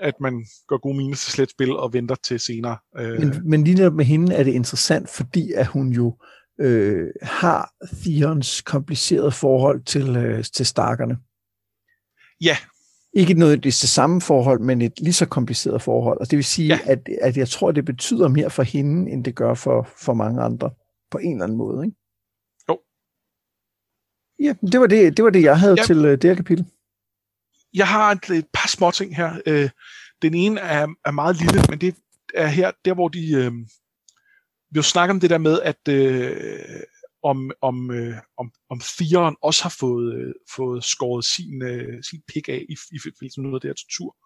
at 0.01 0.15
man 0.21 0.47
går 0.69 0.79
gode 0.81 0.97
mine 0.97 1.15
til 1.15 1.33
slet 1.33 1.51
spil 1.51 1.77
og 1.77 1.93
venter 1.93 2.15
til 2.15 2.41
senere. 2.41 2.77
Øh. 2.99 3.21
Men, 3.21 3.51
men 3.51 3.65
lige 3.65 3.91
med 3.91 4.05
hende 4.05 4.35
er 4.35 4.43
det 4.43 4.53
interessant, 4.53 5.11
fordi 5.11 5.53
at 5.53 5.67
hun 5.67 5.93
jo 5.93 6.17
øh, 6.61 7.09
har 7.23 7.73
Theons 8.03 8.61
komplicerede 8.61 9.33
forhold 9.33 9.83
til, 9.83 10.17
øh, 10.17 10.45
til 10.55 10.67
Starkerne. 10.67 11.19
Ja. 12.41 12.57
Ikke 13.17 13.35
noget 13.35 13.65
det 13.65 13.75
samme 13.75 14.21
forhold, 14.21 14.61
men 14.61 14.83
et 14.83 15.01
lige 15.01 15.13
så 15.13 15.27
kompliceret 15.27 15.83
forhold. 15.83 16.21
Og 16.21 16.31
det 16.31 16.37
vil 16.37 16.45
sige, 16.45 16.69
ja. 16.69 16.79
at, 16.85 17.09
at 17.21 17.37
jeg 17.37 17.49
tror, 17.49 17.73
det 17.73 17.85
betyder 17.85 18.29
mere 18.29 18.51
for 18.51 18.63
hende, 18.63 19.11
end 19.11 19.25
det 19.25 19.35
gør 19.35 19.55
for, 19.55 19.89
for 19.97 20.15
mange 20.15 20.43
andre, 20.43 20.71
på 21.11 21.19
en 21.19 21.33
eller 21.33 21.45
anden 21.45 21.59
måde. 21.59 21.87
Ikke? 21.87 21.97
Ja, 24.45 24.55
det 24.73 24.81
var 24.81 24.87
det, 24.87 25.17
det, 25.17 25.25
var 25.25 25.31
det 25.31 25.43
jeg 25.43 25.61
havde 25.61 25.75
ja. 25.79 25.85
til 25.85 25.99
uh, 25.99 26.11
det 26.11 26.25
her 26.25 26.35
kapitel. 26.35 26.67
Jeg 27.75 27.89
har 27.89 28.13
et, 28.13 28.31
et 28.31 28.47
par 28.53 28.69
små 28.69 28.91
ting 28.91 29.17
her. 29.17 29.31
Uh, 29.47 29.71
den 30.23 30.35
ene 30.35 30.61
er, 30.61 30.87
er 31.05 31.11
meget 31.11 31.37
lille, 31.37 31.63
men 31.69 31.81
det 31.81 31.95
er 32.35 32.47
her, 32.47 32.71
der 32.85 32.95
hvor 32.95 33.09
de... 33.09 33.47
Uh, 33.47 33.55
vi 34.71 34.79
har 34.79 34.83
snakket 34.83 35.15
om 35.15 35.21
det 35.21 35.31
der 35.31 35.39
med, 35.39 35.61
at 35.63 35.83
uh, 35.89 36.81
om, 37.23 37.51
om, 37.63 37.91
uh, 37.91 38.17
om, 38.39 38.53
om 38.71 38.81
fireren 38.81 39.37
også 39.43 39.63
har 39.63 39.75
fået, 39.81 40.15
uh, 40.15 40.33
fået 40.57 40.85
skåret 40.85 41.25
sin, 41.25 41.63
uh, 41.63 41.95
sin 42.11 42.23
pik 42.29 42.49
af 42.49 42.65
i, 42.69 42.77
i 42.93 42.99
forbindelse 43.03 43.41
med 43.41 43.51
noget 43.51 43.55
af 43.55 43.61
det 43.61 43.71
her 43.71 43.75
tortur. 43.75 44.17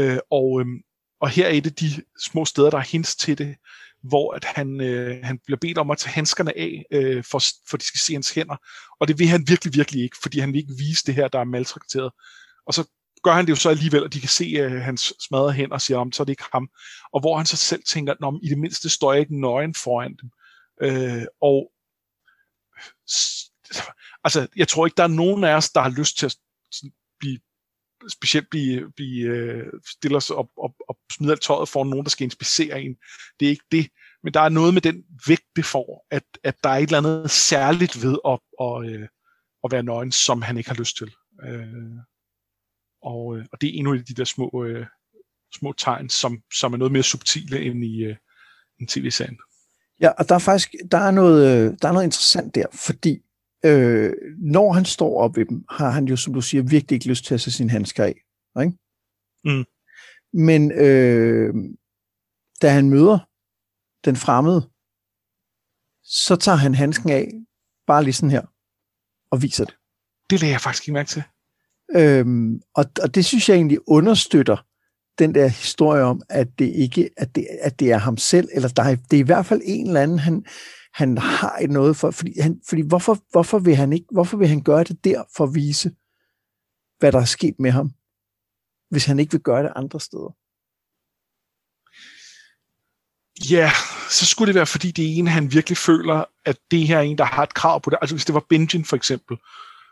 Uh, 0.00 0.18
og, 0.30 0.48
um, 0.60 0.80
og 1.20 1.28
her 1.28 1.46
er 1.46 1.50
et 1.50 1.66
af 1.66 1.74
de 1.74 1.88
små 2.30 2.44
steder, 2.44 2.70
der 2.70 2.78
er 2.78 2.90
hints 2.92 3.16
til 3.16 3.38
det, 3.38 3.56
hvor 4.02 4.34
at 4.34 4.44
han, 4.44 4.80
øh, 4.80 5.24
han 5.24 5.38
bliver 5.46 5.58
bedt 5.60 5.78
om 5.78 5.90
at 5.90 5.98
tage 5.98 6.12
handskerne 6.12 6.58
af, 6.58 6.84
øh, 6.90 7.24
for, 7.24 7.40
for 7.68 7.76
de 7.76 7.84
skal 7.84 8.00
se 8.00 8.12
hans 8.12 8.30
hænder. 8.30 8.56
Og 9.00 9.08
det 9.08 9.18
vil 9.18 9.28
han 9.28 9.44
virkelig, 9.48 9.74
virkelig 9.74 10.02
ikke, 10.02 10.16
fordi 10.22 10.38
han 10.38 10.52
vil 10.52 10.58
ikke 10.58 10.74
vise 10.78 11.04
det 11.06 11.14
her, 11.14 11.28
der 11.28 11.38
er 11.38 11.44
maltrakteret. 11.44 12.12
Og 12.66 12.74
så 12.74 12.84
gør 13.22 13.32
han 13.32 13.46
det 13.46 13.50
jo 13.50 13.56
så 13.56 13.70
alligevel, 13.70 14.04
og 14.04 14.12
de 14.12 14.20
kan 14.20 14.28
se 14.28 14.44
øh, 14.44 14.72
hans 14.72 15.12
smadrede 15.20 15.52
hænder 15.52 15.74
og 15.74 15.80
siger, 15.80 15.98
om 15.98 16.12
så 16.12 16.22
er 16.22 16.24
det 16.24 16.32
ikke 16.32 16.44
ham. 16.52 16.68
Og 17.12 17.20
hvor 17.20 17.36
han 17.36 17.46
så 17.46 17.56
selv 17.56 17.82
tænker, 17.82 18.12
at 18.12 18.40
i 18.42 18.48
det 18.48 18.58
mindste 18.58 18.88
står 18.88 19.12
jeg 19.12 19.20
ikke 19.20 19.40
nøgen 19.40 19.74
foran 19.74 20.16
dem. 20.20 20.30
Øh, 20.82 21.24
og 21.40 21.72
altså, 24.24 24.46
jeg 24.56 24.68
tror 24.68 24.86
ikke, 24.86 24.96
der 24.96 25.02
er 25.02 25.18
nogen 25.22 25.44
af 25.44 25.54
os, 25.54 25.70
der 25.70 25.80
har 25.80 25.90
lyst 25.90 26.18
til 26.18 26.26
at 26.26 26.36
blive 27.18 27.38
specielt 28.10 28.50
blive, 28.50 28.92
blive 28.96 29.26
øh, 29.26 29.66
stille 29.90 30.16
os 30.16 30.30
op, 30.30 30.48
og, 30.56 30.74
og 30.88 30.98
smide 31.12 31.32
alt 31.32 31.42
tøjet 31.42 31.68
for 31.68 31.84
nogen, 31.84 32.04
der 32.04 32.10
skal 32.10 32.24
inspicere 32.24 32.82
en. 32.82 32.96
Det 33.40 33.46
er 33.46 33.50
ikke 33.50 33.64
det. 33.72 33.88
Men 34.22 34.34
der 34.34 34.40
er 34.40 34.48
noget 34.48 34.74
med 34.74 34.82
den 34.82 35.04
vægt, 35.26 35.46
det 35.56 35.64
får, 35.64 36.06
at, 36.10 36.22
at 36.44 36.56
der 36.64 36.70
er 36.70 36.76
et 36.76 36.82
eller 36.82 36.98
andet 36.98 37.30
særligt 37.30 38.02
ved 38.02 38.16
at, 38.26 38.38
at, 38.60 38.90
øh, 38.90 39.08
at 39.64 39.72
være 39.72 39.82
nøgen, 39.82 40.12
som 40.12 40.42
han 40.42 40.56
ikke 40.56 40.70
har 40.70 40.76
lyst 40.76 40.96
til. 40.96 41.10
Øh, 41.44 41.66
og, 43.02 43.36
øh, 43.36 43.44
og 43.52 43.60
det 43.60 43.68
er 43.68 43.78
en 43.78 43.86
af 43.86 44.04
de 44.04 44.14
der 44.14 44.24
små, 44.24 44.66
små 45.54 45.72
tegn, 45.72 46.08
som, 46.08 46.42
som 46.54 46.72
er 46.72 46.76
noget 46.76 46.92
mere 46.92 47.02
subtile 47.02 47.60
end 47.60 47.84
i 47.84 48.04
end 48.04 48.16
en 48.80 48.86
tv-serien. 48.86 49.38
Ja, 50.00 50.08
og 50.08 50.28
der 50.28 50.34
er 50.34 50.38
faktisk 50.38 50.74
der 50.90 50.98
er 50.98 51.10
noget, 51.10 51.82
der 51.82 51.88
er 51.88 51.92
noget 51.92 52.04
interessant 52.04 52.54
der, 52.54 52.66
fordi 52.72 53.22
øh, 53.64 54.12
når 54.38 54.72
han 54.72 54.84
står 54.84 55.20
op 55.20 55.36
ved 55.36 55.44
dem, 55.44 55.64
har 55.70 55.90
han 55.90 56.04
jo, 56.04 56.16
som 56.16 56.34
du 56.34 56.40
siger, 56.40 56.62
virkelig 56.62 56.96
ikke 56.96 57.08
lyst 57.08 57.24
til 57.24 57.34
at 57.34 57.40
se 57.40 57.52
sin 57.52 57.70
handsker 57.70 58.04
af. 58.04 58.22
Ikke? 58.62 58.78
Mm. 59.44 59.64
Men 60.32 60.72
øh, 60.72 61.54
da 62.62 62.70
han 62.70 62.90
møder 62.90 63.18
den 64.04 64.16
fremmede, 64.16 64.70
så 66.04 66.36
tager 66.36 66.56
han 66.56 66.74
handsken 66.74 67.10
af, 67.10 67.30
bare 67.86 68.04
lige 68.04 68.14
sådan 68.14 68.30
her, 68.30 68.46
og 69.30 69.42
viser 69.42 69.64
det. 69.64 69.76
Det 70.30 70.40
lader 70.40 70.52
jeg 70.52 70.60
faktisk 70.60 70.84
ikke 70.84 70.92
mærke 70.92 71.08
til. 71.08 71.22
Øhm, 71.96 72.62
og, 72.74 72.84
og 73.02 73.14
det 73.14 73.24
synes 73.24 73.48
jeg 73.48 73.54
egentlig 73.54 73.88
understøtter 73.88 74.66
den 75.18 75.34
der 75.34 75.48
historie 75.48 76.02
om, 76.02 76.22
at 76.28 76.48
det 76.58 76.64
ikke 76.64 77.10
at 77.16 77.34
det, 77.34 77.46
at 77.60 77.80
det 77.80 77.92
er 77.92 77.98
ham 77.98 78.16
selv, 78.16 78.48
eller 78.52 78.68
der 78.68 78.82
er, 78.82 78.94
det 78.94 79.16
er 79.16 79.20
i 79.20 79.26
hvert 79.26 79.46
fald 79.46 79.60
en 79.64 79.86
eller 79.86 80.00
anden, 80.00 80.18
han, 80.18 80.44
han 80.94 81.18
har 81.18 81.58
et 81.62 81.70
noget 81.70 81.96
for, 81.96 82.10
fordi, 82.10 82.40
han, 82.40 82.60
fordi 82.68 82.82
hvorfor, 82.82 83.18
hvorfor, 83.30 83.58
vil 83.58 83.76
han 83.76 83.92
ikke, 83.92 84.06
hvorfor 84.12 84.36
vil 84.36 84.48
han 84.48 84.62
gøre 84.62 84.84
det 84.84 85.04
der 85.04 85.22
for 85.36 85.44
at 85.44 85.54
vise, 85.54 85.90
hvad 86.98 87.12
der 87.12 87.20
er 87.20 87.24
sket 87.24 87.54
med 87.58 87.70
ham, 87.70 87.90
hvis 88.90 89.04
han 89.04 89.18
ikke 89.18 89.32
vil 89.32 89.40
gøre 89.40 89.62
det 89.62 89.72
andre 89.76 90.00
steder? 90.00 90.36
Ja, 93.50 93.70
så 94.10 94.26
skulle 94.26 94.46
det 94.46 94.54
være, 94.54 94.66
fordi 94.66 94.90
det 94.90 95.04
er 95.04 95.18
en, 95.18 95.26
han 95.26 95.52
virkelig 95.52 95.78
føler, 95.78 96.24
at 96.44 96.58
det 96.70 96.86
her 96.86 96.98
er 96.98 97.02
en, 97.02 97.18
der 97.18 97.24
har 97.24 97.42
et 97.42 97.54
krav 97.54 97.80
på 97.80 97.90
det. 97.90 97.98
Altså 98.00 98.14
hvis 98.14 98.24
det 98.24 98.34
var 98.34 98.46
Benjen 98.48 98.84
for 98.84 98.96
eksempel, 98.96 99.36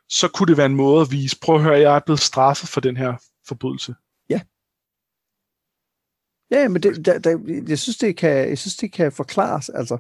så 0.09 0.29
kunne 0.29 0.47
det 0.47 0.57
være 0.57 0.67
en 0.67 0.75
måde 0.75 1.01
at 1.01 1.11
vise, 1.11 1.39
prøv 1.43 1.57
at 1.57 1.63
høre, 1.63 1.79
jeg 1.79 1.97
er 1.97 2.01
blevet 2.07 2.21
straffet 2.21 2.69
for 2.69 2.81
den 2.81 2.97
her 2.97 3.15
forbrydelse. 3.49 3.95
Ja. 6.51 6.69
Men 6.69 6.83
det, 6.83 7.07
der, 7.07 7.19
der, 7.19 7.63
jeg, 7.69 7.79
synes, 7.79 7.99
det 7.99 8.17
kan, 8.17 8.49
jeg 8.49 8.59
synes, 8.59 8.77
det 8.77 8.93
kan 8.93 9.13
forklares. 9.13 9.69
Altså, 9.69 9.99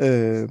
øh, 0.00 0.48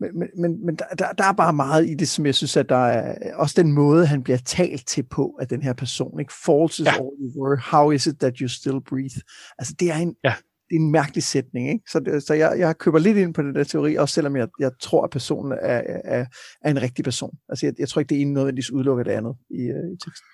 men 0.00 0.30
men, 0.38 0.66
men 0.66 0.76
der, 0.76 1.12
der 1.18 1.24
er 1.24 1.32
bare 1.32 1.52
meget 1.52 1.90
i 1.90 1.94
det, 1.94 2.08
som 2.08 2.26
jeg 2.26 2.34
synes, 2.34 2.56
at 2.56 2.68
der 2.68 2.86
er 2.86 3.34
også 3.34 3.62
den 3.62 3.72
måde, 3.72 4.06
han 4.06 4.22
bliver 4.22 4.38
talt 4.38 4.86
til 4.86 5.02
på 5.02 5.36
af 5.40 5.48
den 5.48 5.62
her 5.62 5.72
person. 5.72 6.20
Ikke? 6.20 6.32
False 6.44 6.82
is 6.82 6.86
ja. 6.86 6.92
all 6.92 7.10
you 7.20 7.42
were. 7.42 7.56
How 7.56 7.90
is 7.90 8.06
it 8.06 8.18
that 8.20 8.38
you 8.38 8.48
still 8.48 8.80
breathe? 8.88 9.20
Altså, 9.58 9.74
det 9.80 9.90
er 9.90 9.96
en, 9.96 10.14
ja 10.24 10.34
det 10.72 10.78
er 10.78 10.80
en 10.80 10.90
mærkelig 10.90 11.22
sætning. 11.22 11.68
Ikke? 11.68 11.84
Så, 11.90 12.00
det, 12.00 12.22
så 12.22 12.34
jeg, 12.34 12.54
jeg 12.58 12.78
køber 12.78 12.98
lidt 12.98 13.16
ind 13.16 13.34
på 13.34 13.42
den 13.42 13.54
der 13.54 13.64
teori, 13.64 13.94
også 13.94 14.14
selvom 14.14 14.36
jeg, 14.36 14.48
jeg 14.58 14.70
tror, 14.80 15.04
at 15.04 15.10
personen 15.10 15.52
er, 15.52 15.82
er, 16.04 16.24
er 16.64 16.70
en 16.70 16.82
rigtig 16.82 17.04
person. 17.04 17.34
Altså 17.48 17.66
jeg, 17.66 17.74
jeg 17.78 17.88
tror 17.88 18.00
ikke, 18.00 18.10
det 18.10 18.20
ene 18.20 18.32
nødvendigvis 18.32 18.70
udelukker 18.70 19.04
det 19.04 19.10
andet 19.10 19.34
i, 19.50 19.62
uh, 19.70 19.92
i 19.94 19.96
teksten. 20.04 20.26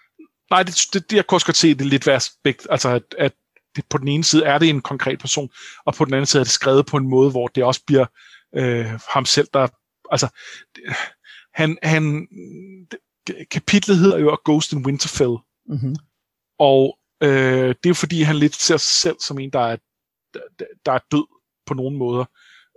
Nej, 0.51 0.63
det, 0.63 1.11
det, 1.11 1.17
jeg 1.17 1.27
kunne 1.27 1.37
også 1.37 1.47
godt 1.47 1.57
se, 1.57 1.75
det 1.75 1.87
lidt 1.87 2.07
værst. 2.07 2.33
Altså 2.71 2.89
at, 2.89 3.03
at 3.19 3.33
det, 3.77 3.85
på 3.91 3.99
den 3.99 4.09
ene 4.09 4.25
side 4.25 4.45
er 4.45 4.59
det 4.59 4.69
en 4.69 4.81
konkret 4.81 5.19
person, 5.19 5.51
og 5.87 5.95
på 5.95 6.05
den 6.05 6.15
anden 6.15 6.27
side 6.27 6.41
er 6.41 6.45
det 6.45 6.53
skrevet 6.53 6.87
på 6.87 6.97
en 6.97 7.09
måde, 7.09 7.31
hvor 7.31 7.47
det 7.47 7.65
også 7.65 7.83
bliver 7.87 8.07
øh, 8.55 9.01
ham 9.13 9.25
selv, 9.25 9.49
der... 9.55 9.69
Altså, 10.11 10.29
det, 10.77 10.83
han, 11.55 11.79
han, 11.83 12.29
kapitlet 13.51 13.99
hedder 13.99 14.19
jo 14.19 14.39
Ghost 14.45 14.73
in 14.73 14.87
Winterfell. 14.87 15.37
Mm-hmm. 15.67 15.97
Og 16.59 16.99
øh, 17.23 17.75
det 17.83 17.91
er 17.91 17.95
fordi, 17.95 18.23
han 18.23 18.37
lidt 18.37 18.55
ser 18.55 18.77
sig 18.77 19.03
selv 19.03 19.17
som 19.21 19.39
en, 19.39 19.51
der 19.51 19.61
er 19.61 19.77
der, 20.35 20.65
der 20.87 20.93
er 20.93 20.99
død 21.13 21.27
på 21.67 21.75
nogen 21.75 21.97
måder. 21.97 22.25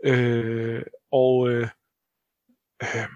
Øh, 0.06 0.84
og, 1.12 1.50
øh, 1.50 1.68
øh, 2.84 3.08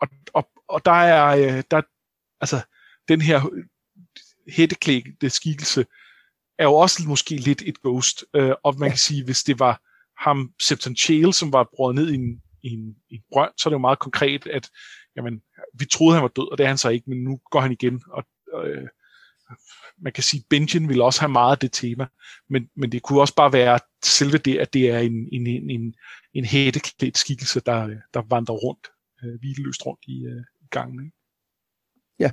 og, 0.00 0.08
og, 0.32 0.48
og 0.68 0.84
der 0.84 0.92
er, 0.92 1.36
øh, 1.36 1.62
der, 1.70 1.82
altså, 2.40 2.60
den 3.08 3.20
her 3.20 3.40
hætteklædte 4.48 5.30
skikkelse 5.30 5.86
er 6.62 6.66
jo 6.66 6.74
også 6.74 7.02
måske 7.08 7.36
lidt 7.36 7.62
et 7.66 7.82
ghost. 7.82 8.24
Øh, 8.34 8.52
og 8.64 8.78
man 8.78 8.90
kan 8.90 8.98
sige, 8.98 9.24
hvis 9.24 9.42
det 9.42 9.58
var 9.58 9.80
ham, 10.22 10.52
Septon 10.62 10.96
Chale, 10.96 11.32
som 11.32 11.52
var 11.52 11.68
brudt 11.76 11.94
ned 11.94 12.10
i 12.10 12.14
en, 12.14 12.42
i, 12.62 12.68
en, 12.68 12.96
i 13.10 13.14
en 13.14 13.22
brønd, 13.32 13.52
så 13.56 13.68
er 13.68 13.70
det 13.70 13.74
jo 13.74 13.78
meget 13.88 13.98
konkret, 13.98 14.46
at 14.46 14.70
jamen, 15.16 15.42
vi 15.78 15.84
troede, 15.84 16.14
han 16.14 16.22
var 16.22 16.28
død, 16.28 16.52
og 16.52 16.58
det 16.58 16.64
er 16.64 16.68
han 16.68 16.78
så 16.78 16.88
ikke, 16.88 17.10
men 17.10 17.24
nu 17.24 17.40
går 17.50 17.60
han 17.60 17.72
igen, 17.72 18.02
og 18.10 18.24
øh, 18.64 18.88
man 19.98 20.12
kan 20.12 20.22
sige, 20.22 20.44
Benjen 20.50 20.88
vil 20.88 21.00
også 21.00 21.20
have 21.20 21.32
meget 21.32 21.52
af 21.52 21.58
det 21.58 21.72
tema, 21.72 22.06
men, 22.50 22.68
men 22.76 22.92
det 22.92 23.02
kunne 23.02 23.20
også 23.20 23.34
bare 23.34 23.52
være 23.52 23.78
selve 24.04 24.38
det, 24.38 24.58
at 24.58 24.72
det 24.72 24.90
er 24.90 24.98
en, 24.98 25.28
en, 25.32 25.46
en, 25.46 25.70
en, 25.70 25.94
en 26.34 26.44
hætteklædt 26.44 27.18
skikkelse, 27.18 27.60
der, 27.60 27.88
der 28.14 28.22
vandrer 28.28 28.54
rundt, 28.54 28.88
øh, 29.24 29.38
hvileløst 29.40 29.86
rundt 29.86 30.00
i, 30.06 30.24
øh, 30.24 30.44
i 30.60 30.66
gangen. 30.70 31.04
Ikke? 31.04 31.16
Ja. 32.18 32.30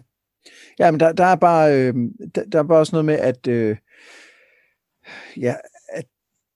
Ja, 0.79 0.91
men 0.91 0.99
der, 0.99 1.11
der 1.11 1.25
er 1.25 1.35
bare 1.35 1.77
øh, 1.77 1.93
der, 2.35 2.45
der 2.45 2.59
er 2.59 2.63
bare 2.63 2.79
også 2.79 2.95
noget 2.95 3.05
med, 3.05 3.15
at 3.15 3.47
øh, 3.47 3.77
ja, 5.37 5.55
at 5.93 6.05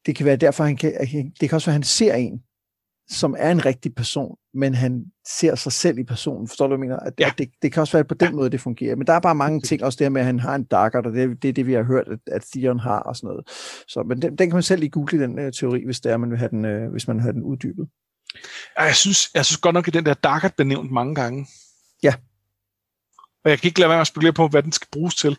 det 0.06 0.16
kan 0.16 0.26
være 0.26 0.36
derfor, 0.36 0.64
han 0.64 0.78
kan, 0.78 0.94
det 1.42 1.50
kan 1.50 1.56
også 1.56 1.66
være, 1.66 1.74
at 1.74 1.80
han 1.80 1.84
ser 1.84 2.14
en, 2.14 2.44
som 3.10 3.36
er 3.38 3.52
en 3.52 3.66
rigtig 3.66 3.96
person, 3.96 4.38
men 4.54 4.74
han 4.74 5.06
ser 5.28 5.56
sig 5.56 5.72
selv 5.72 5.98
i 5.98 6.04
personen. 6.04 6.48
Forstår 6.48 6.68
du, 6.68 6.78
hvad 6.78 6.88
jeg 6.88 6.90
mener? 6.90 7.00
At, 7.00 7.14
ja. 7.20 7.28
at 7.28 7.38
det, 7.38 7.50
det 7.62 7.74
kan 7.74 7.82
også 7.82 7.98
være 7.98 8.04
på 8.04 8.14
den 8.14 8.36
måde, 8.36 8.50
det 8.50 8.62
fungerer. 8.62 8.96
Men 8.96 9.08
der 9.08 9.14
er 9.14 9.20
bare 9.20 9.36
mange 9.36 9.62
ting, 9.62 9.84
også 9.84 9.98
det 9.98 10.06
her 10.06 10.10
med, 10.10 10.22
at 10.22 10.26
han 10.26 10.40
har 10.40 10.56
en 10.56 10.64
darker, 10.64 11.02
og 11.02 11.14
det, 11.14 11.42
det 11.42 11.50
er 11.50 11.54
det, 11.54 11.68
vi 11.68 11.74
har 11.74 11.84
hørt, 11.84 12.08
at, 12.08 12.20
at 12.28 12.46
Theon 12.54 12.80
har 12.80 13.00
og 13.00 13.16
sådan 13.16 13.28
noget. 13.28 13.48
Så, 13.88 14.04
men 14.04 14.22
den, 14.22 14.36
den 14.36 14.50
kan 14.50 14.56
man 14.56 14.64
selv 14.64 14.80
lige 14.80 14.90
google, 14.90 15.20
den 15.20 15.46
uh, 15.46 15.52
teori, 15.52 15.86
hvis 15.86 16.00
det 16.00 16.12
er, 16.12 16.18
man 16.18 16.30
vil 16.30 16.40
have 16.40 16.50
den, 16.50 16.66
uh, 16.66 16.92
hvis 16.92 17.08
man 17.08 17.16
vil 17.16 17.22
have 17.22 17.34
den 17.34 17.44
uddybet. 17.44 17.88
Jeg 18.78 18.96
synes, 18.96 19.30
jeg 19.34 19.46
synes 19.46 19.58
godt 19.58 19.74
nok, 19.74 19.88
at 19.88 19.94
den 19.94 20.06
der 20.06 20.14
darker 20.14 20.50
bliver 20.50 20.68
nævnt 20.68 20.92
mange 20.92 21.16
gange. 21.16 21.48
Ja. 22.04 22.14
Og 23.44 23.50
jeg 23.50 23.60
kan 23.60 23.68
ikke 23.68 23.80
lade 23.80 23.90
være 23.90 23.98
med 23.98 24.02
at 24.02 24.08
spekulere 24.08 24.34
på, 24.34 24.48
hvad 24.48 24.64
den 24.64 24.72
skal 24.72 24.88
bruges 24.92 25.16
til. 25.16 25.38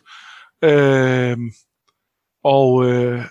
Øh, 0.61 1.37
og 2.45 2.85
øh, 2.85 3.25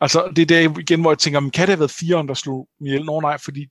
Altså, 0.00 0.32
det 0.36 0.42
er 0.42 0.46
der 0.46 0.78
igen, 0.78 1.00
hvor 1.00 1.10
jeg 1.10 1.18
tænker, 1.18 1.40
men 1.40 1.50
kan 1.50 1.62
det 1.62 1.68
have 1.68 1.78
været 1.78 1.90
fire, 1.90 2.26
der 2.26 2.34
slog 2.34 2.68
ihjel? 2.80 3.04
Nå 3.04 3.20
nej, 3.20 3.38
fordi 3.38 3.68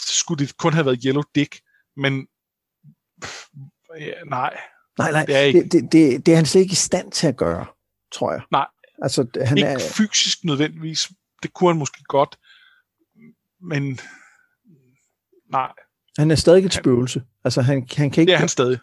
skulle 0.00 0.46
det 0.46 0.56
kun 0.56 0.72
have 0.72 0.86
været 0.86 1.02
Yellow 1.04 1.22
Dick, 1.34 1.60
men 1.96 2.26
pff, 3.22 3.46
ja, 4.00 4.12
nej. 4.26 4.60
Nej, 4.98 5.12
nej, 5.12 5.24
det 5.24 5.36
er, 5.36 5.40
ikke. 5.40 5.62
Det, 5.62 5.72
det, 5.72 5.92
det, 5.92 6.26
det 6.26 6.32
er 6.32 6.36
han 6.36 6.46
slet 6.46 6.60
ikke 6.60 6.72
i 6.72 6.74
stand 6.74 7.12
til 7.12 7.26
at 7.26 7.36
gøre, 7.36 7.66
tror 8.12 8.32
jeg. 8.32 8.42
Nej, 8.50 8.66
altså, 9.02 9.26
han 9.44 9.56
ikke 9.56 9.68
er... 9.68 9.78
fysisk 9.96 10.44
nødvendigvis. 10.44 11.12
Det 11.42 11.52
kunne 11.52 11.70
han 11.70 11.78
måske 11.78 12.04
godt, 12.04 12.38
men 13.60 14.00
nej. 15.50 15.72
Han 16.18 16.30
er 16.30 16.34
stadig 16.34 16.64
et 16.64 16.72
spøgelse. 16.72 17.22
Altså, 17.44 17.62
han, 17.62 17.74
han 17.74 17.86
kan 17.88 18.04
ikke... 18.06 18.30
Det 18.30 18.34
er 18.34 18.38
han 18.38 18.48
stadig. 18.48 18.78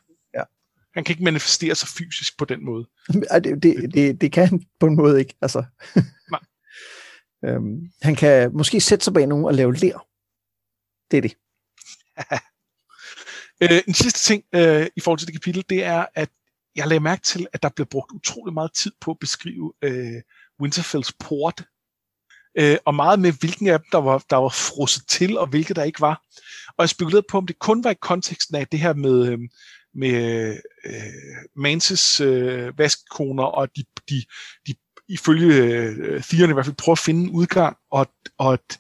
Han 0.94 1.04
kan 1.04 1.14
ikke 1.14 1.24
manifestere 1.24 1.76
sig 1.76 1.90
fysisk 1.90 2.38
på 2.38 2.46
den 2.46 2.66
måde. 2.66 2.88
det, 3.08 3.64
det, 3.64 3.94
det, 3.94 4.22
det 4.22 4.32
kan 4.32 4.48
han 4.48 4.64
på 4.80 4.86
en 4.86 4.96
måde 4.96 5.20
ikke. 5.20 5.36
Altså. 5.42 5.64
Nej. 6.32 6.39
øhm, 7.46 7.91
han 8.02 8.16
kan 8.16 8.52
måske 8.54 8.82
sætte 8.82 9.06
sig 9.06 9.14
bag 9.14 9.28
nogen 9.28 9.46
og 9.46 9.54
lave 9.54 9.76
ler. 9.76 10.08
Det 11.12 11.18
er 11.18 11.22
det. 11.22 11.36
øh, 13.72 13.82
en 13.88 13.94
sidste 13.94 14.20
ting 14.20 14.44
øh, 14.56 14.88
i 14.96 15.00
forhold 15.00 15.20
til 15.20 15.28
det 15.28 15.36
kapitel, 15.36 15.66
det 15.70 15.84
er, 15.84 16.06
at 16.16 16.30
jeg 16.76 16.88
lagde 16.88 17.04
mærke 17.04 17.22
til, 17.22 17.48
at 17.54 17.64
der 17.64 17.70
blev 17.70 17.88
brugt 17.88 18.12
utrolig 18.12 18.54
meget 18.54 18.74
tid 18.74 18.91
på 19.02 19.12
at 19.12 19.20
beskrive 19.20 19.74
øh, 19.82 20.22
Winterfells 20.62 21.14
port, 21.14 21.64
øh, 22.58 22.78
og 22.86 22.96
meget 22.96 23.20
med, 23.20 23.32
hvilken 23.39 23.68
af 23.68 23.80
dem, 23.80 23.88
der 23.91 23.98
var, 23.98 24.24
der 24.30 24.36
var 24.36 24.50
frosset 24.50 25.08
til, 25.08 25.38
og 25.38 25.48
hvilke 25.48 25.74
der 25.74 25.84
ikke 25.84 26.02
var. 26.02 26.24
Og 26.68 26.82
jeg 26.82 26.89
spekulerede 26.89 27.26
på, 27.30 27.38
om 27.38 27.48
det 27.48 27.60
kun 27.60 27.84
var 27.84 27.91
i 27.91 27.96
konteksten 28.02 28.56
af 28.56 28.68
det 28.68 28.80
her 28.80 28.94
med, 28.94 29.28
øh, 29.28 29.39
med 29.96 30.58
øh, 30.86 30.94
Manses 31.56 32.20
øh, 32.20 32.78
vaskkoner, 32.78 33.44
og 33.44 33.68
de, 33.76 33.84
de, 34.10 34.24
de 34.68 34.76
ifølge 35.08 35.56
øh, 35.56 36.24
Theon 36.24 36.50
i 36.50 36.54
hvert 36.54 36.66
fald 36.66 36.76
prøver 36.76 36.96
at 36.96 37.00
finde 37.00 37.24
en 37.24 37.30
udgang, 37.30 37.78
og, 37.91 38.08
og 38.38 38.54
at 38.54 38.80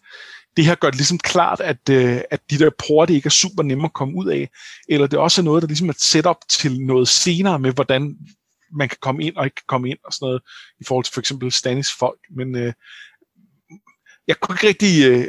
det 0.57 0.65
her 0.65 0.75
gør 0.75 0.89
det 0.89 0.97
ligesom 0.97 1.17
klart, 1.17 1.59
at, 1.59 1.89
øh, 1.89 2.21
at 2.31 2.41
de 2.49 2.59
der 2.59 2.69
porte 2.87 3.13
ikke 3.13 3.27
er 3.27 3.29
super 3.31 3.63
nemme 3.63 3.85
at 3.85 3.93
komme 3.93 4.17
ud 4.17 4.27
af, 4.27 4.49
eller 4.89 5.07
det 5.07 5.19
også 5.19 5.41
er 5.41 5.45
noget, 5.45 5.61
der 5.61 5.67
ligesom 5.67 5.89
er 5.89 5.93
set 5.97 6.25
op 6.25 6.39
til 6.49 6.79
noget 6.81 7.07
senere 7.07 7.59
med, 7.59 7.73
hvordan 7.73 8.17
man 8.75 8.89
kan 8.89 8.97
komme 9.01 9.23
ind 9.23 9.35
og 9.35 9.45
ikke 9.45 9.55
kan 9.55 9.67
komme 9.67 9.89
ind 9.89 9.97
og 10.05 10.13
sådan 10.13 10.25
noget, 10.25 10.41
i 10.79 10.83
forhold 10.87 11.05
til 11.05 11.13
for 11.13 11.19
eksempel 11.19 11.51
Stanis 11.51 11.89
folk, 11.99 12.19
men 12.35 12.55
øh, 12.55 12.73
jeg 14.27 14.39
kunne 14.39 14.55
ikke 14.55 14.67
rigtig... 14.67 15.05
Øh, 15.05 15.27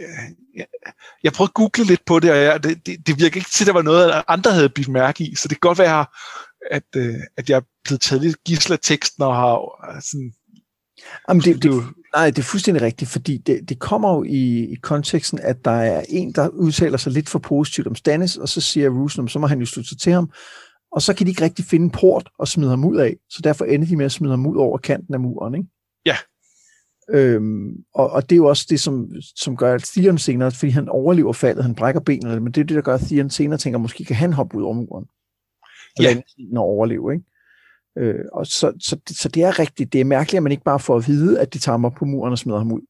jeg, 1.25 1.33
prøvede 1.33 1.51
at 1.51 1.55
google 1.55 1.85
lidt 1.85 2.05
på 2.07 2.21
det, 2.21 2.31
og 2.31 2.37
jeg, 2.37 2.63
det, 2.63 2.87
det, 2.87 3.07
det 3.07 3.19
virker 3.19 3.37
ikke 3.37 3.51
til, 3.51 3.65
at 3.65 3.67
der 3.67 3.73
var 3.73 3.83
noget, 3.83 4.23
andre 4.29 4.53
havde 4.53 4.69
blivet 4.69 4.89
mærke 4.89 5.25
i, 5.25 5.35
så 5.35 5.49
det 5.49 5.61
kan 5.61 5.69
godt 5.69 5.79
være, 5.79 6.07
at, 6.71 6.83
øh, 6.97 7.15
at 7.37 7.51
jeg 7.51 7.57
er 7.57 7.63
blevet 7.85 8.01
taget 8.01 8.23
lidt 8.23 8.45
gisel 8.45 8.73
af 8.73 8.79
teksten 8.83 9.23
og 9.23 9.37
har 9.37 9.55
øh, 9.91 10.03
sådan... 10.03 10.33
Jamen 11.29 11.43
det, 11.43 11.63
det, 11.63 11.85
nej, 12.17 12.31
det 12.31 12.39
er 12.39 12.43
fuldstændig 12.43 12.83
rigtigt, 12.83 13.11
fordi 13.11 13.39
det, 13.39 13.69
det 13.69 13.79
kommer 13.79 14.15
jo 14.15 14.23
i, 14.23 14.73
i 14.73 14.75
konteksten, 14.83 15.39
at 15.39 15.65
der 15.65 15.71
er 15.71 16.05
en, 16.09 16.33
der 16.33 16.49
udtaler 16.49 16.99
sig 16.99 17.13
lidt 17.13 17.29
for 17.29 17.39
positivt 17.39 17.87
om 17.87 17.95
Stannis, 17.95 18.37
og 18.37 18.49
så 18.49 18.61
siger 18.61 18.91
Rusnum, 18.91 19.29
så 19.29 19.39
må 19.39 19.47
han 19.47 19.61
jo 19.61 19.67
slutte 19.67 19.89
sig 19.89 19.99
til 19.99 20.13
ham, 20.13 20.31
og 20.93 21.03
så 21.03 21.15
kan 21.15 21.27
de 21.27 21.31
ikke 21.31 21.45
rigtig 21.45 21.65
finde 21.65 21.85
en 21.85 21.91
port 21.91 22.29
og 22.39 22.49
smide 22.49 22.71
ham 22.71 22.85
ud 22.85 22.97
af, 22.97 23.17
så 23.31 23.41
derfor 23.45 23.65
ender 23.65 23.87
de 23.87 23.97
med 23.97 24.05
at 24.05 24.13
smide 24.13 24.33
ham 24.33 24.47
ud 24.47 24.57
over 24.57 24.79
kanten 24.79 25.15
af 25.15 25.21
muren, 25.21 25.55
ikke? 25.55 25.69
Ja. 26.07 26.17
Øhm, 27.11 27.85
og, 27.95 28.11
og 28.11 28.31
det 28.31 28.35
er 28.35 28.37
jo 28.37 28.47
også 28.47 28.67
det, 28.71 28.81
som, 28.81 29.09
som 29.37 29.57
gør, 29.57 29.75
at 29.75 29.83
Theon 29.83 30.19
senere, 30.19 30.53
fordi 30.53 30.71
han 30.71 30.89
overlever 30.89 31.33
faldet, 31.33 31.65
han 31.65 31.75
brækker 31.75 32.01
benene, 32.01 32.41
men 32.41 32.53
det 32.53 32.61
er 32.61 32.65
det, 32.65 32.75
der 32.75 32.83
gør, 32.83 32.95
at 32.95 33.01
Theon 33.01 33.31
senere 33.31 33.59
tænker, 33.59 33.79
måske 33.79 34.05
kan 34.05 34.17
han 34.17 34.33
hoppe 34.33 34.57
ud 34.57 34.63
over 34.63 34.75
muren. 34.75 35.07
Ja. 36.01 36.23
ja. 36.39 36.59
og 36.59 36.65
overleve, 36.65 37.13
ikke? 37.13 37.25
Øh, 37.99 38.25
og 38.33 38.47
så, 38.47 38.73
så, 38.81 38.97
det, 39.09 39.17
så 39.17 39.29
det 39.29 39.43
er 39.43 39.59
rigtigt. 39.59 39.93
Det 39.93 40.01
er 40.01 40.05
mærkeligt, 40.05 40.37
at 40.37 40.43
man 40.43 40.53
ikke 40.53 40.65
bare 40.65 40.81
får 40.81 40.97
at 40.97 41.07
vide, 41.07 41.41
at 41.41 41.55
de 41.55 41.59
tager 41.59 41.79
mig 41.79 41.93
på 41.93 42.05
muren 42.05 42.33
og 42.33 42.39
smider 42.39 42.59
ham 42.59 42.73
ud. 42.73 42.81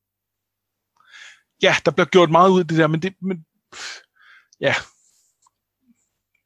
Ja, 1.63 1.75
der 1.85 1.91
bliver 1.91 2.07
gjort 2.07 2.31
meget 2.31 2.51
ud 2.51 2.61
af 2.61 2.67
det 2.67 2.79
der, 2.79 2.87
men 2.87 3.03
det... 3.03 3.15
Men, 3.23 3.45
ja. 4.61 4.75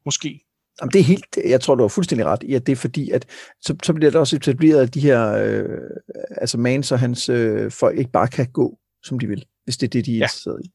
Måske. 0.04 0.47
Jamen, 0.80 0.92
det 0.92 0.98
er 0.98 1.04
helt, 1.04 1.38
jeg 1.44 1.60
tror, 1.60 1.74
du 1.74 1.82
har 1.82 1.88
fuldstændig 1.88 2.26
ret 2.26 2.42
i, 2.42 2.54
at 2.54 2.66
det 2.66 2.72
er 2.72 2.76
fordi, 2.76 3.10
at 3.10 3.26
så, 3.60 3.76
så 3.82 3.92
bliver 3.94 4.10
der 4.10 4.18
også 4.18 4.36
etableret, 4.36 4.82
at 4.82 4.94
de 4.94 5.00
her, 5.00 5.32
øh, 5.32 5.78
altså 6.30 6.58
Mans 6.58 6.92
og 6.92 6.98
hans 6.98 7.28
øh, 7.28 7.70
folk 7.70 7.98
ikke 7.98 8.10
bare 8.10 8.28
kan 8.28 8.46
gå, 8.52 8.78
som 9.04 9.18
de 9.18 9.26
vil, 9.26 9.44
hvis 9.64 9.76
det 9.76 9.86
er 9.86 9.90
det, 9.90 10.06
de 10.06 10.10
er 10.12 10.16
Ja. 10.18 10.24
interesseret 10.24 10.60
i. 10.64 10.70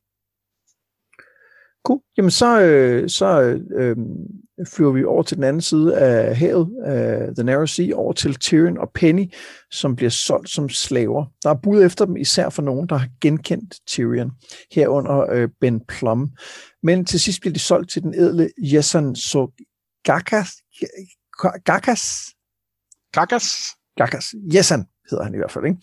Cool. 1.85 1.99
Jamen, 2.17 2.31
så, 2.31 2.61
øh, 2.61 3.09
så 3.09 3.59
øh, 3.75 3.97
flyver 4.67 4.91
vi 4.91 5.03
over 5.03 5.23
til 5.23 5.37
den 5.37 5.43
anden 5.43 5.61
side 5.61 5.97
af 5.97 6.35
havet, 6.37 6.69
af 6.83 7.35
The 7.35 7.43
Narrow 7.43 7.65
Sea, 7.65 7.93
over 7.95 8.13
til 8.13 8.35
Tyrion 8.35 8.77
og 8.77 8.91
Penny, 8.95 9.31
som 9.71 9.95
bliver 9.95 10.09
solgt 10.09 10.49
som 10.49 10.69
slaver. 10.69 11.25
Der 11.43 11.49
er 11.49 11.59
bud 11.63 11.83
efter 11.83 12.05
dem, 12.05 12.17
især 12.17 12.49
for 12.49 12.61
nogen, 12.61 12.89
der 12.89 12.95
har 12.95 13.07
genkendt 13.21 13.75
Tyrion, 13.87 14.31
herunder 14.71 15.31
øh, 15.31 15.49
Ben 15.61 15.81
Plum. 15.87 16.29
Men 16.83 17.05
til 17.05 17.19
sidst 17.19 17.41
bliver 17.41 17.53
de 17.53 17.59
solgt 17.59 17.89
til 17.91 18.01
den 18.01 18.13
edle 18.13 18.49
Jessan 18.57 19.15
Sogakas. 19.15 19.67
Gakas? 20.03 20.49
Kakas? 21.63 22.01
Gakas. 23.97 24.33
Jessan 24.53 24.85
hedder 25.09 25.23
han 25.23 25.33
i 25.33 25.37
hvert 25.37 25.51
fald, 25.51 25.65
ikke? 25.65 25.77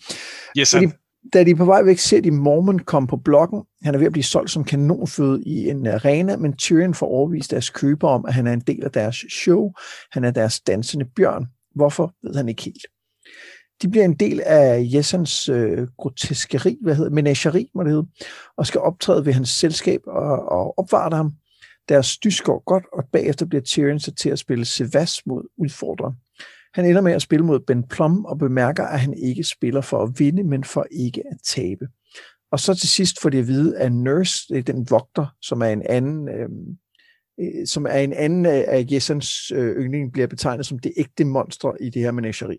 Yes, 0.57 0.71
Fordi- 0.71 0.87
Da 1.33 1.43
de 1.43 1.51
er 1.51 1.55
på 1.55 1.65
vej 1.65 1.83
væk, 1.83 1.97
ser 1.97 2.21
de 2.21 2.31
Mormon 2.31 2.79
komme 2.79 3.07
på 3.07 3.17
blokken. 3.17 3.63
Han 3.83 3.93
er 3.93 3.97
ved 3.99 4.05
at 4.05 4.11
blive 4.11 4.23
solgt 4.23 4.51
som 4.51 4.63
kanonføde 4.63 5.43
i 5.45 5.69
en 5.69 5.87
arena, 5.87 6.37
men 6.37 6.57
Tyrion 6.57 6.93
får 6.93 7.07
overvist 7.07 7.51
deres 7.51 7.69
køber 7.69 8.07
om, 8.09 8.25
at 8.25 8.33
han 8.33 8.47
er 8.47 8.53
en 8.53 8.59
del 8.59 8.83
af 8.83 8.91
deres 8.91 9.15
show. 9.43 9.71
Han 10.11 10.23
er 10.23 10.31
deres 10.31 10.61
dansende 10.61 11.05
bjørn. 11.15 11.45
Hvorfor, 11.75 12.13
ved 12.23 12.35
han 12.35 12.49
ikke 12.49 12.63
helt. 12.63 12.85
De 13.81 13.87
bliver 13.89 14.05
en 14.05 14.13
del 14.15 14.41
af 14.45 14.89
Jessens 14.93 15.49
øh, 15.49 15.87
groteskeri, 15.97 16.77
hvad 16.81 16.95
hedder 16.95 17.09
menageri, 17.11 17.69
må 17.75 17.83
det 17.83 17.91
hedde, 17.91 18.07
og 18.57 18.67
skal 18.67 18.81
optræde 18.81 19.25
ved 19.25 19.33
hans 19.33 19.49
selskab 19.49 20.01
og, 20.07 20.49
og 20.49 20.79
opvarte 20.79 21.15
ham. 21.15 21.31
Deres 21.89 22.17
dys 22.17 22.41
går 22.41 22.63
godt, 22.65 22.83
og 22.93 23.03
bagefter 23.11 23.45
bliver 23.45 23.61
Tyrion 23.61 23.99
sat 23.99 24.17
til 24.17 24.29
at 24.29 24.39
spille 24.39 24.65
Sevas 24.65 25.25
mod 25.25 25.43
udfordreren. 25.57 26.15
Han 26.73 26.85
ender 26.85 27.01
med 27.01 27.11
at 27.11 27.21
spille 27.21 27.45
mod 27.45 27.59
Ben 27.59 27.83
Plum 27.87 28.25
og 28.25 28.37
bemærker, 28.37 28.83
at 28.83 28.99
han 28.99 29.13
ikke 29.13 29.43
spiller 29.43 29.81
for 29.81 30.03
at 30.03 30.19
vinde, 30.19 30.43
men 30.43 30.63
for 30.63 30.85
ikke 30.91 31.23
at 31.31 31.37
tabe. 31.43 31.87
Og 32.51 32.59
så 32.59 32.73
til 32.73 32.89
sidst 32.89 33.21
får 33.21 33.29
de 33.29 33.39
at 33.39 33.47
vide, 33.47 33.77
at 33.77 33.91
Nurse, 33.91 34.53
det 34.53 34.57
er 34.57 34.73
den 34.73 34.89
vogter, 34.89 35.25
som 35.41 35.61
er 35.61 35.65
en 35.65 35.83
anden, 35.89 36.29
øhm, 36.29 36.77
øh, 37.39 37.67
som 37.67 37.85
er 37.85 37.97
en 37.97 38.13
anden 38.13 38.45
af 38.45 38.85
Jessens 38.91 39.51
øh, 39.51 39.75
yndling, 39.75 40.11
bliver 40.13 40.27
betegnet 40.27 40.65
som 40.65 40.79
det 40.79 40.93
ægte 40.97 41.25
monster 41.25 41.71
i 41.81 41.89
det 41.89 42.01
her 42.01 42.11
menageri. 42.11 42.57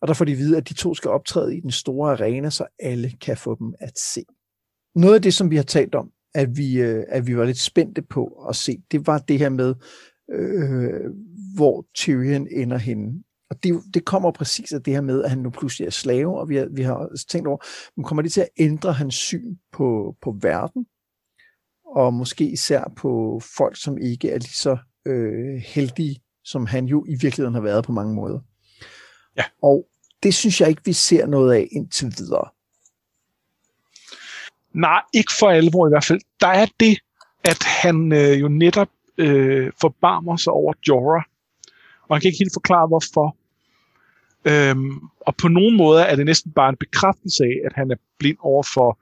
Og 0.00 0.08
der 0.08 0.14
får 0.14 0.24
de 0.24 0.32
at 0.32 0.38
vide, 0.38 0.56
at 0.56 0.68
de 0.68 0.74
to 0.74 0.94
skal 0.94 1.10
optræde 1.10 1.56
i 1.56 1.60
den 1.60 1.70
store 1.70 2.12
arena, 2.12 2.50
så 2.50 2.66
alle 2.78 3.12
kan 3.20 3.36
få 3.36 3.56
dem 3.58 3.74
at 3.78 3.98
se. 3.98 4.24
Noget 4.94 5.14
af 5.14 5.22
det, 5.22 5.34
som 5.34 5.50
vi 5.50 5.56
har 5.56 5.62
talt 5.62 5.94
om, 5.94 6.10
at 6.34 6.56
vi, 6.56 6.80
øh, 6.80 7.04
at 7.08 7.26
vi 7.26 7.36
var 7.36 7.44
lidt 7.44 7.58
spændte 7.58 8.02
på 8.02 8.26
at 8.48 8.56
se, 8.56 8.82
det 8.90 9.06
var 9.06 9.18
det 9.18 9.38
her 9.38 9.48
med, 9.48 9.74
øh, 10.32 11.10
hvor 11.54 11.86
Tyrion 11.94 12.48
ender 12.50 12.78
henne. 12.78 13.22
Og 13.50 13.62
det, 13.62 13.82
det 13.94 14.04
kommer 14.04 14.30
præcis 14.30 14.72
af 14.72 14.82
det 14.82 14.92
her 14.92 15.00
med, 15.00 15.24
at 15.24 15.30
han 15.30 15.38
nu 15.38 15.50
pludselig 15.50 15.86
er 15.86 15.90
slave, 15.90 16.40
og 16.40 16.48
vi 16.48 16.56
har, 16.56 16.68
vi 16.72 16.82
har 16.82 17.10
tænkt 17.28 17.48
over, 17.48 17.58
men 17.96 18.04
kommer 18.04 18.22
det 18.22 18.32
til 18.32 18.40
at 18.40 18.48
ændre 18.58 18.92
hans 18.92 19.14
syn 19.14 19.56
på, 19.72 20.16
på 20.22 20.36
verden, 20.40 20.86
og 21.96 22.14
måske 22.14 22.50
især 22.50 22.92
på 22.96 23.40
folk, 23.56 23.76
som 23.76 23.98
ikke 23.98 24.30
er 24.30 24.38
lige 24.38 24.54
så 24.54 24.76
øh, 25.06 25.62
heldige, 25.64 26.20
som 26.44 26.66
han 26.66 26.84
jo 26.84 27.04
i 27.08 27.16
virkeligheden 27.20 27.54
har 27.54 27.60
været 27.60 27.84
på 27.84 27.92
mange 27.92 28.14
måder. 28.14 28.40
Ja. 29.36 29.44
Og 29.62 29.86
det 30.22 30.34
synes 30.34 30.60
jeg 30.60 30.68
ikke, 30.68 30.82
vi 30.84 30.92
ser 30.92 31.26
noget 31.26 31.54
af 31.54 31.68
indtil 31.72 32.14
videre. 32.18 32.48
Nej, 34.74 35.02
ikke 35.14 35.32
for 35.38 35.48
alvor 35.48 35.86
i 35.86 35.90
hvert 35.90 36.04
fald. 36.04 36.20
Der 36.40 36.46
er 36.46 36.66
det, 36.80 36.98
at 37.44 37.62
han 37.82 38.12
øh, 38.12 38.40
jo 38.40 38.48
netop 38.48 38.88
øh, 39.18 39.72
forbarmer 39.80 40.36
sig 40.36 40.52
over 40.52 40.72
Jorah, 40.88 41.22
og 42.08 42.16
han 42.16 42.20
kan 42.20 42.28
ikke 42.28 42.38
helt 42.38 42.54
forklare, 42.54 42.86
hvorfor. 42.86 43.36
Øhm, 44.44 45.00
og 45.20 45.36
på 45.36 45.48
nogle 45.48 45.76
måder 45.76 46.02
er 46.02 46.16
det 46.16 46.26
næsten 46.26 46.52
bare 46.52 46.68
en 46.68 46.76
bekræftelse 46.76 47.44
af, 47.44 47.60
at 47.64 47.72
han 47.72 47.90
er 47.90 47.96
blind 48.18 48.36
over 48.40 48.62
for, 48.74 48.98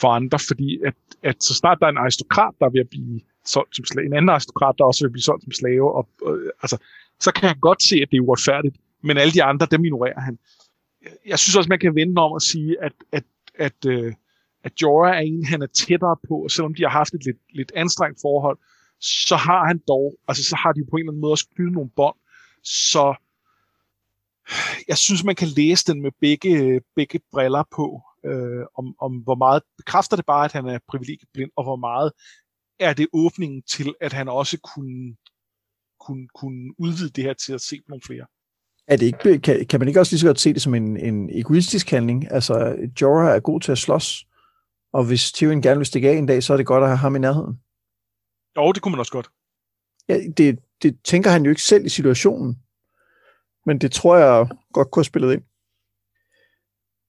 for 0.00 0.08
andre, 0.08 0.38
fordi 0.38 0.80
at, 0.86 0.94
at 1.22 1.42
så 1.42 1.54
snart 1.54 1.78
der 1.80 1.86
er 1.86 1.90
en 1.90 1.98
aristokrat, 1.98 2.54
der 2.60 2.68
vil 2.68 2.84
blive 2.84 3.20
solgt 3.44 3.76
som 3.76 3.84
slave, 3.84 4.06
en 4.06 4.16
anden 4.16 4.28
aristokrat, 4.28 4.74
der 4.78 4.84
også 4.84 5.04
vil 5.04 5.10
blive 5.12 5.22
solgt 5.22 5.44
som 5.44 5.52
slave, 5.52 5.94
og, 5.94 6.08
og, 6.22 6.38
altså, 6.62 6.76
så 7.20 7.32
kan 7.32 7.48
han 7.48 7.58
godt 7.60 7.82
se, 7.82 7.96
at 7.96 8.08
det 8.10 8.16
er 8.16 8.20
uretfærdigt, 8.20 8.76
men 9.02 9.18
alle 9.18 9.32
de 9.32 9.42
andre, 9.42 9.66
dem 9.70 9.84
ignorerer 9.84 10.20
han. 10.20 10.38
Jeg 11.26 11.38
synes 11.38 11.56
også, 11.56 11.68
man 11.68 11.78
kan 11.78 11.94
vende 11.94 12.22
om 12.22 12.32
og 12.32 12.42
sige, 12.42 12.76
at, 12.82 12.92
at, 13.12 13.24
at, 13.54 13.86
øh, 13.86 14.12
at 14.64 14.82
Jorah 14.82 15.16
er 15.16 15.20
en, 15.20 15.44
han 15.44 15.62
er 15.62 15.66
tættere 15.66 16.16
på, 16.28 16.34
og 16.34 16.50
selvom 16.50 16.74
de 16.74 16.82
har 16.82 16.90
haft 16.90 17.14
et 17.14 17.24
lidt, 17.24 17.38
lidt 17.50 17.72
anstrengt 17.74 18.18
forhold, 18.22 18.58
så 19.00 19.36
har 19.36 19.66
han 19.66 19.80
dog, 19.88 20.18
altså 20.28 20.44
så 20.44 20.56
har 20.56 20.72
de 20.72 20.78
jo 20.78 20.86
på 20.90 20.96
en 20.96 21.00
eller 21.00 21.12
anden 21.12 21.20
måde 21.20 21.32
også 21.32 21.48
knyttet 21.54 21.74
nogle 21.74 21.90
bånd, 21.96 22.16
så 22.62 23.14
jeg 24.88 24.98
synes, 24.98 25.24
man 25.24 25.34
kan 25.34 25.48
læse 25.48 25.92
den 25.92 26.02
med 26.02 26.10
begge, 26.20 26.80
begge 26.96 27.20
briller 27.32 27.62
på, 27.76 28.02
øh, 28.24 28.64
om, 28.78 28.94
om 29.00 29.12
hvor 29.16 29.34
meget 29.34 29.62
bekræfter 29.76 30.16
det 30.16 30.26
bare, 30.26 30.44
at 30.44 30.52
han 30.52 30.66
er 30.66 30.78
privilegieblind, 30.88 31.50
og 31.56 31.64
hvor 31.64 31.76
meget 31.76 32.12
er 32.80 32.92
det 32.92 33.06
åbningen 33.12 33.62
til, 33.62 33.94
at 34.00 34.12
han 34.12 34.28
også 34.28 34.58
kunne, 34.74 35.16
kunne, 36.00 36.28
kunne 36.34 36.74
udvide 36.78 37.10
det 37.10 37.24
her 37.24 37.34
til 37.34 37.52
at 37.52 37.60
se 37.60 37.76
på 37.76 37.86
nogle 37.88 38.02
flere. 38.06 38.26
Er 38.88 38.96
det 38.96 39.06
ikke, 39.06 39.38
kan, 39.38 39.66
kan 39.66 39.80
man 39.80 39.88
ikke 39.88 40.00
også 40.00 40.12
lige 40.12 40.20
så 40.20 40.26
godt 40.26 40.40
se 40.40 40.52
det 40.52 40.62
som 40.62 40.74
en, 40.74 40.96
en 40.96 41.30
egoistisk 41.32 41.90
handling? 41.90 42.32
Altså, 42.32 42.76
Jorah 43.00 43.36
er 43.36 43.40
god 43.40 43.60
til 43.60 43.72
at 43.72 43.78
slås, 43.78 44.26
og 44.92 45.04
hvis 45.04 45.32
Tyrion 45.32 45.62
gerne 45.62 45.78
vil 45.78 45.86
stikke 45.86 46.10
af 46.10 46.14
en 46.14 46.26
dag, 46.26 46.42
så 46.42 46.52
er 46.52 46.56
det 46.56 46.66
godt 46.66 46.82
at 46.82 46.88
have 46.88 46.98
ham 46.98 47.16
i 47.16 47.18
nærheden. 47.18 47.60
Jo, 48.56 48.72
det 48.72 48.82
kunne 48.82 48.92
man 48.92 48.98
også 48.98 49.12
godt. 49.12 49.30
Ja, 50.08 50.18
det, 50.36 50.58
det 50.82 50.96
tænker 51.04 51.30
han 51.30 51.44
jo 51.44 51.50
ikke 51.50 51.62
selv 51.62 51.86
i 51.86 51.88
situationen, 51.88 52.58
men 53.66 53.78
det 53.78 53.92
tror 53.92 54.16
jeg 54.16 54.48
godt 54.72 54.90
kunne 54.90 55.00
have 55.00 55.04
spillet 55.04 55.32
ind. 55.32 55.42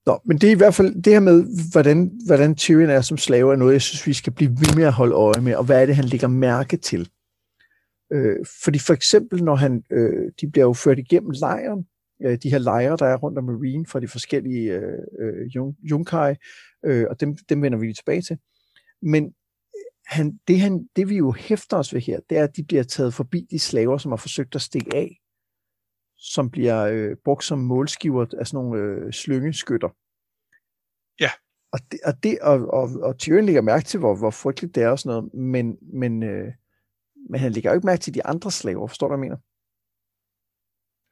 Nå, 0.06 0.20
men 0.26 0.38
det 0.38 0.48
er 0.48 0.52
i 0.52 0.58
hvert 0.58 0.74
fald 0.76 1.04
det 1.04 1.14
her 1.14 1.20
med, 1.20 1.72
hvordan, 1.72 2.12
hvordan 2.26 2.56
Tyrion 2.56 2.90
er 2.90 3.02
som 3.02 3.18
slave, 3.18 3.52
er 3.52 3.56
noget, 3.56 3.74
jeg 3.74 3.82
synes, 3.82 4.08
vi 4.08 4.14
skal 4.14 4.34
blive 4.34 4.52
ved 4.52 4.76
med 4.76 4.84
at 4.84 4.94
holde 4.94 5.16
øje 5.16 5.42
med, 5.42 5.56
og 5.56 5.64
hvad 5.64 5.82
er 5.82 5.86
det, 5.86 5.96
han 5.96 6.06
lægger 6.06 6.28
mærke 6.28 6.78
til. 6.78 7.10
Øh, 8.14 8.46
fordi 8.64 8.80
for 8.80 8.94
eksempel, 8.94 9.44
når 9.44 9.56
han, 9.56 9.84
øh, 9.92 10.32
de 10.42 10.52
bliver 10.52 10.66
jo 10.66 10.74
ført 10.74 11.00
igennem 11.00 11.32
lejren, 11.32 11.88
øh, 12.26 12.38
de 12.44 12.50
her 12.50 12.58
lejre, 12.58 12.98
der 12.98 13.06
er 13.06 13.18
rundt 13.18 13.38
om 13.38 13.44
Marine 13.44 13.86
fra 13.86 14.00
de 14.00 14.08
forskellige 14.08 14.74
øh, 14.74 15.00
øh, 15.20 15.46
Jun- 15.56 15.90
Junkai, 15.90 16.36
øh, 16.86 17.06
og 17.10 17.20
dem, 17.20 17.38
dem 17.50 17.62
vender 17.62 17.78
vi 17.78 17.86
lige 17.86 17.94
tilbage 17.94 18.22
til. 18.22 18.38
Men 19.02 19.34
han, 20.06 20.40
det, 20.48 20.60
han, 20.60 20.90
det 20.96 21.10
vi 21.10 21.18
jo 21.18 21.32
hæfter 21.32 21.78
os 21.78 21.94
ved 21.94 22.02
her, 22.02 22.20
det 22.30 22.38
er, 22.38 22.44
at 22.44 22.56
de 22.56 22.64
bliver 22.64 22.84
taget 22.84 23.14
forbi 23.14 23.48
de 23.52 23.60
slaver, 23.60 23.98
som 23.98 24.12
har 24.12 24.18
forsøgt 24.18 24.56
at 24.56 24.62
stikke 24.62 24.96
af, 24.96 25.18
som 26.18 26.50
bliver 26.50 26.84
øh, 26.84 27.16
brugt 27.24 27.44
som 27.44 27.60
målskiver 27.60 28.26
af 28.40 28.48
sådan 28.48 28.66
nogle 28.66 28.82
øh, 28.82 29.14
slyngeskytter. 29.14 29.90
Ja. 31.20 31.30
Og, 31.72 31.80
det, 31.92 32.00
og, 32.06 32.24
det, 32.24 32.40
og, 32.40 32.68
og, 32.68 32.90
og 33.02 33.18
Tyrion 33.18 33.46
lægger 33.46 33.62
mærke 33.62 33.86
til, 33.86 34.00
hvor, 34.00 34.16
hvor 34.16 34.32
frygteligt 34.32 34.76
det 34.76 34.84
er 34.84 34.90
og 34.90 35.00
sådan 35.00 35.18
noget, 35.18 35.34
men, 35.34 35.78
men, 35.82 36.24
øh, 36.24 36.54
men 37.30 37.40
han 37.40 37.52
lægger 37.52 37.70
jo 37.70 37.76
ikke 37.76 37.86
mærke 37.86 38.02
til 38.02 38.14
de 38.14 38.26
andre 38.26 38.52
slaver, 38.52 38.88
forstår 38.88 39.08
du, 39.08 39.16
hvad 39.16 39.18
jeg 39.18 39.30
mener? 39.30 39.38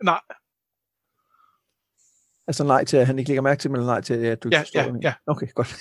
Nej, 0.03 0.21
Altså 2.49 2.63
nej 2.63 2.85
til, 2.85 2.97
at 2.97 3.07
han 3.07 3.19
ikke 3.19 3.29
lægger 3.29 3.41
mærke 3.41 3.61
til, 3.61 3.71
men 3.71 3.81
nej 3.81 4.01
til, 4.01 4.13
at 4.13 4.43
du 4.43 4.49
ja, 4.51 4.61
forstår, 4.61 4.79
ja, 4.79 4.91
mener. 4.91 4.99
ja. 5.03 5.13
Okay, 5.27 5.47
godt. 5.55 5.75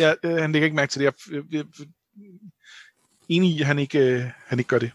ja, 0.00 0.40
han 0.40 0.52
lægger 0.52 0.64
ikke 0.64 0.76
mærke 0.76 0.90
til 0.90 1.00
det. 1.00 1.14
Jeg, 1.32 1.42
jeg 1.52 1.64
enig 3.28 3.50
i, 3.50 3.60
at 3.60 3.66
han 3.66 3.78
ikke, 3.78 3.98
øh, 3.98 4.24
han 4.46 4.58
ikke 4.58 4.68
gør 4.68 4.78
det. 4.78 4.90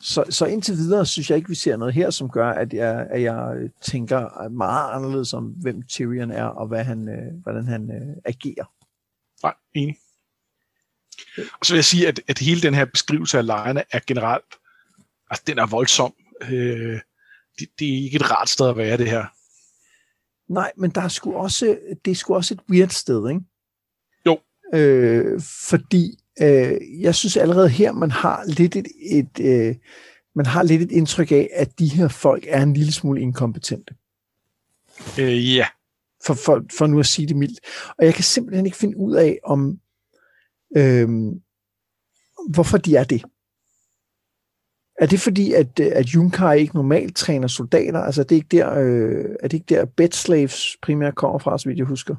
Så, 0.00 0.24
så 0.30 0.46
indtil 0.46 0.76
videre 0.76 1.06
synes 1.06 1.30
jeg 1.30 1.36
ikke, 1.36 1.48
vi 1.48 1.54
ser 1.54 1.76
noget 1.76 1.94
her, 1.94 2.10
som 2.10 2.30
gør, 2.30 2.50
at 2.50 2.72
jeg, 2.72 3.06
at 3.10 3.22
jeg 3.22 3.70
tænker 3.82 4.48
meget 4.48 4.92
anderledes 4.92 5.32
om, 5.32 5.44
hvem 5.44 5.82
Tyrion 5.82 6.30
er, 6.30 6.44
og 6.44 6.68
hvad 6.68 6.84
han, 6.84 7.08
øh, 7.08 7.42
hvordan 7.42 7.66
han 7.66 7.90
øh, 7.90 8.16
agerer. 8.24 8.72
Nej, 9.42 9.54
enig. 9.74 9.96
Og 11.60 11.66
så 11.66 11.72
vil 11.72 11.78
jeg 11.78 11.84
sige, 11.84 12.08
at, 12.08 12.20
at 12.28 12.38
hele 12.38 12.62
den 12.62 12.74
her 12.74 12.84
beskrivelse 12.84 13.38
af 13.38 13.46
lejrene 13.46 13.82
er 13.92 14.00
generelt, 14.06 14.54
altså 15.30 15.44
den 15.46 15.58
er 15.58 15.66
voldsom. 15.66 16.14
Øh, 16.42 17.00
det, 17.58 17.68
det 17.78 17.88
er 17.88 18.02
ikke 18.04 18.16
et 18.16 18.30
rart 18.30 18.48
sted 18.48 18.68
at 18.68 18.76
være, 18.76 18.96
det 18.96 19.10
her. 19.10 19.26
Nej, 20.50 20.72
men 20.76 20.90
der 20.90 21.00
er 21.00 21.08
sgu 21.08 21.32
også, 21.32 21.78
det 22.04 22.10
er 22.10 22.14
sgu 22.14 22.34
også 22.34 22.54
et 22.54 22.60
weird 22.70 22.88
sted, 22.88 23.28
ikke? 23.28 23.40
Jo. 24.26 24.38
Øh, 24.74 25.40
fordi 25.68 26.18
øh, 26.42 27.00
jeg 27.00 27.14
synes 27.14 27.36
allerede 27.36 27.68
her, 27.68 27.92
man 27.92 28.10
har 28.10 28.44
lidt 28.46 28.76
et, 28.76 28.86
et 29.10 29.40
øh, 29.40 29.76
man 30.34 30.46
har 30.46 30.62
lidt 30.62 30.82
et 30.82 30.92
indtryk 30.92 31.32
af, 31.32 31.50
at 31.52 31.78
de 31.78 31.88
her 31.88 32.08
folk 32.08 32.44
er 32.48 32.62
en 32.62 32.74
lille 32.74 32.92
smule 32.92 33.20
inkompetente. 33.20 33.94
Øh, 35.18 35.56
ja. 35.56 35.66
For, 36.24 36.34
for, 36.34 36.64
for 36.78 36.86
nu 36.86 36.98
at 36.98 37.06
sige 37.06 37.28
det 37.28 37.36
mildt. 37.36 37.60
Og 37.98 38.04
jeg 38.04 38.14
kan 38.14 38.24
simpelthen 38.24 38.66
ikke 38.66 38.78
finde 38.78 38.96
ud 38.96 39.14
af, 39.14 39.38
om 39.44 39.80
øh, 40.76 41.08
hvorfor 42.48 42.78
de 42.78 42.96
er 42.96 43.04
det. 43.04 43.24
Er 45.00 45.06
det 45.06 45.20
fordi, 45.20 45.52
at, 45.52 45.80
at 45.80 46.06
Junkai 46.06 46.60
ikke 46.60 46.74
normalt 46.74 47.16
træner 47.16 47.48
soldater? 47.48 48.00
Altså, 48.00 48.20
er 48.20 48.24
det 48.24 48.36
ikke 48.36 48.56
der, 48.56 48.74
øh, 48.78 49.24
er 49.40 49.48
det 49.48 49.52
ikke 49.52 49.74
der 49.74 49.84
bed 49.84 50.12
slaves 50.12 50.76
primært 50.82 51.14
kommer 51.14 51.38
fra, 51.38 51.58
så 51.58 51.68
vidt 51.68 51.78
jeg 51.78 51.86
husker? 51.86 52.16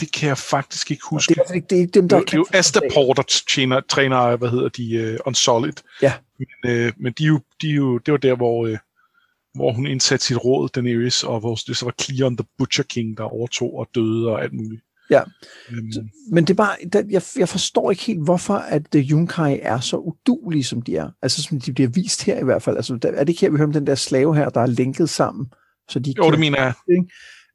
Det 0.00 0.12
kan 0.12 0.28
jeg 0.28 0.38
faktisk 0.38 0.90
ikke 0.90 1.02
huske. 1.10 1.34
Det 1.34 1.40
er, 1.40 1.60
det 1.60 1.72
er 1.76 1.80
ikke 1.80 2.00
dem, 2.00 2.08
der 2.08 2.20
det, 2.20 2.32
er 2.32 2.36
jo 2.36 2.46
Astapor, 2.52 3.12
der 3.12 3.22
tjener, 3.48 3.80
træner, 3.80 4.36
hvad 4.36 4.48
hedder 4.48 4.68
de, 4.68 5.18
uh, 5.20 5.26
Unsolid. 5.26 5.72
Ja. 6.02 6.12
Men, 6.38 6.86
uh, 6.86 6.92
men 6.96 7.12
de, 7.12 7.24
jo, 7.24 7.40
de 7.62 7.68
jo, 7.68 7.98
det 7.98 8.12
var 8.12 8.18
der, 8.18 8.36
hvor, 8.36 8.68
uh, 8.68 8.76
hvor 9.54 9.72
hun 9.72 9.86
indsatte 9.86 10.26
sit 10.26 10.44
råd, 10.44 10.68
Daenerys, 10.68 11.24
og 11.24 11.40
hvor 11.40 11.54
det 11.54 11.76
så 11.76 11.84
var 11.84 11.94
Cleon 12.02 12.36
the 12.36 12.46
Butcher 12.58 12.84
King, 12.84 13.16
der 13.16 13.24
overtog 13.24 13.74
og 13.78 13.88
døde 13.94 14.28
og 14.28 14.42
alt 14.42 14.52
muligt. 14.52 14.82
Ja, 15.10 15.22
um, 15.22 16.10
men 16.32 16.44
det 16.44 16.50
er 16.50 16.54
bare, 16.54 16.76
der, 16.92 17.02
jeg, 17.10 17.22
jeg 17.36 17.48
forstår 17.48 17.90
ikke 17.90 18.02
helt, 18.02 18.24
hvorfor 18.24 18.54
at 18.54 18.94
uh, 18.94 19.00
Yunkai 19.00 19.58
er 19.62 19.80
så 19.80 19.96
udulige, 19.96 20.64
som 20.64 20.82
de 20.82 20.96
er. 20.96 21.10
Altså, 21.22 21.42
som 21.42 21.60
de 21.60 21.72
bliver 21.72 21.88
vist 21.88 22.22
her 22.22 22.38
i 22.38 22.44
hvert 22.44 22.62
fald. 22.62 22.76
Altså, 22.76 22.96
der, 22.96 23.08
er 23.08 23.18
det 23.18 23.28
ikke 23.28 23.40
her, 23.40 23.50
vi 23.50 23.56
hører 23.56 23.66
om 23.66 23.72
den 23.72 23.86
der 23.86 23.94
slave 23.94 24.36
her, 24.36 24.48
der 24.48 24.60
er 24.60 24.66
lænket 24.66 25.10
sammen? 25.10 25.46
Så 25.88 25.98
de 25.98 26.14
jo, 26.16 26.22
kan, 26.22 26.32
det 26.32 26.40
mener 26.40 26.62
jeg. 26.62 26.74
Ikke? 26.90 27.06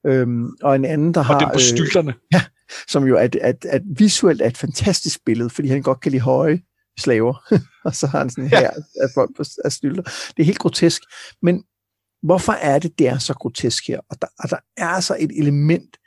Øhm, 0.07 0.49
og 0.61 0.75
en 0.75 0.85
anden, 0.85 1.13
der 1.13 1.19
og 1.19 1.25
har... 1.25 1.33
Og 1.35 1.41
det 1.41 1.49
på 1.53 1.59
stylterne. 1.59 2.11
Øh, 2.11 2.17
ja, 2.33 2.41
som 2.87 3.03
jo 3.03 3.15
er, 3.15 3.27
at, 3.41 3.65
at 3.65 3.81
visuelt 3.97 4.41
er 4.41 4.47
et 4.47 4.57
fantastisk 4.57 5.25
billede, 5.25 5.49
fordi 5.49 5.67
han 5.67 5.81
godt 5.81 5.99
kan 5.99 6.11
lide 6.11 6.21
høje 6.21 6.61
slaver. 6.99 7.53
og 7.85 7.95
så 7.95 8.07
har 8.07 8.19
han 8.19 8.29
sådan 8.29 8.49
her 8.49 8.61
ja. 8.61 8.69
af 9.01 9.09
folk 9.15 9.35
på 9.37 9.43
af 9.65 9.71
stylter. 9.71 10.03
Det 10.03 10.39
er 10.39 10.43
helt 10.43 10.59
grotesk. 10.59 11.01
Men 11.41 11.63
hvorfor 12.23 12.53
er 12.53 12.79
det, 12.79 12.99
det 12.99 13.07
er 13.07 13.17
så 13.17 13.33
grotesk 13.33 13.87
her? 13.87 13.99
Og 14.09 14.21
der, 14.21 14.27
og 14.39 14.49
der 14.49 14.57
er 14.77 14.87
altså 14.87 15.17
et 15.19 15.31
element 15.39 15.97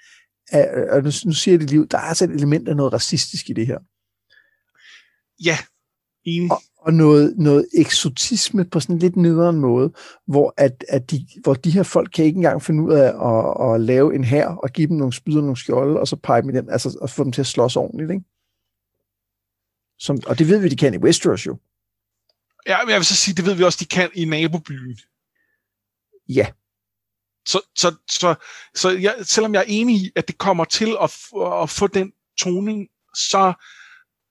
og 0.90 1.02
nu, 1.02 1.10
nu 1.24 1.32
siger 1.32 1.58
det 1.58 1.70
liv, 1.70 1.88
der 1.88 1.98
er 1.98 2.02
altså 2.02 2.24
et 2.24 2.30
element 2.30 2.68
af 2.68 2.76
noget 2.76 2.92
racistisk 2.92 3.50
i 3.50 3.52
det 3.52 3.66
her. 3.66 3.78
Ja, 5.44 5.58
enig. 6.24 6.52
Og, 6.52 6.62
og 6.76 6.94
noget, 6.94 7.34
noget 7.38 7.68
eksotisme 7.74 8.64
på 8.64 8.80
sådan 8.80 8.94
en 8.94 8.98
lidt 8.98 9.16
nederen 9.16 9.56
måde, 9.56 9.92
hvor, 10.26 10.54
at, 10.56 10.84
at 10.88 11.10
de, 11.10 11.26
hvor 11.42 11.54
de 11.54 11.70
her 11.70 11.82
folk 11.82 12.10
kan 12.14 12.24
ikke 12.24 12.36
engang 12.36 12.62
finde 12.62 12.82
ud 12.82 12.92
af 12.92 13.28
at, 13.30 13.74
at 13.74 13.80
lave 13.80 14.14
en 14.14 14.24
her 14.24 14.48
og 14.48 14.70
give 14.70 14.88
dem 14.88 14.96
nogle 14.96 15.12
spyd 15.12 15.36
og 15.36 15.42
nogle 15.42 15.56
skjolde, 15.56 16.00
og 16.00 16.08
så 16.08 16.16
pege 16.16 16.42
med 16.42 16.54
dem, 16.54 16.68
altså 16.68 16.98
og 17.00 17.10
få 17.10 17.24
dem 17.24 17.32
til 17.32 17.40
at 17.40 17.46
slås 17.46 17.76
ordentligt, 17.76 18.10
ikke? 18.10 18.24
Som, 19.98 20.18
og 20.26 20.38
det 20.38 20.48
ved 20.48 20.58
vi, 20.58 20.68
de 20.68 20.76
kan 20.76 20.94
i 20.94 20.98
Westeros 20.98 21.46
jo. 21.46 21.58
Ja, 22.66 22.84
men 22.84 22.90
jeg 22.90 22.98
vil 22.98 23.04
så 23.04 23.16
sige, 23.16 23.34
det 23.34 23.46
ved 23.46 23.54
vi 23.54 23.62
også, 23.62 23.78
de 23.80 23.86
kan 23.86 24.10
i 24.14 24.24
nabobyen. 24.24 24.98
Ja. 26.28 26.46
Så, 27.48 27.60
så, 27.78 27.94
så, 28.10 28.34
så 28.74 28.90
jeg, 28.90 29.14
selvom 29.22 29.54
jeg 29.54 29.60
er 29.60 29.66
enig 29.68 29.96
i, 29.96 30.10
at 30.16 30.28
det 30.28 30.38
kommer 30.38 30.64
til 30.64 30.96
at, 31.02 31.16
at 31.62 31.70
få 31.70 31.86
den 31.86 32.12
toning, 32.38 32.88
så, 33.14 33.52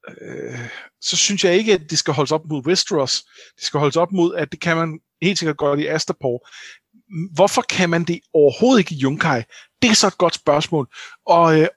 øh, 0.10 0.60
så 1.02 1.18
synes 1.18 1.44
jeg 1.44 1.56
ikke, 1.56 1.74
at 1.74 1.82
det 1.90 1.98
skal 1.98 2.14
holdes 2.14 2.32
op 2.32 2.46
mod 2.50 2.68
Westeros. 2.68 3.24
Det 3.56 3.64
skal 3.64 3.80
holdes 3.80 3.96
op 3.96 4.12
mod, 4.12 4.36
at 4.36 4.52
det 4.52 4.62
kan 4.62 4.78
man 4.78 5.00
helt 5.22 5.40
sikkert 5.40 5.58
godt 5.58 5.80
i 5.80 5.88
Astapor. 5.88 6.48
Hvorfor 7.36 7.62
kan 7.62 7.90
man 7.90 8.04
det 8.04 8.20
overhovedet 8.34 8.80
ikke 8.80 8.96
i 8.96 8.98
Junkai? 8.98 9.44
Det 9.82 9.90
er 9.90 9.96
så 9.96 10.08
et 10.08 10.18
godt 10.18 10.36
spørgsmål. 10.36 10.88
Og, 11.26 11.60
øh, 11.60 11.68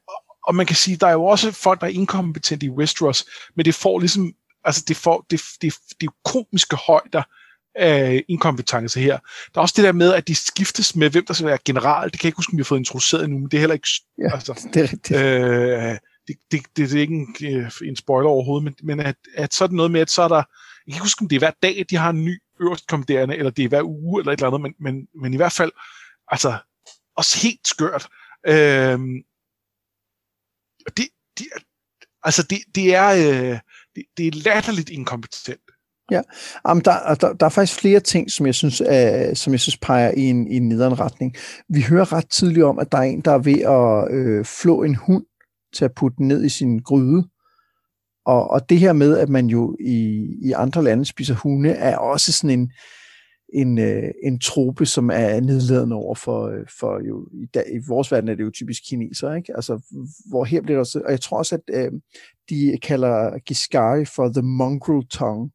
og 0.47 0.55
man 0.55 0.67
kan 0.67 0.77
sige, 0.77 0.97
der 0.97 1.07
er 1.07 1.13
jo 1.13 1.25
også 1.25 1.53
folk, 1.53 1.81
der 1.81 1.87
er 1.87 1.91
inkompetente 1.91 2.67
i 2.67 2.71
Westeros, 2.71 3.25
men 3.57 3.65
det 3.65 3.75
får 3.75 3.99
ligesom, 3.99 4.33
altså 4.65 4.85
det 4.89 4.97
får, 4.97 5.27
det, 5.31 5.41
det, 5.63 5.75
det 6.01 6.07
er 6.07 6.15
komiske 6.25 6.77
højder 6.77 7.23
af 7.75 8.25
inkompetence 8.29 9.01
her. 9.01 9.19
Der 9.55 9.59
er 9.59 9.63
også 9.63 9.75
det 9.77 9.85
der 9.85 9.93
med, 9.93 10.15
at 10.15 10.29
de 10.29 10.35
skiftes 10.35 10.97
med, 10.97 11.11
hvem 11.11 11.27
der 11.27 11.35
skal 11.35 11.47
være 11.47 11.59
general. 11.65 12.11
Det 12.11 12.21
kan 12.21 12.27
jeg 12.27 12.29
ikke 12.29 12.37
huske, 12.37 12.53
om 12.53 12.57
vi 12.57 12.63
har 12.63 12.65
fået 12.65 12.79
introduceret 12.79 13.25
endnu, 13.25 13.39
men 13.39 13.49
det 13.51 13.57
er 13.57 13.61
heller 13.61 13.75
ikke... 13.75 13.89
Ja, 14.19 14.35
altså, 14.35 14.53
det 14.75 14.83
er 14.83 14.93
rigtigt. 14.93 15.11
Øh, 15.11 15.99
det, 16.29 16.37
det, 16.51 16.61
det, 16.77 16.77
det 16.77 16.95
er 16.95 17.01
ikke 17.01 17.15
en, 17.15 17.37
øh, 17.43 17.71
en 17.85 17.97
spoiler 17.97 18.29
overhovedet, 18.29 18.65
men, 18.65 18.75
men 18.83 19.07
at, 19.07 19.17
at 19.35 19.55
så 19.55 19.65
er 19.65 19.69
det 19.69 19.77
noget 19.77 19.91
med, 19.91 20.01
at 20.01 20.11
så 20.11 20.23
er 20.23 20.29
der, 20.29 20.37
jeg 20.37 20.45
kan 20.87 20.95
ikke 20.95 21.05
huske, 21.05 21.23
om 21.23 21.29
det 21.29 21.37
er 21.37 21.41
hver 21.41 21.51
dag, 21.63 21.85
de 21.91 21.97
har 21.97 22.11
en 22.11 22.25
ny 22.25 22.43
øverst 22.61 22.87
kommanderende, 22.87 23.37
eller 23.37 23.51
det 23.51 23.65
er 23.65 23.69
hver 23.69 23.83
uge, 23.83 24.21
eller 24.21 24.33
et 24.33 24.37
eller 24.37 24.47
andet, 24.47 24.61
men, 24.61 24.75
men, 24.81 25.09
men 25.23 25.35
i 25.35 25.37
hvert 25.37 25.53
fald, 25.53 25.73
altså, 26.29 26.59
også 27.17 27.39
helt 27.43 27.69
skørt. 27.69 28.09
Øhm, 28.47 29.23
det, 30.97 31.09
det, 31.39 31.47
altså, 32.23 32.43
det, 32.43 32.59
det 32.75 32.95
er, 32.95 33.09
øh, 33.09 33.59
det, 33.97 34.05
det 34.17 34.27
er 34.27 34.43
latterligt 34.45 34.91
inkompetent. 34.91 35.61
Ja, 36.11 36.21
Jamen, 36.69 36.85
der, 36.85 37.15
der, 37.21 37.33
der 37.33 37.47
er 37.47 37.51
faktisk 37.51 37.81
flere 37.81 38.01
ting, 38.01 38.31
som 38.31 38.47
jeg 38.47 38.55
synes, 38.55 38.81
øh, 38.81 39.37
som 39.37 39.53
jeg 39.53 39.61
synes 39.61 39.77
peger 39.77 40.11
i 40.11 40.21
en, 40.21 40.47
i 40.53 40.57
en 40.57 40.69
nederen 40.69 41.01
retning. 41.01 41.35
Vi 41.69 41.81
hører 41.83 42.13
ret 42.13 42.31
tidligt 42.31 42.65
om, 42.65 42.79
at 42.79 42.93
der 42.93 42.99
er 42.99 43.03
en, 43.03 43.21
der 43.21 43.31
er 43.31 43.39
ved 43.39 43.61
at 43.61 44.19
øh, 44.19 44.45
flå 44.45 44.83
en 44.83 44.95
hund 44.95 45.25
til 45.77 45.85
at 45.85 45.95
putte 45.95 46.25
ned 46.25 46.45
i 46.45 46.49
sin 46.49 46.79
gryde. 46.79 47.29
Og, 48.27 48.51
og 48.51 48.69
det 48.69 48.79
her 48.79 48.93
med, 48.93 49.19
at 49.19 49.29
man 49.29 49.47
jo 49.47 49.77
i, 49.81 50.27
i 50.43 50.53
andre 50.53 50.85
lande 50.85 51.05
spiser 51.05 51.35
hunde, 51.35 51.71
er 51.71 51.97
også 51.97 52.33
sådan 52.33 52.59
en, 52.59 52.73
en, 53.55 53.79
øh, 53.79 54.11
en 54.23 54.41
trope, 54.41 54.87
som 54.87 55.11
er 55.11 55.41
nedladende 55.41 55.97
over 55.97 56.15
for, 56.15 56.49
øh, 56.49 56.67
for 56.79 57.07
jo, 57.09 57.29
i, 57.33 57.47
dag, 57.55 57.65
i 57.73 57.79
vores 57.89 58.13
verden 58.13 58.29
er 58.29 58.35
det 58.35 58.45
jo 58.45 58.51
typisk 58.51 58.83
kineser, 58.89 59.35
ikke? 59.35 59.57
Altså, 59.57 59.81
hvor 60.31 60.45
her 60.45 60.61
bliver 60.61 60.77
det 60.77 60.81
også, 60.81 61.03
og 61.05 61.11
jeg 61.11 61.21
tror 61.21 61.39
også, 61.39 61.55
at 61.55 61.63
øh, 61.75 61.93
de 62.51 62.79
kalder 62.83 63.39
Giscari 63.39 64.05
for 64.05 64.29
the 64.29 64.43
mongrel 64.43 65.07
tongue. 65.07 65.51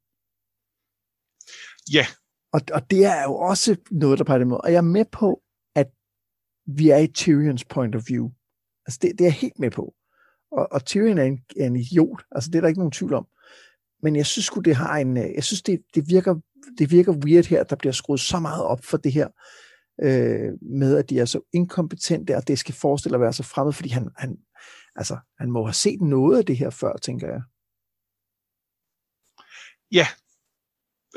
Ja. 1.93 2.05
Og, 2.53 2.61
og 2.73 2.91
det 2.91 3.05
er 3.05 3.23
jo 3.23 3.36
også 3.36 3.75
noget, 3.91 4.19
der 4.19 4.25
peger 4.25 4.45
måde. 4.45 4.61
Og 4.61 4.71
jeg 4.71 4.77
er 4.77 4.82
med 4.82 5.05
på, 5.11 5.41
at 5.75 5.88
vi 6.65 6.89
er 6.89 6.97
i 6.97 7.07
Tyrions 7.07 7.65
point 7.65 7.95
of 7.95 8.03
view. 8.07 8.30
Altså, 8.86 8.99
det, 9.01 9.11
det 9.11 9.21
er 9.21 9.25
jeg 9.25 9.34
helt 9.34 9.59
med 9.59 9.71
på. 9.71 9.93
Og, 10.51 10.67
og 10.71 10.86
Tyrion 10.86 11.17
er 11.17 11.23
en, 11.23 11.39
er 11.59 11.65
en 11.65 11.75
idiot. 11.75 12.21
Altså, 12.32 12.49
det 12.49 12.57
er 12.57 12.61
der 12.61 12.67
ikke 12.67 12.80
nogen 12.80 12.91
tvivl 12.91 13.13
om. 13.13 13.27
Men 14.01 14.15
jeg 14.15 14.25
synes 14.25 14.49
det 14.65 14.75
har 14.75 14.97
en, 14.97 15.17
øh, 15.17 15.34
jeg 15.36 15.43
synes, 15.43 15.61
det, 15.61 15.82
det, 15.95 16.09
virker, 16.09 16.36
det 16.77 16.91
virker 16.91 17.11
weird 17.11 17.45
her, 17.45 17.61
at 17.61 17.69
der 17.69 17.75
bliver 17.75 17.93
skruet 17.93 18.19
så 18.19 18.39
meget 18.39 18.63
op 18.63 18.84
for 18.84 18.97
det 18.97 19.11
her, 19.13 19.27
øh, 20.03 20.53
med 20.61 20.97
at 20.97 21.09
de 21.09 21.19
er 21.19 21.25
så 21.25 21.41
inkompetente, 21.53 22.36
og 22.36 22.47
det 22.47 22.59
skal 22.59 22.75
forestille 22.75 23.15
at 23.15 23.21
være 23.21 23.34
så 23.34 23.43
fremmed, 23.43 23.73
fordi 23.73 23.89
han, 23.89 24.09
han, 24.17 24.38
altså, 24.95 25.17
han 25.39 25.51
må 25.51 25.65
have 25.65 25.73
set 25.73 26.01
noget 26.01 26.38
af 26.38 26.45
det 26.45 26.57
her 26.57 26.69
før, 26.69 26.97
tænker 26.97 27.27
jeg. 27.27 27.41
Ja. 29.91 30.07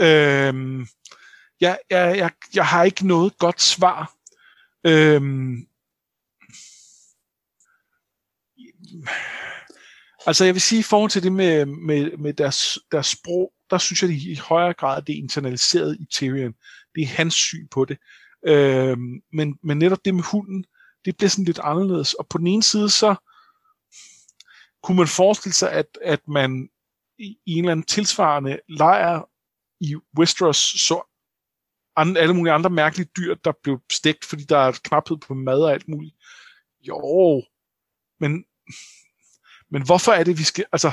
Øhm, 0.01 0.87
jeg, 1.61 1.79
jeg, 1.91 2.19
jeg, 2.19 2.31
jeg 2.55 2.67
har 2.67 2.85
ikke 2.85 3.07
noget 3.07 3.39
godt 3.39 3.63
svar. 3.63 4.15
Øhm, 4.87 5.67
Altså 10.27 10.45
jeg 10.45 10.55
vil 10.55 10.63
sige, 10.63 10.79
i 10.79 10.83
forhold 10.83 11.11
til 11.11 11.23
det 11.23 11.33
med, 11.33 11.67
med, 11.67 12.17
med 12.17 12.33
deres, 12.33 12.79
deres 12.93 13.07
sprog, 13.07 13.53
der 13.71 13.79
synes 13.79 14.03
jeg 14.03 14.11
at 14.11 14.17
i 14.17 14.35
højere 14.35 14.73
grad, 14.75 15.03
det 15.03 15.13
er 15.13 15.23
internaliseret 15.23 15.97
i 16.01 16.05
Tyrion. 16.05 16.55
Det 16.95 17.03
er 17.03 17.07
hans 17.07 17.35
syn 17.35 17.69
på 17.69 17.85
det. 17.85 17.99
Øhm, 18.47 19.23
men, 19.33 19.59
men 19.63 19.79
netop 19.79 20.05
det 20.05 20.15
med 20.15 20.23
hunden, 20.23 20.65
det 21.05 21.17
bliver 21.17 21.31
sådan 21.31 21.45
lidt 21.45 21.61
anderledes. 21.63 22.15
Og 22.15 22.27
på 22.29 22.39
den 22.39 22.47
ene 22.47 22.63
side, 22.63 22.91
så 22.91 23.15
kunne 24.83 24.97
man 24.97 25.07
forestille 25.07 25.55
sig, 25.55 25.73
at, 25.73 25.99
at 26.03 26.29
man 26.29 26.69
i 27.19 27.39
en 27.47 27.65
eller 27.65 27.73
anden 27.73 27.87
tilsvarende 27.87 28.61
lejr 28.69 29.29
i 29.83 29.97
Westeros 30.19 30.57
så 30.57 31.09
andre, 31.97 32.21
alle 32.21 32.35
mulige 32.35 32.53
andre 32.53 32.71
mærkelige 32.71 33.11
dyr, 33.17 33.35
der 33.35 33.53
blev 33.63 33.81
stegt, 33.93 34.25
fordi 34.25 34.45
der 34.45 34.59
er 34.59 34.81
knaphed 34.85 35.17
på 35.17 35.35
mad 35.35 35.63
og 35.63 35.73
alt 35.73 35.89
muligt. 35.89 36.15
Jo, 36.81 37.43
men 38.21 38.45
men 39.73 39.87
hvorfor 39.87 40.13
er 40.13 40.25
det, 40.25 40.39
vi 40.39 40.43
skal... 40.43 40.65
Altså, 40.73 40.93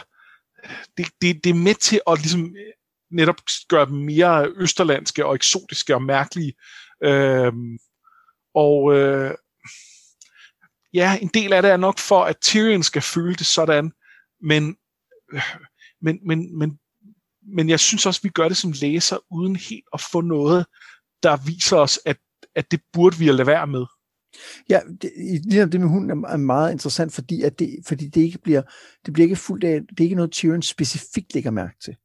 det, 0.97 1.05
det, 1.21 1.43
det 1.43 1.49
er 1.49 1.53
med 1.53 1.75
til 1.75 2.01
at 2.07 2.19
ligesom 2.19 2.55
øh, 2.55 2.73
netop 3.11 3.35
gøre 3.67 3.85
dem 3.85 3.95
mere 3.95 4.53
østerlandske 4.55 5.25
og 5.25 5.35
eksotiske 5.35 5.95
og 5.95 6.01
mærkelige. 6.01 6.53
Øhm, 7.03 7.79
og 8.53 8.95
øh, 8.95 9.35
ja, 10.93 11.17
en 11.21 11.27
del 11.27 11.53
af 11.53 11.61
det 11.61 11.71
er 11.71 11.77
nok 11.77 11.99
for, 11.99 12.23
at 12.23 12.39
Tyrion 12.41 12.83
skal 12.83 13.01
føle 13.01 13.35
det 13.35 13.45
sådan, 13.45 13.91
men, 14.41 14.77
øh, 15.33 15.55
men, 16.01 16.19
men, 16.27 16.57
men, 16.57 16.79
men 17.55 17.69
jeg 17.69 17.79
synes 17.79 18.05
også, 18.05 18.19
vi 18.23 18.29
gør 18.29 18.47
det 18.47 18.57
som 18.57 18.73
læser, 18.81 19.17
uden 19.31 19.55
helt 19.55 19.85
at 19.93 20.01
få 20.11 20.21
noget, 20.21 20.65
der 21.23 21.37
viser 21.45 21.77
os, 21.77 21.99
at, 22.05 22.17
at 22.55 22.71
det 22.71 22.81
burde 22.93 23.17
vi 23.17 23.29
at 23.29 23.35
lade 23.35 23.47
være 23.47 23.67
med. 23.67 23.85
Ja, 24.69 24.79
det, 25.01 25.11
det, 25.51 25.71
det 25.71 25.81
med 25.81 25.89
hunden 25.89 26.25
er 26.25 26.37
meget 26.37 26.71
interessant, 26.71 27.13
fordi, 27.13 27.41
at 27.41 27.59
det, 27.59 27.79
fordi 27.87 28.07
det 28.07 28.21
ikke 28.21 28.39
bliver, 28.39 28.61
det 29.05 29.13
bliver 29.13 29.25
ikke 29.25 29.35
fuldt 29.35 29.63
af, 29.63 29.81
det 29.89 29.99
er 29.99 30.03
ikke 30.03 30.15
noget, 30.15 30.31
Tyrion 30.31 30.61
specifikt 30.61 31.33
lægger 31.33 31.51
mærke 31.51 31.75
til. 31.83 31.95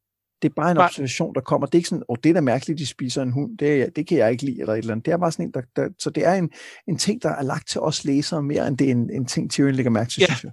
Det 0.41 0.49
er 0.49 0.53
bare 0.55 0.71
en 0.71 0.77
Nej. 0.77 0.85
observation, 0.85 1.35
der 1.35 1.41
kommer. 1.41 1.67
Det 1.67 1.75
er 1.75 1.79
ikke 1.79 1.89
sådan, 1.89 2.03
åh, 2.09 2.13
oh, 2.13 2.17
det 2.23 2.29
er 2.29 2.33
da 2.33 2.41
mærkeligt, 2.41 2.79
de 2.79 2.85
spiser 2.85 3.21
en 3.21 3.31
hund. 3.31 3.57
Det, 3.57 3.95
det 3.95 4.07
kan 4.07 4.17
jeg 4.17 4.31
ikke 4.31 4.45
lide, 4.45 4.59
eller 4.59 4.73
et 4.73 4.77
eller 4.77 4.91
andet. 4.91 5.05
Det 5.05 5.11
er 5.11 5.17
bare 5.17 5.31
sådan 5.31 5.45
en, 5.45 5.51
der, 5.51 5.61
der 5.75 5.89
så 5.99 6.09
det 6.09 6.25
er 6.25 6.33
en, 6.33 6.49
en 6.87 6.97
ting, 6.97 7.21
der 7.21 7.29
er 7.29 7.41
lagt 7.41 7.67
til 7.67 7.81
os 7.81 8.05
læsere 8.05 8.43
mere, 8.43 8.67
end 8.67 8.77
det 8.77 8.87
er 8.87 8.91
en, 8.91 9.09
en 9.09 9.25
ting, 9.25 9.51
Tyrion 9.51 9.75
lægger 9.75 9.89
mærke 9.89 10.09
til, 10.09 10.21
ja. 10.21 10.25
synes 10.25 10.43
jeg. 10.43 10.51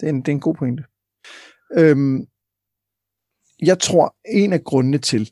Det 0.00 0.06
er 0.06 0.10
en, 0.10 0.20
det 0.20 0.28
er 0.28 0.32
en 0.32 0.40
god 0.40 0.54
pointe. 0.54 0.84
Øhm, 1.76 2.26
jeg 3.62 3.78
tror, 3.78 4.16
en 4.28 4.52
af 4.52 4.64
grundene 4.64 4.98
til, 4.98 5.30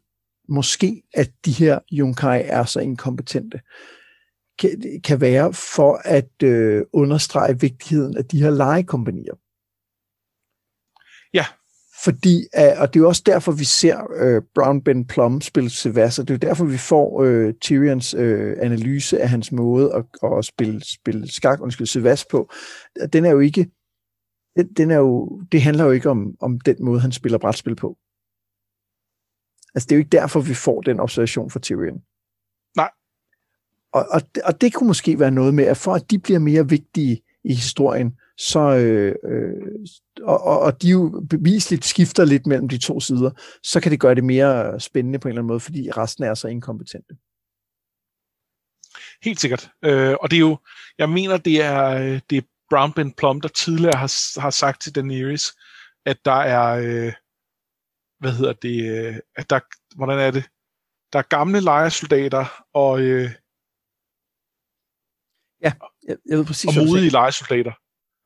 måske, 0.49 1.03
at 1.15 1.31
de 1.45 1.53
her 1.53 1.79
Junkai 1.93 2.43
er 2.45 2.65
så 2.65 2.81
inkompetente, 2.81 3.61
kan, 4.59 5.01
kan 5.05 5.21
være 5.21 5.53
for 5.53 6.01
at 6.05 6.43
øh, 6.43 6.83
understrege 6.93 7.61
vigtigheden 7.61 8.17
af 8.17 8.25
de 8.25 8.43
her 8.43 8.51
legekompanier. 8.51 9.35
Ja. 11.35 11.45
Fordi, 12.05 12.47
og 12.79 12.95
det 12.95 13.01
er 13.01 13.03
jo 13.03 13.09
også 13.09 13.23
derfor, 13.27 13.53
vi 13.53 13.65
ser 13.65 14.13
øh, 14.17 14.43
Brown 14.55 14.83
Ben 14.83 15.07
Plum 15.07 15.41
spille 15.41 15.71
Sevassa. 15.71 16.23
Det 16.23 16.31
er 16.31 16.35
jo 16.35 16.49
derfor, 16.49 16.65
vi 16.65 16.79
får 16.79 17.23
øh, 17.23 17.55
Tyrions 17.61 18.15
øh, 18.15 18.57
analyse 18.61 19.21
af 19.21 19.29
hans 19.29 19.53
måde 19.53 19.95
at, 19.95 20.05
at 20.39 20.45
spille, 20.45 20.81
spille 20.85 21.33
skak, 21.33 21.61
undskyld, 21.61 21.87
Sevas 21.87 22.25
på. 22.31 22.51
Den 23.13 23.25
er 23.25 23.31
jo 23.31 23.41
ikke, 23.41 23.71
den, 24.57 24.73
den 24.77 24.91
er 24.91 24.97
jo, 24.97 25.41
det 25.53 25.63
handler 25.63 25.85
jo 25.85 25.91
ikke 25.91 26.11
om, 26.11 26.35
om 26.41 26.61
den 26.61 26.77
måde, 26.81 27.01
han 27.01 27.13
spiller 27.13 27.39
brætspil 27.39 27.77
på. 27.77 27.97
Altså, 29.75 29.87
det 29.87 29.93
er 29.93 29.97
jo 29.97 30.01
ikke 30.01 30.17
derfor, 30.17 30.41
vi 30.41 30.55
får 30.55 30.81
den 30.81 31.01
observation 31.01 31.51
fra 31.51 31.61
Tyrion. 31.61 32.03
Nej. 32.77 32.91
Og, 33.93 34.07
og, 34.11 34.23
og 34.45 34.61
det 34.61 34.75
kunne 34.75 34.87
måske 34.87 35.19
være 35.19 35.31
noget 35.31 35.55
med, 35.55 35.65
at 35.65 35.77
for 35.77 35.95
at 35.95 36.11
de 36.11 36.19
bliver 36.19 36.39
mere 36.39 36.69
vigtige 36.69 37.23
i 37.45 37.55
historien, 37.55 38.17
så, 38.39 38.61
øh, 38.61 39.15
øh, 39.25 39.87
og, 40.23 40.61
og 40.61 40.83
de 40.83 40.89
jo 40.89 41.27
bevisligt 41.31 41.85
skifter 41.85 42.25
lidt 42.25 42.47
mellem 42.47 42.69
de 42.69 42.79
to 42.79 43.01
sider, 43.01 43.31
så 43.63 43.81
kan 43.81 43.93
det 43.93 44.01
gøre 44.01 44.15
det 44.15 44.25
mere 44.25 44.81
spændende 44.81 45.19
på 45.19 45.29
en 45.29 45.31
eller 45.31 45.41
anden 45.41 45.49
måde, 45.49 45.61
fordi 45.61 45.91
resten 45.91 46.25
er 46.25 46.35
så 46.35 46.49
inkompetente. 46.49 47.17
Helt 49.23 49.41
sikkert. 49.41 49.71
Øh, 49.85 50.15
og 50.21 50.31
det 50.31 50.37
er 50.37 50.41
jo, 50.41 50.59
jeg 50.99 51.11
mener, 51.11 51.37
det 51.37 51.63
er, 51.63 51.99
det 52.31 52.39
er 52.39 52.43
Brown 52.71 52.93
Ben 52.93 53.13
Plum, 53.13 53.41
der 53.41 53.49
tidligere 53.49 53.99
har, 53.99 54.41
har 54.41 54.51
sagt 54.51 54.83
til 54.83 54.95
Daenerys, 54.95 55.53
at 56.07 56.25
der 56.25 56.41
er, 56.41 56.67
øh, 57.07 57.13
hvad 58.21 58.33
hedder 58.33 58.53
det, 58.53 58.91
øh, 58.91 59.17
at 59.37 59.51
der, 59.51 59.61
hvordan 59.97 60.19
er 60.19 60.31
det, 60.31 60.45
der 61.13 61.19
er 61.19 61.23
gamle 61.23 61.61
lejesoldater 61.61 62.65
og, 62.75 63.01
øh, 63.01 63.31
ja, 65.63 65.73
jeg, 66.09 66.17
jeg 66.27 66.39
ved 66.39 66.45
præcis, 66.45 66.77
og 66.77 66.87
modige 66.87 67.11
lejesoldater. 67.11 67.73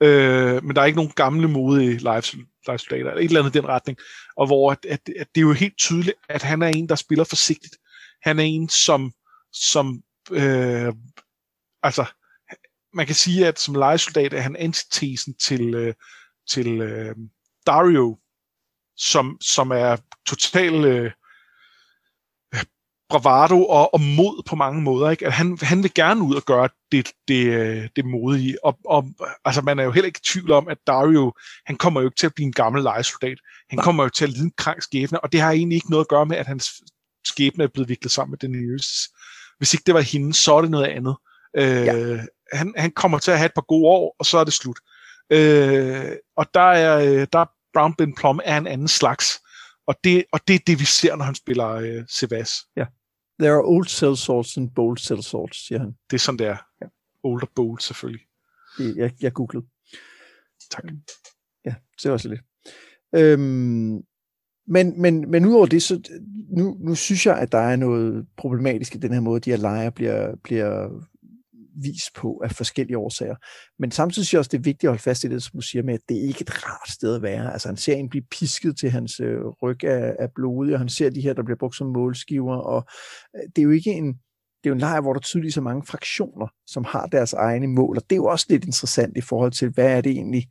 Øh, 0.02 0.64
men 0.64 0.76
der 0.76 0.82
er 0.82 0.86
ikke 0.86 0.96
nogen 0.96 1.12
gamle 1.16 1.48
modige 1.48 1.98
lejesoldater, 1.98 3.12
et 3.12 3.24
eller 3.24 3.40
andet 3.40 3.56
i 3.56 3.58
den 3.58 3.68
retning. 3.68 3.98
Og 4.36 4.46
hvor 4.46 4.72
at, 4.72 4.84
at, 4.84 5.00
at 5.20 5.28
det 5.34 5.40
er 5.40 5.46
jo 5.46 5.52
helt 5.52 5.78
tydeligt, 5.78 6.16
at 6.28 6.42
han 6.42 6.62
er 6.62 6.68
en, 6.68 6.88
der 6.88 6.94
spiller 6.94 7.24
forsigtigt. 7.24 7.76
Han 8.22 8.38
er 8.38 8.42
en, 8.42 8.68
som, 8.68 9.12
som 9.52 10.02
øh, 10.30 10.92
altså, 11.82 12.04
man 12.94 13.06
kan 13.06 13.14
sige, 13.14 13.46
at 13.46 13.58
som 13.58 13.74
lejesoldat 13.74 14.34
er 14.34 14.40
han 14.40 14.56
antitesen 14.56 15.34
til, 15.34 15.74
øh, 15.74 15.94
til 16.48 16.80
øh, 16.80 17.16
Dario, 17.66 18.18
som, 18.96 19.38
som 19.40 19.70
er 19.70 19.96
total 20.26 20.84
øh, 20.84 21.10
bravado 23.08 23.66
og, 23.66 23.94
og 23.94 24.00
mod 24.00 24.42
på 24.46 24.56
mange 24.56 24.82
måder. 24.82 25.10
Ikke? 25.10 25.26
At 25.26 25.32
han, 25.32 25.58
han 25.62 25.82
vil 25.82 25.94
gerne 25.94 26.22
ud 26.22 26.34
og 26.34 26.42
gøre 26.42 26.68
det, 26.92 27.12
det, 27.28 27.46
øh, 27.46 27.88
det 27.96 28.04
modige. 28.04 28.64
Og, 28.64 28.78
og 28.84 29.08
altså, 29.44 29.62
man 29.62 29.78
er 29.78 29.84
jo 29.84 29.90
heller 29.90 30.06
ikke 30.06 30.20
i 30.22 30.32
tvivl 30.32 30.52
om, 30.52 30.68
at 30.68 30.78
Dario, 30.86 31.32
han 31.66 31.76
kommer 31.76 32.00
jo 32.00 32.06
ikke 32.06 32.16
til 32.16 32.26
at 32.26 32.34
blive 32.34 32.46
en 32.46 32.52
gammel 32.52 32.82
lejesoldat. 32.82 33.38
Han 33.70 33.76
Nej. 33.76 33.84
kommer 33.84 34.02
jo 34.02 34.08
til 34.08 34.24
at 34.24 34.30
lide 34.30 34.44
en 34.44 34.52
krank 34.56 34.82
skæbne, 34.82 35.20
og 35.20 35.32
det 35.32 35.40
har 35.40 35.50
egentlig 35.50 35.76
ikke 35.76 35.90
noget 35.90 36.04
at 36.04 36.08
gøre 36.08 36.26
med, 36.26 36.36
at 36.36 36.46
hans 36.46 36.70
skæbne 37.24 37.64
er 37.64 37.68
blevet 37.68 37.88
viklet 37.88 38.12
sammen 38.12 38.30
med 38.30 38.38
Daenerys. 38.38 39.08
Hvis 39.58 39.74
ikke 39.74 39.84
det 39.86 39.94
var 39.94 40.00
hende, 40.00 40.34
så 40.34 40.54
er 40.54 40.60
det 40.60 40.70
noget 40.70 40.86
andet. 40.86 41.16
Øh, 41.56 41.86
ja. 41.86 42.20
han, 42.52 42.74
han 42.76 42.90
kommer 42.90 43.18
til 43.18 43.30
at 43.30 43.38
have 43.38 43.46
et 43.46 43.54
par 43.54 43.64
gode 43.68 43.86
år, 43.86 44.16
og 44.18 44.26
så 44.26 44.38
er 44.38 44.44
det 44.44 44.52
slut. 44.52 44.78
Øh, 45.30 46.12
og 46.36 46.46
der 46.54 46.60
er, 46.60 46.98
øh, 46.98 47.26
der 47.32 47.44
Brown 47.74 47.94
Ben 47.94 48.14
Plum 48.14 48.40
er 48.44 48.58
en 48.58 48.66
anden 48.66 48.88
slags. 48.88 49.40
Og 49.86 49.94
det, 50.04 50.24
og 50.32 50.40
det 50.48 50.54
er 50.54 50.60
det, 50.66 50.80
vi 50.80 50.84
ser, 50.84 51.16
når 51.16 51.24
han 51.24 51.34
spiller 51.34 51.68
øh, 51.68 52.04
Sevas. 52.08 52.52
Ja. 52.76 52.86
There 53.40 53.52
are 53.52 53.64
old 53.64 53.86
cell 53.86 54.16
sorts 54.16 54.56
and 54.56 54.70
bold 54.74 54.98
cell 54.98 55.22
sorts, 55.22 55.66
siger 55.66 55.78
han. 55.78 55.94
Det 56.10 56.16
er 56.16 56.20
sådan, 56.20 56.38
det 56.38 56.46
er. 56.46 56.56
Ja. 56.82 56.86
Old 57.24 57.42
og 57.42 57.48
bold, 57.54 57.80
selvfølgelig. 57.80 58.26
Det, 58.78 58.96
jeg, 58.96 59.12
jeg 59.20 59.32
googlede. 59.32 59.66
Tak. 60.70 60.84
Ja, 61.64 61.74
det 61.96 62.06
er 62.06 62.12
også 62.12 62.28
lidt. 62.28 62.40
Øhm, 63.14 64.02
men, 64.66 65.00
men, 65.00 65.30
men 65.30 65.46
udover 65.46 65.66
det, 65.66 65.82
så 65.82 66.00
nu, 66.56 66.76
nu 66.80 66.94
synes 66.94 67.26
jeg, 67.26 67.38
at 67.38 67.52
der 67.52 67.58
er 67.58 67.76
noget 67.76 68.26
problematisk 68.36 68.94
i 68.94 68.98
den 68.98 69.12
her 69.12 69.20
måde, 69.20 69.40
de 69.40 69.50
her 69.50 69.56
lejre 69.56 69.92
bliver, 69.92 70.36
bliver 70.44 70.88
vis 71.82 72.10
på 72.14 72.40
af 72.44 72.50
forskellige 72.50 72.98
årsager. 72.98 73.36
Men 73.78 73.90
samtidig 73.90 74.26
synes 74.26 74.32
jeg 74.32 74.38
også, 74.38 74.48
det 74.48 74.58
er 74.58 74.62
vigtigt 74.62 74.84
at 74.84 74.90
holde 74.90 75.02
fast 75.02 75.24
i 75.24 75.28
det, 75.28 75.42
som 75.42 75.52
du 75.54 75.60
siger 75.60 75.82
med, 75.82 75.94
at 75.94 76.00
det 76.08 76.16
er 76.16 76.28
ikke 76.28 76.42
et 76.42 76.66
rart 76.66 76.90
sted 76.90 77.16
at 77.16 77.22
være. 77.22 77.52
Altså 77.52 77.68
han 77.68 77.76
ser 77.76 77.94
en 77.94 78.08
blive 78.08 78.24
pisket 78.30 78.78
til 78.78 78.90
hans 78.90 79.20
øh, 79.20 79.40
ryg 79.62 79.84
af, 79.84 80.16
af 80.18 80.28
blod, 80.34 80.72
og 80.72 80.78
han 80.78 80.88
ser 80.88 81.10
de 81.10 81.20
her, 81.20 81.32
der 81.32 81.42
bliver 81.42 81.58
brugt 81.58 81.76
som 81.76 81.86
målskiver, 81.86 82.56
og 82.56 82.86
øh, 83.36 83.42
det 83.56 83.58
er 83.58 83.62
jo 83.62 83.70
ikke 83.70 83.90
en, 83.90 84.06
det 84.64 84.70
er 84.70 84.70
jo 84.70 84.74
en 84.74 84.80
lejr, 84.80 85.00
hvor 85.00 85.12
der 85.12 85.20
tydeligt 85.20 85.56
er 85.56 85.60
mange 85.60 85.86
fraktioner, 85.86 86.46
som 86.66 86.84
har 86.84 87.06
deres 87.06 87.32
egne 87.32 87.66
mål, 87.66 87.96
og 87.96 88.02
det 88.02 88.12
er 88.12 88.16
jo 88.16 88.26
også 88.26 88.46
lidt 88.48 88.64
interessant 88.64 89.16
i 89.16 89.20
forhold 89.20 89.52
til, 89.52 89.68
hvad 89.68 89.96
er 89.96 90.00
det 90.00 90.12
egentlig, 90.12 90.48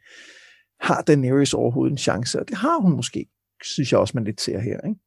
har 0.79 1.01
Daenerys 1.01 1.53
overhovedet 1.53 1.91
en 1.91 1.97
chance? 1.97 2.39
Og 2.39 2.47
det 2.47 2.57
har 2.57 2.81
hun 2.81 2.95
måske, 2.95 3.25
synes 3.63 3.91
jeg 3.91 3.99
også, 3.99 4.11
man 4.15 4.23
lidt 4.23 4.41
ser 4.41 4.59
her, 4.59 4.81
ikke? 4.87 4.99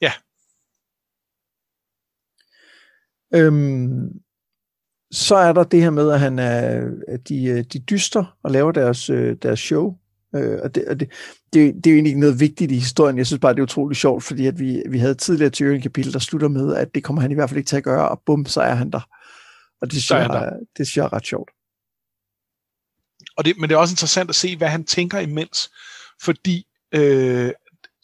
Ja. 0.00 0.12
Øhm, 3.34 4.20
så 5.10 5.36
er 5.36 5.52
der 5.52 5.64
det 5.64 5.82
her 5.82 5.90
med, 5.90 6.10
at 6.10 6.20
han 6.20 6.38
er, 6.38 6.90
at 7.08 7.28
de, 7.28 7.44
øh, 7.44 7.64
de 7.72 7.78
dyster 7.78 8.36
og 8.42 8.50
laver 8.50 8.72
deres, 8.72 9.10
øh, 9.10 9.36
deres 9.42 9.60
show. 9.60 9.94
Øh, 10.34 10.58
og 10.62 10.74
det, 10.74 10.84
og 10.88 11.00
det, 11.00 11.08
det, 11.52 11.74
det 11.74 11.86
er 11.86 11.90
jo 11.90 11.94
egentlig 11.94 12.10
ikke 12.10 12.20
noget 12.20 12.40
vigtigt 12.40 12.72
i 12.72 12.74
historien. 12.74 13.18
Jeg 13.18 13.26
synes 13.26 13.40
bare, 13.40 13.52
det 13.52 13.58
er 13.58 13.62
utroligt 13.62 14.00
sjovt, 14.00 14.24
fordi 14.24 14.46
at 14.46 14.58
vi, 14.58 14.82
vi 14.88 14.98
havde 14.98 15.14
tidligere 15.14 15.50
Tyrion 15.50 15.80
kapitel, 15.80 16.12
der 16.12 16.18
slutter 16.18 16.48
med, 16.48 16.76
at 16.76 16.94
det 16.94 17.04
kommer 17.04 17.22
han 17.22 17.30
i 17.30 17.34
hvert 17.34 17.48
fald 17.48 17.58
ikke 17.58 17.68
til 17.68 17.76
at 17.76 17.84
gøre, 17.84 18.08
og 18.08 18.22
bum, 18.26 18.46
så 18.46 18.60
er 18.60 18.74
han 18.74 18.90
der. 18.90 19.00
Og 19.80 19.90
det 19.90 20.02
synes, 20.02 20.10
jeg, 20.10 20.52
det 20.78 20.86
synes 20.86 20.96
jeg 20.96 21.04
er 21.04 21.12
ret 21.12 21.26
sjovt. 21.26 21.50
Og 23.36 23.44
det, 23.44 23.58
men 23.58 23.70
det 23.70 23.74
er 23.74 23.78
også 23.78 23.92
interessant 23.92 24.30
at 24.30 24.36
se, 24.36 24.56
hvad 24.56 24.68
han 24.68 24.84
tænker 24.84 25.18
imens. 25.18 25.70
Fordi 26.22 26.66
øh, 26.94 27.52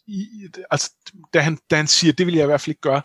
i, 0.07 0.27
altså, 0.71 0.91
da, 1.33 1.39
han, 1.39 1.57
da 1.71 1.75
han 1.75 1.87
siger, 1.87 2.13
det 2.13 2.25
vil 2.25 2.35
jeg 2.35 2.43
i 2.43 2.45
hvert 2.45 2.61
fald 2.61 2.71
ikke 2.71 2.81
gøre, 2.81 3.01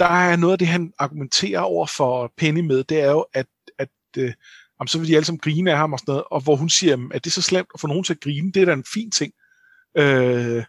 der 0.00 0.06
er 0.06 0.36
noget 0.36 0.52
af 0.52 0.58
det, 0.58 0.68
han 0.68 0.92
argumenterer 0.98 1.60
over 1.60 1.86
for 1.86 2.32
Penny 2.36 2.60
med, 2.60 2.84
det 2.84 3.00
er 3.00 3.10
jo, 3.10 3.26
at, 3.32 3.46
at 3.78 3.88
øh, 4.18 4.32
jamen, 4.80 4.88
så 4.88 4.98
vil 4.98 5.08
de 5.08 5.16
alle 5.16 5.24
sammen 5.24 5.40
grine 5.40 5.70
af 5.70 5.76
ham 5.76 5.92
og 5.92 5.98
sådan 5.98 6.12
noget, 6.12 6.24
og 6.30 6.40
hvor 6.40 6.56
hun 6.56 6.68
siger, 6.68 7.08
at 7.14 7.24
det 7.24 7.30
er 7.30 7.34
så 7.34 7.42
slemt 7.42 7.68
at 7.74 7.80
få 7.80 7.86
nogen 7.86 8.04
til 8.04 8.14
at 8.14 8.20
grine, 8.20 8.52
det 8.52 8.62
er 8.62 8.66
da 8.66 8.72
en 8.72 8.84
fin 8.94 9.10
ting. 9.10 9.32
Øh, 9.96 10.64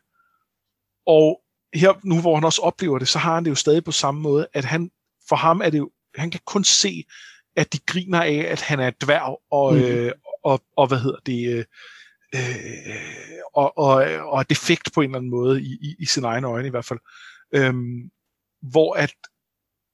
og 1.07 1.41
her 1.73 1.93
nu, 2.03 2.21
hvor 2.21 2.35
han 2.35 2.43
også 2.43 2.61
oplever 2.61 2.99
det, 2.99 3.07
så 3.07 3.19
har 3.19 3.35
han 3.35 3.43
det 3.43 3.49
jo 3.49 3.55
stadig 3.55 3.83
på 3.83 3.91
samme 3.91 4.21
måde, 4.21 4.47
at 4.53 4.65
han, 4.65 4.91
for 5.29 5.35
ham 5.35 5.61
er 5.61 5.69
det 5.69 5.77
jo, 5.77 5.91
han 6.15 6.31
kan 6.31 6.41
kun 6.45 6.63
se, 6.63 7.03
at 7.55 7.73
de 7.73 7.79
griner 7.85 8.21
af, 8.21 8.45
at 8.49 8.61
han 8.61 8.79
er 8.79 8.91
dværg, 9.01 9.41
og, 9.51 9.73
mm. 9.73 9.79
øh, 9.79 10.11
og, 10.43 10.61
og 10.77 10.87
hvad 10.87 10.97
hedder 10.97 11.19
det, 11.25 11.49
øh, 11.53 11.65
øh, 12.35 12.95
og, 13.53 13.77
og, 13.77 14.05
og 14.31 14.49
defekt 14.49 14.93
på 14.93 15.01
en 15.01 15.09
eller 15.09 15.17
anden 15.17 15.31
måde, 15.31 15.61
i, 15.61 15.77
i, 15.81 15.95
i 15.99 16.05
sine 16.05 16.27
egne 16.27 16.47
øjne 16.47 16.67
i 16.67 16.71
hvert 16.71 16.85
fald. 16.85 16.99
Øhm, 17.53 18.11
hvor 18.61 18.93
at, 18.93 19.13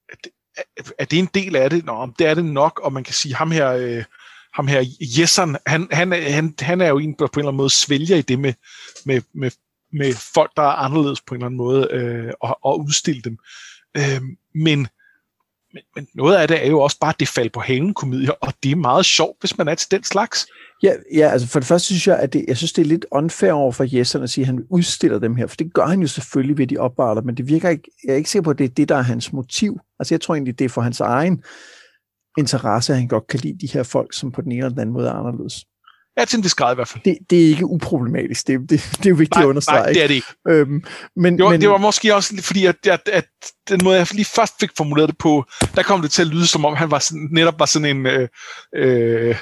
at, 0.08 0.92
at 0.98 1.10
det 1.10 1.18
er 1.18 1.22
en 1.22 1.30
del 1.34 1.56
af 1.56 1.70
det, 1.70 1.84
Nå, 1.84 2.12
det 2.18 2.26
er 2.26 2.34
det 2.34 2.44
nok, 2.44 2.80
og 2.84 2.92
man 2.92 3.04
kan 3.04 3.14
sige, 3.14 3.34
ham 3.34 3.50
her, 3.50 3.70
øh, 3.70 4.04
ham 4.54 4.66
her 4.66 4.84
Jesson, 5.00 5.56
han, 5.66 5.88
han, 5.90 6.12
han, 6.12 6.54
han 6.60 6.80
er 6.80 6.88
jo 6.88 6.98
en, 6.98 7.12
der 7.18 7.26
på 7.26 7.30
en 7.34 7.40
eller 7.40 7.48
anden 7.48 7.56
måde 7.56 7.70
svælger 7.70 8.16
i 8.16 8.22
det 8.22 8.38
med, 8.38 8.54
med, 9.06 9.22
med, 9.34 9.50
med 9.92 10.14
folk, 10.34 10.52
der 10.56 10.62
er 10.62 10.76
anderledes 10.76 11.20
på 11.20 11.34
en 11.34 11.38
eller 11.38 11.46
anden 11.46 11.58
måde, 11.58 11.88
øh, 11.90 12.32
og, 12.40 12.58
og 12.62 12.80
udstille 12.80 13.22
dem. 13.22 13.38
Øh, 13.96 14.22
men, 14.54 14.88
men, 15.74 15.82
men 15.96 16.06
noget 16.14 16.36
af 16.36 16.48
det 16.48 16.64
er 16.66 16.70
jo 16.70 16.80
også 16.80 16.98
bare, 17.00 17.10
at 17.10 17.20
det 17.20 17.28
falder 17.28 17.50
på 17.54 17.60
hængen 17.60 17.94
komedier, 17.94 18.30
og 18.30 18.52
det 18.62 18.72
er 18.72 18.76
meget 18.76 19.04
sjovt, 19.04 19.36
hvis 19.40 19.58
man 19.58 19.68
er 19.68 19.74
til 19.74 19.90
den 19.90 20.04
slags. 20.04 20.46
Ja, 20.82 20.92
ja, 21.14 21.28
altså 21.28 21.48
for 21.48 21.60
det 21.60 21.66
første 21.66 21.86
synes 21.86 22.06
jeg, 22.06 22.18
at 22.18 22.32
det, 22.32 22.44
jeg 22.48 22.56
synes, 22.56 22.72
det 22.72 22.82
er 22.82 22.86
lidt 22.86 23.06
unfair 23.10 23.52
over 23.52 23.72
for 23.72 23.96
Jessen 23.96 24.22
at 24.22 24.30
sige, 24.30 24.42
at 24.42 24.46
han 24.46 24.66
udstiller 24.70 25.18
dem 25.18 25.36
her, 25.36 25.46
for 25.46 25.56
det 25.56 25.74
gør 25.74 25.86
han 25.86 26.00
jo 26.00 26.06
selvfølgelig 26.06 26.58
ved 26.58 26.66
de 26.66 26.76
opvarter, 26.76 27.22
men 27.22 27.36
det 27.36 27.48
virker 27.48 27.68
ikke, 27.68 27.90
jeg 28.04 28.12
er 28.12 28.16
ikke 28.16 28.30
sikker 28.30 28.44
på, 28.44 28.50
at 28.50 28.58
det 28.58 28.64
er 28.64 28.68
det, 28.68 28.88
der 28.88 28.96
er 28.96 29.02
hans 29.02 29.32
motiv. 29.32 29.80
Altså 29.98 30.14
jeg 30.14 30.20
tror 30.20 30.34
egentlig, 30.34 30.58
det 30.58 30.64
er 30.64 30.68
for 30.68 30.80
hans 30.80 31.00
egen 31.00 31.42
interesse, 32.38 32.92
at 32.92 32.98
han 32.98 33.08
godt 33.08 33.26
kan 33.26 33.40
lide 33.40 33.66
de 33.66 33.72
her 33.72 33.82
folk, 33.82 34.14
som 34.14 34.32
på 34.32 34.42
den 34.42 34.52
ene 34.52 34.58
eller 34.58 34.68
den 34.68 34.80
anden 34.80 34.92
måde 34.92 35.08
er 35.08 35.12
anderledes. 35.12 35.64
Ja, 36.18 36.24
til 36.24 36.36
en 36.36 36.44
vis 36.44 36.54
grad 36.54 36.74
i 36.74 36.74
hvert 36.74 36.88
fald. 36.88 37.04
Det, 37.04 37.18
det 37.30 37.44
er 37.44 37.48
ikke 37.48 37.66
uproblematisk. 37.66 38.46
Det, 38.46 38.60
det, 38.60 38.70
det 38.70 39.06
er 39.06 39.10
jo 39.10 39.16
vigtigt 39.16 39.36
nej, 39.36 39.42
at 39.42 39.48
understrege. 39.48 39.82
Nej, 39.82 39.92
det 39.92 40.02
er 40.02 40.06
det 40.06 40.14
ikke. 40.14 40.26
Øhm, 40.48 40.84
men, 41.16 41.38
det, 41.38 41.44
var, 41.44 41.50
men, 41.50 41.60
det 41.60 41.68
var 41.68 41.78
måske 41.78 42.14
også 42.14 42.42
fordi, 42.42 42.66
at, 42.66 42.76
at, 42.86 43.08
at 43.12 43.26
den 43.68 43.80
måde, 43.84 43.96
jeg 43.96 44.06
lige 44.12 44.24
først 44.24 44.54
fik 44.60 44.70
formuleret 44.76 45.08
det 45.08 45.18
på, 45.18 45.44
der 45.74 45.82
kom 45.82 46.02
det 46.02 46.10
til 46.10 46.22
at 46.22 46.28
lyde, 46.28 46.46
som 46.46 46.64
om 46.64 46.76
han 46.76 46.90
var 46.90 46.98
sådan, 46.98 47.28
netop 47.32 47.58
var 47.58 47.66
sådan 47.66 47.96
en... 47.96 48.06
Øh, 48.06 48.28
øh, 48.76 49.36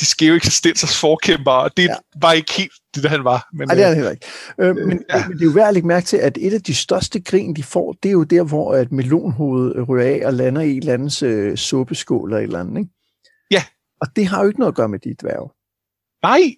de 0.00 0.06
skæve 0.06 0.36
eksistensers 0.36 1.00
forkæmper, 1.00 1.50
og 1.50 1.76
det 1.76 1.84
ja. 1.84 1.94
var 2.20 2.32
ikke 2.32 2.52
helt 2.52 2.72
det, 2.94 3.02
der 3.02 3.08
han 3.08 3.24
var. 3.24 3.48
Men, 3.52 3.68
Nej, 3.68 3.74
det 3.74 3.84
er 3.84 3.88
det 3.88 3.96
heller 3.96 4.10
ikke. 4.10 4.26
Øh, 4.60 4.76
men, 4.76 5.04
ja. 5.10 5.28
men 5.28 5.38
det 5.38 5.42
er 5.42 5.46
jo 5.46 5.50
værd 5.50 5.68
at 5.68 5.74
lægge 5.74 5.88
mærke 5.88 6.06
til, 6.06 6.16
at 6.16 6.38
et 6.40 6.54
af 6.54 6.62
de 6.62 6.74
største 6.74 7.20
grin, 7.20 7.56
de 7.56 7.62
får, 7.62 7.96
det 8.02 8.08
er 8.08 8.12
jo 8.12 8.22
der, 8.22 8.42
hvor 8.42 8.74
et 8.74 8.92
melonhoved 8.92 9.88
ryger 9.88 10.06
af 10.06 10.26
og 10.26 10.34
lander 10.34 10.62
i 10.62 10.70
et 10.70 10.76
eller 10.76 10.94
andet 10.94 11.22
øh, 11.22 11.56
suppeskål 11.56 12.28
eller 12.28 12.38
et 12.38 12.42
eller 12.42 12.60
andet. 12.60 12.78
Ikke? 12.78 12.90
Ja. 13.50 13.62
Og 14.00 14.16
det 14.16 14.26
har 14.26 14.42
jo 14.42 14.48
ikke 14.48 14.60
noget 14.60 14.72
at 14.72 14.76
gøre 14.76 14.88
med 14.88 14.98
de 14.98 15.14
dværge. 15.20 15.50
Nej. 16.24 16.56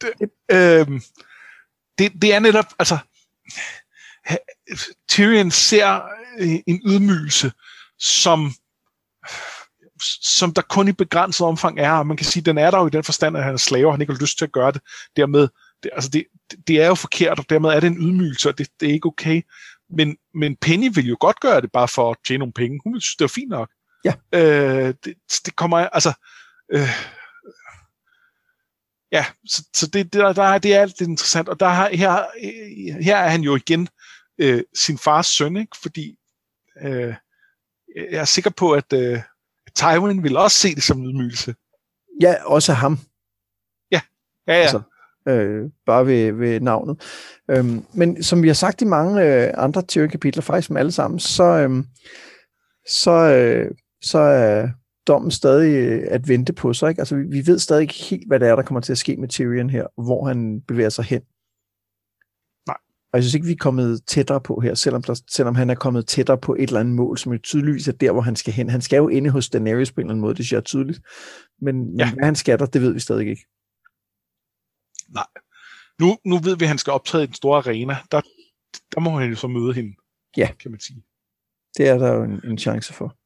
Det, 0.00 0.30
øh, 0.50 1.00
det, 1.98 2.22
det 2.22 2.34
er 2.34 2.38
netop, 2.38 2.64
altså, 2.78 2.98
Tyrion 5.08 5.50
ser 5.50 6.02
en 6.66 6.80
ydmygelse, 6.86 7.52
som 7.98 8.52
som 10.22 10.52
der 10.52 10.62
kun 10.62 10.88
i 10.88 10.92
begrænset 10.92 11.46
omfang 11.46 11.80
er, 11.80 11.90
og 11.90 12.06
man 12.06 12.16
kan 12.16 12.26
sige, 12.26 12.40
at 12.40 12.46
den 12.46 12.58
er 12.58 12.70
der 12.70 12.78
jo 12.78 12.86
i 12.86 12.90
den 12.90 13.04
forstand, 13.04 13.36
at 13.36 13.44
han 13.44 13.52
er 13.52 13.58
slave, 13.58 13.86
og 13.86 13.92
han 13.92 14.00
ikke 14.00 14.12
har 14.12 14.20
lyst 14.20 14.38
til 14.38 14.44
at 14.44 14.52
gøre 14.52 14.72
det. 14.72 14.80
Dermed, 15.16 15.48
det, 15.82 15.90
altså 15.92 16.10
det, 16.10 16.24
det 16.66 16.82
er 16.82 16.86
jo 16.86 16.94
forkert, 16.94 17.38
og 17.38 17.50
dermed 17.50 17.70
er 17.70 17.80
det 17.80 17.86
en 17.86 17.98
ydmygelse, 17.98 18.48
og 18.48 18.58
det, 18.58 18.68
det 18.80 18.88
er 18.88 18.92
ikke 18.92 19.06
okay. 19.06 19.42
Men, 19.90 20.16
men 20.34 20.56
Penny 20.56 20.90
vil 20.94 21.06
jo 21.06 21.16
godt 21.20 21.40
gøre 21.40 21.60
det, 21.60 21.72
bare 21.72 21.88
for 21.88 22.10
at 22.10 22.16
tjene 22.26 22.38
nogle 22.38 22.52
penge. 22.52 22.80
Hun 22.84 23.00
synes, 23.00 23.16
det 23.16 23.24
er 23.24 23.28
fint 23.28 23.50
nok. 23.50 23.70
Ja. 24.04 24.14
Øh, 24.32 24.94
det, 25.04 25.14
det 25.46 25.56
kommer, 25.56 25.78
altså... 25.78 26.12
Øh, 26.72 26.88
ja, 29.12 29.24
så, 29.46 29.64
så 29.74 29.86
det, 29.86 30.12
der, 30.12 30.32
der, 30.32 30.58
det 30.58 30.74
er 30.74 30.80
alt 30.80 30.98
det 30.98 31.06
interessant, 31.06 31.48
og 31.48 31.60
der 31.60 31.88
her, 31.96 32.26
her 33.02 33.16
er 33.16 33.28
han 33.28 33.40
jo 33.40 33.56
igen 33.56 33.88
øh, 34.38 34.62
sin 34.74 34.98
fars 34.98 35.26
søn, 35.26 35.56
ikke? 35.56 35.76
fordi 35.82 36.18
øh, 36.82 37.14
jeg 37.96 38.20
er 38.20 38.24
sikker 38.24 38.50
på, 38.50 38.72
at 38.72 38.92
øh, 38.92 39.20
Tywin 39.74 40.22
vil 40.22 40.36
også 40.36 40.58
se 40.58 40.74
det 40.74 40.82
som 40.82 40.98
en 40.98 41.06
ydmygelse. 41.06 41.54
Ja, 42.20 42.44
også 42.44 42.72
ham. 42.72 42.98
Ja, 43.90 44.00
ja, 44.46 44.54
ja. 44.54 44.60
Altså, 44.60 44.82
øh, 45.28 45.70
bare 45.86 46.06
ved, 46.06 46.32
ved 46.32 46.60
navnet. 46.60 47.02
Øhm, 47.50 47.84
men 47.94 48.22
som 48.22 48.42
vi 48.42 48.48
har 48.48 48.54
sagt 48.54 48.82
i 48.82 48.84
mange 48.84 49.22
øh, 49.22 49.50
andre 49.56 49.82
teorikapitler, 49.82 50.42
faktisk 50.42 50.70
med 50.70 50.80
alle 50.80 50.92
sammen, 50.92 51.20
så, 51.20 51.44
øh, 51.44 51.84
så, 52.88 53.10
øh, 53.10 53.70
så 54.02 54.18
er 54.18 54.68
dommen 55.06 55.30
stadig 55.30 55.74
øh, 55.74 56.02
at 56.10 56.28
vente 56.28 56.52
på 56.52 56.72
sig. 56.72 56.88
Ikke? 56.88 57.00
Altså, 57.00 57.16
vi, 57.16 57.22
vi 57.22 57.46
ved 57.46 57.58
stadig 57.58 57.82
ikke 57.82 57.94
helt, 57.94 58.28
hvad 58.28 58.40
det 58.40 58.48
er, 58.48 58.56
der 58.56 58.62
kommer 58.62 58.80
til 58.80 58.92
at 58.92 58.98
ske 58.98 59.16
med 59.16 59.28
Tyrion 59.28 59.70
her, 59.70 60.02
hvor 60.02 60.26
han 60.26 60.60
bevæger 60.60 60.88
sig 60.88 61.04
hen. 61.04 61.22
Og 63.14 63.18
jeg 63.18 63.24
synes 63.24 63.34
ikke, 63.34 63.46
vi 63.46 63.52
er 63.52 63.56
kommet 63.60 64.06
tættere 64.06 64.40
på 64.40 64.60
her, 64.60 64.74
selvom, 64.74 65.02
der, 65.02 65.20
selvom 65.30 65.54
han 65.54 65.70
er 65.70 65.74
kommet 65.74 66.06
tættere 66.06 66.38
på 66.38 66.54
et 66.54 66.62
eller 66.62 66.80
andet 66.80 66.94
mål, 66.94 67.18
som 67.18 67.32
jo 67.32 67.38
tydeligvis 67.38 67.88
er 67.88 67.92
der, 67.92 68.12
hvor 68.12 68.20
han 68.20 68.36
skal 68.36 68.52
hen. 68.52 68.70
Han 68.70 68.80
skal 68.80 68.96
jo 68.96 69.08
inde 69.08 69.30
hos 69.30 69.50
Daenerys 69.50 69.92
på 69.92 70.00
en 70.00 70.04
eller 70.04 70.12
anden 70.12 70.20
måde, 70.20 70.34
det 70.34 70.44
synes 70.44 70.52
jeg 70.52 70.58
er 70.58 70.62
tydeligt. 70.62 71.00
Men, 71.60 71.98
ja. 71.98 72.06
men 72.06 72.14
hvad 72.14 72.24
han 72.24 72.34
skatter, 72.34 72.66
det 72.66 72.82
ved 72.82 72.92
vi 72.92 73.00
stadig 73.00 73.28
ikke. 73.28 73.46
Nej. 75.08 75.26
Nu, 76.00 76.18
nu 76.24 76.38
ved 76.38 76.56
vi, 76.56 76.64
at 76.64 76.68
han 76.68 76.78
skal 76.78 76.92
optræde 76.92 77.24
i 77.24 77.26
den 77.26 77.34
store 77.34 77.58
arena. 77.58 77.96
Der, 78.12 78.20
der 78.94 79.00
må 79.00 79.10
han 79.10 79.30
jo 79.30 79.36
så 79.36 79.48
møde 79.48 79.74
hende, 79.74 79.96
ja. 80.36 80.48
kan 80.60 80.70
man 80.70 80.80
sige. 80.80 81.02
Det 81.76 81.88
er 81.88 81.98
der 81.98 82.12
jo 82.14 82.22
en, 82.22 82.40
en 82.44 82.58
chance 82.58 82.92
for. 82.92 83.16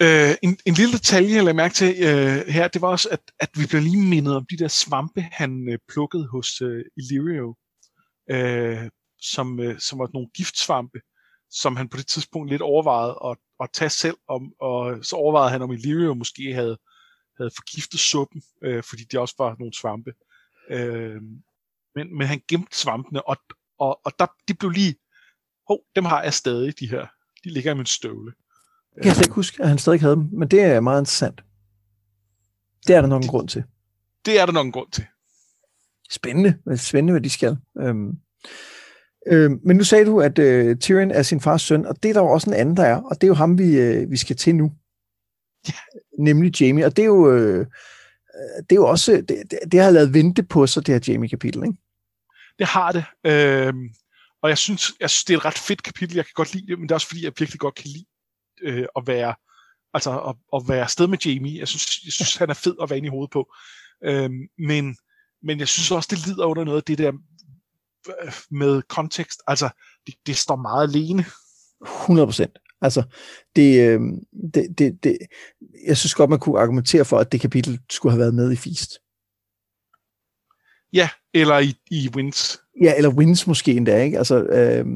Øh, 0.00 0.34
en, 0.42 0.58
en 0.66 0.74
lille 0.74 0.92
detalje, 0.92 1.34
jeg 1.34 1.44
lagde 1.44 1.56
mærke 1.56 1.74
til 1.74 1.94
øh, 1.98 2.46
her, 2.54 2.68
det 2.68 2.82
var 2.82 2.88
også, 2.88 3.08
at, 3.12 3.20
at 3.40 3.50
vi 3.56 3.66
blev 3.66 3.82
lige 3.82 4.02
mindet 4.02 4.36
om 4.36 4.46
de 4.50 4.56
der 4.56 4.68
svampe, 4.68 5.20
han 5.20 5.68
øh, 5.68 5.78
plukkede 5.88 6.28
hos 6.28 6.60
øh, 6.62 6.84
Illyrio 6.96 7.54
øh, 8.30 8.90
som, 9.20 9.60
øh, 9.60 9.78
som 9.78 9.98
var 9.98 10.08
nogle 10.14 10.28
giftsvampe, 10.36 11.00
som 11.50 11.76
han 11.76 11.88
på 11.88 11.96
det 11.96 12.06
tidspunkt 12.06 12.50
lidt 12.50 12.62
overvejede 12.62 13.18
at, 13.24 13.36
at 13.60 13.68
tage 13.72 13.90
selv, 13.90 14.16
om, 14.28 14.52
og 14.60 15.04
så 15.04 15.16
overvejede 15.16 15.50
han, 15.50 15.62
om 15.62 15.72
Illyrio 15.72 16.14
måske 16.14 16.54
havde, 16.54 16.78
havde 17.36 17.50
forgiftet 17.56 18.00
suppen, 18.00 18.42
øh, 18.64 18.82
fordi 18.82 19.04
det 19.04 19.20
også 19.20 19.34
var 19.38 19.56
nogle 19.58 19.74
svampe. 19.74 20.12
Øh, 20.70 21.22
men, 21.94 22.18
men 22.18 22.26
han 22.26 22.42
gemte 22.48 22.78
svampene, 22.78 23.28
og, 23.28 23.36
og, 23.78 24.00
og 24.04 24.12
der, 24.18 24.26
de 24.48 24.54
blev 24.54 24.70
lige, 24.70 24.94
hov, 25.68 25.80
dem 25.96 26.04
har 26.04 26.22
jeg 26.22 26.34
stadig, 26.34 26.80
de 26.80 26.90
her. 26.90 27.06
De 27.44 27.50
ligger 27.50 27.72
i 27.72 27.74
min 27.74 27.86
støvle. 27.86 28.32
Jeg 28.96 29.14
kan 29.14 29.22
ikke 29.22 29.34
huske, 29.34 29.62
at 29.62 29.68
han 29.68 29.78
stadig 29.78 30.00
havde 30.00 30.16
dem, 30.16 30.28
men 30.32 30.48
det 30.48 30.60
er 30.60 30.80
meget 30.80 31.00
interessant. 31.00 31.40
Det 32.86 32.96
er 32.96 33.00
der 33.00 33.08
nok 33.08 33.22
en 33.22 33.28
grund 33.28 33.48
til. 33.48 33.64
Det 34.26 34.40
er 34.40 34.46
der 34.46 34.52
nok 34.52 34.66
en 34.66 34.72
grund 34.72 34.90
til. 34.92 35.04
Spændende. 36.10 36.76
Spændende, 36.76 37.12
hvad 37.12 37.20
de 37.20 37.30
skal. 37.30 37.56
Øhm, 37.78 38.12
øhm, 39.26 39.60
men 39.64 39.76
nu 39.76 39.84
sagde 39.84 40.04
du, 40.04 40.20
at 40.20 40.38
øh, 40.38 40.76
Tyrion 40.76 41.10
er 41.10 41.22
sin 41.22 41.40
fars 41.40 41.62
søn, 41.62 41.86
og 41.86 42.02
det 42.02 42.08
er 42.08 42.12
der 42.12 42.20
jo 42.20 42.28
også 42.28 42.50
en 42.50 42.56
anden, 42.56 42.76
der 42.76 42.84
er, 42.84 42.96
og 42.96 43.20
det 43.20 43.26
er 43.26 43.28
jo 43.28 43.34
ham, 43.34 43.58
vi, 43.58 43.76
øh, 43.76 44.10
vi 44.10 44.16
skal 44.16 44.36
til 44.36 44.54
nu. 44.54 44.72
Ja. 45.68 45.72
Nemlig 46.18 46.60
Jamie, 46.60 46.86
og 46.86 46.96
det 46.96 47.02
er 47.02 47.06
jo, 47.06 47.32
øh, 47.32 47.66
det 48.56 48.72
er 48.72 48.76
jo 48.76 48.86
også, 48.86 49.12
det, 49.12 49.42
det, 49.50 49.58
det 49.72 49.80
har 49.80 49.90
lavet 49.90 50.14
vente 50.14 50.42
på 50.42 50.66
sig, 50.66 50.86
det 50.86 50.94
her 50.94 51.12
Jamie-kapitel, 51.12 51.62
ikke? 51.62 51.78
Det 52.58 52.66
har 52.66 52.92
det. 52.92 53.04
Øhm, 53.26 53.88
og 54.42 54.48
jeg 54.48 54.58
synes, 54.58 54.92
jeg 55.00 55.10
synes, 55.10 55.24
det 55.24 55.34
er 55.34 55.38
et 55.38 55.44
ret 55.44 55.58
fedt 55.58 55.82
kapitel. 55.82 56.16
Jeg 56.16 56.24
kan 56.24 56.32
godt 56.34 56.54
lide 56.54 56.66
det, 56.66 56.78
men 56.78 56.82
det 56.82 56.90
er 56.90 56.94
også 56.94 57.08
fordi, 57.08 57.24
jeg 57.24 57.32
virkelig 57.38 57.60
godt 57.60 57.74
kan 57.74 57.86
lide 57.86 58.04
øh, 58.64 58.86
at 58.96 59.06
være 59.06 59.34
altså 59.94 60.20
at, 60.20 60.36
at 60.54 60.62
være 60.68 60.82
afsted 60.82 61.06
med 61.06 61.18
Jamie. 61.26 61.58
Jeg 61.58 61.68
synes, 61.68 62.04
jeg 62.04 62.12
synes 62.12 62.36
han 62.36 62.50
er 62.50 62.54
fed 62.54 62.76
at 62.82 62.90
være 62.90 62.96
inde 62.96 63.06
i 63.06 63.10
hovedet 63.10 63.30
på. 63.30 63.52
Øhm, 64.04 64.48
men 64.58 64.96
men 65.42 65.58
jeg 65.58 65.68
synes 65.68 65.90
også, 65.90 66.08
det 66.10 66.26
lider 66.26 66.44
under 66.44 66.64
noget 66.64 66.78
af 66.78 66.82
det 66.82 66.98
der 66.98 67.12
øh, 68.22 68.32
med 68.50 68.82
kontekst. 68.82 69.40
Altså, 69.46 69.68
det, 70.06 70.14
det 70.26 70.36
står 70.36 70.56
meget 70.56 70.88
alene. 70.88 71.24
100 71.82 72.26
procent. 72.26 72.58
Altså, 72.80 73.02
det, 73.56 73.80
øh, 73.80 74.00
det, 74.54 74.78
det, 74.78 75.04
det, 75.04 75.18
jeg 75.86 75.96
synes 75.96 76.14
godt, 76.14 76.30
man 76.30 76.38
kunne 76.38 76.60
argumentere 76.60 77.04
for, 77.04 77.18
at 77.18 77.32
det 77.32 77.40
kapitel 77.40 77.80
skulle 77.90 78.12
have 78.12 78.20
været 78.20 78.34
med 78.34 78.52
i 78.52 78.56
Feast. 78.56 78.98
Ja, 80.92 81.08
eller 81.34 81.58
i, 81.58 81.74
i 81.90 82.08
Wins. 82.14 82.60
Ja, 82.82 82.94
eller 82.96 83.10
Wins 83.10 83.46
måske 83.46 83.72
endda, 83.72 84.02
ikke? 84.02 84.18
Altså, 84.18 84.42
øh, 84.42 84.86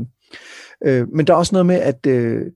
øh, 0.85 1.09
men 1.09 1.27
der 1.27 1.33
er 1.33 1.37
også 1.37 1.55
noget 1.55 1.67
med, 1.67 1.77
at 1.77 2.07
øh, 2.07 2.53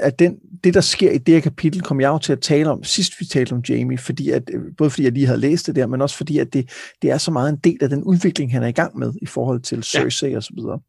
at 0.00 0.18
den, 0.18 0.38
det, 0.64 0.74
der 0.74 0.80
sker 0.80 1.10
i 1.10 1.18
det 1.18 1.34
her 1.34 1.40
kapitel, 1.40 1.82
kom 1.82 2.00
jeg 2.00 2.08
jo 2.08 2.18
til 2.18 2.32
at 2.32 2.40
tale 2.40 2.70
om, 2.70 2.84
sidst 2.84 3.20
vi 3.20 3.24
talte 3.24 3.52
om 3.52 3.62
Jamie, 3.68 3.98
fordi 3.98 4.30
at, 4.30 4.50
øh, 4.52 4.60
både 4.78 4.90
fordi 4.90 5.04
jeg 5.04 5.12
lige 5.12 5.26
havde 5.26 5.40
læst 5.40 5.66
det 5.66 5.76
der, 5.76 5.86
men 5.86 6.02
også 6.02 6.16
fordi, 6.16 6.38
at 6.38 6.52
det, 6.52 6.70
det 7.02 7.10
er 7.10 7.18
så 7.18 7.30
meget 7.30 7.52
en 7.52 7.58
del 7.64 7.78
af 7.82 7.88
den 7.88 8.04
udvikling, 8.04 8.52
han 8.52 8.62
er 8.62 8.66
i 8.66 8.72
gang 8.72 8.98
med 8.98 9.12
i 9.22 9.26
forhold 9.26 9.60
til 9.60 9.82
Cersei 9.82 10.30
ja. 10.30 10.36
og 10.36 10.42
så 10.42 10.52
videre. 10.56 10.80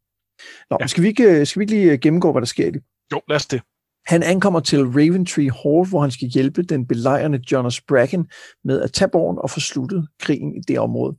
Nå, 0.70 0.76
ja. 0.80 0.86
skal, 0.86 1.02
vi 1.02 1.08
ikke, 1.08 1.40
øh, 1.40 1.46
skal 1.46 1.60
vi 1.60 1.62
ikke 1.62 1.74
lige 1.74 1.92
øh, 1.92 1.98
gennemgå, 1.98 2.32
hvad 2.32 2.42
der 2.42 2.46
sker 2.46 2.66
i 2.66 2.70
det? 2.70 2.82
Jo, 3.12 3.20
lad 3.28 3.36
os 3.36 3.46
det. 3.46 3.62
Han 4.06 4.22
ankommer 4.22 4.60
til 4.60 4.84
Raventree 4.84 5.50
Hall, 5.50 5.88
hvor 5.88 6.00
han 6.00 6.10
skal 6.10 6.28
hjælpe 6.28 6.62
den 6.62 6.86
belejrende 6.86 7.40
Jonas 7.52 7.80
Bracken 7.80 8.26
med 8.64 8.80
at 8.80 8.92
tage 8.92 9.08
borgen 9.08 9.38
og 9.38 9.50
få 9.50 9.60
sluttet 9.60 10.08
krigen 10.20 10.56
i 10.56 10.60
det 10.68 10.78
område. 10.78 11.16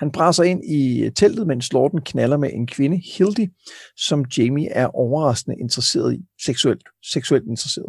Han 0.00 0.10
brænder 0.10 0.42
ind 0.42 0.64
i 0.64 1.10
teltet, 1.16 1.46
mens 1.46 1.72
Lorden 1.72 2.00
knaller 2.00 2.36
med 2.36 2.50
en 2.52 2.66
kvinde, 2.66 3.02
Hildy, 3.16 3.50
som 3.96 4.24
Jamie 4.38 4.68
er 4.68 4.86
overraskende 4.86 5.56
interesseret 5.60 6.14
i, 6.14 6.20
seksuelt, 6.44 6.82
seksuelt 7.12 7.44
interesseret. 7.48 7.86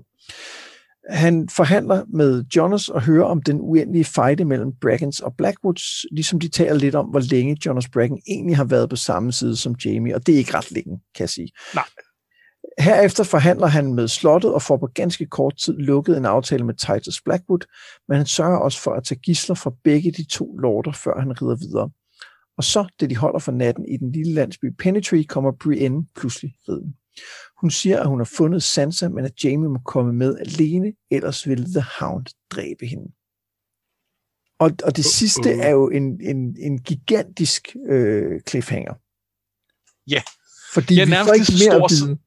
Han 1.09 1.49
forhandler 1.49 2.03
med 2.13 2.43
Jonas 2.55 2.89
og 2.89 3.01
hører 3.01 3.25
om 3.25 3.41
den 3.41 3.61
uendelige 3.61 4.05
fejde 4.05 4.45
mellem 4.45 4.71
Brackens 4.81 5.19
og 5.19 5.33
Blackwoods, 5.37 6.05
ligesom 6.11 6.39
de 6.39 6.49
taler 6.49 6.75
lidt 6.75 6.95
om, 6.95 7.05
hvor 7.05 7.19
længe 7.19 7.57
Jonas 7.65 7.89
Bracken 7.93 8.21
egentlig 8.27 8.57
har 8.57 8.63
været 8.63 8.89
på 8.89 8.95
samme 8.95 9.31
side 9.31 9.55
som 9.55 9.75
Jamie, 9.85 10.15
og 10.15 10.27
det 10.27 10.33
er 10.33 10.37
ikke 10.37 10.57
ret 10.57 10.71
længe, 10.71 10.99
kan 11.15 11.23
jeg 11.23 11.29
sige. 11.29 11.51
Nej. 11.75 11.85
Herefter 12.79 13.23
forhandler 13.23 13.67
han 13.67 13.93
med 13.93 14.07
slottet 14.07 14.53
og 14.53 14.61
får 14.61 14.77
på 14.77 14.87
ganske 14.95 15.25
kort 15.25 15.57
tid 15.65 15.73
lukket 15.77 16.17
en 16.17 16.25
aftale 16.25 16.65
med 16.65 16.73
Titus 16.73 17.21
Blackwood, 17.21 17.65
men 18.07 18.17
han 18.17 18.25
sørger 18.25 18.57
også 18.57 18.81
for 18.81 18.91
at 18.91 19.03
tage 19.03 19.19
gisler 19.19 19.55
fra 19.55 19.71
begge 19.83 20.11
de 20.11 20.23
to 20.23 20.57
lorder, 20.57 20.91
før 20.91 21.19
han 21.19 21.41
rider 21.41 21.55
videre. 21.55 21.89
Og 22.61 22.65
så, 22.65 22.87
da 22.99 23.05
de 23.05 23.15
holder 23.15 23.39
for 23.39 23.51
natten 23.51 23.85
i 23.87 23.97
den 23.97 24.11
lille 24.11 24.33
landsby 24.33 24.65
Penetree, 24.79 25.23
kommer 25.23 25.51
Brienne 25.51 26.05
pludselig 26.15 26.55
riden. 26.69 26.95
Hun 27.61 27.71
siger, 27.71 27.99
at 27.99 28.07
hun 28.07 28.19
har 28.19 28.29
fundet 28.37 28.63
Sansa, 28.63 29.09
men 29.09 29.25
at 29.25 29.43
Jamie 29.43 29.69
må 29.69 29.79
komme 29.85 30.13
med 30.13 30.37
alene, 30.37 30.93
ellers 31.11 31.47
vil 31.47 31.65
The 31.65 31.85
Hound 31.99 32.25
dræbe 32.49 32.85
hende. 32.85 33.11
Og, 34.59 34.71
og 34.83 34.95
det 34.95 35.05
sidste 35.05 35.49
er 35.51 35.69
jo 35.69 35.89
en, 35.89 36.21
en, 36.21 36.55
en 36.59 36.81
gigantisk 36.81 37.75
øh, 37.89 38.41
cliffhanger. 38.49 38.93
Ja. 40.07 40.21
Fordi 40.73 40.95
ja, 40.95 41.05
vi 41.05 41.11
får 41.11 41.33
ikke 41.33 41.53
mere 41.61 41.89
stor, 41.89 41.89
viden. 41.89 42.19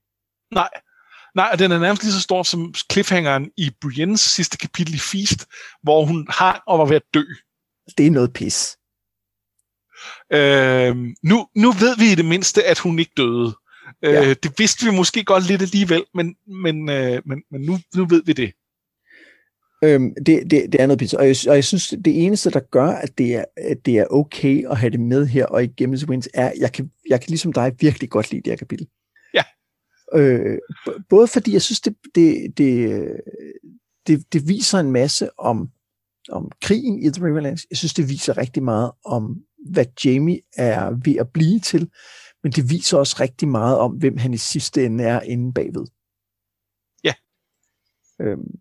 Nej, 0.55 0.69
Nej, 1.35 1.49
og 1.53 1.59
den 1.59 1.73
er 1.73 1.79
nærmest 1.79 2.03
lige 2.03 2.13
så 2.13 2.21
stor 2.21 2.43
som 2.43 2.75
cliffhangeren 2.93 3.51
i 3.57 3.71
Briennes 3.81 4.21
sidste 4.21 4.59
kapitel 4.59 4.95
i 4.95 4.99
Feast, 4.99 5.47
hvor 5.83 6.05
hun 6.05 6.27
har 6.31 6.63
og 6.67 6.79
var 6.79 6.85
ved 6.85 6.97
at 6.97 7.15
dø. 7.15 7.25
Det 7.99 8.07
er 8.07 8.11
noget 8.11 8.33
pis. 8.33 8.77
Øh, 10.33 10.97
nu, 11.23 11.47
nu 11.57 11.73
ved 11.73 11.99
vi 11.99 12.13
i 12.13 12.15
det 12.15 12.25
mindste, 12.25 12.65
at 12.65 12.79
hun 12.79 12.99
ikke 12.99 13.13
døde. 13.17 13.53
Øh, 14.05 14.13
ja. 14.13 14.29
Øh, 14.29 14.37
det 14.43 14.53
vidste 14.59 14.85
vi 14.87 14.97
måske 14.97 15.25
godt 15.25 15.49
lidt 15.49 15.63
alligevel, 15.63 16.05
men, 16.15 16.37
men, 16.47 16.91
øh, 16.91 17.23
men, 17.27 17.43
men 17.51 17.61
nu, 17.61 17.79
nu 17.97 18.07
ved 18.07 18.23
vi 18.27 18.33
det. 18.33 18.53
Øhm, 19.85 20.15
det, 20.27 20.51
det, 20.51 20.73
det 20.73 20.81
er 20.81 20.87
noget 20.87 20.99
pizza. 20.99 21.17
Og 21.17 21.27
jeg, 21.27 21.37
og 21.49 21.55
jeg 21.55 21.65
synes, 21.65 21.89
det 22.05 22.25
eneste, 22.25 22.51
der 22.51 22.61
gør, 22.61 22.87
at 22.87 23.19
det, 23.19 23.35
er, 23.35 23.45
at 23.57 23.87
det 23.87 23.99
er 23.99 24.07
okay 24.11 24.71
at 24.71 24.77
have 24.79 24.91
det 24.91 25.01
med 25.01 25.27
her, 25.27 25.47
og 25.47 25.63
ikke 25.63 25.75
Games 25.75 26.09
Wins, 26.09 26.29
er, 26.35 26.49
at 26.49 26.55
jeg 26.59 26.73
kan, 26.73 26.91
jeg 27.09 27.21
kan 27.21 27.29
ligesom 27.29 27.53
dig 27.53 27.73
virkelig 27.81 28.11
godt 28.11 28.31
lide 28.31 28.43
det 28.43 28.51
her 28.51 28.57
kapitel. 28.57 28.87
Ja. 29.35 29.43
Øh, 30.15 30.59
både 31.09 31.29
fordi 31.29 31.53
jeg 31.53 31.63
synes, 31.63 31.81
det, 31.81 31.97
det, 32.15 32.59
det, 32.59 33.03
det, 34.07 34.33
det 34.33 34.49
viser 34.49 34.79
en 34.79 34.93
masse 34.93 35.39
om, 35.39 35.69
om 36.29 36.51
krigen 36.63 37.03
i 37.03 37.11
The 37.11 37.27
Riverlands. 37.27 37.67
Jeg 37.71 37.77
synes, 37.77 37.95
det 37.95 38.09
viser 38.09 38.39
rigtig 38.39 38.63
meget 38.63 38.91
om, 39.05 39.37
hvad 39.65 39.87
Jamie 40.05 40.41
er 40.57 40.91
ved 41.05 41.17
at 41.17 41.29
blive 41.29 41.61
til, 41.61 41.91
men 42.43 42.53
det 42.53 42.71
viser 42.71 42.99
også 42.99 43.17
rigtig 43.21 43.49
meget 43.49 43.79
om, 43.79 43.93
hvem 43.93 44.17
han 44.17 44.35
i 44.35 44.37
sidste 44.37 44.85
ende 44.85 45.05
er 45.05 45.21
inde 45.21 45.53
bagved. 45.53 45.87
Ja. 47.05 47.15
Øhm, 48.21 48.61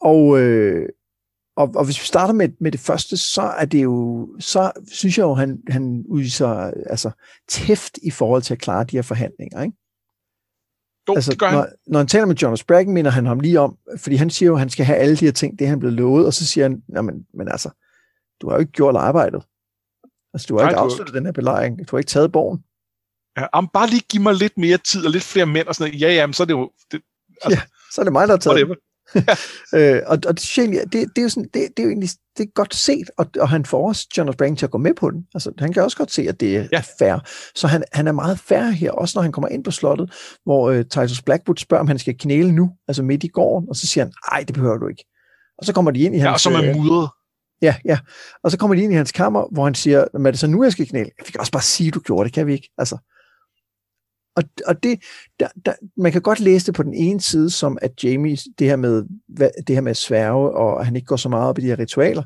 og, 0.00 0.40
øh, 0.40 0.88
og, 1.56 1.72
og 1.74 1.84
hvis 1.84 2.00
vi 2.00 2.06
starter 2.06 2.34
med, 2.34 2.48
med 2.60 2.72
det 2.72 2.80
første, 2.80 3.16
så 3.16 3.42
er 3.42 3.64
det 3.64 3.82
jo, 3.82 4.28
så 4.38 4.72
synes 4.92 5.18
jeg 5.18 5.24
jo, 5.24 5.34
han, 5.34 5.62
han 5.68 6.04
udviser 6.08 6.48
altså, 6.90 7.10
tæft 7.48 7.98
i 8.02 8.10
forhold 8.10 8.42
til 8.42 8.54
at 8.54 8.60
klare 8.60 8.84
de 8.84 8.96
her 8.96 9.02
forhandlinger, 9.02 9.62
ikke? 9.62 9.76
Jo, 11.08 11.14
altså, 11.14 11.30
det 11.30 11.38
gør 11.38 11.46
han. 11.46 11.56
når, 11.56 11.68
når 11.86 11.98
han 11.98 12.06
taler 12.06 12.26
med 12.26 12.34
Jonas 12.34 12.64
Bracken, 12.64 12.94
minder 12.94 13.10
han 13.10 13.26
ham 13.26 13.40
lige 13.40 13.60
om, 13.60 13.78
fordi 13.96 14.16
han 14.16 14.30
siger 14.30 14.46
jo, 14.46 14.54
at 14.54 14.58
han 14.58 14.70
skal 14.70 14.84
have 14.84 14.98
alle 14.98 15.16
de 15.16 15.24
her 15.24 15.32
ting, 15.32 15.58
det 15.58 15.68
han 15.68 15.78
blevet 15.78 15.96
lovet, 15.96 16.26
og 16.26 16.34
så 16.34 16.46
siger 16.46 16.64
han, 16.64 17.04
men, 17.04 17.26
men 17.34 17.48
altså, 17.48 17.70
du 18.40 18.48
har 18.48 18.56
jo 18.56 18.60
ikke 18.60 18.72
gjort 18.72 18.96
arbejdet. 18.96 19.44
Altså, 20.36 20.46
du 20.48 20.54
har 20.56 20.62
Nej, 20.62 20.70
ikke 20.70 20.78
du- 20.78 20.84
afsluttet 20.84 21.14
den 21.14 21.24
her 21.24 21.32
belejring. 21.32 21.78
Du 21.78 21.96
har 21.96 21.98
ikke 21.98 22.08
taget 22.08 22.32
borgen. 22.32 22.58
Ja, 23.38 23.46
om 23.52 23.68
bare 23.74 23.88
lige 23.90 24.02
give 24.10 24.22
mig 24.22 24.34
lidt 24.34 24.58
mere 24.58 24.78
tid 24.78 25.04
og 25.06 25.10
lidt 25.10 25.24
flere 25.24 25.46
mænd 25.46 25.66
og 25.66 25.74
sådan 25.74 25.90
noget. 25.90 26.00
Ja, 26.02 26.12
ja, 26.14 26.26
men 26.26 26.34
så 26.34 26.42
er 26.42 26.44
det 26.44 26.54
jo... 26.54 26.70
Det, 26.92 27.00
altså, 27.44 27.60
Så 27.92 28.00
er 28.00 28.04
det 28.04 28.12
mig, 28.12 28.28
der 28.28 28.34
har 28.34 28.38
taget 28.38 28.54
whatever. 28.56 28.74
Øh, 29.74 30.02
og, 30.06 30.18
og 30.26 30.34
det, 30.34 30.40
synes 30.40 30.58
jeg 30.58 30.64
egentlig, 30.64 30.92
det, 30.92 31.08
det, 31.16 31.18
er 31.18 31.22
jo 31.22 31.28
sådan, 31.28 31.44
det, 31.54 31.68
det 31.76 31.78
er 31.78 31.82
jo 31.82 31.88
egentlig 31.88 32.10
det 32.36 32.42
er 32.44 32.50
godt 32.54 32.74
set, 32.74 33.10
og, 33.18 33.26
og 33.40 33.48
han 33.48 33.64
får 33.64 33.88
også 33.88 34.06
Jonas 34.18 34.36
Brang 34.36 34.58
til 34.58 34.66
at 34.66 34.70
gå 34.70 34.78
med 34.78 34.94
på 34.94 35.10
den. 35.10 35.26
Altså, 35.34 35.52
han 35.58 35.72
kan 35.72 35.82
også 35.82 35.96
godt 35.96 36.10
se, 36.12 36.22
at 36.22 36.40
det 36.40 36.56
er 36.56 36.60
Ja. 36.60 36.66
ja. 36.72 36.82
fair. 36.98 37.18
Så 37.54 37.66
han, 37.66 37.84
han 37.92 38.06
er 38.08 38.12
meget 38.12 38.38
fair 38.38 38.62
her, 38.62 38.90
også 38.90 39.18
når 39.18 39.22
han 39.22 39.32
kommer 39.32 39.48
ind 39.48 39.64
på 39.64 39.70
slottet, 39.70 40.12
hvor 40.44 40.70
øh, 40.70 40.84
Titus 40.84 41.22
Blackwood 41.22 41.56
spørger, 41.56 41.80
om 41.80 41.88
han 41.88 41.98
skal 41.98 42.18
knæle 42.18 42.52
nu, 42.52 42.70
altså 42.88 43.02
midt 43.02 43.24
i 43.24 43.28
gården, 43.28 43.68
og 43.68 43.76
så 43.76 43.86
siger 43.86 44.04
han, 44.04 44.12
nej, 44.32 44.42
det 44.46 44.54
behøver 44.54 44.78
du 44.78 44.88
ikke. 44.88 45.04
Og 45.58 45.64
så 45.64 45.72
kommer 45.72 45.90
de 45.90 46.00
ind 46.00 46.14
i 46.14 46.18
hans... 46.18 46.26
Ja, 46.28 46.32
og 46.32 46.40
som 46.40 46.54
er 46.54 46.70
øh, 46.70 46.76
mudret. 46.76 47.08
Ja, 47.62 47.76
ja. 47.84 47.98
Og 48.42 48.50
så 48.50 48.58
kommer 48.58 48.76
de 48.76 48.82
ind 48.82 48.92
i 48.92 48.96
hans 48.96 49.12
kammer, 49.12 49.48
hvor 49.52 49.64
han 49.64 49.74
siger, 49.74 50.04
"Men 50.12 50.26
er 50.26 50.30
det 50.30 50.40
så 50.40 50.46
nu, 50.46 50.62
jeg 50.62 50.72
skal 50.72 50.86
knæle? 50.86 51.10
Vi 51.26 51.30
kan 51.32 51.40
også 51.40 51.52
bare 51.52 51.62
sige, 51.62 51.90
du 51.90 52.00
gjorde 52.00 52.24
det, 52.24 52.34
kan 52.34 52.46
vi 52.46 52.52
ikke? 52.52 52.70
Altså. 52.78 52.98
Og, 54.36 54.42
og 54.66 54.82
det, 54.82 55.02
der, 55.40 55.48
der, 55.64 55.74
man 55.96 56.12
kan 56.12 56.22
godt 56.22 56.40
læse 56.40 56.66
det 56.66 56.74
på 56.74 56.82
den 56.82 56.94
ene 56.94 57.20
side, 57.20 57.50
som 57.50 57.78
at 57.82 58.04
Jamie, 58.04 58.36
det 58.58 58.66
her 58.66 58.76
med, 58.76 59.04
hvad, 59.28 59.50
det 59.66 59.76
her 59.76 59.80
med 59.80 59.90
at 59.90 59.96
sværge, 59.96 60.50
og 60.50 60.80
at 60.80 60.86
han 60.86 60.96
ikke 60.96 61.06
går 61.06 61.16
så 61.16 61.28
meget 61.28 61.48
op 61.48 61.58
i 61.58 61.62
de 61.62 61.66
her 61.66 61.78
ritualer. 61.78 62.22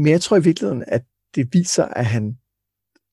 Men 0.00 0.12
jeg 0.12 0.20
tror 0.20 0.36
i 0.36 0.42
virkeligheden, 0.42 0.84
at 0.86 1.02
det 1.34 1.48
viser, 1.52 1.84
at 1.84 2.06
han, 2.06 2.38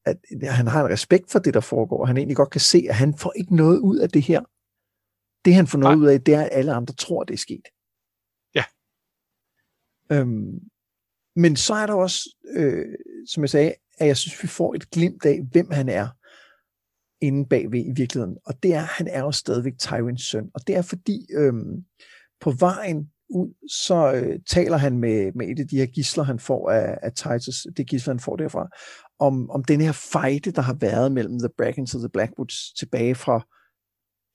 at 0.05 0.17
han 0.43 0.67
har 0.67 0.85
en 0.85 0.91
respekt 0.91 1.31
for 1.31 1.39
det, 1.39 1.53
der 1.53 1.59
foregår, 1.59 2.01
og 2.01 2.07
han 2.07 2.17
egentlig 2.17 2.35
godt 2.35 2.49
kan 2.49 2.61
se, 2.61 2.85
at 2.89 2.95
han 2.95 3.17
får 3.17 3.33
ikke 3.35 3.55
noget 3.55 3.79
ud 3.79 3.97
af 3.97 4.09
det 4.09 4.21
her. 4.21 4.41
Det, 5.45 5.55
han 5.55 5.67
får 5.67 5.77
noget 5.77 5.97
Nej. 5.97 6.03
ud 6.03 6.13
af, 6.13 6.21
det 6.21 6.33
er, 6.33 6.41
at 6.41 6.49
alle 6.51 6.73
andre 6.73 6.93
tror, 6.93 7.23
det 7.23 7.33
er 7.33 7.37
sket. 7.37 7.67
Ja. 8.55 8.63
Øhm, 10.11 10.59
men 11.35 11.55
så 11.55 11.73
er 11.73 11.85
der 11.85 11.93
også, 11.93 12.35
øh, 12.55 12.85
som 13.27 13.43
jeg 13.43 13.49
sagde, 13.49 13.73
at 13.97 14.07
jeg 14.07 14.17
synes, 14.17 14.43
vi 14.43 14.47
får 14.47 14.73
et 14.73 14.89
glimt 14.89 15.25
af, 15.25 15.41
hvem 15.51 15.71
han 15.71 15.89
er 15.89 16.07
inde 17.21 17.49
bagved 17.49 17.79
i 17.85 17.91
virkeligheden. 17.95 18.37
Og 18.45 18.63
det 18.63 18.73
er, 18.73 18.79
han 18.79 19.07
er 19.07 19.19
jo 19.19 19.31
stadigvæk 19.31 19.73
Tywins 19.79 20.21
søn. 20.21 20.49
Og 20.53 20.67
det 20.67 20.75
er 20.75 20.81
fordi, 20.81 21.25
øh, 21.37 21.53
på 22.41 22.51
vejen 22.51 23.11
ud, 23.29 23.53
så 23.69 24.13
øh, 24.13 24.39
taler 24.49 24.77
han 24.77 24.97
med, 24.97 25.31
med 25.35 25.47
et 25.49 25.59
af 25.59 25.67
de 25.67 25.77
her 25.77 25.85
gisler, 25.85 26.23
han 26.23 26.39
får 26.39 26.71
af, 26.71 26.97
af 27.01 27.11
Titus, 27.13 27.67
det 27.77 27.87
gisler, 27.87 28.13
han 28.13 28.19
får 28.19 28.35
derfra, 28.35 28.67
om, 29.19 29.49
om 29.49 29.63
den 29.63 29.81
her 29.81 29.91
fejde, 29.91 30.51
der 30.51 30.61
har 30.61 30.73
været 30.73 31.11
mellem 31.11 31.39
The 31.39 31.49
Brackens 31.57 31.95
og 31.95 31.99
The 31.99 32.09
Blackwoods 32.09 32.73
tilbage 32.79 33.15
fra 33.15 33.47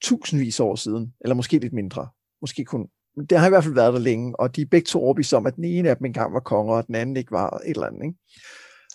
tusindvis 0.02 0.60
af 0.60 0.64
år 0.64 0.74
siden, 0.74 1.14
eller 1.20 1.34
måske 1.34 1.58
lidt 1.58 1.72
mindre, 1.72 2.08
måske 2.40 2.64
kun 2.64 2.88
det 3.30 3.38
har 3.38 3.46
i 3.46 3.50
hvert 3.50 3.64
fald 3.64 3.74
været 3.74 3.94
der 3.94 4.00
længe, 4.00 4.40
og 4.40 4.56
de 4.56 4.62
er 4.62 4.66
begge 4.70 4.86
to 4.86 5.00
overbevist 5.02 5.34
om, 5.34 5.46
at 5.46 5.56
den 5.56 5.64
ene 5.64 5.90
af 5.90 5.96
dem 5.96 6.06
engang 6.06 6.34
var 6.34 6.40
konger, 6.40 6.74
og 6.74 6.86
den 6.86 6.94
anden 6.94 7.16
ikke 7.16 7.32
var 7.32 7.60
et 7.66 7.70
eller 7.70 7.86
andet. 7.86 8.04
Ikke? 8.04 8.18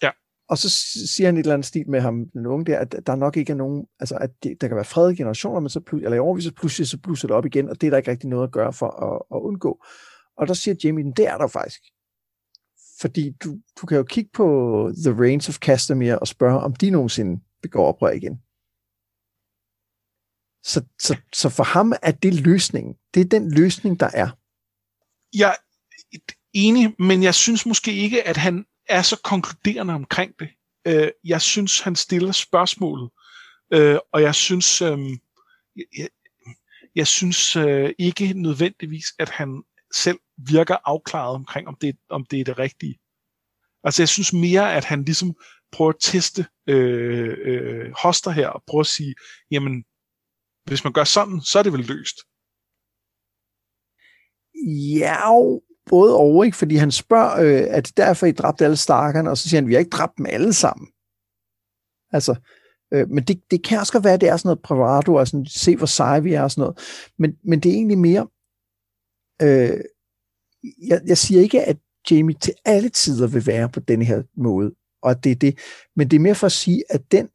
Ja. 0.02 0.12
Og 0.50 0.58
så 0.58 0.70
siger 1.16 1.28
han 1.28 1.36
et 1.38 1.40
eller 1.40 1.54
andet 1.54 1.66
stil 1.66 1.90
med 1.90 2.02
ham, 2.02 2.26
den 2.34 2.46
unge 2.46 2.66
der, 2.66 2.80
at 2.80 2.96
der 3.08 3.16
nok 3.16 3.38
ikke 3.38 3.52
er 3.52 3.58
nogen, 3.58 3.86
altså 4.00 4.16
at 4.16 4.30
det, 4.44 4.62
der 4.62 4.68
kan 4.68 4.76
være 4.76 4.86
fred 4.86 5.12
i 5.12 5.16
generationer, 5.16 5.60
men 5.60 5.70
så 5.70 5.80
plut, 5.80 6.04
eller 6.04 6.16
i 6.16 6.20
overvis, 6.20 6.44
så 6.46 6.54
pludselig 6.54 6.88
så 6.88 6.98
blusser 6.98 7.28
det 7.28 7.36
op 7.38 7.46
igen, 7.46 7.70
og 7.70 7.82
det 7.82 7.88
er 7.88 7.92
der 7.92 7.98
ikke 7.98 8.12
rigtig 8.12 8.30
noget 8.30 8.44
at 8.44 8.52
gøre 8.52 8.74
for 8.74 8.90
at, 8.90 9.38
at 9.38 9.42
undgå. 9.42 9.84
Og 10.38 10.48
der 10.48 10.54
siger 10.54 10.76
Jamie, 10.84 11.04
"Men 11.04 11.14
det 11.14 11.28
er 11.28 11.38
der 11.38 11.48
faktisk. 11.48 11.82
Fordi 13.02 13.32
du, 13.44 13.58
du 13.82 13.86
kan 13.86 13.98
jo 13.98 14.04
kigge 14.04 14.30
på 14.34 14.46
The 15.06 15.22
Reigns 15.22 15.50
of 15.50 15.58
Castamere 15.58 16.20
og 16.20 16.28
spørge, 16.28 16.60
om 16.60 16.76
de 16.76 16.90
nogensinde 16.90 17.42
begår 17.62 17.88
oprør 17.88 18.12
igen. 18.12 18.40
Så, 20.66 20.82
så, 21.00 21.18
så 21.34 21.50
for 21.50 21.64
ham 21.64 21.94
er 22.02 22.12
det 22.12 22.34
løsningen. 22.34 22.96
Det 23.14 23.22
er 23.22 23.26
den 23.26 23.52
løsning, 23.52 24.00
der 24.00 24.10
er. 24.14 24.30
Jeg 25.34 25.56
er 26.14 26.18
enig, 26.54 26.96
men 27.00 27.24
jeg 27.24 27.36
synes 27.36 27.66
måske 27.66 27.94
ikke, 27.94 28.28
at 28.28 28.38
han 28.38 28.66
er 28.90 29.02
så 29.02 29.22
konkluderende 29.24 29.94
omkring 29.94 30.34
det. 30.40 30.50
Øh, 30.88 31.12
jeg 31.24 31.42
synes, 31.42 31.80
han 31.80 31.96
stiller 31.96 32.32
spørgsmålet, 32.32 33.10
øh, 33.74 33.98
og 34.12 34.22
jeg 34.22 34.36
synes, 34.36 34.82
øhm, 34.82 35.20
jeg, 35.98 36.08
jeg 36.96 37.08
synes 37.08 37.56
øh, 37.56 37.94
ikke 38.00 38.34
nødvendigvis, 38.34 39.06
at 39.20 39.30
han 39.30 39.64
selv 39.94 40.20
virker 40.38 40.78
afklaret 40.86 41.36
omkring, 41.36 41.68
om 41.68 41.78
det, 41.82 41.98
om 42.10 42.26
det 42.26 42.40
er 42.40 42.44
det 42.44 42.60
rigtige. 42.60 43.00
Altså 43.84 44.02
jeg 44.02 44.10
synes 44.10 44.34
mere, 44.34 44.74
at 44.74 44.86
han 44.86 45.04
ligesom 45.04 45.36
prøver 45.72 45.90
at 45.90 45.98
teste 46.00 46.46
øh, 46.68 47.38
øh, 47.46 47.92
hoster 48.04 48.32
her, 48.32 48.48
og 48.48 48.64
prøver 48.68 48.82
at 48.82 48.88
sige, 48.88 49.16
jamen, 49.52 49.86
hvis 50.66 50.84
man 50.84 50.94
gør 50.94 51.04
sådan, 51.04 51.42
så 51.42 51.60
er 51.60 51.64
det 51.64 51.74
vel 51.74 51.86
løst. 51.86 52.18
Ja, 55.00 55.18
både 55.86 56.18
og, 56.18 56.46
ikke? 56.46 56.58
Fordi 56.58 56.76
han 56.76 56.92
spørger, 56.92 57.42
øh, 57.42 57.78
at 57.78 57.94
derfor 57.98 58.26
I 58.26 58.32
dræbte 58.32 58.66
alle 58.66 58.78
starkerne, 58.78 59.30
og 59.30 59.38
så 59.38 59.50
siger 59.50 59.62
han, 59.62 59.68
vi 59.68 59.74
har 59.74 59.80
ikke 59.80 59.90
dræbt 59.90 60.18
dem 60.18 60.26
alle 60.26 60.54
sammen. 60.54 60.88
Altså, 62.12 62.36
øh, 62.94 63.10
men 63.10 63.24
det, 63.24 63.42
det 63.52 63.64
kan 63.64 63.80
også 63.80 63.94
godt 63.94 64.04
være, 64.04 64.14
at 64.14 64.22
det 64.22 64.30
er 64.30 64.38
sådan 64.38 64.48
noget 64.48 64.62
bravado, 64.62 65.14
og 65.14 65.28
sådan, 65.28 65.46
se 65.46 65.76
hvor 65.76 65.86
seje 65.86 66.24
vi 66.24 66.34
er 66.34 66.42
og 66.42 66.52
sådan 66.52 66.62
noget. 66.62 66.78
Men, 67.18 67.38
men 67.44 67.60
det 67.60 67.70
er 67.70 67.76
egentlig 67.76 67.98
mere, 67.98 68.28
øh, 69.42 69.80
jeg, 70.88 71.02
jeg 71.06 71.18
siger 71.18 71.42
ikke, 71.42 71.64
at 71.64 71.78
Jamie 72.12 72.36
til 72.36 72.54
alle 72.66 72.90
tider 72.90 73.28
vil 73.28 73.48
være 73.48 73.70
på 73.70 73.80
den 73.80 74.02
her 74.02 74.24
måde, 74.38 74.76
og 75.02 75.24
det 75.24 75.32
er 75.32 75.36
det, 75.36 75.60
men 75.96 76.12
det 76.12 76.16
er 76.16 76.22
mere 76.22 76.36
for 76.36 76.46
at 76.46 76.52
sige, 76.52 76.84
at 76.90 77.12
den 77.12 77.30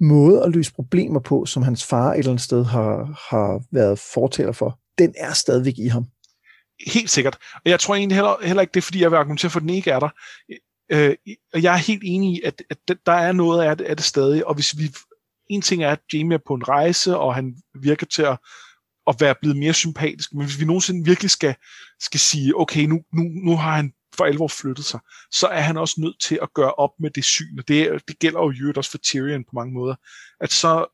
måde 0.00 0.42
at 0.42 0.52
løse 0.52 0.72
problemer 0.72 1.20
på, 1.20 1.46
som 1.46 1.62
hans 1.62 1.84
far 1.84 2.12
et 2.12 2.18
eller 2.18 2.30
andet 2.30 2.44
sted 2.44 2.64
har, 2.64 3.26
har 3.30 3.62
været 3.72 3.98
fortæller 3.98 4.52
for, 4.52 4.78
den 4.98 5.14
er 5.16 5.32
stadigvæk 5.32 5.74
i 5.78 5.86
ham. 5.86 6.06
Helt 6.86 7.10
sikkert. 7.10 7.38
Og 7.54 7.70
jeg 7.70 7.80
tror 7.80 7.94
egentlig 7.94 8.16
heller, 8.16 8.46
heller 8.46 8.60
ikke, 8.60 8.72
det 8.72 8.80
er, 8.80 8.84
fordi 8.84 9.02
jeg 9.02 9.10
vil 9.10 9.16
argumentere 9.16 9.50
for, 9.50 9.58
at 9.58 9.62
den 9.62 9.70
ikke 9.70 9.90
er 9.90 10.00
der. 10.00 10.08
Øh, 10.92 11.16
og 11.54 11.62
jeg 11.62 11.72
er 11.72 11.78
helt 11.78 12.02
enig 12.04 12.32
i, 12.34 12.42
at, 12.44 12.62
at 12.70 12.96
der 13.06 13.12
er 13.12 13.32
noget 13.32 13.64
af 13.64 13.76
det, 13.76 13.84
af 13.84 13.96
det 13.96 14.04
stadig. 14.04 14.46
Og 14.46 14.54
hvis 14.54 14.78
vi... 14.78 14.90
En 15.50 15.62
ting 15.62 15.82
er, 15.82 15.90
at 15.90 16.00
Jamie 16.12 16.34
er 16.34 16.42
på 16.46 16.54
en 16.54 16.68
rejse, 16.68 17.16
og 17.16 17.34
han 17.34 17.56
virker 17.82 18.06
til 18.06 18.22
at, 18.22 18.38
at 19.06 19.16
være 19.20 19.34
blevet 19.40 19.56
mere 19.56 19.72
sympatisk. 19.72 20.34
Men 20.34 20.46
hvis 20.46 20.60
vi 20.60 20.64
nogensinde 20.64 21.04
virkelig 21.04 21.30
skal, 21.30 21.54
skal 22.00 22.20
sige, 22.20 22.60
okay, 22.60 22.84
nu, 22.84 23.00
nu, 23.14 23.22
nu 23.44 23.56
har 23.56 23.76
han 23.76 23.92
for 24.16 24.24
alvor 24.24 24.48
flyttet 24.48 24.84
sig, 24.84 25.00
så 25.30 25.46
er 25.46 25.60
han 25.60 25.76
også 25.76 26.00
nødt 26.00 26.20
til 26.20 26.38
at 26.42 26.54
gøre 26.54 26.74
op 26.74 26.90
med 27.00 27.10
det 27.10 27.24
syn. 27.24 27.58
Og 27.58 27.68
det, 27.68 28.08
det 28.08 28.18
gælder 28.18 28.40
jo 28.40 28.50
i 28.50 28.72
også 28.76 28.90
for 28.90 28.98
Tyrion 28.98 29.44
på 29.44 29.50
mange 29.52 29.74
måder. 29.74 29.94
At 30.40 30.52
så, 30.52 30.86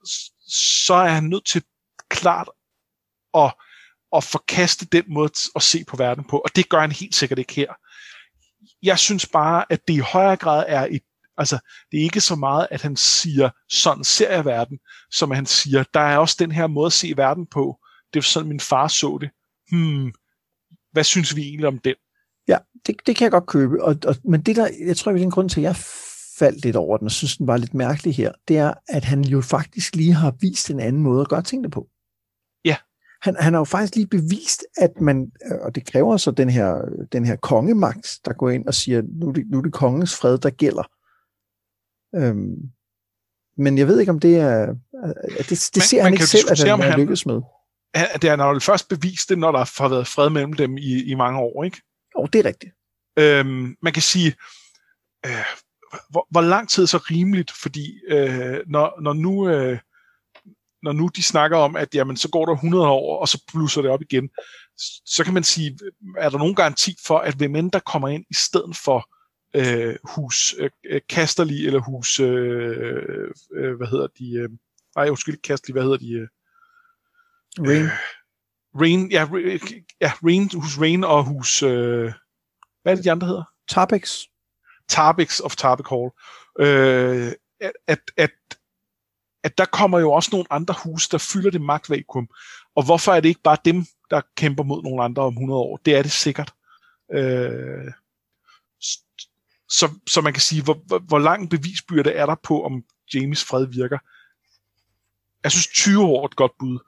så 0.85 0.95
er 0.95 1.09
han 1.09 1.25
nødt 1.25 1.47
til 1.47 1.63
klart 2.11 2.49
at 3.35 3.55
at 4.17 4.25
forkaste 4.25 4.87
den 4.87 5.05
måde 5.09 5.33
at 5.57 5.63
se 5.63 5.85
på 5.85 5.97
verden 5.97 6.25
på, 6.25 6.39
og 6.39 6.57
det 6.57 6.69
gør 6.69 6.81
han 6.81 6.93
helt 6.93 7.15
sikkert 7.15 7.39
ikke 7.39 7.55
her. 7.55 7.73
Jeg 8.83 8.99
synes 8.99 9.27
bare, 9.27 9.65
at 9.71 9.89
det 9.89 9.95
i 9.95 9.99
højere 9.99 10.37
grad 10.37 10.65
er 10.69 10.87
et, 10.91 11.03
altså, 11.37 11.59
det 11.93 12.01
er 12.01 12.05
ikke 12.05 12.21
så 12.21 12.35
meget, 12.35 12.69
at 12.71 12.83
han 12.83 12.97
siger, 12.97 13.51
sådan 13.69 14.05
ser 14.05 14.31
jeg 14.31 14.45
verden, 14.45 14.79
som 15.11 15.33
at 15.33 15.37
han 15.37 15.47
siger, 15.47 15.85
der 15.95 16.01
er 16.01 16.19
også 16.19 16.37
den 16.39 16.53
her 16.53 16.67
måde 16.67 16.87
at 16.87 16.93
se 16.93 17.13
verden 17.17 17.47
på. 17.47 17.79
Det 18.13 18.19
er 18.19 18.23
sådan, 18.23 18.49
min 18.49 18.61
far 18.61 18.89
så 18.89 19.19
det. 19.21 19.31
Hmm, 19.71 20.13
hvad 20.93 21.05
synes 21.05 21.37
vi 21.37 21.43
egentlig 21.43 21.67
om 21.67 21.79
den? 21.79 21.95
Ja, 22.49 22.59
det, 22.87 22.97
det 23.07 23.17
kan 23.17 23.25
jeg 23.25 23.31
godt 23.33 23.47
købe, 23.47 23.85
og, 23.85 23.97
og, 24.07 24.17
men 24.25 24.43
det 24.43 24.57
der, 24.57 24.69
jeg 24.87 24.97
tror, 24.97 25.13
det 25.13 25.21
er 25.21 25.25
en 25.25 25.31
grund 25.31 25.51
til, 25.51 25.61
at 25.61 25.65
jeg 25.65 25.77
faldt 26.39 26.65
lidt 26.65 26.77
over 26.77 26.97
den, 26.97 27.05
og 27.05 27.11
synes, 27.11 27.37
den 27.37 27.47
var 27.47 27.57
lidt 27.57 27.75
mærkelig 27.75 28.15
her, 28.15 28.33
det 28.49 28.59
er, 28.59 28.75
at 28.89 29.05
han 29.05 29.25
jo 29.25 29.41
faktisk 29.41 29.97
lige 29.97 30.13
har 30.13 30.35
vist 30.41 30.71
en 30.71 30.81
anden 30.81 31.03
måde 31.03 31.21
at 31.21 31.29
gøre 31.29 31.43
tingene 31.43 31.71
på. 31.71 31.89
Ja. 32.65 32.77
Han, 33.23 33.37
han 33.41 33.53
har 33.53 33.61
jo 33.61 33.65
faktisk 33.65 33.95
lige 33.95 34.07
bevist, 34.07 34.65
at 34.77 35.01
man, 35.01 35.33
og 35.61 35.75
det 35.75 35.87
kræver 35.87 36.17
så 36.17 36.31
den 36.31 36.51
her, 36.51 36.77
den 37.13 37.25
her 37.25 37.37
kongemagt, 37.37 38.19
der 38.25 38.33
går 38.33 38.51
ind 38.51 38.67
og 38.67 38.75
siger, 38.75 39.03
nu 39.21 39.29
er 39.29 39.33
det, 39.33 39.45
nu 39.51 39.59
er 39.59 39.63
det 39.63 39.73
kongens 39.73 40.17
fred, 40.17 40.39
der 40.39 40.51
gælder. 40.51 40.83
Øhm, 42.15 42.55
men 43.57 43.79
jeg 43.79 43.87
ved 43.89 44.01
ikke, 44.01 44.13
om 44.13 44.21
det 44.21 44.37
er... 44.37 44.67
Det, 44.67 45.49
det 45.49 45.77
Man- 45.77 45.83
ser 45.83 45.97
man 45.97 46.05
han 46.05 46.13
ikke 46.13 46.27
selv, 46.27 46.51
at 46.51 46.59
han, 46.59 46.69
han 46.81 46.81
han- 46.91 47.01
lykkes 47.01 47.27
med. 47.27 47.41
Han- 47.95 48.09
Det 48.23 48.31
er, 48.31 48.37
når 48.37 48.53
det 48.53 48.63
først 48.63 48.89
bevist 48.89 49.29
det, 49.29 49.39
når 49.39 49.53
der 49.53 49.59
har 49.83 49.89
været 49.89 50.07
fred 50.07 50.31
mellem 50.31 50.53
dem 50.53 50.77
i, 50.77 51.03
i 51.05 51.15
mange 51.15 51.39
år, 51.41 51.65
ikke? 51.65 51.81
Jo, 52.19 52.27
det 52.27 52.39
er 52.39 52.45
rigtigt. 52.45 52.73
Øhm, 53.19 53.77
man 53.83 53.93
kan 53.93 54.03
sige, 54.03 54.35
øh, 55.27 55.45
hvor, 56.11 56.27
hvor 56.31 56.41
lang 56.41 56.69
tid 56.69 56.83
er 56.83 56.87
så 56.87 56.99
rimeligt, 56.99 57.51
fordi 57.51 58.01
øh, 58.09 58.61
når, 58.67 59.01
når 59.01 59.13
nu... 59.13 59.49
Øh, 59.49 59.79
når 60.83 60.93
nu 60.93 61.09
de 61.17 61.23
snakker 61.23 61.57
om, 61.57 61.77
at 61.77 61.95
jamen, 61.95 62.17
så 62.17 62.29
går 62.29 62.47
der 62.47 62.53
100 62.53 62.87
år, 62.87 63.19
og 63.21 63.29
så 63.29 63.45
blusser 63.53 63.83
det 63.83 63.91
op 63.91 64.03
igen, 64.03 64.31
så 65.07 65.25
kan 65.25 65.35
man 65.35 65.45
sige, 65.45 65.79
er 66.19 66.31
der 66.31 66.39
nogen 66.39 66.55
garanti 66.55 66.97
for, 67.07 67.19
at 67.19 67.35
hvem 67.35 67.57
end 67.57 67.73
der 67.73 67.79
kommer 67.79 68.09
ind 68.09 68.25
i 68.31 68.35
stedet 68.35 68.77
for 68.77 69.09
øh, 69.57 69.97
hus 70.05 70.55
øh, 70.59 71.01
Kasterli, 71.09 71.67
eller 71.67 71.81
hus, 71.81 72.21
øh, 72.21 73.31
øh, 73.55 73.77
hvad 73.77 73.87
hedder 73.87 74.07
de, 74.19 74.35
øh, 74.35 74.49
nej, 74.97 75.09
undskyld, 75.09 75.43
Kasterli, 75.43 75.73
hvad 75.73 75.83
hedder 75.83 75.97
de? 75.97 76.13
Øh, 76.13 76.29
Rain. 77.59 77.85
Øh, 77.85 77.91
Rain, 78.75 79.11
ja, 79.11 79.29
ja, 80.01 80.13
Rain, 80.25 80.51
hus 80.55 80.79
Rain 80.79 81.05
og 81.05 81.25
hus, 81.25 81.63
øh, 81.63 82.13
hvad 82.83 82.93
er 82.93 82.95
det, 82.95 83.05
de 83.05 83.11
andre 83.11 83.27
hedder? 83.27 83.45
Tarbex. 83.69 84.19
Tarbex 84.89 85.41
of 85.41 85.57
Tarbex 85.57 85.87
Hall. 85.91 86.11
Øh, 86.59 87.33
at, 87.87 88.01
at, 88.17 88.31
at 89.43 89.59
der 89.59 89.65
kommer 89.65 89.99
jo 89.99 90.13
også 90.13 90.29
nogle 90.33 90.53
andre 90.53 90.75
huse, 90.85 91.09
der 91.11 91.19
fylder 91.19 91.51
det 91.51 91.61
magtvakuum. 91.61 92.29
Og 92.75 92.85
hvorfor 92.85 93.13
er 93.13 93.21
det 93.21 93.29
ikke 93.29 93.43
bare 93.43 93.57
dem, 93.65 93.85
der 94.11 94.21
kæmper 94.37 94.63
mod 94.63 94.83
nogle 94.83 95.03
andre 95.03 95.23
om 95.23 95.33
100 95.33 95.61
år? 95.61 95.77
Det 95.77 95.97
er 95.97 96.03
det 96.03 96.13
sikkert. 96.13 96.55
Øh, 97.13 97.93
så, 99.69 99.91
så 100.07 100.21
man 100.21 100.33
kan 100.33 100.41
sige, 100.41 100.63
hvor, 100.63 100.75
hvor, 100.87 100.99
hvor 100.99 101.19
lang 101.19 101.51
bevisbyrde 101.51 102.11
er 102.11 102.27
der 102.27 102.37
på, 102.43 102.65
om 102.65 102.85
Jamies 103.15 103.45
fred 103.45 103.67
virker? 103.67 103.99
Jeg 105.43 105.53
synes 105.53 105.67
20 105.67 106.03
år 106.05 106.23
er 106.23 106.27
et 106.27 106.37
godt 106.37 106.53
bud. 106.59 106.79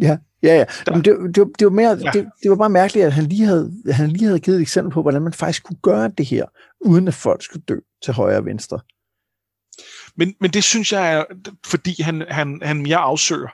Ja, 0.00 0.18
ja, 0.42 0.56
ja. 0.56 0.64
Men 0.92 1.04
det, 1.04 1.34
det, 1.34 1.46
det, 1.58 1.64
var 1.64 1.72
mere, 1.72 1.90
ja. 1.90 2.10
det, 2.10 2.26
det 2.42 2.50
var 2.50 2.56
bare 2.56 2.70
mærkeligt, 2.70 3.06
at 3.06 3.12
han 3.12 3.24
lige, 3.24 3.44
havde, 3.46 3.72
han 3.90 4.10
lige 4.10 4.24
havde 4.24 4.40
givet 4.40 4.56
et 4.56 4.62
eksempel 4.62 4.92
på, 4.92 5.02
hvordan 5.02 5.22
man 5.22 5.32
faktisk 5.32 5.64
kunne 5.64 5.78
gøre 5.82 6.08
det 6.08 6.26
her, 6.26 6.46
uden 6.80 7.08
at 7.08 7.14
folk 7.14 7.42
skulle 7.42 7.64
dø 7.68 7.78
til 8.02 8.14
højre 8.14 8.38
og 8.38 8.44
venstre. 8.44 8.80
Men, 10.16 10.34
men 10.40 10.50
det 10.50 10.64
synes 10.64 10.92
jeg 10.92 11.14
er, 11.14 11.24
fordi 11.66 12.02
han, 12.02 12.24
han, 12.28 12.60
han 12.62 12.82
mere 12.82 12.96
afsøger. 12.96 13.48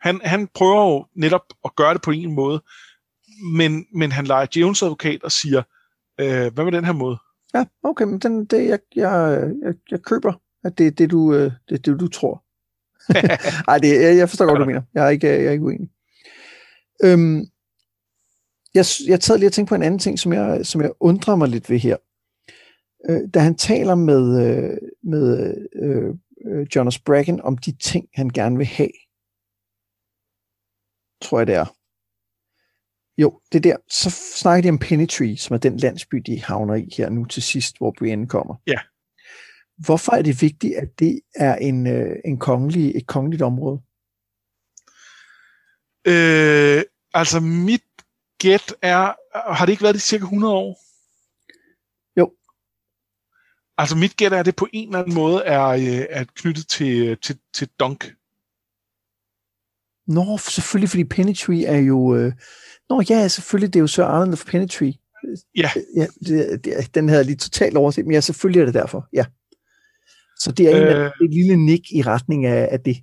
Han, 0.00 0.20
han 0.24 0.48
prøver 0.54 0.92
jo 0.92 1.06
netop 1.14 1.44
at 1.64 1.76
gøre 1.76 1.94
det 1.94 2.02
på 2.02 2.10
en 2.10 2.34
måde, 2.34 2.62
men, 3.54 3.86
men 3.94 4.12
han 4.12 4.26
leger 4.26 4.46
Jones 4.56 4.82
advokat 4.82 5.22
og 5.22 5.32
siger, 5.32 5.62
øh, 6.20 6.54
hvad 6.54 6.64
med 6.64 6.72
den 6.72 6.84
her 6.84 6.92
måde? 6.92 7.18
Ja, 7.54 7.64
okay, 7.82 8.04
men 8.04 8.18
den, 8.18 8.44
det, 8.44 8.68
jeg, 8.68 8.78
jeg, 8.96 9.40
jeg, 9.62 9.74
jeg 9.90 10.02
køber, 10.02 10.32
at 10.64 10.78
det 10.78 10.86
er 10.86 10.90
det, 10.90 11.10
du, 11.10 11.34
øh, 11.34 11.52
det, 11.68 11.86
det, 11.86 12.00
du 12.00 12.08
tror. 12.08 12.44
Ej, 13.68 13.78
det, 13.78 14.02
jeg, 14.02 14.16
jeg 14.16 14.28
forstår 14.28 14.46
godt, 14.46 14.58
hvad 14.58 14.64
du 14.64 14.70
mener. 14.70 14.82
Jeg 14.94 15.06
er 15.06 15.10
ikke, 15.10 15.26
jeg 15.26 15.44
er 15.44 15.50
ikke 15.50 15.64
uenig. 15.64 15.88
Øhm, 17.04 17.46
jeg, 18.74 18.84
jeg 19.06 19.20
tager 19.20 19.38
lige 19.38 19.46
at 19.46 19.52
tænke 19.52 19.68
på 19.68 19.74
en 19.74 19.82
anden 19.82 19.98
ting, 19.98 20.18
som 20.18 20.32
jeg, 20.32 20.66
som 20.66 20.80
jeg 20.80 20.90
undrer 21.00 21.36
mig 21.36 21.48
lidt 21.48 21.70
ved 21.70 21.78
her. 21.78 21.96
Øh, 23.10 23.20
da 23.34 23.38
han 23.38 23.54
taler 23.54 23.94
med, 23.94 24.46
øh, 24.46 24.78
med 25.02 25.54
øh, 25.82 26.14
øh, 26.46 26.66
Jonas 26.76 26.98
Bracken 26.98 27.40
om 27.40 27.58
de 27.58 27.72
ting, 27.72 28.08
han 28.14 28.28
gerne 28.28 28.56
vil 28.56 28.66
have, 28.66 28.92
tror 31.22 31.38
jeg 31.38 31.46
det 31.46 31.54
er. 31.54 31.76
Jo, 33.18 33.40
det 33.52 33.64
der. 33.64 33.76
Så 33.90 34.10
snakker 34.40 34.62
de 34.62 34.68
om 34.68 34.78
Pennytree, 34.78 35.36
som 35.36 35.54
er 35.54 35.58
den 35.58 35.76
landsby, 35.76 36.16
de 36.16 36.42
havner 36.42 36.74
i 36.74 36.88
her 36.96 37.08
nu 37.08 37.24
til 37.24 37.42
sidst, 37.42 37.78
hvor 37.78 37.94
Brienne 37.98 38.28
kommer. 38.28 38.54
Ja. 38.66 38.78
Hvorfor 39.84 40.12
er 40.12 40.22
det 40.22 40.42
vigtigt, 40.42 40.76
at 40.76 40.98
det 40.98 41.20
er 41.34 41.56
en, 41.56 41.86
øh, 41.86 42.16
en 42.24 42.38
kongelig, 42.38 42.96
et 42.96 43.06
kongeligt 43.06 43.42
område? 43.42 43.80
Øh, 46.06 46.82
altså 47.14 47.40
mit 47.40 47.84
gæt 48.38 48.74
er, 48.82 49.12
har 49.54 49.66
det 49.66 49.72
ikke 49.72 49.82
været 49.82 49.94
det 49.94 50.02
cirka 50.02 50.22
100 50.22 50.54
år? 50.54 50.78
Jo. 52.20 52.32
Altså 53.78 53.96
mit 53.96 54.16
gæt 54.16 54.32
er, 54.32 54.40
at 54.40 54.46
det 54.46 54.56
på 54.56 54.68
en 54.72 54.88
eller 54.88 54.98
anden 54.98 55.14
måde 55.14 55.44
er, 55.44 55.66
øh, 55.66 56.06
er 56.10 56.24
knyttet 56.34 56.68
til, 56.68 57.18
til, 57.18 57.38
til 57.54 57.68
Dunk. 57.80 58.14
Nå, 60.06 60.38
selvfølgelig, 60.38 60.90
fordi 60.90 61.04
Pennytree 61.04 61.64
er 61.64 61.78
jo... 61.78 62.16
Øh... 62.16 62.32
Nå 62.90 63.02
ja, 63.08 63.28
selvfølgelig, 63.28 63.74
det 63.74 63.78
er 63.78 63.82
jo 63.82 63.86
Sir 63.86 64.04
Arnold 64.04 64.32
of 64.32 64.44
Pennytree. 64.46 64.94
Ja. 65.56 65.70
ja 65.96 66.06
det, 66.26 66.64
det, 66.64 66.94
den 66.94 67.08
havde 67.08 67.18
jeg 67.18 67.26
lige 67.26 67.36
totalt 67.36 67.76
overset, 67.76 68.06
men 68.06 68.14
ja, 68.14 68.20
selvfølgelig 68.20 68.60
er 68.60 68.64
det 68.64 68.74
derfor, 68.74 69.08
ja. 69.12 69.24
Så 70.38 70.52
det 70.52 70.68
er 70.72 71.04
øh, 71.04 71.10
et 71.22 71.34
lille 71.34 71.56
nik 71.56 71.92
i 71.92 72.02
retning 72.02 72.46
af, 72.46 72.68
af 72.72 72.80
det. 72.80 72.96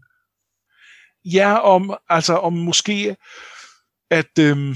Ja, 1.25 1.57
om, 1.57 1.97
altså 2.09 2.33
om 2.33 2.53
måske, 2.53 3.15
at, 4.11 4.39
øhm, 4.39 4.69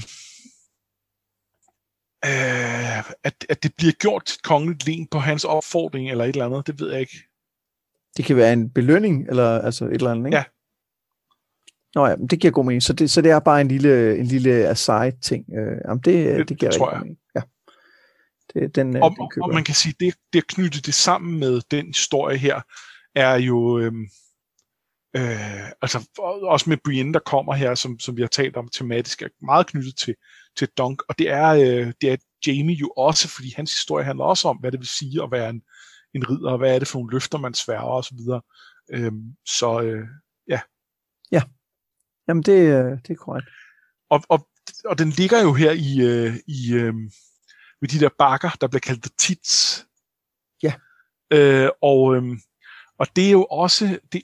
øh, 2.24 2.98
at, 3.24 3.46
at 3.48 3.62
det 3.62 3.74
bliver 3.76 3.92
gjort 3.92 4.24
til 4.24 4.42
kongeligt 4.42 4.86
len 4.86 5.06
på 5.10 5.18
hans 5.18 5.44
opfordring, 5.44 6.10
eller 6.10 6.24
et 6.24 6.28
eller 6.28 6.46
andet, 6.46 6.66
det 6.66 6.80
ved 6.80 6.90
jeg 6.90 7.00
ikke. 7.00 7.22
Det 8.16 8.24
kan 8.24 8.36
være 8.36 8.52
en 8.52 8.70
belønning, 8.70 9.28
eller 9.28 9.60
altså 9.60 9.84
et 9.84 9.92
eller 9.92 10.10
andet, 10.10 10.26
ikke? 10.26 10.36
Ja. 10.36 10.44
Nå 11.94 12.06
ja, 12.06 12.16
det 12.30 12.40
giver 12.40 12.52
god 12.52 12.64
mening. 12.64 12.82
Så 12.82 12.92
det, 12.92 13.10
så 13.10 13.20
det 13.20 13.30
er 13.30 13.38
bare 13.38 13.60
en 13.60 13.68
lille, 13.68 14.18
en 14.18 14.26
lille 14.26 14.68
aside-ting. 14.68 15.44
Øh, 15.58 15.78
jamen 15.84 16.02
det, 16.04 16.36
det, 16.36 16.48
det 16.48 16.58
giver 16.58 16.70
det 16.70 16.78
tror 16.78 16.90
jeg. 16.90 17.00
mening. 17.00 17.18
Ja. 17.36 17.40
Det, 18.54 18.76
den, 18.76 18.96
og, 18.96 19.10
den 19.10 19.42
og 19.42 19.54
man 19.54 19.64
kan 19.64 19.74
sige, 19.74 19.94
det, 20.00 20.14
det 20.32 20.38
at 20.38 20.46
knytte 20.46 20.80
det 20.80 20.94
sammen 20.94 21.40
med 21.40 21.60
den 21.70 21.86
historie 21.86 22.38
her, 22.38 22.60
er 23.14 23.34
jo, 23.34 23.78
øhm, 23.78 24.06
øh, 25.16 25.68
altså 25.82 26.08
også 26.42 26.70
med 26.70 26.76
Brienne, 26.84 27.12
der 27.12 27.20
kommer 27.20 27.54
her, 27.54 27.74
som, 27.74 27.98
som 27.98 28.16
vi 28.16 28.22
har 28.22 28.28
talt 28.28 28.56
om 28.56 28.68
tematisk, 28.68 29.22
er 29.22 29.28
meget 29.42 29.66
knyttet 29.66 29.96
til, 29.96 30.14
til 30.56 30.68
Dunk, 30.78 31.02
og 31.08 31.18
det 31.18 31.30
er, 31.30 31.48
øh, 31.48 31.92
det 32.00 32.12
er 32.12 32.16
Jamie 32.46 32.76
jo 32.76 32.88
også, 32.96 33.28
fordi 33.28 33.52
hans 33.56 33.72
historie 33.72 34.04
handler 34.04 34.24
også 34.24 34.48
om, 34.48 34.56
hvad 34.56 34.72
det 34.72 34.80
vil 34.80 34.88
sige 34.88 35.22
at 35.22 35.30
være 35.30 35.50
en, 35.50 35.62
en 36.14 36.30
ridder, 36.30 36.50
og 36.50 36.58
hvad 36.58 36.74
er 36.74 36.78
det 36.78 36.88
for 36.88 36.98
nogle 36.98 37.12
løfter, 37.12 37.38
man 37.38 37.54
sværger 37.54 37.92
osv. 37.92 38.18
Øhm, 38.90 39.36
så 39.46 39.80
øh, 39.80 40.06
ja. 40.48 40.60
Ja, 41.32 41.42
jamen 42.28 42.42
det, 42.42 42.58
øh, 42.58 42.98
det 43.02 43.10
er 43.10 43.14
korrekt. 43.14 43.46
Og, 44.10 44.22
og, 44.28 44.48
og 44.84 44.98
den 44.98 45.10
ligger 45.10 45.42
jo 45.42 45.52
her 45.52 45.70
i, 45.70 46.00
øh, 46.00 46.34
i 46.46 46.74
øh, 46.74 46.94
ved 47.84 47.88
de 47.88 48.00
der 48.00 48.08
bakker, 48.18 48.50
der 48.60 48.68
bliver 48.68 48.80
kaldt 48.80 49.02
the 49.02 49.10
tits. 49.18 49.86
Ja. 50.62 50.72
Øh, 51.30 51.68
og, 51.82 52.16
øh, 52.16 52.22
og 52.98 53.06
det 53.16 53.26
er 53.26 53.30
jo 53.30 53.44
også, 53.44 53.98
det, 54.12 54.22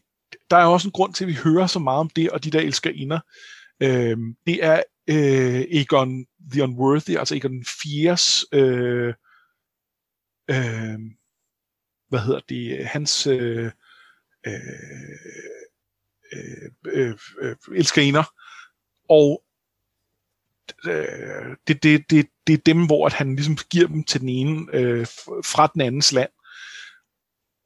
der 0.50 0.56
er 0.56 0.64
også 0.64 0.88
en 0.88 0.92
grund 0.92 1.14
til, 1.14 1.24
at 1.24 1.28
vi 1.28 1.38
hører 1.44 1.66
så 1.66 1.78
meget 1.78 2.00
om 2.00 2.10
det, 2.10 2.30
og 2.30 2.44
de 2.44 2.50
der 2.50 2.60
elskerinder. 2.60 3.20
Øh, 3.82 4.16
det 4.46 4.64
er 4.64 4.82
øh, 5.10 5.60
Egon 5.70 6.26
the 6.52 6.62
Unworthy, 6.62 7.18
altså 7.18 7.34
Egon 7.34 7.64
Fiers, 7.64 8.44
øh, 8.52 9.14
øh, 10.50 10.98
hvad 12.08 12.20
hedder 12.20 12.40
det, 12.48 12.86
hans 12.86 13.26
øh, 13.26 13.70
øh, 14.46 14.60
øh, 16.32 17.16
øh, 17.42 17.56
elskerinder. 17.74 18.24
Og 19.08 19.42
øh, 20.86 21.56
det, 21.68 21.82
det, 21.82 22.10
det, 22.10 22.26
det 22.46 22.52
er 22.52 22.62
dem, 22.66 22.86
hvor 22.86 23.06
at 23.06 23.12
han 23.12 23.36
ligesom 23.36 23.56
giver 23.70 23.86
dem 23.86 24.04
til 24.04 24.20
den 24.20 24.28
ene 24.28 24.66
øh, 24.72 25.06
fra 25.44 25.66
den 25.66 25.80
andens 25.80 26.12
land. 26.12 26.30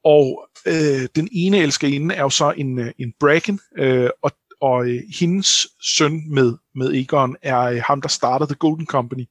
Og 0.03 0.49
øh, 0.67 1.07
den 1.15 1.29
ene 1.31 1.57
elskerinde 1.57 2.15
er 2.15 2.21
jo 2.21 2.29
så 2.29 2.53
en, 2.57 2.79
øh, 2.79 2.91
en 2.99 3.13
Bracken, 3.19 3.59
øh, 3.77 4.09
og, 4.21 4.31
og 4.61 4.89
øh, 4.89 5.01
hendes 5.19 5.67
søn 5.81 6.33
med, 6.33 6.57
med 6.75 6.93
Egon 6.93 7.35
er 7.41 7.61
øh, 7.61 7.81
ham, 7.87 8.01
der 8.01 8.09
starter 8.09 8.45
The 8.45 8.55
Golden 8.55 8.85
Company. 8.85 9.25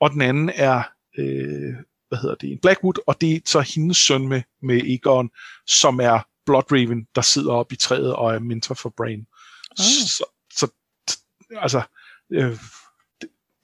Og 0.00 0.10
den 0.10 0.20
anden 0.20 0.50
er, 0.54 0.82
øh, 1.18 1.74
hvad 2.08 2.18
hedder 2.18 2.34
det, 2.34 2.52
en 2.52 2.58
Blackwood, 2.62 3.02
og 3.06 3.20
det 3.20 3.32
er 3.32 3.40
så 3.44 3.60
hendes 3.60 3.96
søn 3.96 4.28
med, 4.28 4.42
med 4.62 4.80
Egon, 4.84 5.30
som 5.66 6.00
er 6.00 6.26
Bloodraven, 6.46 7.06
der 7.14 7.22
sidder 7.22 7.52
oppe 7.52 7.72
i 7.74 7.76
træet 7.76 8.14
og 8.14 8.34
er 8.34 8.38
mentor 8.38 8.74
for 8.74 8.94
Brain. 8.96 9.26
Ah. 9.70 9.84
Så, 10.06 10.24
så 10.52 10.70
altså, 11.56 11.82
øh, 12.32 12.58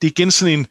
det 0.01 0.07
er 0.07 0.11
igen 0.11 0.31
sådan 0.31 0.59
en, 0.59 0.67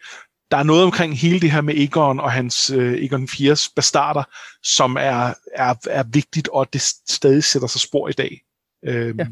der 0.52 0.58
er 0.58 0.64
noget 0.64 0.84
omkring 0.84 1.18
hele 1.18 1.40
det 1.40 1.52
her 1.52 1.62
med 1.62 1.74
Egon 1.78 2.20
og 2.20 2.32
hans 2.32 2.70
øh, 2.70 3.04
Egon 3.04 3.24
4's 3.24 3.74
bastarder, 3.76 4.24
som 4.64 4.96
er, 4.96 5.34
er, 5.56 5.76
er 5.90 6.04
vigtigt, 6.04 6.48
og 6.48 6.74
det 6.74 6.82
stadig 7.10 7.44
sætter 7.44 7.68
sig 7.68 7.82
spor 7.82 8.10
i 8.10 8.12
dag. 8.12 8.42
Øhm. 8.86 9.20
Ja. 9.20 9.28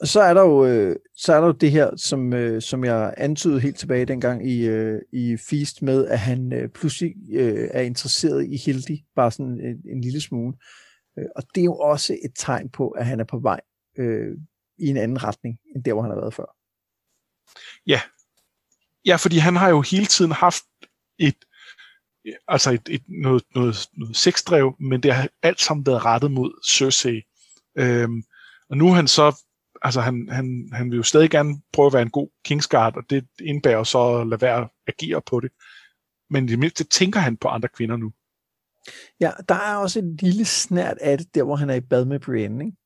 Og 0.00 0.08
så 0.08 0.20
er 0.20 0.34
der 0.34 0.42
jo, 0.42 0.66
øh, 0.66 0.96
så 1.16 1.32
er 1.32 1.40
der 1.40 1.46
jo 1.46 1.52
det 1.52 1.70
her, 1.70 1.96
som, 1.96 2.32
øh, 2.32 2.62
som 2.62 2.84
jeg 2.84 3.14
antydede 3.16 3.60
helt 3.60 3.78
tilbage 3.78 4.06
dengang 4.06 4.50
i, 4.50 4.66
øh, 4.66 5.00
i 5.12 5.36
Feast 5.36 5.82
med, 5.82 6.06
at 6.06 6.18
han 6.18 6.52
øh, 6.52 6.68
pludselig 6.68 7.14
øh, 7.32 7.68
er 7.70 7.80
interesseret 7.80 8.46
i 8.46 8.56
Hildi, 8.56 9.04
bare 9.16 9.30
sådan 9.30 9.60
en, 9.60 9.90
en 9.92 10.00
lille 10.00 10.20
smule. 10.20 10.54
Øh, 11.18 11.26
og 11.36 11.42
det 11.54 11.60
er 11.60 11.64
jo 11.64 11.74
også 11.76 12.12
et 12.24 12.32
tegn 12.36 12.68
på, 12.68 12.88
at 12.88 13.06
han 13.06 13.20
er 13.20 13.24
på 13.24 13.38
vej 13.38 13.60
øh, 13.98 14.36
i 14.78 14.86
en 14.86 14.96
anden 14.96 15.24
retning, 15.24 15.58
end 15.74 15.84
der, 15.84 15.92
hvor 15.92 16.02
han 16.02 16.10
har 16.10 16.20
været 16.20 16.34
før. 16.34 16.59
Ja. 17.86 18.00
Ja, 19.06 19.16
fordi 19.16 19.38
han 19.38 19.56
har 19.56 19.68
jo 19.68 19.80
hele 19.80 20.06
tiden 20.06 20.32
haft 20.32 20.64
et, 21.18 21.36
altså 22.48 22.70
et, 22.70 22.88
et, 22.90 23.02
noget, 23.08 23.42
noget, 23.54 23.88
noget 23.96 24.16
sexdrev, 24.16 24.76
men 24.80 25.02
det 25.02 25.14
har 25.14 25.28
alt 25.42 25.60
sammen 25.60 25.86
været 25.86 26.04
rettet 26.04 26.30
mod 26.30 26.64
Cersei. 26.68 27.22
Øhm, 27.78 28.22
og 28.70 28.76
nu 28.76 28.88
er 28.88 28.94
han 28.94 29.08
så 29.08 29.32
altså 29.82 30.00
han, 30.00 30.28
han, 30.30 30.68
han 30.72 30.90
vil 30.90 30.96
jo 30.96 31.02
stadig 31.02 31.30
gerne 31.30 31.60
prøve 31.72 31.86
at 31.86 31.92
være 31.92 32.02
en 32.02 32.10
god 32.10 32.28
Kingsguard, 32.44 32.96
og 32.96 33.02
det 33.10 33.26
indebærer 33.40 33.84
så 33.84 33.98
at 33.98 34.26
lade 34.26 34.40
være 34.40 34.62
at 34.62 34.68
agere 34.86 35.22
på 35.22 35.40
det. 35.40 35.50
Men 36.30 36.44
i 36.44 36.48
det 36.48 36.58
mindste 36.58 36.84
tænker 36.84 37.20
han 37.20 37.36
på 37.36 37.48
andre 37.48 37.68
kvinder 37.68 37.96
nu. 37.96 38.12
Ja, 39.20 39.32
der 39.48 39.54
er 39.54 39.76
også 39.76 39.98
en 39.98 40.16
lille 40.16 40.44
snært 40.44 40.98
af 40.98 41.18
det, 41.18 41.34
der 41.34 41.42
hvor 41.42 41.56
han 41.56 41.70
er 41.70 41.74
i 41.74 41.80
bad 41.80 42.04
med 42.04 42.20
Brienne, 42.20 42.64
ikke? 42.64 42.76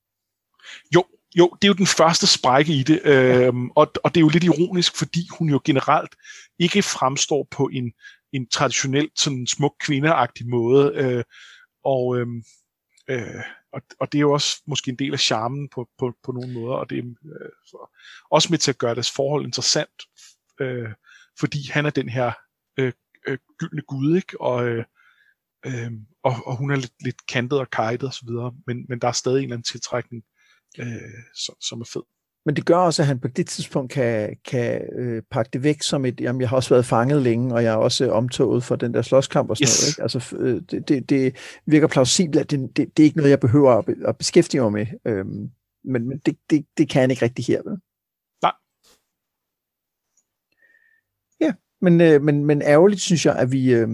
Jo, 0.94 1.04
jo, 1.38 1.56
det 1.62 1.68
er 1.68 1.68
jo 1.68 1.74
den 1.74 1.86
første 1.86 2.26
sprække 2.26 2.72
i 2.72 2.82
det, 2.82 3.00
øhm, 3.06 3.70
og, 3.70 3.92
og 4.04 4.14
det 4.14 4.16
er 4.16 4.24
jo 4.24 4.28
lidt 4.28 4.44
ironisk, 4.44 4.96
fordi 4.96 5.28
hun 5.38 5.48
jo 5.48 5.60
generelt 5.64 6.14
ikke 6.58 6.82
fremstår 6.82 7.48
på 7.50 7.70
en, 7.72 7.92
en 8.32 8.48
traditionelt 8.48 9.18
sådan 9.18 9.46
smuk 9.46 9.74
kvindeagtig 9.80 10.48
måde, 10.48 10.92
øh, 10.94 11.24
og, 11.84 12.18
øh, 12.18 12.26
øh, 13.10 13.42
og, 13.72 13.82
og 14.00 14.12
det 14.12 14.18
er 14.18 14.20
jo 14.20 14.32
også 14.32 14.62
måske 14.66 14.90
en 14.90 14.98
del 14.98 15.12
af 15.12 15.20
charmen 15.20 15.68
på, 15.68 15.88
på, 15.98 16.12
på 16.24 16.32
nogle 16.32 16.52
måder, 16.52 16.74
og 16.74 16.90
det 16.90 16.98
er 16.98 17.02
øh, 17.02 17.50
også 18.30 18.48
med 18.50 18.58
til 18.58 18.70
at 18.70 18.78
gøre 18.78 18.94
deres 18.94 19.10
forhold 19.10 19.44
interessant, 19.44 20.02
øh, 20.60 20.88
fordi 21.40 21.58
han 21.70 21.86
er 21.86 21.90
den 21.90 22.08
her 22.08 22.32
øh, 22.78 22.92
øh, 23.28 23.38
gyldne 23.58 23.82
gud, 23.82 24.16
ikke? 24.16 24.40
Og, 24.40 24.68
øh, 24.68 24.84
øh, 25.66 25.92
og, 26.22 26.34
og 26.46 26.56
hun 26.56 26.70
er 26.70 26.76
lidt, 26.76 27.04
lidt 27.04 27.26
kantet 27.26 27.58
og 27.58 27.70
kajtet 27.70 28.08
osv., 28.08 28.28
men, 28.66 28.86
men 28.88 28.98
der 28.98 29.08
er 29.08 29.12
stadig 29.12 29.38
en 29.38 29.44
eller 29.44 29.56
anden 29.56 29.64
tiltrækning, 29.64 30.22
øh, 30.78 30.86
som, 31.34 31.54
som 31.60 31.80
er 31.80 31.84
fed. 31.84 32.02
Men 32.46 32.56
det 32.56 32.66
gør 32.66 32.76
også, 32.76 33.02
at 33.02 33.06
han 33.06 33.20
på 33.20 33.28
det 33.28 33.46
tidspunkt 33.46 33.92
kan, 33.92 34.36
kan 34.44 34.82
øh, 34.98 35.22
pakke 35.30 35.50
det 35.52 35.62
væk 35.62 35.82
som 35.82 36.04
et, 36.04 36.20
jamen 36.20 36.40
jeg 36.40 36.48
har 36.48 36.56
også 36.56 36.74
været 36.74 36.84
fanget 36.84 37.22
længe, 37.22 37.54
og 37.54 37.62
jeg 37.62 37.72
er 37.72 37.76
også 37.76 38.10
omtoget 38.10 38.64
for 38.64 38.76
den 38.76 38.94
der 38.94 39.02
slåskamp 39.02 39.50
og 39.50 39.56
sådan 39.56 39.64
yes. 39.64 39.80
noget. 39.80 39.90
Ikke? 39.90 40.02
Altså, 40.02 40.36
øh, 40.36 40.62
det, 40.70 40.88
det, 40.88 41.10
det 41.10 41.36
virker 41.66 41.88
plausibelt, 41.88 42.36
at 42.36 42.50
det, 42.50 42.76
det, 42.76 42.96
det 42.96 43.02
er 43.02 43.04
ikke 43.04 43.16
noget, 43.16 43.30
jeg 43.30 43.40
behøver 43.40 43.70
at, 43.70 43.94
at 44.04 44.18
beskæftige 44.18 44.60
mig 44.60 44.72
med. 44.72 44.86
Øhm, 45.06 45.50
men 45.84 46.08
men 46.08 46.18
det, 46.18 46.36
det, 46.50 46.66
det 46.78 46.88
kan 46.88 47.00
han 47.00 47.10
ikke 47.10 47.24
rigtig 47.24 47.44
her, 47.44 47.62
vel? 47.62 47.78
Nej. 48.42 48.52
Ja, 51.40 51.52
men, 51.80 52.00
øh, 52.00 52.22
men, 52.22 52.44
men 52.44 52.62
ærgerligt 52.62 53.00
synes 53.00 53.26
jeg, 53.26 53.36
at 53.36 53.52
vi, 53.52 53.74
øh, 53.74 53.88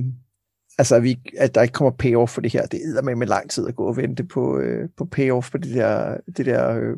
altså 0.80 0.96
at, 0.96 1.02
vi, 1.02 1.18
at 1.38 1.54
der 1.54 1.62
ikke 1.62 1.72
kommer 1.72 1.90
payoff 1.90 2.32
for 2.32 2.40
det 2.40 2.52
her. 2.52 2.66
Det 2.66 2.80
er 2.98 3.02
med 3.02 3.14
med 3.14 3.26
lang 3.26 3.50
tid 3.50 3.68
at 3.68 3.76
gå 3.76 3.84
og 3.84 3.96
vente 3.96 4.24
på, 4.24 4.58
øh, 4.58 4.88
på 4.96 5.04
payoff 5.04 5.50
på 5.50 5.58
det 5.58 5.74
der, 5.74 6.16
det 6.36 6.46
der 6.46 6.76
øh, 6.76 6.96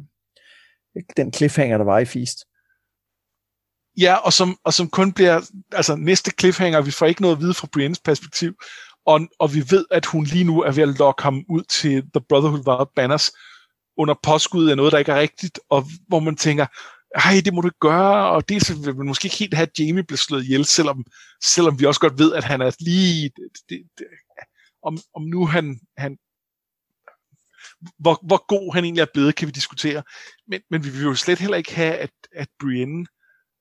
den 1.17 1.33
cliffhanger, 1.33 1.79
der 1.79 1.85
var 1.85 1.99
i 1.99 2.05
Feast. 2.05 2.39
Ja, 4.01 4.15
og 4.15 4.33
som, 4.33 4.57
og 4.65 4.73
som 4.73 4.89
kun 4.89 5.13
bliver, 5.13 5.41
altså 5.73 5.97
næste 5.97 6.31
cliffhanger, 6.41 6.81
vi 6.81 6.91
får 6.91 7.07
ikke 7.07 7.23
noget 7.23 7.37
at 7.37 7.43
vide 7.43 7.55
fra 7.55 7.69
Briennes 7.73 8.01
perspektiv, 8.01 8.53
og, 9.07 9.21
og 9.39 9.55
vi 9.55 9.65
ved, 9.71 9.85
at 9.91 10.07
hun 10.07 10.25
lige 10.25 10.45
nu 10.45 10.63
er 10.63 10.73
ved 10.73 10.83
at 10.83 10.99
lokke 10.99 11.23
ham 11.23 11.45
ud 11.49 11.63
til 11.63 12.03
The 12.03 12.25
Brotherhood 12.29 12.67
of 12.67 12.87
Banners 12.97 13.33
under 13.97 14.15
påskud 14.23 14.69
af 14.69 14.77
noget, 14.77 14.93
der 14.93 14.99
ikke 14.99 15.13
er 15.13 15.21
rigtigt, 15.21 15.61
og 15.71 15.85
hvor 16.09 16.21
man 16.21 16.37
tænker, 16.37 16.67
ej, 17.15 17.41
det 17.45 17.55
må 17.55 17.61
du 17.61 17.71
gøre, 17.81 18.31
og 18.31 18.49
det 18.49 18.87
vil 18.87 18.97
man 18.97 19.07
måske 19.07 19.27
ikke 19.27 19.37
helt 19.37 19.55
have, 19.55 19.67
at 19.67 19.79
Jamie 19.79 20.03
bliver 20.03 20.19
slået 20.19 20.45
ihjel, 20.45 20.65
selvom, 20.65 21.05
selvom 21.45 21.81
vi 21.81 21.87
også 21.87 22.01
godt 22.01 22.19
ved, 22.19 22.35
at 22.35 22.45
han 22.45 22.61
er 22.61 22.71
lige, 22.81 23.31
det, 23.37 23.49
det, 23.69 23.83
det, 23.99 24.07
om, 24.83 24.99
om 25.15 25.23
nu 25.23 25.47
han, 25.47 25.81
han 25.97 26.19
hvor, 27.99 28.27
hvor 28.27 28.47
god 28.47 28.75
han 28.75 28.85
egentlig 28.85 29.03
er 29.03 29.13
blevet, 29.15 29.35
kan 29.35 29.49
vi 29.49 29.53
diskutere. 29.53 30.03
Men, 30.47 30.61
men 30.71 30.85
vi 30.85 30.91
vil 30.91 31.03
jo 31.03 31.15
slet 31.15 31.39
heller 31.39 31.57
ikke 31.57 31.75
have, 31.75 31.95
at, 31.95 32.11
at 32.33 32.49
Brienne, 32.61 33.07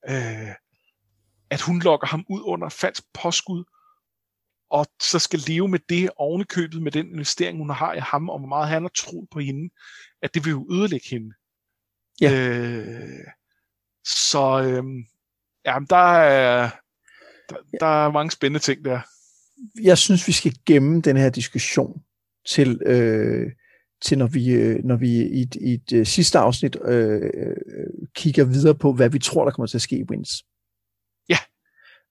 øh, 0.08 0.54
at 1.50 1.60
hun 1.60 1.80
lokker 1.80 2.06
ham 2.06 2.24
ud 2.30 2.40
under 2.44 2.68
falsk 2.68 3.04
påskud, 3.14 3.64
og 4.70 4.86
så 5.02 5.18
skal 5.18 5.40
leve 5.46 5.68
med 5.68 5.78
det 5.88 6.10
ovenikøbet 6.16 6.82
med 6.82 6.92
den 6.92 7.06
investering, 7.06 7.58
hun 7.58 7.70
har 7.70 7.94
i 7.94 8.00
ham, 8.00 8.28
og 8.28 8.38
hvor 8.38 8.48
meget 8.48 8.68
han 8.68 8.82
har 8.82 8.90
troet 8.96 9.28
på 9.30 9.40
hende, 9.40 9.74
at 10.22 10.34
det 10.34 10.44
vil 10.44 10.50
jo 10.50 10.66
ødelægge 10.70 11.08
hende. 11.10 11.34
Ja. 12.20 12.32
Øh, 12.32 13.26
så 14.04 14.62
øh, 14.62 14.84
ja, 15.66 15.78
der 15.90 16.16
er, 16.16 16.70
der, 17.48 17.56
der 17.80 18.06
er 18.06 18.12
mange 18.12 18.30
spændende 18.30 18.60
ting 18.60 18.84
der. 18.84 19.00
Jeg 19.82 19.98
synes, 19.98 20.28
vi 20.28 20.32
skal 20.32 20.54
gemme 20.66 21.00
den 21.00 21.16
her 21.16 21.30
diskussion 21.30 22.02
til, 22.46 22.80
øh, 22.86 23.50
til 24.04 24.18
når 24.18 24.26
vi, 24.26 24.50
øh, 24.50 24.84
når 24.84 24.96
vi 24.96 25.08
i 25.08 25.42
et, 25.42 25.54
i 25.54 25.74
et 25.74 25.92
øh, 25.92 26.06
sidste 26.06 26.38
afsnit 26.38 26.76
øh, 26.84 27.22
øh, 27.22 27.56
kigger 28.14 28.44
videre 28.44 28.74
på, 28.74 28.92
hvad 28.92 29.08
vi 29.10 29.18
tror, 29.18 29.44
der 29.44 29.52
kommer 29.52 29.66
til 29.66 29.78
at 29.78 29.82
ske 29.82 29.96
i 29.96 30.04
Wins. 30.10 30.44
Ja. 31.28 31.38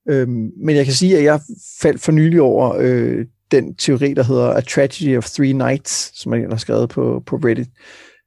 Øhm, 0.09 0.51
men 0.57 0.75
jeg 0.75 0.85
kan 0.85 0.93
sige, 0.93 1.17
at 1.17 1.23
jeg 1.23 1.41
faldt 1.81 2.01
for 2.01 2.11
nylig 2.11 2.41
over 2.41 2.75
øh, 2.79 3.25
den 3.51 3.75
teori, 3.75 4.13
der 4.13 4.23
hedder 4.23 4.53
A 4.53 4.61
Tragedy 4.61 5.17
of 5.17 5.29
Three 5.29 5.53
Nights, 5.53 6.19
som 6.21 6.33
jeg 6.33 6.49
har 6.49 6.57
skrevet 6.57 6.89
på, 6.89 7.23
på 7.25 7.35
Reddit, 7.35 7.69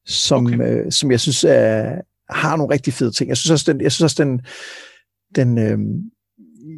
som, 0.06 0.46
okay. 0.46 0.84
øh, 0.84 0.92
som 0.92 1.10
jeg 1.10 1.20
synes 1.20 1.44
er, 1.44 2.00
har 2.30 2.56
nogle 2.56 2.74
rigtig 2.74 2.92
fede 2.92 3.10
ting. 3.10 3.28
Jeg 3.28 3.36
synes 3.36 3.50
også, 3.50 3.72
den, 3.72 3.80
jeg 3.80 3.92
synes 3.92 4.12
også, 4.12 4.24
den, 4.24 4.40
den, 5.34 5.58
øh, 5.58 5.78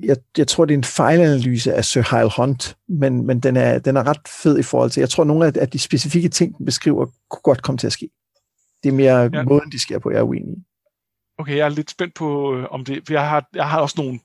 jeg, 0.02 0.16
jeg 0.38 0.48
tror, 0.48 0.64
det 0.64 0.74
er 0.74 0.78
en 0.78 0.84
fejlanalyse 0.84 1.74
af 1.74 1.84
Sir 1.84 2.16
Heil 2.16 2.30
Hunt, 2.36 2.76
men, 2.88 3.26
men 3.26 3.40
den, 3.40 3.56
er, 3.56 3.78
den 3.78 3.96
er 3.96 4.06
ret 4.06 4.28
fed 4.42 4.58
i 4.58 4.62
forhold 4.62 4.90
til, 4.90 5.00
jeg 5.00 5.10
tror, 5.10 5.24
nogle 5.24 5.46
af, 5.46 5.52
af 5.56 5.68
de 5.68 5.78
specifikke 5.78 6.28
ting, 6.28 6.58
den 6.58 6.66
beskriver, 6.66 7.06
kunne 7.30 7.42
godt 7.42 7.62
komme 7.62 7.78
til 7.78 7.86
at 7.86 7.92
ske. 7.92 8.10
Det 8.82 8.88
er 8.88 8.92
mere 8.92 9.30
ja. 9.32 9.42
måden, 9.42 9.72
de 9.72 9.82
sker 9.82 9.98
på, 9.98 10.10
jeg 10.10 10.18
er 10.18 10.22
uenig 10.22 10.56
i. 10.56 10.62
Okay, 11.38 11.56
jeg 11.56 11.64
er 11.64 11.68
lidt 11.68 11.90
spændt 11.90 12.14
på, 12.14 12.56
øh, 12.56 12.66
om 12.70 12.84
det, 12.84 13.02
for 13.06 13.12
jeg 13.12 13.28
har, 13.28 13.48
jeg 13.54 13.68
har 13.68 13.80
også 13.80 13.94
nogle, 13.98 14.18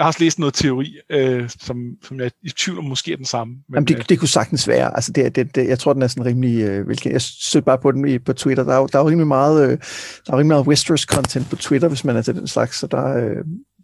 jeg 0.00 0.04
har 0.04 0.08
også 0.08 0.24
læst 0.24 0.38
noget 0.38 0.54
teori, 0.54 0.98
øh, 1.10 1.48
som, 1.48 1.96
som 2.02 2.18
jeg 2.18 2.26
er 2.26 2.30
i 2.42 2.50
tvivl 2.50 2.78
om 2.78 2.84
måske 2.84 3.12
er 3.12 3.16
den 3.16 3.24
samme. 3.24 3.52
Men, 3.52 3.74
Jamen 3.74 3.86
det, 3.86 3.96
øh, 3.98 4.04
det 4.08 4.18
kunne 4.18 4.28
sagtens 4.28 4.68
være. 4.68 4.94
Altså 4.94 5.12
det, 5.12 5.36
det, 5.36 5.54
det, 5.54 5.68
jeg 5.68 5.78
tror, 5.78 5.92
den 5.92 6.02
er 6.02 6.06
sådan 6.06 6.26
rimelig 6.26 6.62
øh, 6.62 6.86
hvilken, 6.86 7.12
Jeg 7.12 7.22
søgte 7.22 7.64
bare 7.64 7.78
på 7.78 7.92
den 7.92 8.08
i, 8.08 8.18
på 8.18 8.32
Twitter. 8.32 8.64
Der 8.64 8.74
er, 8.74 8.86
der 8.86 8.98
er 8.98 9.02
jo 9.02 9.08
rimelig 9.08 9.26
meget, 9.26 9.62
øh, 9.62 9.78
der 10.26 10.32
er 10.32 10.38
rimelig 10.38 10.46
meget 10.46 10.66
Westeros-content 10.66 11.50
på 11.50 11.56
Twitter, 11.56 11.88
hvis 11.88 12.04
man 12.04 12.16
er 12.16 12.22
til 12.22 12.34
den 12.34 12.46
slags. 12.46 12.78
Så 12.78 12.86
der, 12.86 13.16
øh, 13.16 13.36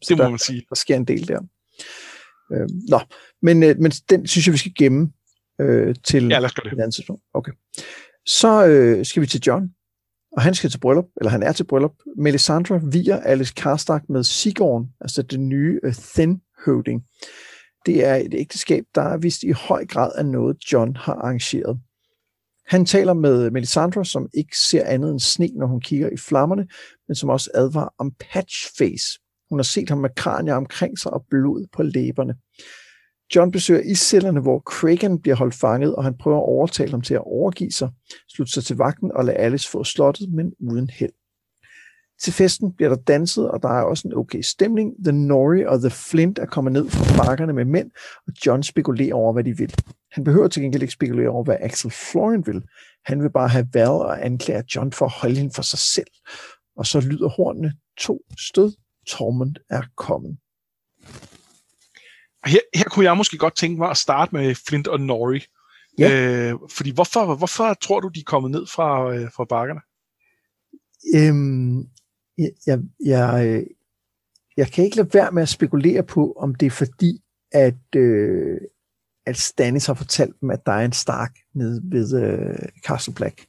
så 0.03 0.07
det 0.09 0.17
må 0.19 0.25
der, 0.25 0.31
man 0.31 0.39
sige. 0.39 0.63
Der 0.69 0.75
sker 0.75 0.97
en 0.97 1.05
del 1.05 1.29
der. 1.29 1.41
Øh, 2.53 2.69
nå, 2.89 3.01
men, 3.43 3.63
øh, 3.63 3.77
men 3.79 3.91
den 3.91 4.27
synes 4.27 4.47
jeg, 4.47 4.53
vi 4.53 4.59
skal 4.59 4.73
gemme 4.79 5.09
øh, 5.61 5.95
til 6.05 6.29
ja, 6.29 6.39
lad 6.39 6.45
os 6.45 6.55
det. 6.55 6.73
et 6.73 6.73
andet 6.73 6.95
tidspunkt. 6.95 7.23
Okay. 7.35 7.53
Så 8.27 8.67
øh, 8.67 9.05
skal 9.05 9.23
vi 9.23 9.27
til 9.27 9.43
John, 9.47 9.71
og 10.37 10.43
han 10.43 10.55
skal 10.55 10.71
til 10.71 10.81
bryllup, 10.81 11.05
eller 11.17 11.31
han 11.31 11.43
er 11.43 11.53
til 11.53 11.65
bryllup. 11.65 11.95
Melisandre 12.17 12.81
viger 12.93 13.21
Alice 13.21 13.55
Karstark 13.57 14.09
med 14.09 14.25
Sigorn, 14.25 14.89
altså 15.01 15.23
det 15.23 15.41
nye 15.41 15.81
øh, 15.83 15.89
uh, 15.89 15.95
Thin 15.95 16.41
Høvding. 16.67 17.05
Det 17.87 18.05
er 18.05 18.15
et 18.15 18.35
ægteskab, 18.35 18.85
der 18.95 19.03
er 19.03 19.17
vist 19.17 19.43
i 19.43 19.51
høj 19.51 19.87
grad 19.87 20.13
af 20.15 20.27
noget, 20.27 20.57
John 20.73 20.97
har 20.97 21.15
arrangeret. 21.15 21.79
Han 22.67 22.87
taler 22.87 23.13
med 23.15 23.51
Melisandre, 23.51 24.05
som 24.05 24.29
ikke 24.35 24.59
ser 24.59 24.85
andet 24.85 25.11
end 25.11 25.21
sne, 25.21 25.49
når 25.55 25.67
hun 25.67 25.81
kigger 25.81 26.09
i 26.11 26.17
flammerne, 26.17 26.67
men 27.09 27.15
som 27.15 27.29
også 27.29 27.51
advarer 27.55 27.89
om 27.99 28.13
Patchface, 28.33 29.21
hun 29.49 29.59
har 29.59 29.65
set 29.65 29.89
ham 29.89 29.99
med 29.99 30.11
kranier 30.17 30.55
omkring 30.55 30.99
sig 30.99 31.13
og 31.13 31.25
blod 31.31 31.67
på 31.73 31.83
læberne. 31.83 32.35
John 33.35 33.51
besøger 33.51 33.81
iscellerne, 33.81 34.41
hvor 34.41 34.59
Kraken 34.59 35.21
bliver 35.21 35.37
holdt 35.37 35.55
fanget, 35.55 35.95
og 35.95 36.05
han 36.05 36.15
prøver 36.19 36.39
at 36.39 36.49
overtale 36.49 36.91
ham 36.91 37.01
til 37.01 37.15
at 37.15 37.27
overgive 37.27 37.71
sig, 37.71 37.89
slutte 38.29 38.53
sig 38.53 38.65
til 38.65 38.77
vagten 38.77 39.13
og 39.13 39.25
lade 39.25 39.37
Alice 39.37 39.71
få 39.71 39.85
slottet, 39.85 40.33
men 40.33 40.53
uden 40.61 40.91
held. 40.91 41.13
Til 42.23 42.33
festen 42.33 42.73
bliver 42.73 42.89
der 42.89 42.97
danset, 42.97 43.51
og 43.51 43.63
der 43.63 43.69
er 43.69 43.83
også 43.83 44.09
en 44.09 44.15
okay 44.17 44.41
stemning. 44.41 44.93
The 45.05 45.13
Nori 45.13 45.65
og 45.65 45.81
The 45.81 45.91
Flint 45.91 46.39
er 46.39 46.47
kommet 46.47 46.73
ned 46.73 46.89
fra 46.89 47.25
bakkerne 47.25 47.53
med 47.53 47.65
mænd, 47.65 47.91
og 48.27 48.33
John 48.47 48.63
spekulerer 48.63 49.15
over, 49.15 49.33
hvad 49.33 49.45
de 49.45 49.57
vil. 49.57 49.75
Han 50.13 50.25
behøver 50.25 50.49
til 50.49 50.63
gengæld 50.63 50.83
ikke 50.83 50.93
spekulere 50.93 51.29
over, 51.29 51.45
hvad 51.45 51.57
Axel 51.61 51.91
Florian 51.91 52.47
vil. 52.47 52.63
Han 53.05 53.23
vil 53.23 53.31
bare 53.31 53.49
have 53.49 53.69
været 53.73 54.03
og 54.03 54.25
anklage 54.27 54.65
John 54.77 54.93
for 54.93 55.05
at 55.05 55.13
holde 55.13 55.37
hende 55.37 55.55
for 55.55 55.63
sig 55.63 55.79
selv. 55.79 56.11
Og 56.77 56.87
så 56.87 57.01
lyder 57.01 57.29
hornene 57.29 57.73
to 57.99 58.21
stød 58.39 58.73
Tormund 59.07 59.55
er 59.71 59.83
kommet. 59.97 60.37
Her, 62.47 62.61
her 62.75 62.85
kunne 62.85 63.05
jeg 63.05 63.17
måske 63.17 63.39
godt 63.39 63.57
tænke 63.57 63.79
mig 63.79 63.91
at 63.91 63.97
starte 63.97 64.35
med 64.35 64.55
Flint 64.55 64.89
og 64.89 65.01
Nori. 65.01 65.45
Ja. 65.99 66.51
Øh, 66.51 66.55
fordi 66.71 66.91
hvorfor, 66.91 67.35
hvorfor 67.35 67.75
tror 67.75 68.01
du, 68.01 68.09
de 68.09 68.21
er 68.21 68.25
kommet 68.25 68.51
ned 68.51 68.67
fra, 68.67 69.15
øh, 69.15 69.31
fra 69.33 69.45
bakkerne? 69.45 69.81
Øhm, 71.15 71.79
jeg, 72.39 72.51
jeg, 72.67 72.79
jeg, 73.05 73.47
øh, 73.47 73.67
jeg 74.57 74.73
kan 74.73 74.85
ikke 74.85 74.97
lade 74.97 75.15
være 75.15 75.33
med 75.33 75.43
at 75.43 75.49
spekulere 75.49 76.03
på, 76.03 76.33
om 76.33 76.55
det 76.55 76.67
er 76.67 76.71
fordi, 76.71 77.23
at, 77.53 77.97
øh, 77.97 78.61
at 79.27 79.37
Stannis 79.37 79.87
har 79.87 79.95
fortalt 79.95 80.41
dem, 80.41 80.51
at 80.51 80.67
der 80.67 80.73
er 80.73 80.85
en 80.85 80.93
Stark 80.93 81.39
nede 81.55 81.83
ved 81.85 82.23
øh, 82.23 82.69
Castle 82.87 83.15
Black. 83.15 83.47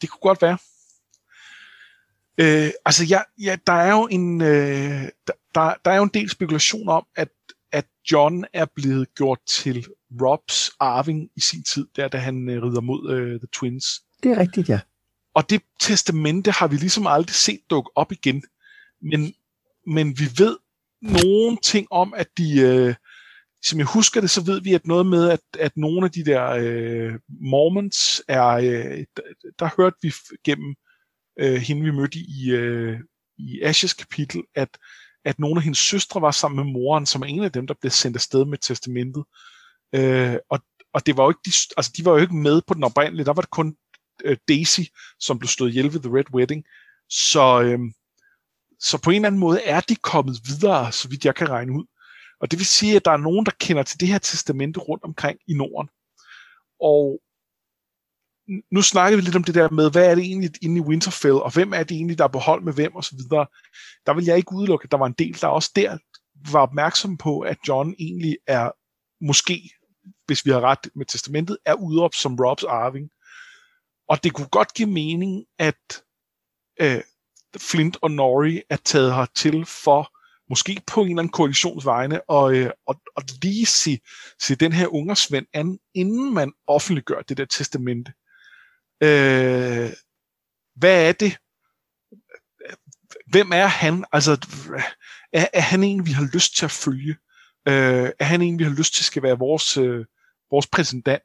Det 0.00 0.10
kunne 0.10 0.20
godt 0.20 0.42
være. 0.42 0.58
Øh, 2.38 2.70
altså, 2.84 3.04
ja, 3.04 3.20
ja, 3.38 3.56
der 3.66 3.72
er 3.72 3.92
jo 3.92 4.08
en 4.10 4.42
øh, 4.42 5.08
der, 5.54 5.74
der 5.84 5.90
er 5.90 5.96
jo 5.96 6.02
en 6.02 6.10
del 6.14 6.30
spekulation 6.30 6.88
om, 6.88 7.06
at, 7.16 7.28
at 7.72 7.86
John 8.12 8.44
er 8.52 8.66
blevet 8.74 9.14
gjort 9.14 9.38
til 9.46 9.86
Robs 10.22 10.70
arving 10.80 11.30
i 11.36 11.40
sin 11.40 11.62
tid, 11.62 11.86
der 11.96 12.08
da 12.08 12.18
han 12.18 12.48
øh, 12.48 12.62
rider 12.62 12.80
mod 12.80 13.10
øh, 13.10 13.40
The 13.40 13.48
Twins. 13.52 13.84
Det 14.22 14.30
er 14.30 14.38
rigtigt, 14.38 14.68
ja. 14.68 14.80
Og 15.34 15.50
det 15.50 15.62
testamente 15.80 16.50
har 16.50 16.66
vi 16.66 16.76
ligesom 16.76 17.06
aldrig 17.06 17.34
set 17.34 17.60
dukke 17.70 17.90
op 17.94 18.12
igen. 18.12 18.42
Men, 19.02 19.34
men 19.86 20.18
vi 20.18 20.24
ved 20.38 20.56
nogle 21.02 21.56
ting 21.62 21.86
om, 21.90 22.14
at 22.16 22.28
de, 22.38 22.60
øh, 22.60 22.94
som 23.62 23.78
jeg 23.78 23.86
husker 23.86 24.20
det, 24.20 24.30
så 24.30 24.44
ved 24.44 24.60
vi, 24.60 24.74
at 24.74 24.86
noget 24.86 25.06
med, 25.06 25.30
at, 25.30 25.40
at 25.58 25.76
nogle 25.76 26.04
af 26.04 26.10
de 26.10 26.24
der 26.24 26.50
øh, 26.50 27.12
Mormons 27.28 28.22
er, 28.28 28.46
øh, 28.48 29.04
der, 29.16 29.22
der 29.58 29.70
hørte 29.76 29.96
vi 30.02 30.12
gennem 30.44 30.74
øh, 31.38 31.54
hende 31.54 31.82
vi 31.82 31.90
mødte 31.90 32.18
i, 32.18 32.50
øh, 32.50 33.00
i 33.38 33.60
Ashes 33.62 33.94
kapitel, 33.94 34.42
at, 34.54 34.78
at 35.24 35.38
nogle 35.38 35.58
af 35.58 35.62
hendes 35.62 35.78
søstre 35.78 36.22
var 36.22 36.30
sammen 36.30 36.64
med 36.64 36.72
moren, 36.72 37.06
som 37.06 37.22
er 37.22 37.26
en 37.26 37.44
af 37.44 37.52
dem, 37.52 37.66
der 37.66 37.74
blev 37.80 37.90
sendt 37.90 38.16
afsted 38.16 38.44
med 38.44 38.58
testamentet. 38.58 39.24
Øh, 39.94 40.36
og, 40.50 40.60
og 40.94 41.06
det 41.06 41.16
var 41.16 41.24
jo 41.24 41.30
ikke 41.30 41.40
de, 41.46 41.52
altså, 41.76 41.92
de 41.96 42.04
var 42.04 42.12
jo 42.12 42.18
ikke 42.18 42.36
med 42.36 42.62
på 42.66 42.74
den 42.74 42.84
oprindelige, 42.84 43.24
der 43.24 43.32
var 43.32 43.42
det 43.42 43.50
kun 43.50 43.76
øh, 44.24 44.36
Daisy, 44.48 44.80
som 45.20 45.38
blev 45.38 45.48
stået 45.48 45.70
ihjel 45.70 45.92
ved 45.92 46.00
The 46.00 46.16
Red 46.16 46.34
Wedding. 46.34 46.64
Så, 47.08 47.62
øh, 47.62 47.78
så 48.80 48.98
på 49.02 49.10
en 49.10 49.16
eller 49.16 49.26
anden 49.26 49.40
måde 49.40 49.62
er 49.62 49.80
de 49.80 49.96
kommet 49.96 50.40
videre, 50.48 50.92
så 50.92 51.08
vidt 51.08 51.24
jeg 51.24 51.34
kan 51.34 51.50
regne 51.50 51.72
ud. 51.72 51.84
Og 52.40 52.50
det 52.50 52.58
vil 52.58 52.66
sige, 52.66 52.96
at 52.96 53.04
der 53.04 53.10
er 53.10 53.16
nogen, 53.16 53.46
der 53.46 53.52
kender 53.60 53.82
til 53.82 54.00
det 54.00 54.08
her 54.08 54.18
testamente 54.18 54.80
rundt 54.80 55.04
omkring 55.04 55.38
i 55.48 55.54
Norden. 55.54 55.88
Og 56.80 57.20
nu 58.70 58.82
snakker 58.82 59.16
vi 59.16 59.22
lidt 59.22 59.36
om 59.36 59.44
det 59.44 59.54
der 59.54 59.70
med, 59.70 59.90
hvad 59.90 60.10
er 60.10 60.14
det 60.14 60.24
egentlig 60.24 60.50
inde 60.62 60.76
i 60.76 60.80
Winterfell, 60.80 61.34
og 61.34 61.52
hvem 61.52 61.72
er 61.72 61.82
det 61.82 61.94
egentlig, 61.94 62.18
der 62.18 62.24
er 62.24 62.28
på 62.28 62.38
hold 62.38 62.62
med 62.62 62.72
hvem, 62.72 62.94
og 62.94 63.04
så 63.04 63.16
videre. 63.16 63.46
Der 64.06 64.14
vil 64.14 64.24
jeg 64.24 64.36
ikke 64.36 64.52
udelukke, 64.52 64.84
at 64.84 64.90
der 64.90 64.98
var 64.98 65.06
en 65.06 65.14
del, 65.18 65.40
der 65.40 65.46
også 65.46 65.70
der 65.76 65.98
var 66.52 66.60
opmærksom 66.60 67.16
på, 67.16 67.40
at 67.40 67.56
John 67.68 67.94
egentlig 67.98 68.36
er, 68.46 68.70
måske, 69.24 69.70
hvis 70.26 70.46
vi 70.46 70.50
har 70.50 70.60
ret 70.60 70.90
med 70.94 71.06
testamentet, 71.06 71.58
er 71.64 71.74
udop 71.74 72.14
som 72.14 72.36
Robs 72.40 72.64
arving. 72.64 73.10
Og 74.08 74.24
det 74.24 74.32
kunne 74.32 74.48
godt 74.48 74.74
give 74.74 74.90
mening, 74.90 75.44
at 75.58 76.02
øh, 76.80 77.02
Flint 77.58 77.96
og 78.02 78.10
Nori 78.10 78.62
er 78.70 78.76
taget 78.76 79.14
hertil 79.14 79.64
for 79.66 80.12
måske 80.48 80.82
på 80.86 81.00
en 81.00 81.08
eller 81.08 81.22
anden 81.22 81.32
koalitionsvegne, 81.32 82.30
og, 82.30 82.54
øh, 82.54 82.70
og, 82.86 83.00
og 83.16 83.22
lige 83.42 83.66
se, 83.66 84.00
se 84.40 84.54
den 84.54 84.72
her 84.72 84.94
ungersvend 84.94 85.46
an, 85.52 85.78
inden 85.94 86.34
man 86.34 86.52
offentliggør 86.66 87.22
det 87.22 87.36
der 87.36 87.44
testamente. 87.44 88.12
Øh, 89.02 89.90
hvad 90.76 91.08
er 91.08 91.12
det? 91.12 91.36
Hvem 93.30 93.52
er 93.52 93.66
han? 93.66 94.04
Altså, 94.12 94.32
er, 95.32 95.46
er 95.52 95.60
han 95.60 95.84
en, 95.84 96.06
vi 96.06 96.10
har 96.10 96.30
lyst 96.34 96.56
til 96.56 96.64
at 96.64 96.70
følge? 96.70 97.16
Øh, 97.68 98.10
er 98.18 98.24
han 98.24 98.42
en, 98.42 98.58
vi 98.58 98.64
har 98.64 98.70
lyst 98.70 98.94
til 98.94 99.04
skal 99.04 99.22
være 99.22 99.38
vores, 99.38 99.76
øh, 99.76 100.04
vores 100.50 100.66
præsident? 100.66 101.22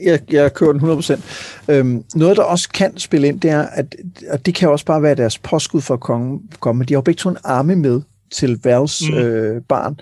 Jeg, 0.00 0.32
jeg 0.32 0.54
kører 0.54 0.72
den 0.72 0.80
100%. 0.80 1.72
Øhm, 1.72 2.04
noget, 2.14 2.36
der 2.36 2.42
også 2.42 2.68
kan 2.68 2.98
spille 2.98 3.28
ind, 3.28 3.40
det 3.40 3.50
er, 3.50 3.62
at 3.62 3.96
og 4.30 4.46
det 4.46 4.54
kan 4.54 4.68
også 4.68 4.84
bare 4.84 5.02
være 5.02 5.14
deres 5.14 5.38
påskud 5.38 5.80
for 5.80 5.94
at 5.94 6.00
komme. 6.00 6.40
komme. 6.60 6.84
De 6.84 6.94
har 6.94 6.96
jo 6.96 7.02
begge 7.02 7.18
to 7.18 7.28
en 7.28 7.36
arme 7.44 7.76
med 7.76 8.02
til 8.32 8.60
Vals 8.64 9.02
mm. 9.10 9.16
øh, 9.16 9.62
barn. 9.62 10.00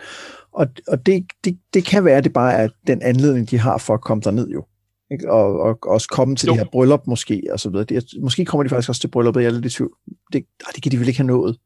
Og, 0.53 0.67
og 0.89 1.07
det, 1.07 1.27
det, 1.45 1.59
det 1.75 1.85
kan 1.85 2.05
være, 2.05 2.17
at 2.17 2.25
det 2.25 2.33
bare 2.33 2.53
er 2.53 2.69
den 2.87 3.03
anledning, 3.03 3.51
de 3.51 3.59
har 3.59 3.79
for 3.79 3.95
at 3.95 4.01
komme 4.01 4.23
derned 4.23 4.49
jo. 4.49 4.65
Ikke? 5.11 5.31
Og, 5.31 5.61
og 5.61 5.79
også 5.83 6.09
komme 6.09 6.37
til 6.37 6.47
jo. 6.47 6.53
det 6.53 6.61
her 6.61 6.69
bryllup 6.73 7.07
måske, 7.07 7.43
og 7.53 7.61
så 7.61 7.71
videre. 7.71 7.85
Det, 7.85 8.05
måske 8.23 8.45
kommer 8.45 8.63
de 8.63 8.69
faktisk 8.69 8.89
også 8.89 9.01
til 9.01 9.09
brylluppet, 9.09 9.43
jeg 9.43 9.49
er 9.49 9.53
lidt 9.53 9.75
i 9.75 9.77
tvivl. 9.77 9.97
Det, 10.33 10.45
det 10.75 10.83
kan 10.83 10.93
de 10.93 10.99
vel 10.99 11.09
ikke 11.09 11.19
have 11.19 11.27
nået. 11.27 11.59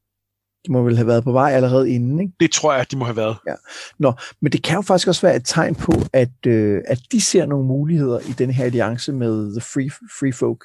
De 0.66 0.73
må 0.73 0.82
vel 0.82 0.97
have 0.97 1.06
været 1.06 1.24
på 1.24 1.32
vej 1.32 1.51
allerede 1.51 1.90
inden, 1.90 2.20
ikke? 2.20 2.32
Det 2.40 2.52
tror 2.52 2.74
jeg, 2.74 2.90
de 2.90 2.97
må 2.97 3.05
have 3.05 3.16
været. 3.16 3.36
Ja. 3.47 3.55
Nå, 3.98 4.12
men 4.40 4.52
det 4.52 4.62
kan 4.62 4.74
jo 4.74 4.82
faktisk 4.82 5.09
også 5.09 5.27
være 5.27 5.36
et 5.36 5.43
tegn 5.44 5.74
på, 5.74 5.93
at, 6.12 6.47
øh, 6.47 6.82
at 6.86 6.98
de 7.12 7.20
ser 7.20 7.47
nogle 7.47 7.66
muligheder 7.66 8.19
i 8.19 8.32
den 8.32 8.51
her 8.51 8.64
alliance 8.64 9.12
med 9.12 9.52
The 9.52 9.60
Free, 9.60 9.90
free 9.90 10.32
Folk. 10.32 10.64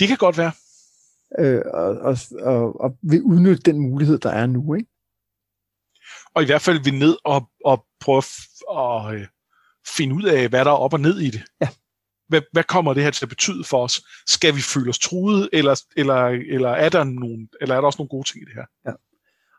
Det 0.00 0.08
kan 0.08 0.16
godt 0.16 0.38
være. 0.38 0.52
Øh, 1.38 1.62
og, 1.74 1.98
og, 1.98 2.16
og, 2.40 2.80
og 2.80 2.96
vil 3.02 3.22
udnytte 3.22 3.62
den 3.62 3.78
mulighed, 3.80 4.18
der 4.18 4.30
er 4.30 4.46
nu, 4.46 4.74
ikke? 4.74 4.88
Og 6.34 6.42
i 6.42 6.46
hvert 6.46 6.62
fald 6.62 6.84
vil 6.84 6.98
ned 6.98 7.16
og, 7.24 7.50
og 7.64 7.86
prøve 8.00 8.22
at 8.78 9.14
øh, 9.14 9.26
finde 9.96 10.14
ud 10.14 10.22
af, 10.22 10.48
hvad 10.48 10.64
der 10.64 10.70
er 10.70 10.74
op 10.74 10.92
og 10.92 11.00
ned 11.00 11.20
i 11.20 11.30
det. 11.30 11.42
Ja 11.60 11.68
hvad, 12.28 12.40
hvad 12.52 12.64
kommer 12.64 12.94
det 12.94 13.02
her 13.02 13.10
til 13.10 13.24
at 13.24 13.28
betyde 13.28 13.64
for 13.64 13.84
os? 13.84 14.04
Skal 14.26 14.56
vi 14.56 14.60
føle 14.60 14.88
os 14.88 14.98
truet, 14.98 15.48
eller, 15.52 15.82
eller, 15.96 16.24
eller, 16.24 16.68
er, 16.68 16.88
der 16.88 17.04
nogen, 17.04 17.48
eller 17.60 17.74
er 17.74 17.80
der 17.80 17.86
også 17.86 17.98
nogle 17.98 18.08
gode 18.08 18.32
ting 18.32 18.42
i 18.42 18.44
det 18.44 18.54
her? 18.54 18.64
Ja. 18.86 18.92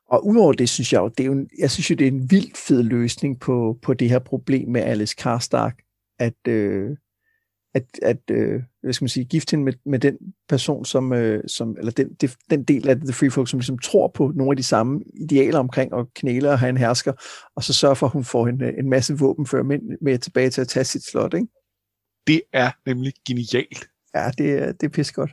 Og 0.09 0.27
udover 0.27 0.53
det, 0.53 0.69
synes 0.69 0.93
jeg 0.93 0.99
jo, 0.99 1.07
det 1.07 1.19
er 1.19 1.25
jo 1.25 1.31
en, 1.31 1.49
jeg 1.59 1.71
synes 1.71 1.89
jo, 1.89 1.95
det 1.95 2.07
er 2.07 2.11
en 2.11 2.31
vildt 2.31 2.57
fed 2.57 2.83
løsning 2.83 3.39
på, 3.39 3.79
på 3.81 3.93
det 3.93 4.09
her 4.09 4.19
problem 4.19 4.69
med 4.69 4.81
Alice 4.81 5.15
Karstark, 5.17 5.81
at, 6.19 6.47
øh, 6.47 6.97
at, 7.73 7.85
at 8.01 8.31
øh, 8.31 8.63
hvad 8.81 8.93
skal 8.93 9.03
man 9.03 9.09
sige, 9.09 9.25
gifte 9.25 9.51
hende 9.51 9.65
med, 9.65 9.73
med 9.85 9.99
den 9.99 10.17
person, 10.49 10.85
som, 10.85 11.13
øh, 11.13 11.43
som 11.47 11.77
eller 11.77 11.91
den, 11.91 12.13
det, 12.13 12.35
den 12.49 12.63
del 12.63 12.89
af 12.89 12.95
The 12.95 13.13
Free 13.13 13.31
Folk, 13.31 13.49
som 13.49 13.59
ligesom 13.59 13.79
tror 13.79 14.07
på 14.07 14.31
nogle 14.35 14.51
af 14.51 14.57
de 14.57 14.63
samme 14.63 15.03
idealer 15.21 15.59
omkring 15.59 15.93
at 15.93 16.05
knæle 16.15 16.49
og 16.49 16.59
have 16.59 16.69
en 16.69 16.77
hersker, 16.77 17.13
og 17.55 17.63
så 17.63 17.73
sørge 17.73 17.95
for, 17.95 18.05
at 18.05 18.11
hun 18.11 18.23
får 18.23 18.47
en, 18.47 18.63
en 18.63 18.89
masse 18.89 19.17
våbenfører 19.17 19.63
med, 19.63 19.79
med 20.01 20.19
tilbage 20.19 20.49
til 20.49 20.61
at 20.61 20.67
tage 20.67 20.83
sit 20.83 21.03
slot, 21.03 21.33
ikke? 21.33 21.47
Det 22.27 22.41
er 22.53 22.71
nemlig 22.85 23.13
genialt. 23.27 23.89
Ja, 24.15 24.31
det 24.37 24.51
er, 24.51 24.71
det 24.71 24.83
er 24.83 24.89
pisse 24.89 25.13
godt. 25.13 25.31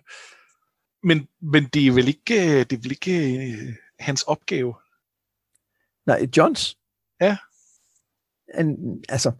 Men, 1.02 1.28
men 1.42 1.64
det 1.74 1.86
er 1.86 1.92
vel 1.92 2.08
ikke, 2.08 2.58
det 2.64 2.72
er 2.72 2.82
vel 2.82 2.90
ikke 2.90 3.36
øh, 3.36 3.74
hans 3.98 4.22
opgave? 4.22 4.74
Nej, 6.06 6.26
Johns? 6.36 6.78
Ja. 7.20 7.36
En, 8.58 9.04
altså, 9.08 9.32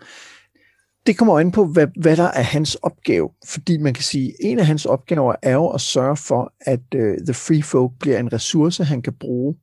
det 1.07 1.19
kommer 1.19 1.41
ind 1.41 1.53
på, 1.53 1.67
hvad, 1.67 1.87
hvad 2.01 2.17
der 2.17 2.25
er 2.25 2.43
hans 2.43 2.75
opgave. 2.75 3.31
Fordi 3.47 3.79
man 3.79 3.95
kan 3.95 4.05
sige, 4.05 4.35
en 4.41 4.59
af 4.59 4.67
hans 4.67 4.87
opgaver 4.87 5.35
er 5.43 5.53
jo 5.53 5.69
at 5.69 5.81
sørge 5.81 6.17
for, 6.17 6.53
at 6.61 6.81
uh, 6.95 7.01
The 7.01 7.35
Free 7.35 7.63
Folk 7.63 7.93
bliver 8.01 8.19
en 8.19 8.33
ressource, 8.33 8.85
han 8.85 9.03
kan 9.03 9.13
bruge 9.13 9.57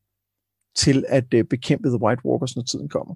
til 0.76 1.06
at 1.08 1.34
uh, 1.34 1.42
bekæmpe 1.50 1.88
The 1.88 2.02
White 2.02 2.22
Walkers, 2.26 2.56
når 2.56 2.64
tiden 2.64 2.90
kommer. 2.90 3.16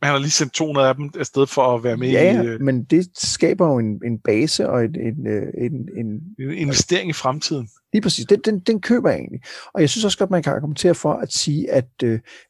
Men 0.00 0.06
han 0.06 0.14
har 0.14 0.18
lige 0.18 0.30
sendt 0.30 0.52
200 0.52 0.88
af 0.88 0.94
dem 0.94 1.10
afsted 1.18 1.46
for 1.46 1.74
at 1.74 1.84
være 1.84 1.96
med 1.96 2.10
ja, 2.10 2.42
i... 2.42 2.46
Ja, 2.46 2.58
men 2.58 2.84
det 2.84 3.08
skaber 3.14 3.66
jo 3.66 3.78
en, 3.78 4.00
en 4.04 4.18
base 4.18 4.68
og 4.68 4.84
en, 4.84 5.00
en, 5.00 5.26
en, 5.58 5.88
en... 5.96 6.06
En 6.38 6.54
investering 6.54 7.10
i 7.10 7.12
fremtiden. 7.12 7.68
Lige 7.92 8.02
præcis. 8.02 8.26
Den, 8.26 8.40
den, 8.44 8.58
den 8.58 8.80
køber 8.80 9.10
jeg 9.10 9.18
egentlig. 9.18 9.40
Og 9.74 9.80
jeg 9.80 9.90
synes 9.90 10.04
også 10.04 10.18
godt, 10.18 10.30
man 10.30 10.42
kan 10.42 10.52
argumentere 10.52 10.94
for 10.94 11.12
at 11.12 11.32
sige, 11.32 11.70
at, 11.70 12.02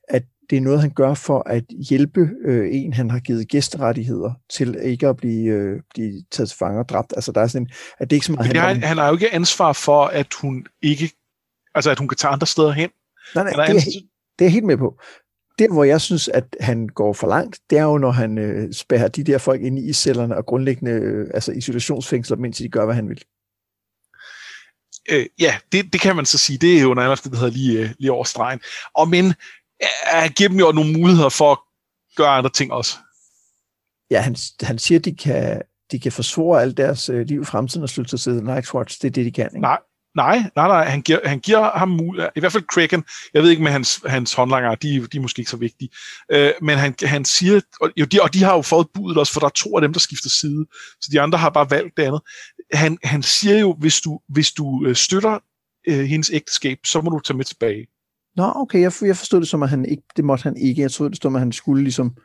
at 0.08 0.24
det 0.50 0.56
er 0.56 0.60
noget, 0.60 0.80
han 0.80 0.90
gør 0.90 1.14
for 1.14 1.48
at 1.48 1.64
hjælpe 1.88 2.30
øh, 2.44 2.68
en, 2.72 2.92
han 2.92 3.10
har 3.10 3.18
givet 3.18 3.48
gæsterettigheder 3.48 4.32
til 4.50 4.78
ikke 4.82 5.08
at 5.08 5.16
blive, 5.16 5.52
øh, 5.52 5.80
blive 5.94 6.22
taget 6.30 6.48
til 6.48 6.58
fange 6.58 6.80
og 6.80 6.88
dræbt. 6.88 7.12
Altså, 7.16 7.32
der 7.32 7.40
er 7.40 7.46
sådan, 7.46 7.68
at 7.98 8.10
det 8.10 8.16
ikke 8.16 8.26
så 8.26 8.32
meget... 8.32 8.52
Men 8.52 8.62
han, 8.62 8.82
han 8.82 8.98
har 8.98 9.06
jo 9.06 9.14
ikke 9.14 9.34
ansvar 9.34 9.72
for, 9.72 10.04
at 10.04 10.34
hun 10.34 10.66
ikke... 10.82 11.10
Altså, 11.74 11.90
at 11.90 11.98
hun 11.98 12.08
kan 12.08 12.16
tage 12.16 12.32
andre 12.32 12.46
steder 12.46 12.72
hen. 12.72 12.90
Nej, 13.34 13.44
nej, 13.44 13.66
det 13.66 13.76
er, 13.76 13.80
det 13.80 14.00
er 14.38 14.44
jeg 14.44 14.52
helt 14.52 14.66
med 14.66 14.76
på 14.76 15.00
der, 15.58 15.72
hvor 15.72 15.84
jeg 15.84 16.00
synes, 16.00 16.28
at 16.28 16.56
han 16.60 16.88
går 16.88 17.12
for 17.12 17.28
langt, 17.28 17.58
det 17.70 17.78
er 17.78 17.82
jo, 17.82 17.98
når 17.98 18.10
han 18.10 18.38
øh, 18.38 18.72
spærrer 18.72 19.08
de 19.08 19.24
der 19.24 19.38
folk 19.38 19.62
ind 19.62 19.78
i 19.78 19.88
iscellerne 19.88 20.36
og 20.36 20.46
grundlæggende 20.46 20.92
øh, 20.92 21.26
altså 21.34 21.52
isolationsfængsler, 21.52 22.36
mens 22.36 22.56
de 22.56 22.68
gør, 22.68 22.84
hvad 22.84 22.94
han 22.94 23.08
vil. 23.08 23.24
Øh, 25.10 25.26
ja, 25.38 25.56
det, 25.72 25.92
det 25.92 26.00
kan 26.00 26.16
man 26.16 26.26
så 26.26 26.38
sige. 26.38 26.58
Det 26.58 26.78
er 26.78 26.82
jo 26.82 26.94
nærmest 26.94 27.24
det, 27.24 27.32
der 27.32 27.38
hedder 27.38 27.52
lige, 27.52 27.80
øh, 27.80 27.90
lige 27.98 28.12
over 28.12 28.24
stregen. 28.24 28.60
Og 28.94 29.08
men 29.08 29.34
han 30.04 30.30
giver 30.30 30.48
dem 30.48 30.58
jo 30.58 30.72
nogle 30.72 30.92
muligheder 30.92 31.28
for 31.28 31.52
at 31.52 31.58
gøre 32.16 32.28
andre 32.28 32.50
ting 32.50 32.72
også. 32.72 32.96
Ja, 34.10 34.20
han, 34.20 34.36
han 34.62 34.78
siger, 34.78 34.98
at 34.98 35.04
de 35.04 35.16
kan, 35.16 35.62
de 35.90 36.00
kan 36.00 36.12
forsvare 36.12 36.62
alt 36.62 36.76
deres 36.76 37.08
øh, 37.08 37.26
liv 37.26 37.42
i 37.42 37.44
fremtiden 37.44 37.82
og 37.82 37.88
slutte 37.88 38.10
sig 38.10 38.20
til 38.20 38.40
Night's 38.40 38.74
Watch. 38.74 39.02
Det 39.02 39.08
er 39.08 39.12
det, 39.12 39.24
de 39.24 39.32
kan. 39.32 39.46
Ikke? 39.46 39.60
Nej, 39.60 39.78
Nej, 40.16 40.38
nej, 40.56 40.68
nej. 40.68 40.84
Han 40.84 41.02
giver, 41.02 41.18
han 41.24 41.38
giver 41.38 41.78
ham 41.78 41.88
mulighed. 41.88 42.30
I 42.36 42.40
hvert 42.40 42.52
fald 42.52 42.64
Kraken. 42.66 43.04
Jeg 43.34 43.42
ved 43.42 43.50
ikke 43.50 43.62
med 43.62 43.72
hans, 43.72 44.00
hans 44.06 44.34
håndlanger. 44.34 44.74
De, 44.74 45.06
de 45.06 45.16
er 45.16 45.20
måske 45.20 45.40
ikke 45.40 45.50
så 45.50 45.56
vigtige. 45.56 45.90
Øh, 46.32 46.52
men 46.62 46.78
han, 46.78 46.94
han 47.02 47.24
siger... 47.24 47.60
Og, 47.80 47.90
jo, 47.96 48.04
de, 48.04 48.22
og 48.22 48.34
de 48.34 48.42
har 48.42 48.54
jo 48.54 48.62
fået 48.62 48.86
budet 48.94 49.18
også, 49.18 49.32
for 49.32 49.40
der 49.40 49.46
er 49.46 49.50
to 49.50 49.76
af 49.76 49.80
dem, 49.82 49.92
der 49.92 50.00
skifter 50.00 50.30
side. 50.30 50.66
Så 51.00 51.08
de 51.12 51.20
andre 51.20 51.38
har 51.38 51.50
bare 51.50 51.70
valgt 51.70 51.96
det 51.96 52.02
andet. 52.02 52.20
Han, 52.72 52.98
han 53.04 53.22
siger 53.22 53.58
jo, 53.58 53.76
hvis 53.78 54.00
du, 54.00 54.20
hvis 54.28 54.52
du 54.52 54.84
øh, 54.86 54.96
støtter 54.96 55.38
øh, 55.88 56.04
hendes 56.04 56.30
ægteskab, 56.34 56.78
så 56.84 57.00
må 57.00 57.10
du 57.10 57.20
tage 57.20 57.36
med 57.36 57.44
tilbage. 57.44 57.86
Nå, 58.38 58.52
okay. 58.56 58.80
Jeg, 58.80 58.92
jeg 59.02 59.16
forstod 59.16 59.40
det 59.40 59.48
som, 59.48 59.62
at 59.62 59.68
han 59.68 59.84
ikke, 59.84 60.02
det 60.16 60.24
måtte 60.24 60.42
han 60.42 60.56
ikke. 60.56 60.82
Jeg 60.82 60.92
troede, 60.92 61.10
det 61.10 61.16
stod, 61.16 61.34
at 61.34 61.40
han 61.40 61.52
skulle 61.52 61.82
ligesom... 61.82 62.16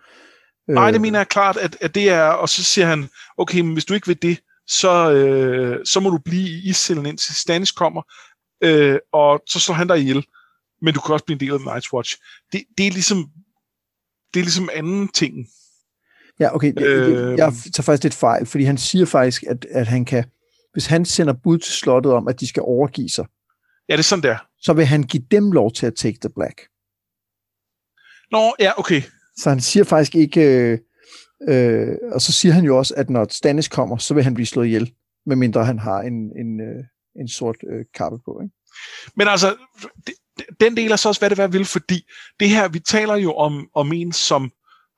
Øh... 0.70 0.74
Nej, 0.76 0.92
det 0.92 1.02
mener 1.02 1.20
jeg 1.20 1.28
klart, 1.28 1.58
at, 1.58 1.78
at 1.82 1.96
det 1.96 2.10
er... 2.10 2.24
Og 2.24 2.50
så 2.50 2.64
siger 2.64 2.86
han, 2.86 3.10
okay, 3.38 3.60
men 3.60 3.74
hvis 3.74 3.86
du 3.86 3.94
ikke 3.94 4.08
vil 4.08 4.22
det, 4.22 4.40
så, 4.68 5.12
øh, 5.12 5.86
så 5.86 6.00
må 6.00 6.10
du 6.10 6.18
blive 6.18 6.50
i 6.50 6.70
iscellen 6.70 7.06
indtil 7.06 7.36
Stannis 7.36 7.72
kommer, 7.72 8.02
øh, 8.64 9.00
og 9.14 9.42
så 9.50 9.60
slår 9.60 9.76
han 9.76 9.88
dig 9.88 10.00
ihjel. 10.00 10.26
Men 10.82 10.94
du 10.94 11.00
kan 11.00 11.14
også 11.14 11.26
blive 11.26 11.36
en 11.36 11.40
del 11.40 11.68
af 11.68 11.78
Night's 11.78 11.94
Watch. 11.94 12.18
Det, 12.52 12.64
det 12.78 12.88
er 12.88 12.92
ligesom 12.92 13.30
det 14.34 14.40
er 14.40 14.44
ligesom 14.44 14.70
anden 14.74 15.08
ting. 15.08 15.48
Ja, 16.40 16.56
okay. 16.56 16.74
Jeg, 16.76 16.86
øh, 16.86 17.38
jeg 17.38 17.54
tager 17.74 17.84
faktisk 17.84 18.04
lidt 18.04 18.14
fejl, 18.14 18.46
fordi 18.46 18.64
han 18.64 18.78
siger 18.78 19.06
faktisk, 19.06 19.44
at, 19.44 19.66
at 19.70 19.88
han 19.88 20.06
kan, 20.06 20.24
hvis 20.74 20.86
han 20.86 21.06
sender 21.06 21.34
bud 21.34 21.58
til 21.58 21.74
slottet 21.74 22.12
om, 22.12 22.28
at 22.28 22.40
de 22.40 22.48
skal 22.48 22.64
overgive 22.66 23.10
sig, 23.10 23.26
ja, 23.90 23.94
det 23.94 24.00
er 24.00 24.04
sådan 24.04 24.24
der. 24.24 24.38
Så 24.64 24.74
vil 24.74 24.86
han 24.86 25.04
give 25.04 25.24
dem 25.32 25.52
lov 25.52 25.72
til 25.72 25.86
at 25.86 25.96
take 25.96 26.18
the 26.22 26.30
black. 26.36 26.62
Nå, 28.32 28.56
ja, 28.60 28.72
okay. 28.80 29.02
Så 29.38 29.50
han 29.50 29.62
siger 29.62 29.84
faktisk 29.84 30.16
ikke, 30.16 30.42
øh, 30.42 30.80
Øh, 31.50 31.98
og 32.12 32.22
så 32.22 32.32
siger 32.32 32.54
han 32.54 32.64
jo 32.64 32.78
også, 32.78 32.94
at 32.98 33.10
når 33.10 33.28
Stannis 33.30 33.68
kommer, 33.68 33.98
så 33.98 34.14
vil 34.14 34.24
han 34.24 34.34
blive 34.34 34.46
slået 34.46 34.66
ihjel, 34.66 34.94
medmindre 35.26 35.66
han 35.66 35.80
har 35.80 36.00
en, 36.02 36.14
en, 36.14 36.62
øh, 36.62 36.84
en 37.16 37.28
sort 37.28 37.56
øh, 37.70 37.86
kappe 37.94 38.20
på. 38.26 38.40
Ikke? 38.44 38.56
Men 39.16 39.28
altså, 39.28 39.56
det, 40.08 40.14
den 40.60 40.78
del 40.78 40.92
er 40.92 40.96
så 40.96 41.10
også, 41.10 41.22
hvad 41.22 41.30
det 41.30 41.38
hvad 41.38 41.50
vil, 41.50 41.66
fordi 41.66 42.02
det 42.40 42.50
her, 42.50 42.68
vi 42.68 42.80
taler 42.80 43.16
jo 43.16 43.34
om, 43.34 43.70
om 43.76 43.94
en, 43.94 44.12
som 44.12 44.52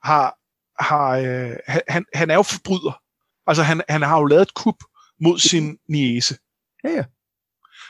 har, 0.04 0.38
har 0.84 1.08
øh, 1.10 1.56
han, 1.88 2.04
han 2.14 2.30
er 2.30 2.34
jo 2.34 2.42
forbryder. 2.42 3.00
Altså, 3.46 3.62
han, 3.62 3.82
han 3.88 4.02
har 4.02 4.18
jo 4.18 4.24
lavet 4.24 4.42
et 4.42 4.54
kup 4.54 4.76
mod 5.20 5.38
sin 5.38 5.78
niese. 5.88 6.36
Ja, 6.84 6.90
ja. 6.90 7.04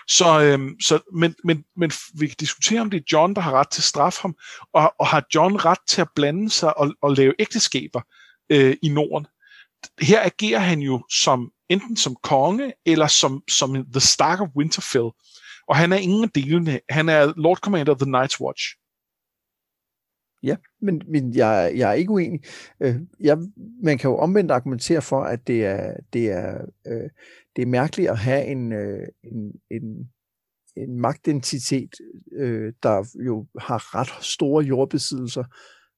Så, 0.09 0.43
øhm, 0.43 0.81
så 0.81 1.01
men, 1.13 1.35
men, 1.45 1.65
men 1.77 1.93
vi 2.19 2.27
kan 2.27 2.37
diskutere, 2.41 2.81
om 2.81 2.91
det 2.91 2.99
er 2.99 3.05
John, 3.13 3.35
der 3.35 3.41
har 3.41 3.53
ret 3.53 3.71
til 3.71 3.81
at 3.81 3.85
straffe 3.85 4.23
ham, 4.23 4.37
og, 4.73 4.95
og 4.99 5.07
har 5.07 5.27
John 5.35 5.57
ret 5.57 5.79
til 5.89 6.01
at 6.01 6.09
blande 6.15 6.51
sig 6.51 6.79
og, 6.79 6.95
og 7.03 7.13
lave 7.13 7.35
ægteskaber 7.39 8.01
øh, 8.51 8.77
i 8.83 8.89
Norden. 8.89 9.27
Her 10.01 10.21
agerer 10.25 10.59
han 10.59 10.81
jo 10.81 11.05
som 11.11 11.53
enten 11.69 11.97
som 11.97 12.17
konge, 12.23 12.73
eller 12.87 13.07
som, 13.07 13.43
som 13.49 13.75
The 13.93 14.01
Stark 14.01 14.41
of 14.41 14.49
Winterfell. 14.57 15.11
Og 15.69 15.77
han 15.77 15.93
er 15.93 15.97
ingen 15.97 16.25
af 16.25 16.31
delene. 16.31 16.81
Han 16.89 17.09
er 17.09 17.33
Lord 17.37 17.57
Commander 17.57 17.93
of 17.93 17.99
the 17.99 18.11
Night's 18.11 18.41
Watch. 18.41 18.63
Ja, 20.43 20.57
men, 20.83 21.03
men 21.09 21.35
jeg, 21.35 21.73
jeg 21.77 21.91
er 21.91 21.93
ikke 21.93 22.11
uenig. 22.11 22.41
Øh, 22.81 22.97
jeg, 23.21 23.39
man 23.83 23.99
kan 23.99 24.11
jo 24.11 24.19
omvendt 24.19 24.51
argumentere 24.51 25.03
for, 25.03 25.23
at 25.23 25.47
det 25.47 25.65
er, 25.65 25.97
det 26.13 26.31
er, 26.31 26.65
øh, 26.87 27.11
det 27.57 27.63
er 27.63 27.67
mærkeligt 27.67 28.11
at 28.11 28.19
have 28.19 28.45
en, 28.45 28.73
øh, 28.73 29.09
en, 29.25 29.53
en, 29.71 30.11
en 30.77 31.01
magtidentitet, 31.01 31.91
øh, 32.33 32.73
der 32.83 33.23
jo 33.27 33.47
har 33.61 33.95
ret 33.95 34.25
store 34.25 34.65
jordbesiddelser, 34.65 35.45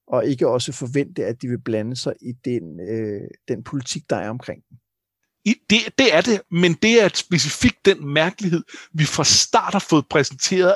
og 0.07 0.27
ikke 0.27 0.49
også 0.49 0.73
forvente, 0.73 1.27
at 1.27 1.43
de 1.43 1.49
vil 1.49 1.61
blande 1.61 1.97
sig 1.97 2.15
i 2.21 2.33
den, 2.45 2.81
øh, 2.81 3.29
den 3.49 3.65
politik, 3.65 4.11
der 4.11 4.17
er 4.17 4.31
omkring 4.31 4.63
dem. 4.71 4.79
I, 5.45 5.55
det, 5.71 5.99
det 5.99 6.15
er 6.15 6.21
det, 6.21 6.41
men 6.51 6.73
det 6.73 7.03
er 7.03 7.09
specifikt 7.15 7.85
den 7.85 8.13
mærkelighed, 8.13 8.63
vi 8.93 9.05
fra 9.05 9.25
start 9.25 9.73
har 9.73 9.87
fået 9.91 10.05
præsenteret, 10.11 10.75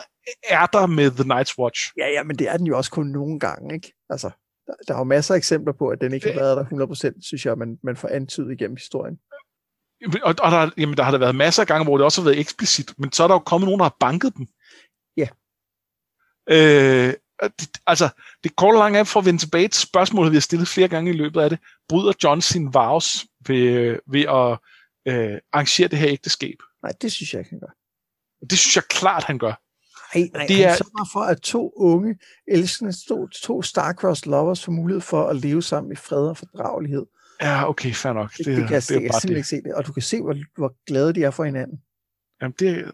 er 0.51 0.67
der 0.67 0.87
med 0.87 1.11
The 1.11 1.25
Night's 1.35 1.55
Watch. 1.59 1.93
Ja, 1.97 2.09
ja, 2.09 2.23
men 2.23 2.37
det 2.37 2.49
er 2.49 2.57
den 2.57 2.67
jo 2.67 2.77
også 2.77 2.91
kun 2.91 3.07
nogle 3.07 3.41
gange, 3.41 3.75
ikke? 3.75 3.93
Altså, 4.11 4.31
der, 4.67 4.75
der 4.89 4.95
er 4.95 4.99
jo 4.99 5.05
masser 5.05 5.35
af 5.35 5.39
eksempler 5.39 5.73
på, 5.73 5.89
at 5.89 6.01
den 6.01 6.15
ikke 6.15 6.33
har 6.33 6.41
været 6.41 6.57
der 6.57 7.11
100%, 7.15 7.19
synes 7.21 7.47
jeg, 7.47 7.59
man, 7.59 7.79
man 7.83 7.97
får 7.97 8.09
antydet 8.09 8.53
igennem 8.53 8.77
historien. 8.77 9.19
Og, 10.23 10.35
og 10.39 10.51
der, 10.51 10.71
jamen, 10.77 10.97
der 10.97 11.03
har 11.03 11.11
der 11.11 11.19
været 11.19 11.35
masser 11.35 11.63
af 11.63 11.67
gange, 11.67 11.85
hvor 11.85 11.97
det 11.97 12.05
også 12.05 12.21
har 12.21 12.31
været 12.31 12.41
eksplicit, 12.41 12.99
men 12.99 13.13
så 13.13 13.25
er 13.25 13.29
der 13.29 13.35
jo 13.35 13.39
kommet 13.39 13.67
nogen, 13.67 13.79
der 13.79 13.85
har 13.85 13.97
banket 14.01 14.37
dem. 14.37 14.47
Ja. 15.17 15.29
Øh, 16.51 17.15
det, 17.43 17.69
altså, 17.87 18.09
det 18.45 18.57
korte 18.57 18.79
lange 18.79 18.99
er 18.99 19.05
for 19.05 19.21
at 19.21 19.27
vende 19.27 19.41
tilbage 19.41 19.69
til 19.69 19.83
spørgsmålet, 19.83 20.33
vi 20.33 20.37
har 20.37 20.41
stillet 20.41 20.69
flere 20.69 20.89
gange 20.89 21.11
i 21.11 21.17
løbet 21.17 21.41
af 21.41 21.51
det. 21.51 21.59
Bryder 21.89 22.13
John 22.25 22.41
sin 22.41 22.75
vows 22.75 23.27
ved, 23.47 23.99
ved 24.07 24.21
at 24.21 24.59
øh, 25.13 25.39
arrangere 25.53 25.89
det 25.89 25.99
her 25.99 26.09
ægteskab? 26.09 26.57
Nej, 26.83 26.93
det 27.03 27.13
synes 27.13 27.33
jeg 27.33 27.41
ikke, 27.41 27.51
han 27.51 27.61
gør. 27.61 27.75
Det 28.51 28.59
synes 28.59 28.77
jeg 28.77 28.85
klart, 28.85 29.25
han 29.25 29.39
gør. 29.39 29.55
Nej, 30.15 30.29
nej 30.33 30.47
det 30.47 30.65
er 30.65 30.75
sørger 30.75 31.09
for, 31.13 31.21
at 31.21 31.41
to 31.41 31.73
unge, 31.77 32.19
elskende, 32.49 32.93
to, 33.09 33.29
to 33.29 33.63
star-crossed 33.63 34.31
lovers 34.31 34.65
får 34.65 34.73
mulighed 34.73 35.01
for 35.01 35.29
at 35.29 35.37
leve 35.37 35.63
sammen 35.63 35.93
i 35.93 35.97
fred 35.97 36.29
og 36.29 36.37
fordragelighed. 36.37 37.07
Ja, 37.43 37.69
okay, 37.69 37.93
fair 37.93 38.13
nok. 38.13 38.33
Det, 38.37 38.47
det, 38.47 38.57
det 38.57 38.65
kan 38.67 38.75
jeg, 38.75 38.83
se, 38.83 38.95
jeg 38.95 39.01
simpelthen 39.01 39.37
ikke 39.37 39.49
se 39.49 39.63
det. 39.63 39.75
Og 39.75 39.87
du 39.87 39.93
kan 39.93 40.03
se, 40.03 40.23
hvor, 40.23 40.37
hvor 40.57 40.75
glade 40.87 41.13
de 41.13 41.25
er 41.25 41.31
for 41.31 41.45
hinanden. 41.45 41.81
Jamen, 42.43 42.55
det, 42.59 42.91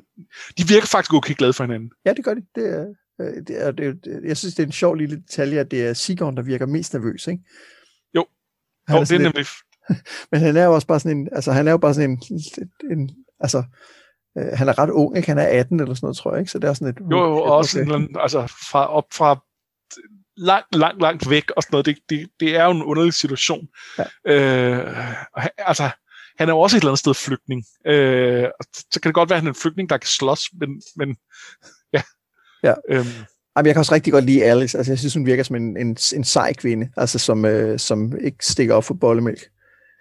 de 0.58 0.68
virker 0.68 0.86
faktisk 0.86 1.14
okay 1.14 1.34
glade 1.34 1.52
for 1.52 1.64
hinanden. 1.64 1.90
Ja, 2.04 2.12
det 2.12 2.24
gør 2.24 2.34
de. 2.34 2.42
Det 2.54 2.74
er, 2.74 2.86
øh, 3.20 3.34
det 3.46 3.66
er, 3.66 3.70
det 3.70 3.86
er, 3.86 4.20
jeg 4.24 4.36
synes, 4.36 4.54
det 4.54 4.62
er 4.62 4.66
en 4.66 4.72
sjov 4.72 4.94
lille 4.94 5.16
detalje, 5.16 5.58
at 5.58 5.70
det 5.70 5.86
er 5.86 5.92
Sigon, 5.92 6.36
der 6.36 6.42
virker 6.42 6.66
mest 6.66 6.92
nervøs, 6.94 7.26
ikke? 7.26 7.42
Jo, 8.14 8.26
han 8.88 8.96
jo 8.96 9.00
er 9.00 9.04
det 9.04 9.14
er 9.14 9.18
nemlig... 9.18 9.46
Men 10.30 10.40
han 10.40 10.56
er 10.56 10.64
jo 10.64 10.74
også 10.74 10.86
bare 10.86 11.00
sådan 11.00 11.18
en, 11.18 11.28
altså 11.32 11.52
han 11.52 11.66
er 11.66 11.70
jo 11.70 11.78
bare 11.78 11.94
sådan 11.94 12.10
en, 12.10 12.22
en 12.90 13.10
altså, 13.40 13.62
øh, 14.38 14.46
han 14.54 14.68
er 14.68 14.78
ret 14.78 14.90
ung, 14.90 15.16
ikke? 15.16 15.28
Han 15.28 15.38
er 15.38 15.60
18 15.60 15.80
eller 15.80 15.94
sådan 15.94 16.06
noget, 16.06 16.16
tror 16.16 16.32
jeg, 16.32 16.40
ikke? 16.40 16.50
Så 16.50 16.58
det 16.58 16.68
er 16.68 16.72
sådan 16.72 16.88
et... 16.88 17.00
Jo, 17.10 17.18
jo, 17.18 17.36
og 17.36 17.56
også 17.56 17.80
okay. 17.80 17.94
en, 17.94 18.16
altså 18.20 18.46
fra, 18.70 18.86
op 18.86 19.04
fra 19.12 19.44
langt, 20.38 20.74
langt, 20.74 21.00
langt 21.00 21.30
væk 21.30 21.50
og 21.50 21.62
sådan 21.62 21.74
noget. 21.74 21.86
Det, 21.86 21.98
det, 22.10 22.28
det 22.40 22.56
er 22.56 22.64
jo 22.64 22.70
en 22.70 22.82
underlig 22.82 23.14
situation. 23.14 23.68
Ja. 23.98 24.32
Øh, 24.32 24.96
altså, 25.58 25.90
han 26.38 26.48
er 26.48 26.52
jo 26.52 26.60
også 26.60 26.76
et 26.76 26.80
eller 26.80 26.90
andet 26.90 26.98
sted 26.98 27.14
flygtning. 27.14 27.64
Øh, 27.86 28.46
så 28.92 29.00
kan 29.00 29.08
det 29.08 29.14
godt 29.14 29.30
være, 29.30 29.36
at 29.36 29.42
han 29.42 29.46
er 29.46 29.52
en 29.52 29.60
flygtning, 29.62 29.90
der 29.90 29.96
kan 29.96 30.08
slås, 30.08 30.48
men, 30.60 30.82
men 30.96 31.16
ja. 31.92 32.02
ja. 32.62 32.74
Øhm. 32.90 33.06
Jamen, 33.56 33.66
jeg 33.66 33.74
kan 33.74 33.80
også 33.80 33.94
rigtig 33.94 34.12
godt 34.12 34.24
lide 34.24 34.44
Alice. 34.44 34.78
Altså, 34.78 34.92
jeg 34.92 34.98
synes, 34.98 35.14
hun 35.14 35.26
virker 35.26 35.42
som 35.42 35.56
en, 35.56 35.76
en, 35.76 35.96
en 36.14 36.24
sej 36.24 36.52
kvinde, 36.52 36.90
altså, 36.96 37.18
som, 37.18 37.44
øh, 37.44 37.78
som 37.78 38.18
ikke 38.20 38.46
stikker 38.46 38.74
op 38.74 38.84
for 38.84 38.94
bollemælk. 38.94 39.40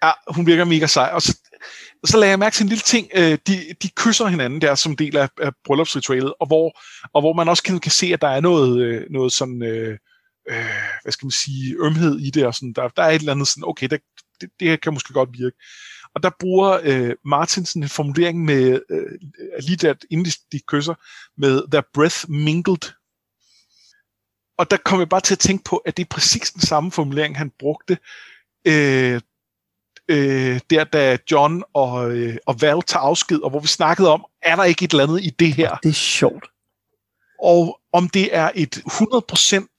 Ja, 0.04 0.12
hun 0.28 0.48
virker 0.48 0.66
mega 0.66 0.88
sej. 0.88 1.10
Og 1.14 1.22
så, 1.22 1.38
så 2.06 2.18
lagde 2.18 2.30
jeg 2.30 2.40
mærke 2.40 2.54
til 2.54 2.64
en 2.64 2.70
lille 2.70 2.82
ting. 2.82 3.08
Øh, 3.16 3.38
de, 3.48 3.58
de 3.84 3.90
kysser 3.96 4.26
hinanden 4.26 4.62
der 4.62 4.76
som 4.76 4.96
del 4.96 5.18
af, 5.18 5.30
af 5.42 5.52
bryllupsritualet, 5.66 6.34
og 6.40 6.48
hvor, 6.48 6.80
og 7.14 7.22
hvor 7.22 7.34
man 7.34 7.50
også 7.50 7.64
kan, 7.64 7.80
kan 7.80 7.92
se, 7.92 8.14
at 8.14 8.22
der 8.22 8.28
er 8.28 8.42
noget, 8.42 8.82
øh, 8.82 9.04
noget 9.10 9.32
sådan... 9.34 9.64
Øh, 9.64 9.98
øh, 10.50 10.66
hvad 11.04 11.12
skal 11.12 11.26
man 11.26 11.32
sige, 11.32 11.76
ømhed 11.80 12.20
i 12.20 12.30
det, 12.30 12.46
og 12.46 12.56
sådan, 12.56 12.74
der, 12.74 12.88
der 12.88 13.04
er 13.04 13.10
et 13.10 13.20
eller 13.20 13.32
andet 13.32 13.48
sådan, 13.48 13.64
okay, 13.68 13.88
det, 13.88 14.02
det, 14.42 14.50
det 14.60 14.70
her 14.70 14.76
kan 14.76 14.94
måske 14.94 15.14
godt 15.14 15.30
virke. 15.34 15.58
Og 16.16 16.24
der 16.24 16.30
bruger 16.40 16.80
øh, 16.84 17.16
Martinsen 17.26 17.84
en 17.84 17.90
formulering 17.90 18.46
med, 18.46 18.82
øh, 18.90 19.20
lige 19.62 19.78
der, 19.78 19.94
inden 20.10 20.26
de, 20.26 20.32
de 20.52 20.60
kysser, 20.68 20.94
med 21.38 21.72
their 21.72 21.84
breath 21.94 22.30
mingled. 22.30 22.94
Og 24.58 24.72
der 24.72 24.78
kom 24.78 25.00
jeg 25.00 25.10
bare 25.10 25.22
til 25.22 25.36
at 25.36 25.40
tænke 25.40 25.64
på, 25.64 25.78
at 25.78 25.98
det 25.98 26.04
er 26.04 26.08
præcis 26.10 26.52
den 26.52 26.62
samme 26.62 26.92
formulering, 26.92 27.38
han 27.38 27.52
brugte, 27.60 27.98
øh, 28.68 29.22
øh, 30.08 30.60
der 30.70 30.84
da 30.84 31.18
John 31.32 31.64
og, 31.74 32.12
øh, 32.12 32.38
og 32.46 32.62
Val 32.62 32.82
tager 32.82 33.04
afsked, 33.04 33.40
og 33.40 33.50
hvor 33.50 33.60
vi 33.60 33.68
snakkede 33.68 34.10
om, 34.10 34.26
er 34.42 34.56
der 34.56 34.64
ikke 34.64 34.86
et 34.86 34.92
eller 34.92 35.04
andet 35.04 35.24
i 35.24 35.30
det 35.30 35.54
her? 35.54 35.76
Det 35.76 35.90
er 35.90 35.94
sjovt. 35.94 36.46
Og 37.42 37.80
om 37.94 38.10
det 38.10 38.36
er 38.36 38.52
et 38.56 38.78
100% 38.78 39.77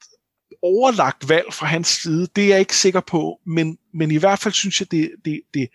overlagt 0.63 1.29
valg 1.29 1.55
fra 1.55 1.67
hans 1.67 1.89
side, 1.89 2.29
det 2.37 2.45
er 2.45 2.49
jeg 2.49 2.61
ikke 2.61 2.77
sikker 2.77 3.01
på, 3.01 3.41
men, 3.47 3.79
men 3.95 4.11
i 4.11 4.17
hvert 4.17 4.39
fald 4.39 4.55
synes 4.55 4.81
jeg, 4.81 4.91
det, 4.91 5.11
det, 5.25 5.41
det 5.55 5.69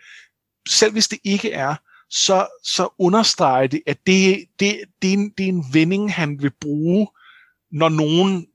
selv 0.70 0.92
hvis 0.92 1.08
det 1.08 1.20
ikke 1.24 1.52
er, 1.52 1.76
så, 2.10 2.48
så 2.64 2.90
understreger 3.00 3.68
det, 3.68 3.82
at 3.88 3.98
det, 4.08 4.46
det, 4.60 4.76
det, 5.02 5.10
er 5.10 5.14
en, 5.14 5.30
det 5.38 5.44
er 5.44 5.50
en 5.50 5.66
vending, 5.74 6.14
han 6.14 6.42
vil 6.42 6.52
bruge, 6.62 7.08
når 7.72 7.90
nogen 7.90 8.48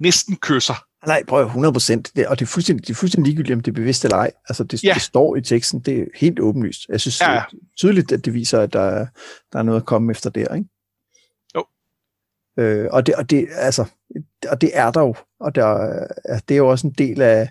næsten 0.00 0.36
kysser. 0.36 0.84
Nej, 1.06 1.24
prøv 1.28 1.44
100 1.44 1.72
procent. 1.72 2.12
Og 2.28 2.38
det 2.38 2.44
er 2.44 2.48
fuldstændig, 2.48 2.86
det 2.86 2.92
er 2.92 2.96
fuldstændig 2.96 3.26
ligegyldigt, 3.26 3.54
om 3.54 3.60
det 3.60 3.70
er 3.70 3.74
bevidst 3.74 4.04
eller 4.04 4.16
ej. 4.16 4.30
Altså, 4.48 4.64
det, 4.64 4.84
ja. 4.84 4.94
det 4.94 5.02
står 5.02 5.36
i 5.36 5.42
teksten. 5.42 5.80
Det 5.80 5.98
er 5.98 6.04
helt 6.14 6.40
åbenlyst. 6.40 6.88
Jeg 6.88 7.00
synes 7.00 7.20
ja. 7.20 7.26
det 7.26 7.36
er 7.36 7.44
tydeligt, 7.76 8.12
at 8.12 8.24
det 8.24 8.34
viser, 8.34 8.60
at 8.60 8.72
der, 8.72 9.06
der 9.52 9.58
er 9.58 9.62
noget 9.62 9.80
at 9.80 9.86
komme 9.86 10.10
efter 10.10 10.30
der, 10.30 10.54
ikke? 10.54 10.68
Jo. 11.54 11.64
Øh, 12.58 12.88
og, 12.92 13.06
det, 13.06 13.14
og, 13.14 13.30
det, 13.30 13.48
altså, 13.52 13.84
og 14.48 14.60
det 14.60 14.70
er 14.74 14.90
der 14.90 15.00
jo. 15.00 15.14
Og 15.40 15.54
der, 15.54 16.06
det 16.48 16.54
er 16.54 16.58
jo 16.58 16.68
også 16.68 16.86
en 16.86 16.94
del 16.98 17.22
af, 17.22 17.48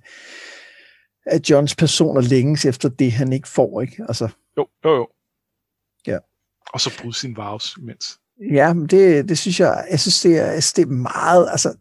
af 1.26 1.40
Johns 1.50 1.76
person 1.76 2.18
at 2.18 2.24
længes 2.24 2.66
efter 2.66 2.90
det, 2.90 3.12
han 3.12 3.34
ikke 3.34 3.48
får, 3.48 3.82
ikke? 3.82 4.06
Altså, 4.08 4.30
jo, 4.58 4.68
jo, 4.86 4.96
jo. 4.96 5.08
Ja. 6.08 6.18
Og 6.74 6.82
så 6.82 7.02
bryde 7.02 7.16
sin 7.16 7.38
vows 7.38 7.78
imens. 7.78 8.20
Ja, 8.52 8.74
men 8.74 8.88
det, 8.88 9.30
det 9.30 9.38
synes 9.38 9.60
jeg, 9.60 9.88
jeg 9.92 10.00
synes, 10.00 10.22
det 10.22 10.38
er, 10.38 10.46
altså, 10.46 10.74
det 10.76 10.82
er 10.82 10.92
meget, 10.92 11.48
altså, 11.52 11.78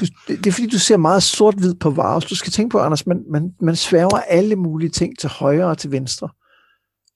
du, 0.00 0.06
det, 0.28 0.46
er 0.46 0.52
fordi, 0.52 0.66
du 0.66 0.78
ser 0.78 0.96
meget 0.96 1.22
sort-hvid 1.22 1.74
på 1.74 1.90
vows. 1.90 2.24
Du 2.24 2.36
skal 2.36 2.52
tænke 2.52 2.72
på, 2.72 2.78
Anders, 2.78 3.06
man, 3.06 3.24
man, 3.30 3.54
man 3.60 3.76
sværger 3.76 4.20
alle 4.20 4.56
mulige 4.56 4.90
ting 4.90 5.18
til 5.18 5.28
højre 5.28 5.66
og 5.66 5.78
til 5.78 5.90
venstre. 5.90 6.28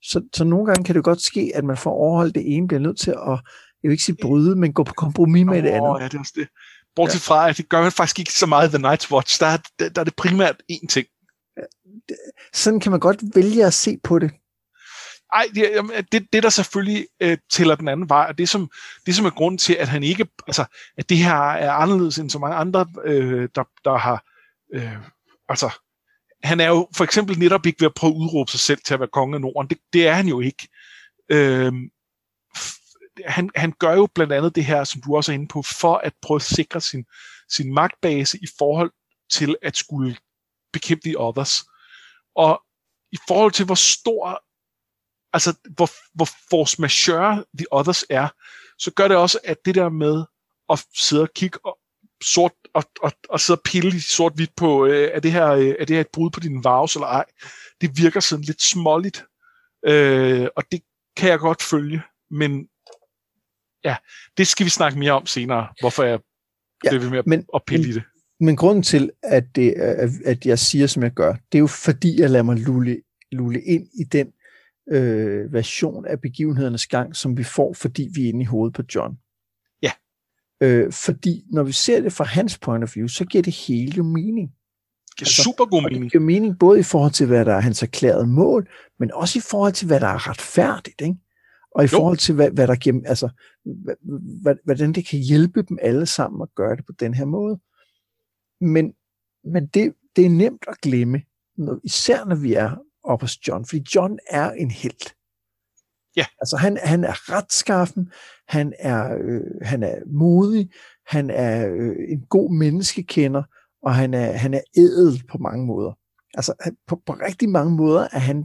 Så, 0.03 0.23
så 0.35 0.45
nogle 0.45 0.67
gange 0.67 0.85
kan 0.85 0.95
det 0.95 1.05
godt 1.05 1.21
ske, 1.21 1.53
at 1.55 1.65
man 1.65 1.77
får 1.77 1.91
overholdt 1.91 2.35
det 2.35 2.57
ene, 2.57 2.69
bliver 2.69 2.81
nødt 2.81 2.99
til 2.99 3.11
at, 3.11 3.39
jeg 3.83 3.89
vil 3.89 3.93
ikke 3.93 4.05
sige 4.05 4.17
bryde, 4.23 4.57
men 4.57 4.73
gå 4.73 4.85
på 4.85 4.93
kompromis 4.97 5.45
med 5.47 5.59
oh, 5.59 5.63
det 5.63 5.71
andet. 5.71 6.01
Ja, 6.01 6.05
det 6.05 6.15
er 6.15 6.19
også 6.19 6.33
det. 6.37 6.49
Bortset 6.97 7.29
ja. 7.29 7.35
fra, 7.35 7.49
at 7.49 7.57
det 7.57 7.69
gør 7.69 7.83
man 7.83 7.93
faktisk 7.93 8.19
ikke 8.19 8.33
så 8.33 8.47
meget 8.47 8.69
i 8.69 8.77
The 8.77 8.89
Night's 8.89 9.11
Watch. 9.11 9.41
Der 9.41 9.47
er, 9.47 9.59
der, 9.79 9.89
der 9.89 10.01
er 10.01 10.05
det 10.05 10.17
primært 10.17 10.57
én 10.73 10.87
ting. 10.87 11.07
Sådan 12.53 12.81
kan 12.81 12.91
man 12.91 13.01
godt 13.01 13.21
vælge 13.35 13.67
at 13.67 13.75
se 13.75 13.99
på 14.05 14.19
det. 14.19 14.31
Ej, 15.33 15.47
det, 15.55 15.71
det, 16.13 16.27
det 16.33 16.43
der 16.43 16.49
selvfølgelig 16.49 17.07
øh, 17.21 17.39
tæller 17.53 17.75
den 17.75 17.89
anden 17.89 18.09
vej, 18.09 18.27
og 18.29 18.39
det 18.39 18.49
som, 18.49 18.71
det 19.07 19.15
som 19.15 19.27
er 19.27 19.31
grund 19.31 19.59
til, 19.59 19.75
at 19.75 19.89
han 19.89 20.03
ikke, 20.03 20.27
altså, 20.47 20.65
at 20.97 21.09
det 21.09 21.17
her 21.17 21.35
er 21.35 21.73
anderledes 21.73 22.19
end 22.19 22.31
så 22.31 22.39
mange 22.39 22.57
andre, 22.57 22.87
øh, 23.05 23.49
der, 23.55 23.65
der 23.85 23.97
har, 23.97 24.25
øh, 24.75 24.97
altså, 25.49 25.71
han 26.43 26.61
er 26.61 26.69
jo 26.69 26.89
for 26.97 27.05
eksempel 27.05 27.39
netop 27.39 27.67
ikke 27.67 27.81
ved 27.81 27.87
at 27.87 27.95
prøve 27.95 28.11
at 28.11 28.17
udråbe 28.17 28.51
sig 28.51 28.61
selv 28.61 28.81
til 28.87 28.95
at 28.95 29.01
være 29.01 29.09
konge 29.13 29.35
af 29.35 29.41
Norden. 29.41 29.69
Det, 29.69 29.79
det 29.93 30.09
er 30.09 30.13
han 30.13 30.27
jo 30.27 30.41
ikke. 30.41 30.69
Øh, 31.29 31.73
han, 33.27 33.51
han 33.57 33.73
gør 33.79 33.95
jo 33.95 34.09
blandt 34.15 34.33
andet 34.33 34.55
det 34.55 34.65
her, 34.65 34.85
som 34.85 35.01
du 35.01 35.17
også 35.17 35.33
er 35.33 35.35
inde 35.35 35.49
på, 35.49 35.63
for 35.63 35.97
at 35.97 36.13
prøve 36.23 36.37
at 36.37 36.43
sikre 36.43 36.81
sin, 36.81 37.05
sin 37.49 37.75
magtbase 37.75 38.39
i 38.43 38.47
forhold 38.59 38.91
til 39.33 39.57
at 39.63 39.77
skulle 39.77 40.17
bekæmpe 40.73 41.09
de 41.09 41.17
others. 41.17 41.65
Og 42.37 42.63
i 43.13 43.17
forhold 43.29 43.53
til, 43.53 43.67
hvor 43.67 43.75
stor, 43.75 44.43
altså 45.33 45.55
hvor, 45.77 45.91
hvor 46.15 46.29
force 46.51 46.81
majeure 46.81 47.45
the 47.59 47.67
others 47.71 48.05
er, 48.11 48.29
så 48.79 48.91
gør 48.91 49.09
det 49.09 49.17
også, 49.17 49.39
at 49.45 49.57
det 49.65 49.75
der 49.75 49.89
med 49.89 50.25
at 50.69 50.85
sidde 50.95 51.23
og 51.23 51.33
kigge 51.35 51.59
og, 51.67 51.79
sort, 52.25 52.53
og, 52.75 52.85
og, 53.03 53.13
og 53.29 53.41
sidde 53.41 53.59
og 53.59 53.63
pille 53.65 54.01
sort-hvidt 54.01 54.57
på, 54.57 54.87
øh, 54.87 55.11
er, 55.15 55.21
det 55.21 55.33
her, 55.33 55.49
øh, 55.49 55.75
er 55.79 55.85
det 55.85 55.97
her 55.97 56.01
et 56.01 56.13
brud 56.13 56.31
på 56.31 56.41
din 56.41 56.65
vows 56.65 56.95
eller 56.95 57.07
ej, 57.07 57.25
det 57.81 57.91
virker 57.97 58.21
sådan 58.21 58.45
lidt 58.45 58.63
småligt. 58.63 59.25
Øh, 59.87 60.49
og 60.57 60.63
det 60.73 60.83
kan 61.17 61.31
jeg 61.31 61.39
godt 61.39 61.63
følge, 61.63 62.03
men 62.31 62.69
ja, 63.85 63.97
det 64.37 64.47
skal 64.47 64.65
vi 64.65 64.71
snakke 64.71 64.99
mere 64.99 65.13
om 65.13 65.27
senere, 65.27 65.69
hvorfor 65.81 66.03
jeg 66.03 66.19
ja, 66.85 66.91
bliver 66.91 67.03
ved 67.03 67.11
med 67.11 67.23
men, 67.27 67.45
at 67.55 67.63
pille 67.67 67.89
i 67.89 67.93
det. 67.93 68.03
Men 68.41 68.57
grunden 68.57 68.83
til, 68.83 69.11
at, 69.23 69.45
det, 69.55 69.73
at 70.25 70.47
jeg 70.47 70.59
siger, 70.59 70.87
som 70.87 71.03
jeg 71.03 71.11
gør, 71.11 71.33
det 71.33 71.59
er 71.59 71.61
jo 71.61 71.67
fordi, 71.67 72.21
jeg 72.21 72.31
lader 72.31 72.45
mig 72.45 72.59
lulle, 72.59 73.03
lulle 73.33 73.63
ind 73.63 73.87
i 74.01 74.05
den 74.05 74.33
øh, 74.91 75.53
version 75.53 76.07
af 76.07 76.21
begivenhedernes 76.21 76.87
gang, 76.87 77.17
som 77.17 77.37
vi 77.37 77.45
får, 77.45 77.73
fordi 77.73 78.09
vi 78.15 78.25
er 78.25 78.29
inde 78.29 78.43
i 78.43 78.45
hovedet 78.45 78.75
på 78.75 78.83
John. 78.95 79.15
Ja. 79.83 79.93
Øh, 80.61 80.93
fordi 80.93 81.45
når 81.53 81.63
vi 81.63 81.73
ser 81.73 82.01
det 82.01 82.13
fra 82.13 82.25
hans 82.25 82.59
point 82.59 82.85
of 82.85 82.97
view, 82.97 83.07
så 83.07 83.25
giver 83.25 83.43
det 83.43 83.55
hele 83.55 83.93
jo 83.97 84.03
mening. 84.03 84.49
Det 84.49 85.17
giver 85.17 85.27
altså, 85.27 85.43
super 85.43 85.65
god 85.65 85.83
mening. 85.83 86.03
Det 86.03 86.13
giver 86.13 86.25
mening 86.25 86.59
både 86.59 86.81
i 86.81 86.83
forhold 86.83 87.13
til, 87.13 87.27
hvad 87.27 87.45
der 87.45 87.55
er 87.55 87.61
hans 87.61 87.83
erklærede 87.83 88.27
mål, 88.27 88.69
men 88.99 89.13
også 89.13 89.39
i 89.39 89.43
forhold 89.51 89.73
til, 89.73 89.87
hvad 89.87 90.01
der 90.01 90.07
er 90.07 90.29
retfærdigt. 90.29 91.01
Ikke? 91.01 91.17
Og 91.75 91.85
i 91.85 91.89
jo. 91.93 91.97
forhold 91.97 92.17
til, 92.17 92.35
hvad, 92.35 92.51
hvad 92.51 92.67
der 92.67 92.75
giver, 92.75 93.01
altså, 93.07 93.29
hvad, 94.43 94.55
hvordan 94.65 94.93
det 94.93 95.07
kan 95.07 95.19
hjælpe 95.19 95.63
dem 95.63 95.79
alle 95.83 96.07
sammen 96.07 96.43
at 96.43 96.55
gøre 96.55 96.77
det 96.77 96.87
på 96.87 96.93
den 97.01 97.15
her 97.15 97.25
måde. 97.25 97.61
Men, 98.61 98.95
men 99.45 99.67
det, 99.67 99.95
det 100.17 100.27
er 100.27 100.31
nemt 100.31 100.65
at 100.69 100.81
glemme, 100.83 101.23
når, 101.57 101.81
især 101.85 102.25
når 102.25 102.37
vi 102.37 102.55
er 102.55 102.77
oppe 103.05 103.23
hos 103.23 103.49
John, 103.49 103.67
fordi 103.67 103.85
John 103.95 104.19
er 104.31 104.51
en 104.51 104.71
held. 104.71 105.13
Ja. 106.17 106.27
Altså 106.41 106.57
han, 106.57 106.79
han 106.83 107.05
er 107.05 107.33
retskaffen, 107.35 108.13
han 108.49 108.73
er, 108.79 109.19
øh, 109.25 109.41
han 109.63 109.83
er 109.83 109.97
modig, 110.07 110.71
han 111.07 111.31
er 111.31 111.69
øh, 111.69 111.97
en 112.09 112.27
god 112.27 112.51
menneskekender, 112.59 113.43
og 113.83 113.95
han 113.95 114.15
er, 114.15 114.33
han 114.33 114.55
er 114.55 114.61
ædel 114.77 115.23
på 115.29 115.39
mange 115.39 115.67
måder. 115.67 115.93
Altså 116.35 116.75
på, 116.87 117.03
på 117.07 117.13
rigtig 117.13 117.49
mange 117.49 117.77
måder 117.77 118.09
er 118.13 118.19
han 118.19 118.45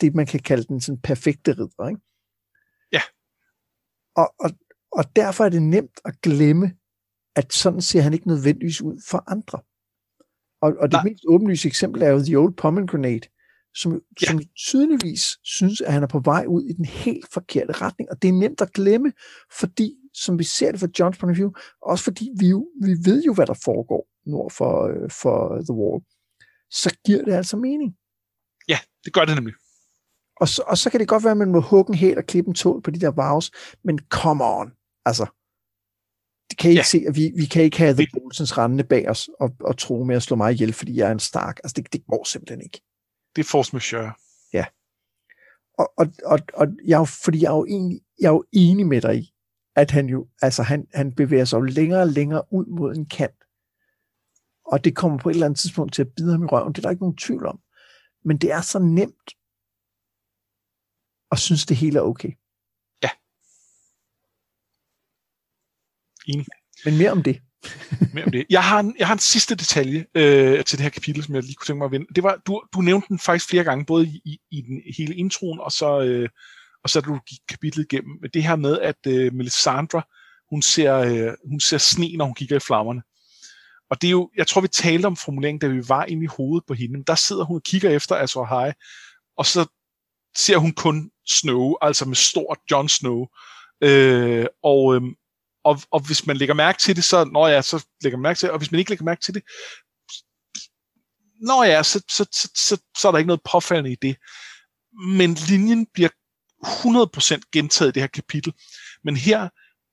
det, 0.00 0.14
man 0.14 0.26
kan 0.26 0.40
kalde 0.40 0.64
den 0.64 0.80
sådan 0.80 1.00
perfekte 1.00 1.52
ridder. 1.52 1.88
Ikke? 1.88 2.00
Og, 4.20 4.34
og, 4.44 4.50
og 4.92 5.04
derfor 5.16 5.44
er 5.44 5.48
det 5.48 5.62
nemt 5.62 6.00
at 6.04 6.14
glemme, 6.22 6.66
at 7.36 7.52
sådan 7.52 7.80
ser 7.80 8.00
han 8.00 8.12
ikke 8.12 8.28
nødvendigvis 8.28 8.82
ud 8.82 9.02
for 9.10 9.24
andre. 9.30 9.58
Og, 10.62 10.70
og 10.80 10.86
det 10.92 10.98
Nej. 10.98 11.04
mest 11.04 11.24
åbenlyse 11.28 11.68
eksempel 11.68 12.02
er 12.02 12.08
jo 12.08 12.24
The 12.24 12.38
Old 12.38 12.54
Pomegranate, 12.54 13.28
som, 13.74 14.00
ja. 14.22 14.26
som 14.26 14.40
tydeligvis 14.68 15.38
synes, 15.42 15.80
at 15.80 15.92
han 15.92 16.02
er 16.02 16.06
på 16.06 16.18
vej 16.18 16.44
ud 16.48 16.62
i 16.62 16.72
den 16.72 16.84
helt 16.84 17.26
forkerte 17.32 17.72
retning. 17.72 18.10
Og 18.10 18.22
det 18.22 18.28
er 18.28 18.32
nemt 18.32 18.60
at 18.60 18.72
glemme, 18.72 19.12
fordi, 19.60 19.94
som 20.14 20.38
vi 20.38 20.44
ser 20.44 20.70
det 20.70 20.80
fra 20.80 20.88
Johns 20.98 21.18
point 21.18 21.34
of 21.34 21.38
view, 21.38 21.50
også 21.82 22.04
fordi 22.04 22.30
vi, 22.38 22.48
jo, 22.48 22.68
vi 22.82 22.92
ved 23.04 23.22
jo, 23.22 23.34
hvad 23.34 23.46
der 23.46 23.58
foregår 23.64 24.08
nord 24.26 24.50
for, 24.50 24.86
øh, 24.88 25.10
for 25.10 25.62
The 25.68 25.74
Wall, 25.80 26.04
så 26.70 26.96
giver 27.06 27.24
det 27.24 27.32
altså 27.32 27.56
mening. 27.56 27.96
Ja, 28.68 28.78
det 29.04 29.12
gør 29.12 29.24
det 29.24 29.34
nemlig. 29.34 29.54
Og 30.40 30.48
så, 30.48 30.62
og 30.66 30.78
så 30.78 30.90
kan 30.90 31.00
det 31.00 31.08
godt 31.08 31.24
være, 31.24 31.30
at 31.30 31.36
man 31.36 31.52
må 31.52 31.60
hugge 31.60 31.90
en 31.90 31.98
helt 31.98 32.18
og 32.18 32.24
klippe 32.24 32.48
en 32.48 32.54
tål 32.54 32.82
på 32.82 32.90
de 32.90 33.00
der 33.00 33.10
vows, 33.10 33.50
men 33.84 33.98
come 33.98 34.44
on, 34.44 34.72
altså, 35.04 35.26
det 36.50 36.58
kan 36.58 36.70
I 36.70 36.74
ja. 36.74 36.80
ikke 36.80 36.88
se, 36.88 37.04
at 37.08 37.16
vi, 37.16 37.32
vi 37.36 37.44
kan 37.44 37.62
ikke 37.62 37.78
have 37.78 37.94
The 37.94 38.06
Bolsens 38.12 38.58
rendende 38.58 38.84
bag 38.84 39.08
os 39.08 39.30
og, 39.40 39.50
og 39.60 39.78
tro 39.78 40.04
med 40.04 40.16
at 40.16 40.22
slå 40.22 40.36
mig 40.36 40.52
ihjel, 40.52 40.72
fordi 40.72 40.96
jeg 40.96 41.08
er 41.08 41.12
en 41.12 41.18
stark. 41.18 41.60
Altså, 41.64 41.74
det, 41.76 41.92
det 41.92 42.06
går 42.06 42.24
simpelthen 42.24 42.60
ikke. 42.60 42.80
Det 43.36 43.42
er 43.42 43.48
force 43.48 43.76
majeure. 43.76 44.12
Ja. 44.52 44.64
Og, 45.78 45.92
og, 45.96 46.06
og, 46.24 46.38
og 46.54 46.66
jeg, 46.86 47.08
fordi 47.08 47.42
jeg 47.42 47.52
er, 47.52 47.56
jo 47.56 47.64
egentlig, 47.64 48.00
jeg 48.20 48.28
er 48.28 48.32
jo 48.32 48.44
enig 48.52 48.86
med 48.86 49.00
dig 49.00 49.18
i, 49.18 49.34
at 49.76 49.90
han 49.90 50.06
jo, 50.06 50.26
altså 50.42 50.62
han, 50.62 50.86
han 50.94 51.12
bevæger 51.12 51.44
sig 51.44 51.56
jo 51.56 51.62
længere 51.62 52.00
og 52.00 52.08
længere 52.08 52.42
ud 52.52 52.66
mod 52.66 52.96
en 52.96 53.06
kant. 53.06 53.44
Og 54.66 54.84
det 54.84 54.96
kommer 54.96 55.18
på 55.18 55.28
et 55.28 55.34
eller 55.34 55.46
andet 55.46 55.60
tidspunkt 55.60 55.94
til 55.94 56.02
at 56.02 56.08
bide 56.16 56.32
ham 56.32 56.42
i 56.42 56.46
røven. 56.46 56.72
Det 56.72 56.78
er 56.78 56.82
der 56.82 56.90
ikke 56.90 57.02
nogen 57.02 57.16
tvivl 57.16 57.46
om. 57.46 57.60
Men 58.24 58.36
det 58.38 58.52
er 58.52 58.60
så 58.60 58.78
nemt 58.78 59.34
at 61.32 61.38
synes, 61.38 61.66
det 61.66 61.76
hele 61.76 61.98
er 61.98 62.02
okay. 62.02 62.32
Ja. 63.02 63.10
Enig. 66.26 66.46
Men 66.84 66.98
mere 66.98 67.10
om 67.10 67.22
det. 67.22 67.40
mere 68.14 68.24
om 68.24 68.30
det. 68.32 68.46
Jeg 68.50 68.64
har 68.64 68.80
en, 68.80 68.96
jeg 68.98 69.06
har 69.06 69.14
en 69.14 69.18
sidste 69.18 69.54
detalje 69.54 70.06
øh, 70.14 70.64
til 70.64 70.78
det 70.78 70.82
her 70.82 70.90
kapitel, 70.90 71.24
som 71.24 71.34
jeg 71.34 71.42
lige 71.42 71.54
kunne 71.54 71.66
tænke 71.66 71.78
mig 71.78 71.84
at 71.84 71.92
vende. 71.92 72.06
Det 72.14 72.22
var, 72.22 72.42
du, 72.46 72.62
du 72.74 72.80
nævnte 72.80 73.08
den 73.08 73.18
faktisk 73.18 73.48
flere 73.48 73.64
gange, 73.64 73.84
både 73.84 74.06
i, 74.06 74.38
i 74.50 74.60
den 74.60 74.82
hele 74.96 75.14
introen, 75.14 75.60
og 75.60 75.72
så, 75.72 76.00
øh, 76.00 76.28
og 76.84 76.90
så 76.90 77.00
du 77.00 77.18
gik 77.28 77.38
kapitlet 77.48 77.84
igennem. 77.92 78.18
Det 78.34 78.42
her 78.42 78.56
med, 78.56 78.78
at 78.78 79.06
øh, 79.06 79.34
Melisandre, 79.34 80.02
hun 80.50 80.62
ser, 80.62 80.94
øh, 80.94 81.32
hun 81.48 81.60
ser 81.60 81.78
sne, 81.78 82.16
når 82.16 82.24
hun 82.24 82.34
kigger 82.34 82.56
i 82.56 82.60
flammerne. 82.60 83.02
Og 83.90 84.02
det 84.02 84.08
er 84.08 84.10
jo, 84.10 84.30
jeg 84.36 84.46
tror, 84.46 84.60
vi 84.60 84.68
talte 84.68 85.06
om 85.06 85.16
formuleringen, 85.16 85.60
da 85.60 85.66
vi 85.66 85.88
var 85.88 86.04
inde 86.04 86.24
i 86.24 86.34
hovedet 86.36 86.66
på 86.66 86.74
hende. 86.74 86.92
Men 86.92 87.02
der 87.02 87.14
sidder 87.14 87.44
hun 87.44 87.56
og 87.56 87.62
kigger 87.62 87.90
efter 87.90 88.16
Azor 88.16 88.46
High, 88.46 88.74
og 89.36 89.46
så 89.46 89.66
ser 90.36 90.56
hun 90.56 90.72
kun 90.72 91.10
Snow, 91.26 91.74
altså 91.82 92.04
med 92.04 92.16
stort 92.16 92.58
Jon 92.70 92.88
Snow. 92.88 93.26
Øh, 93.82 94.46
og, 94.62 94.94
øh, 94.94 95.02
og, 95.64 95.80
og 95.90 96.06
hvis 96.06 96.26
man 96.26 96.36
lægger 96.36 96.54
mærke 96.54 96.78
til 96.78 96.96
det, 96.96 97.04
så, 97.04 97.24
nå 97.24 97.46
ja, 97.46 97.62
så 97.62 97.86
lægger 98.02 98.16
man 98.16 98.22
mærke 98.22 98.38
til 98.38 98.46
det, 98.46 98.52
og 98.52 98.58
hvis 98.58 98.72
man 98.72 98.78
ikke 98.78 98.90
lægger 98.90 99.04
mærke 99.04 99.20
til 99.20 99.34
det, 99.34 99.42
nå 101.40 101.62
ja, 101.62 101.82
så, 101.82 102.04
så, 102.10 102.26
så, 102.32 102.50
så, 102.54 102.82
så 102.98 103.08
er 103.08 103.12
der 103.12 103.18
ikke 103.18 103.26
noget 103.26 103.40
påfaldende 103.52 103.92
i 103.92 103.96
det. 104.02 104.16
Men 105.08 105.34
linjen 105.34 105.86
bliver 105.94 106.08
100% 106.64 107.40
gentaget 107.52 107.90
i 107.90 107.92
det 107.92 108.02
her 108.02 108.06
kapitel. 108.06 108.52
Men 109.04 109.16
her, 109.16 109.48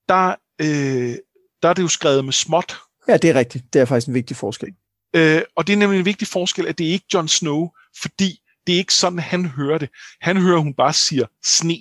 der, 0.10 0.36
øh, 0.62 1.16
der 1.62 1.70
er 1.70 1.74
det 1.74 1.82
jo 1.82 1.88
skrevet 1.88 2.26
med 2.26 2.34
småt. 2.34 2.78
Ja, 3.08 3.18
det 3.18 3.30
er 3.30 3.34
rigtigt. 3.34 3.74
Det 3.74 3.82
er 3.82 3.86
faktisk 3.86 4.08
en 4.08 4.14
vigtig 4.14 4.38
forskel. 4.38 4.70
Øh, 5.16 5.42
og 5.56 5.68
det 5.68 5.74
er 5.74 5.78
nemlig 5.78 6.00
en 6.00 6.06
vigtig 6.06 6.28
forskel, 6.28 6.68
at 6.68 6.78
det 6.78 6.88
er 6.88 6.92
ikke 6.92 7.06
Jon 7.14 7.28
Snow, 7.28 7.70
fordi 8.02 8.40
det 8.68 8.74
er 8.74 8.80
ikke 8.80 8.94
sådan, 8.94 9.20
han 9.20 9.46
hører 9.46 9.78
det. 9.78 9.90
Han 10.22 10.38
hører, 10.38 10.60
hun 10.60 10.74
bare 10.74 10.94
siger 10.94 11.26
sne. 11.44 11.78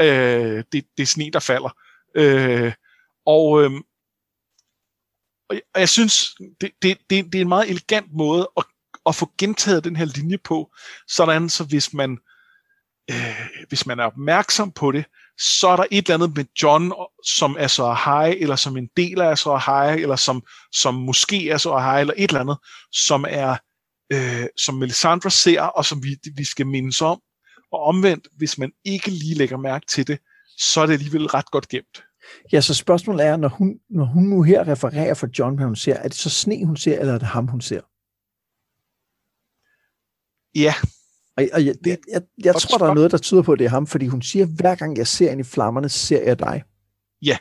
Øh, 0.00 0.64
det, 0.72 0.84
det 0.96 1.02
er 1.02 1.06
sne, 1.06 1.30
der 1.30 1.40
falder. 1.40 1.76
Øh, 2.14 2.72
og, 3.26 3.62
øh, 3.62 3.70
og 5.50 5.80
jeg 5.80 5.88
synes, 5.88 6.34
det, 6.60 6.70
det, 6.82 6.98
det, 7.10 7.24
det 7.32 7.34
er 7.34 7.42
en 7.42 7.48
meget 7.48 7.70
elegant 7.70 8.12
måde 8.12 8.50
at, 8.56 8.64
at 9.06 9.14
få 9.14 9.32
gentaget 9.38 9.84
den 9.84 9.96
her 9.96 10.04
linje 10.04 10.38
på, 10.38 10.70
sådan 11.08 11.48
så 11.48 11.64
hvis 11.64 11.94
man, 11.94 12.18
øh, 13.10 13.46
hvis 13.68 13.86
man 13.86 14.00
er 14.00 14.04
opmærksom 14.04 14.72
på 14.72 14.92
det, 14.92 15.04
så 15.38 15.68
er 15.68 15.76
der 15.76 15.84
et 15.90 16.04
eller 16.04 16.14
andet 16.14 16.36
med 16.36 16.44
John, 16.62 16.92
som 17.26 17.56
er 17.58 17.66
så 17.66 17.96
high, 18.04 18.36
eller 18.40 18.56
som 18.56 18.76
en 18.76 18.88
del 18.96 19.20
af 19.20 19.38
så 19.38 19.56
high, 19.66 20.02
eller 20.02 20.16
som, 20.16 20.42
som 20.72 20.94
måske 20.94 21.50
er 21.50 21.56
så 21.56 21.78
high, 21.78 22.00
eller 22.00 22.14
et 22.16 22.30
eller 22.30 22.40
andet, 22.40 22.58
som 22.92 23.24
er 23.28 23.56
øh, 24.12 24.46
som 24.56 24.74
Melisandre 24.74 25.30
ser, 25.30 25.60
og 25.62 25.84
som 25.84 26.02
vi, 26.02 26.16
vi 26.36 26.44
skal 26.44 26.66
mindes 26.66 27.02
om. 27.02 27.20
Og 27.72 27.80
omvendt, 27.80 28.28
hvis 28.36 28.58
man 28.58 28.72
ikke 28.84 29.10
lige 29.10 29.34
lægger 29.34 29.56
mærke 29.56 29.86
til 29.86 30.06
det, 30.06 30.18
så 30.58 30.80
er 30.80 30.86
det 30.86 30.92
alligevel 30.92 31.26
ret 31.26 31.50
godt 31.50 31.68
gemt. 31.68 32.04
Ja, 32.52 32.60
så 32.60 32.74
spørgsmålet 32.74 33.26
er, 33.26 33.36
når 33.36 33.48
hun, 33.48 33.74
når 33.90 34.04
hun 34.04 34.22
nu 34.22 34.42
her 34.42 34.68
refererer 34.68 35.14
for 35.14 35.28
John, 35.38 35.56
hvad 35.56 35.66
hun 35.66 35.76
ser, 35.76 35.94
er 35.94 36.08
det 36.08 36.14
så 36.14 36.30
sne, 36.30 36.66
hun 36.66 36.76
ser, 36.76 36.98
eller 36.98 37.14
er 37.14 37.18
det 37.18 37.28
ham, 37.28 37.48
hun 37.48 37.60
ser? 37.60 37.80
Ja. 40.54 40.74
Og, 41.36 41.44
og 41.52 41.66
jeg, 41.66 41.74
jeg, 41.86 41.98
jeg, 42.12 42.22
jeg 42.44 42.54
tror, 42.54 42.78
der 42.78 42.86
er 42.86 42.94
noget, 42.94 43.10
der 43.10 43.18
tyder 43.18 43.42
på, 43.42 43.52
at 43.52 43.58
det 43.58 43.64
er 43.64 43.68
ham, 43.68 43.86
fordi 43.86 44.06
hun 44.06 44.22
siger, 44.22 44.46
hver 44.46 44.74
gang 44.74 44.96
jeg 44.96 45.06
ser 45.06 45.30
ind 45.30 45.40
i 45.40 45.44
flammerne, 45.44 45.88
ser 45.88 46.22
jeg 46.22 46.38
dig. 46.38 46.62
Ja. 47.22 47.38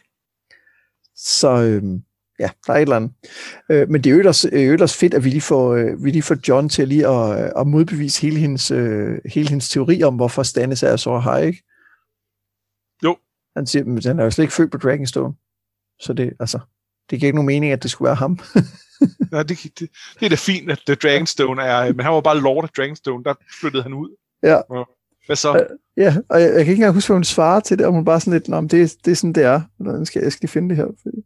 Så, 1.15 1.49
øhm, 1.49 2.03
ja, 2.41 2.49
der 2.67 2.73
er 2.73 2.77
et 2.77 2.81
eller 2.81 2.95
andet. 2.95 3.11
Øh, 3.69 3.89
men 3.89 4.03
det 4.03 4.09
er 4.11 4.15
jo 4.15 4.27
også, 4.27 4.49
øh, 4.53 4.77
også 4.81 4.97
fedt, 4.97 5.13
at 5.13 5.23
vi 5.23 5.29
lige, 5.29 5.41
får, 5.41 5.73
øh, 5.73 6.03
vi 6.03 6.11
lige 6.11 6.23
får 6.23 6.37
John 6.47 6.69
til 6.69 6.87
lige 6.87 7.07
at, 7.07 7.43
øh, 7.43 7.51
at 7.57 7.67
modbevise 7.67 8.21
hele 8.21 8.37
hendes, 8.37 8.71
øh, 8.71 9.19
hele 9.25 9.49
hendes 9.49 9.69
teori 9.69 10.03
om, 10.03 10.15
hvorfor 10.15 10.43
Stannis 10.43 10.83
er 10.83 10.95
så 10.95 11.19
high, 11.19 11.47
ikke? 11.47 11.63
Jo. 13.03 13.17
Han 13.55 13.67
siger, 13.67 13.97
at 13.97 14.05
han 14.05 14.19
er 14.19 14.23
jo 14.23 14.31
slet 14.31 14.43
ikke 14.43 14.53
født 14.53 14.71
på 14.71 14.77
Dragonstone. 14.77 15.33
Så 15.99 16.13
det, 16.13 16.33
altså, 16.39 16.59
det 17.09 17.19
giver 17.19 17.27
ikke 17.27 17.35
nogen 17.35 17.47
mening, 17.47 17.71
at 17.71 17.83
det 17.83 17.91
skulle 17.91 18.07
være 18.07 18.15
ham. 18.15 18.39
ja, 19.31 19.43
det, 19.43 19.57
det, 19.79 19.89
det 20.19 20.25
er 20.25 20.29
da 20.29 20.35
fint, 20.35 20.71
at 20.71 20.79
The 20.87 20.95
Dragonstone 20.95 21.61
er, 21.61 21.93
men 21.93 21.99
han 21.99 22.13
var 22.13 22.21
bare 22.21 22.39
Lord 22.39 22.63
af 22.63 22.69
Dragonstone, 22.69 23.23
der 23.23 23.33
flyttede 23.59 23.83
han 23.83 23.93
ud. 23.93 24.09
Ja. 24.43 24.61
Hvad 25.25 25.35
så? 25.35 25.55
Øh, 25.55 25.77
ja, 25.97 26.15
og 26.29 26.41
jeg, 26.41 26.47
jeg 26.47 26.53
kan 26.53 26.59
ikke 26.59 26.73
engang 26.73 26.93
huske, 26.93 27.07
hvad 27.07 27.17
hun 27.17 27.23
svarer 27.23 27.59
til 27.59 27.77
det, 27.77 27.85
og 27.85 27.93
hun 27.93 28.05
bare 28.05 28.19
sådan 28.19 28.33
lidt, 28.33 28.47
Nå, 28.47 28.61
det, 28.61 28.95
det 29.05 29.11
er 29.11 29.15
sådan, 29.15 29.33
det 29.33 29.43
er. 29.43 29.61
Jeg 29.79 30.07
skal, 30.07 30.21
jeg 30.21 30.31
skal 30.31 30.49
finde 30.49 30.69
det 30.69 30.77
her. 30.77 30.85
Fordi... 31.03 31.17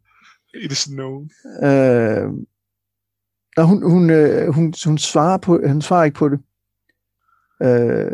It 0.60 0.72
is 0.72 0.84
known. 0.84 1.30
Øh, 1.62 2.28
og 3.56 3.66
hun, 3.66 3.90
hun, 3.90 4.10
øh, 4.10 4.54
hun, 4.54 4.74
hun, 4.84 4.98
svarer 4.98 5.38
på, 5.38 5.60
han 5.66 5.82
svarer 5.82 6.04
ikke 6.04 6.16
på 6.16 6.28
det. 6.28 6.40
Øh, 7.62 8.12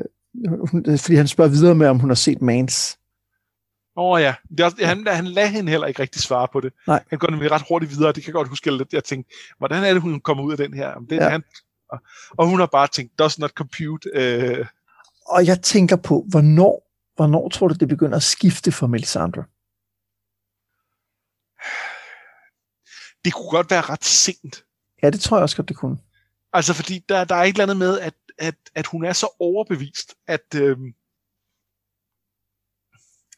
hun, 0.70 0.98
fordi 0.98 1.14
han 1.14 1.28
spørger 1.28 1.50
videre 1.50 1.74
med, 1.74 1.86
om 1.86 1.98
hun 1.98 2.10
har 2.10 2.14
set 2.14 2.42
Mans. 2.42 2.98
Åh 3.96 4.04
oh, 4.04 4.20
ja, 4.20 4.34
det 4.58 4.60
er, 4.60 4.86
han, 4.86 5.06
han 5.06 5.26
lader 5.26 5.48
hende 5.48 5.70
heller 5.70 5.86
ikke 5.86 6.02
rigtig 6.02 6.22
svare 6.22 6.48
på 6.52 6.60
det. 6.60 6.72
Nej. 6.86 7.04
Han 7.10 7.18
går 7.18 7.30
nemlig 7.30 7.50
ret 7.50 7.62
hurtigt 7.68 7.92
videre, 7.92 8.12
det 8.12 8.22
kan 8.22 8.26
jeg 8.26 8.34
godt 8.34 8.48
huske, 8.48 8.70
at 8.70 8.92
jeg 8.92 9.04
tænkte, 9.04 9.34
hvordan 9.58 9.84
er 9.84 9.92
det, 9.92 10.02
hun 10.02 10.20
kommer 10.20 10.44
ud 10.44 10.52
af 10.52 10.58
den 10.58 10.74
her? 10.74 10.94
Det, 11.10 11.16
ja. 11.16 11.28
han, 11.28 11.42
og, 11.90 11.98
og 12.30 12.46
hun 12.46 12.58
har 12.60 12.66
bare 12.66 12.88
tænkt, 12.88 13.18
does 13.18 13.38
not 13.38 13.50
compute. 13.50 14.10
Øh. 14.14 14.66
Og 15.26 15.46
jeg 15.46 15.62
tænker 15.62 15.96
på, 15.96 16.26
hvornår, 16.28 16.90
hvornår 17.16 17.48
tror 17.48 17.68
du, 17.68 17.74
det 17.74 17.88
begynder 17.88 18.16
at 18.16 18.22
skifte 18.22 18.72
for 18.72 18.86
Melisandre? 18.86 19.44
Det 23.24 23.34
kunne 23.34 23.50
godt 23.50 23.70
være 23.70 23.80
ret 23.80 24.04
sent. 24.04 24.64
Ja, 25.02 25.10
det 25.10 25.20
tror 25.20 25.36
jeg 25.36 25.42
også 25.42 25.56
godt, 25.56 25.68
det 25.68 25.76
kunne. 25.76 25.98
Altså, 26.52 26.74
fordi 26.74 27.04
der, 27.08 27.24
der 27.24 27.34
er 27.34 27.42
et 27.42 27.48
eller 27.48 27.62
andet 27.62 27.76
med, 27.76 28.00
at, 28.00 28.14
at, 28.38 28.54
at 28.74 28.86
hun 28.86 29.04
er 29.04 29.12
så 29.12 29.36
overbevist, 29.38 30.14
at 30.26 30.54
øhm, 30.54 30.94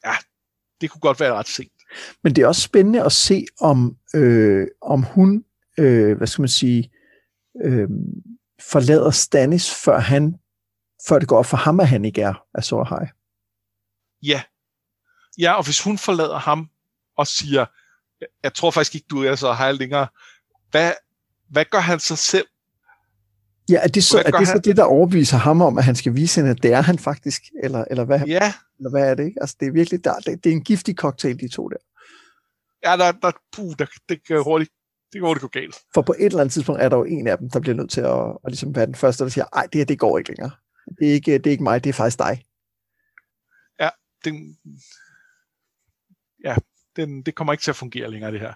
ja, 0.05 0.15
det 0.81 0.91
kunne 0.91 1.01
godt 1.01 1.21
være 1.21 1.35
ret 1.35 1.49
sent. 1.49 1.73
Men 2.23 2.37
det 2.37 2.43
er 2.43 2.47
også 2.47 2.63
spændende 2.63 3.05
at 3.05 3.13
se, 3.13 3.47
om, 3.61 3.99
øh, 4.15 4.67
om 4.83 5.03
hun, 5.03 5.45
øh, 5.79 6.17
hvad 6.17 6.27
skal 6.27 6.43
man 6.43 6.49
sige, 6.49 6.91
øh, 7.65 7.89
forlader 8.61 9.11
Stannis, 9.11 9.75
før 9.85 9.99
han 9.99 10.39
før 11.09 11.19
det 11.19 11.29
går 11.29 11.39
op 11.39 11.47
for 11.47 11.57
ham, 11.57 11.81
at 11.81 11.89
han 11.89 12.05
ikke 12.05 12.23
er, 12.23 12.61
så 12.61 12.87
high. 12.89 13.09
Ja. 14.23 14.43
Ja, 15.39 15.53
og 15.53 15.65
hvis 15.65 15.81
hun 15.83 15.99
forlader 15.99 16.39
ham 16.39 16.71
og 17.17 17.27
siger, 17.27 17.67
jeg 18.43 18.55
tror 18.55 18.71
faktisk 18.71 18.95
ikke, 18.95 19.07
du 19.11 19.25
er 19.25 19.35
så 19.35 19.53
hej 19.53 19.73
længere, 19.73 20.07
hvad, 20.71 20.93
hvad 21.49 21.65
gør 21.65 21.79
han 21.79 22.01
så 22.01 22.17
selv? 22.17 22.47
Ja, 23.71 23.81
er 23.83 23.89
det 23.89 24.05
så, 24.05 24.23
er 24.27 24.31
det, 24.31 24.49
så 24.49 24.61
det, 24.65 24.77
der 24.77 24.85
overbeviser 24.85 25.37
ham 25.37 25.63
om, 25.63 25.79
at 25.79 25.85
han 25.85 25.95
skal 25.95 26.15
vise 26.15 26.41
hende, 26.41 26.51
at 26.51 26.63
det 26.63 26.73
er 26.73 26.81
han 26.81 26.99
faktisk? 26.99 27.43
Eller, 27.63 27.85
eller, 27.91 28.05
hvad, 28.05 28.21
ja. 28.27 28.53
eller 28.79 28.91
hvad 28.91 29.11
er 29.11 29.15
det? 29.15 29.25
Ikke? 29.25 29.41
Altså, 29.41 29.57
det 29.61 29.69
er 29.69 29.73
virkelig 29.73 30.05
der, 30.05 30.15
det, 30.15 30.45
det 30.45 30.53
er 30.53 30.57
en 30.57 30.65
giftig 30.65 30.95
cocktail, 30.95 31.41
de 31.41 31.49
to 31.49 31.69
der. 31.69 31.77
Ja, 32.85 32.97
der, 32.97 33.13
der, 33.13 33.33
puh, 33.57 33.73
der, 33.79 33.87
det 34.09 34.27
kan 34.27 34.43
hurtigt 34.43 34.71
det 35.13 35.21
går 35.21 35.35
det 35.35 35.41
gå 35.41 35.49
galt. 35.49 35.77
For 35.95 36.03
på 36.03 36.15
et 36.19 36.27
eller 36.27 36.41
andet 36.41 36.53
tidspunkt 36.53 36.83
er 36.83 36.89
der 36.89 36.97
jo 36.97 37.05
en 37.05 37.27
af 37.27 37.39
dem, 37.39 37.51
der 37.51 37.61
bliver 37.61 37.77
nødt 37.77 37.91
til 37.91 38.01
at, 38.01 38.39
at 38.45 38.51
ligesom 38.51 38.75
være 38.75 38.87
den 38.87 38.95
første, 38.95 39.25
der 39.25 39.31
siger, 39.31 39.45
ej, 39.53 39.67
det 39.73 39.79
her, 39.79 39.85
det 39.85 39.99
går 39.99 40.19
ikke 40.19 40.31
længere. 40.31 40.51
Det 40.99 41.09
er 41.09 41.13
ikke, 41.13 41.39
det 41.39 41.47
er 41.47 41.51
ikke 41.51 41.63
mig, 41.63 41.85
det 41.85 41.91
er 41.91 41.95
faktisk 41.95 42.19
dig. 42.19 42.45
Ja, 43.81 43.89
den, 44.25 44.59
ja 46.45 46.57
den, 46.97 47.23
det 47.23 47.35
kommer 47.35 47.53
ikke 47.53 47.63
til 47.63 47.71
at 47.71 47.77
fungere 47.77 48.11
længere, 48.11 48.33
det 48.33 48.41
her. 48.41 48.55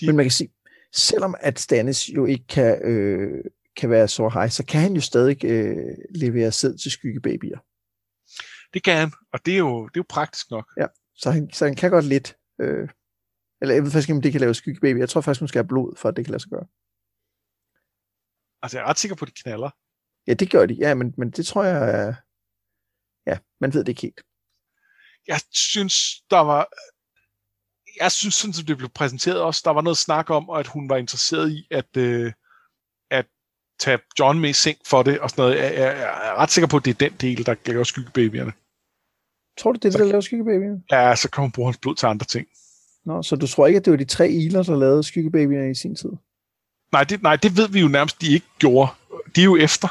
De... 0.00 0.06
Men 0.06 0.16
man 0.16 0.24
kan 0.24 0.30
sige, 0.30 0.52
selvom 0.92 1.34
at 1.40 1.58
Stannis 1.58 2.08
jo 2.08 2.26
ikke 2.26 2.46
kan, 2.46 2.82
øh, 2.82 3.44
kan 3.76 3.90
være 3.90 4.08
så 4.08 4.28
high, 4.28 4.50
så 4.50 4.64
kan 4.64 4.80
han 4.80 4.94
jo 4.94 5.00
stadig 5.00 5.44
øh, 5.44 5.96
levere 6.14 6.52
sæd 6.52 6.78
til 6.78 6.90
skyggebabyer. 6.90 7.58
Det 8.74 8.82
kan 8.82 8.96
han, 8.96 9.12
og 9.32 9.46
det 9.46 9.54
er 9.54 9.58
jo, 9.58 9.82
det 9.88 9.96
er 9.96 10.00
jo 10.00 10.04
praktisk 10.08 10.50
nok. 10.50 10.72
Ja, 10.76 10.86
så 11.14 11.30
han, 11.30 11.52
så 11.52 11.64
han 11.64 11.76
kan 11.76 11.90
godt 11.90 12.04
lidt. 12.04 12.36
Øh, 12.60 12.88
eller 13.60 13.74
jeg 13.74 13.82
ved 13.82 13.90
faktisk 13.90 14.08
ikke, 14.08 14.16
om 14.16 14.22
det 14.22 14.32
kan 14.32 14.40
lave 14.40 14.54
skyggebaby. 14.54 14.98
Jeg 14.98 15.08
tror 15.08 15.20
faktisk, 15.20 15.40
hun 15.40 15.48
skal 15.48 15.58
have 15.58 15.68
blod, 15.68 15.96
for 15.96 16.08
at 16.08 16.16
det 16.16 16.24
kan 16.24 16.32
lade 16.32 16.42
sig 16.42 16.50
gøre. 16.50 16.66
Altså, 18.62 18.78
jeg 18.78 18.84
er 18.84 18.88
ret 18.88 18.98
sikker 18.98 19.16
på, 19.16 19.24
at 19.24 19.28
de 19.28 19.42
knaller. 19.42 19.70
Ja, 20.26 20.34
det 20.34 20.50
gør 20.50 20.66
de. 20.66 20.74
Ja, 20.74 20.94
men, 20.94 21.14
men 21.18 21.30
det 21.30 21.46
tror 21.46 21.64
jeg... 21.64 22.14
Ja, 23.26 23.38
man 23.60 23.74
ved 23.74 23.80
det 23.80 23.88
ikke 23.88 24.02
helt. 24.02 24.22
Jeg 25.26 25.40
synes, 25.50 25.94
der 26.30 26.38
var... 26.38 26.68
Jeg 28.00 28.12
synes, 28.12 28.34
sådan 28.34 28.52
som 28.52 28.66
det 28.66 28.76
blev 28.76 28.88
præsenteret 28.88 29.40
også, 29.40 29.62
der 29.64 29.70
var 29.70 29.80
noget 29.80 29.96
snak 29.96 30.30
om, 30.30 30.50
at 30.50 30.66
hun 30.66 30.88
var 30.88 30.96
interesseret 30.96 31.50
i 31.50 31.66
at, 31.70 31.96
øh, 31.96 32.32
at 33.10 33.26
tage 33.80 33.98
John 34.18 34.40
med 34.40 34.50
i 34.50 34.52
seng 34.52 34.78
for 34.86 35.02
det, 35.02 35.18
og 35.18 35.30
sådan 35.30 35.42
noget. 35.42 35.56
Jeg, 35.56 35.72
jeg, 35.74 35.80
jeg 35.80 36.28
er 36.28 36.34
ret 36.34 36.50
sikker 36.50 36.68
på, 36.68 36.76
at 36.76 36.84
det 36.84 36.90
er 36.90 37.08
den 37.08 37.12
del, 37.20 37.46
der 37.46 37.54
gør 37.54 37.82
skyggebabyerne. 37.82 38.52
Tror 39.58 39.72
du, 39.72 39.78
det 39.78 39.84
er 39.84 39.90
det, 39.90 40.00
der 40.00 40.06
laver 40.06 40.20
skyggebabyerne? 40.20 40.82
Ja, 40.90 41.16
så 41.16 41.30
kan 41.30 41.42
hun 41.42 41.52
bruge 41.52 41.66
hans 41.66 41.78
blod 41.78 41.94
til 41.94 42.06
andre 42.06 42.26
ting. 42.26 42.46
Nå, 43.04 43.22
så 43.22 43.36
du 43.36 43.46
tror 43.46 43.66
ikke, 43.66 43.76
at 43.76 43.84
det 43.84 43.90
var 43.90 43.96
de 43.96 44.04
tre 44.04 44.30
iler, 44.30 44.62
der 44.62 44.76
lavede 44.76 45.02
skyggebabyerne 45.02 45.70
i 45.70 45.74
sin 45.74 45.96
tid? 45.96 46.10
Nej 46.92 47.04
det, 47.04 47.22
nej, 47.22 47.36
det 47.36 47.56
ved 47.56 47.68
vi 47.68 47.80
jo 47.80 47.88
nærmest, 47.88 48.20
de 48.20 48.32
ikke 48.32 48.46
gjorde. 48.58 48.90
De 49.36 49.40
er 49.40 49.44
jo 49.44 49.56
efter 49.56 49.88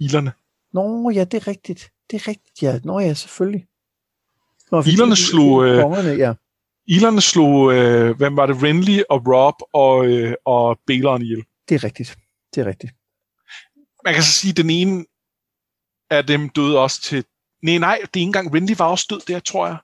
ilerne. 0.00 0.32
Nå, 0.72 1.10
ja, 1.10 1.24
det 1.24 1.34
er 1.34 1.48
rigtigt. 1.48 1.90
Det 2.10 2.16
er 2.16 2.28
rigtigt, 2.28 2.62
ja. 2.62 2.80
Nå 2.84 3.00
ja, 3.00 3.14
selvfølgelig. 3.14 3.66
Nå, 4.70 4.82
ilerne 4.86 5.16
slog... 5.16 5.64
Øh, 5.64 5.80
kongerne, 5.80 6.10
ja. 6.10 6.34
Ilerne 6.90 7.20
slog, 7.20 7.74
øh, 7.74 8.16
hvem 8.16 8.36
var 8.36 8.46
det, 8.46 8.62
Renly 8.62 9.00
og 9.10 9.22
Rob 9.26 9.54
og, 9.72 10.06
øh, 10.06 10.34
og 10.44 10.78
Balon 10.86 11.22
ihjel. 11.22 11.44
Det 11.68 11.74
er 11.74 11.84
rigtigt. 11.84 12.18
Det 12.54 12.60
er 12.60 12.66
rigtigt. 12.66 12.92
Man 14.04 14.14
kan 14.14 14.22
så 14.22 14.32
sige, 14.32 14.50
at 14.50 14.56
den 14.56 14.70
ene 14.70 15.04
af 16.10 16.26
dem 16.26 16.48
døde 16.48 16.78
også 16.78 17.02
til... 17.02 17.24
Nej, 17.62 17.78
nej, 17.78 17.98
det 18.00 18.04
er 18.04 18.20
ikke 18.20 18.20
engang 18.20 18.54
Renly 18.54 18.74
var 18.78 18.90
også 18.90 19.06
død 19.10 19.20
der, 19.28 19.40
tror 19.40 19.66
jeg. 19.66 19.76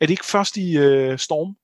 Er 0.00 0.06
det 0.06 0.10
ikke 0.10 0.26
først 0.26 0.56
i 0.56 0.78
øh, 0.78 1.18
Storm? 1.18 1.56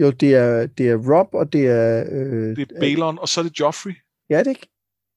Jo, 0.00 0.10
det 0.10 0.34
er, 0.34 0.66
det 0.66 0.88
er 0.88 0.96
Rob, 0.96 1.34
og 1.34 1.52
det 1.52 1.66
er... 1.66 2.04
Øh, 2.12 2.56
det 2.56 2.72
er 2.72 2.80
Balon, 2.80 3.18
og 3.18 3.28
så 3.28 3.40
er 3.40 3.42
det 3.42 3.60
Joffrey. 3.60 3.94
Ja, 4.30 4.38
det 4.38 4.46
ikke? 4.46 4.68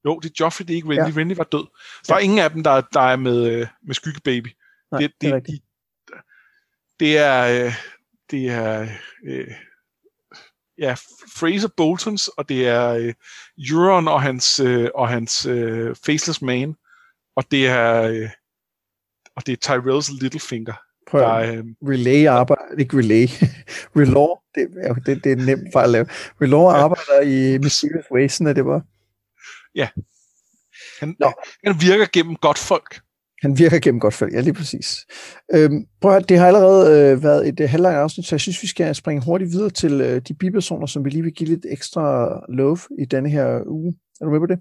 Jo, 0.05 0.19
det 0.19 0.29
er 0.29 0.33
Joffrey, 0.39 0.65
det 0.65 0.73
er 0.73 0.75
ikke 0.75 0.89
Renly. 0.89 1.13
Ja. 1.15 1.21
Renly 1.21 1.33
var 1.33 1.43
død. 1.43 1.65
Så 2.03 2.03
ja. 2.07 2.13
der 2.13 2.15
er 2.19 2.23
ingen 2.23 2.39
af 2.39 2.51
dem, 2.51 2.63
der, 2.63 2.81
der 2.81 3.01
er 3.01 3.15
med, 3.15 3.51
øh, 3.51 3.67
med 3.83 3.95
Skyggebaby. 3.95 4.47
Nej, 4.91 5.01
det, 5.01 5.11
det, 5.11 5.21
det 5.21 5.29
er 5.29 5.35
rigtigt. 5.35 5.63
De, 6.07 6.13
det 6.99 7.17
er... 7.17 7.65
Øh, 7.65 7.73
det 8.31 8.49
er... 8.49 8.87
Øh, 9.25 9.53
ja, 10.77 10.95
Fraser 11.39 11.69
Boltons, 11.77 12.27
og 12.27 12.49
det 12.49 12.67
er 12.67 12.89
øh, 12.89 13.13
Euron 13.69 14.07
og 14.07 14.21
hans, 14.21 14.59
øh, 14.59 14.89
og 14.95 15.09
hans 15.09 15.45
øh, 15.45 15.95
Faceless 16.05 16.41
Man, 16.41 16.75
og 17.35 17.43
det 17.51 17.67
er, 17.67 18.01
øh, 18.01 18.29
og 19.35 19.45
det 19.45 19.53
er 19.53 19.71
Tyrell's 19.71 20.21
Littlefinger. 20.21 20.73
Prøv 21.07 21.21
der, 21.21 21.35
øh, 21.35 21.63
relay 21.81 22.27
arbejder, 22.27 22.75
ikke 22.79 22.97
relay, 22.97 23.27
Relaw, 23.99 24.27
det, 24.55 24.67
ja, 24.83 24.93
det, 25.05 25.23
det 25.23 25.31
er 25.31 25.35
nemt 25.35 25.73
fejl 25.73 25.85
at 25.85 25.91
lave. 25.91 26.05
Relaw 26.41 26.61
ja. 26.61 26.77
arbejder 26.77 27.21
i 27.21 27.57
Mysterious 27.57 28.05
Ways, 28.11 28.39
er 28.39 28.53
det 28.53 28.65
bare. 28.65 28.81
Ja. 29.75 29.89
Han, 30.99 31.15
Nå. 31.19 31.33
han 31.65 31.75
virker 31.81 32.05
gennem 32.13 32.35
godt 32.35 32.57
folk. 32.57 33.01
Han 33.41 33.59
virker 33.59 33.79
gennem 33.79 33.99
godt 33.99 34.13
folk, 34.13 34.33
ja 34.33 34.41
lige 34.41 34.53
præcis. 34.53 35.05
Øhm, 35.53 35.85
prøv 36.01 36.15
at 36.15 36.29
det 36.29 36.37
har 36.37 36.47
allerede 36.47 37.11
øh, 37.11 37.23
været 37.23 37.47
et 37.47 37.59
øh, 37.59 37.69
halvlangt 37.69 37.97
afsnit, 37.97 38.25
så 38.25 38.35
jeg 38.35 38.41
synes, 38.41 38.63
vi 38.63 38.67
skal 38.67 38.95
springe 38.95 39.25
hurtigt 39.25 39.51
videre 39.51 39.69
til 39.69 40.01
øh, 40.01 40.21
de 40.27 40.33
bipersoner, 40.33 40.85
som 40.85 41.05
vi 41.05 41.09
lige 41.09 41.23
vil 41.23 41.33
give 41.33 41.49
lidt 41.49 41.65
ekstra 41.69 42.39
love 42.49 42.79
i 42.99 43.05
denne 43.05 43.29
her 43.29 43.61
uge. 43.67 43.95
Er 44.21 44.25
du 44.25 44.31
med 44.31 44.39
på 44.39 44.45
det? 44.45 44.59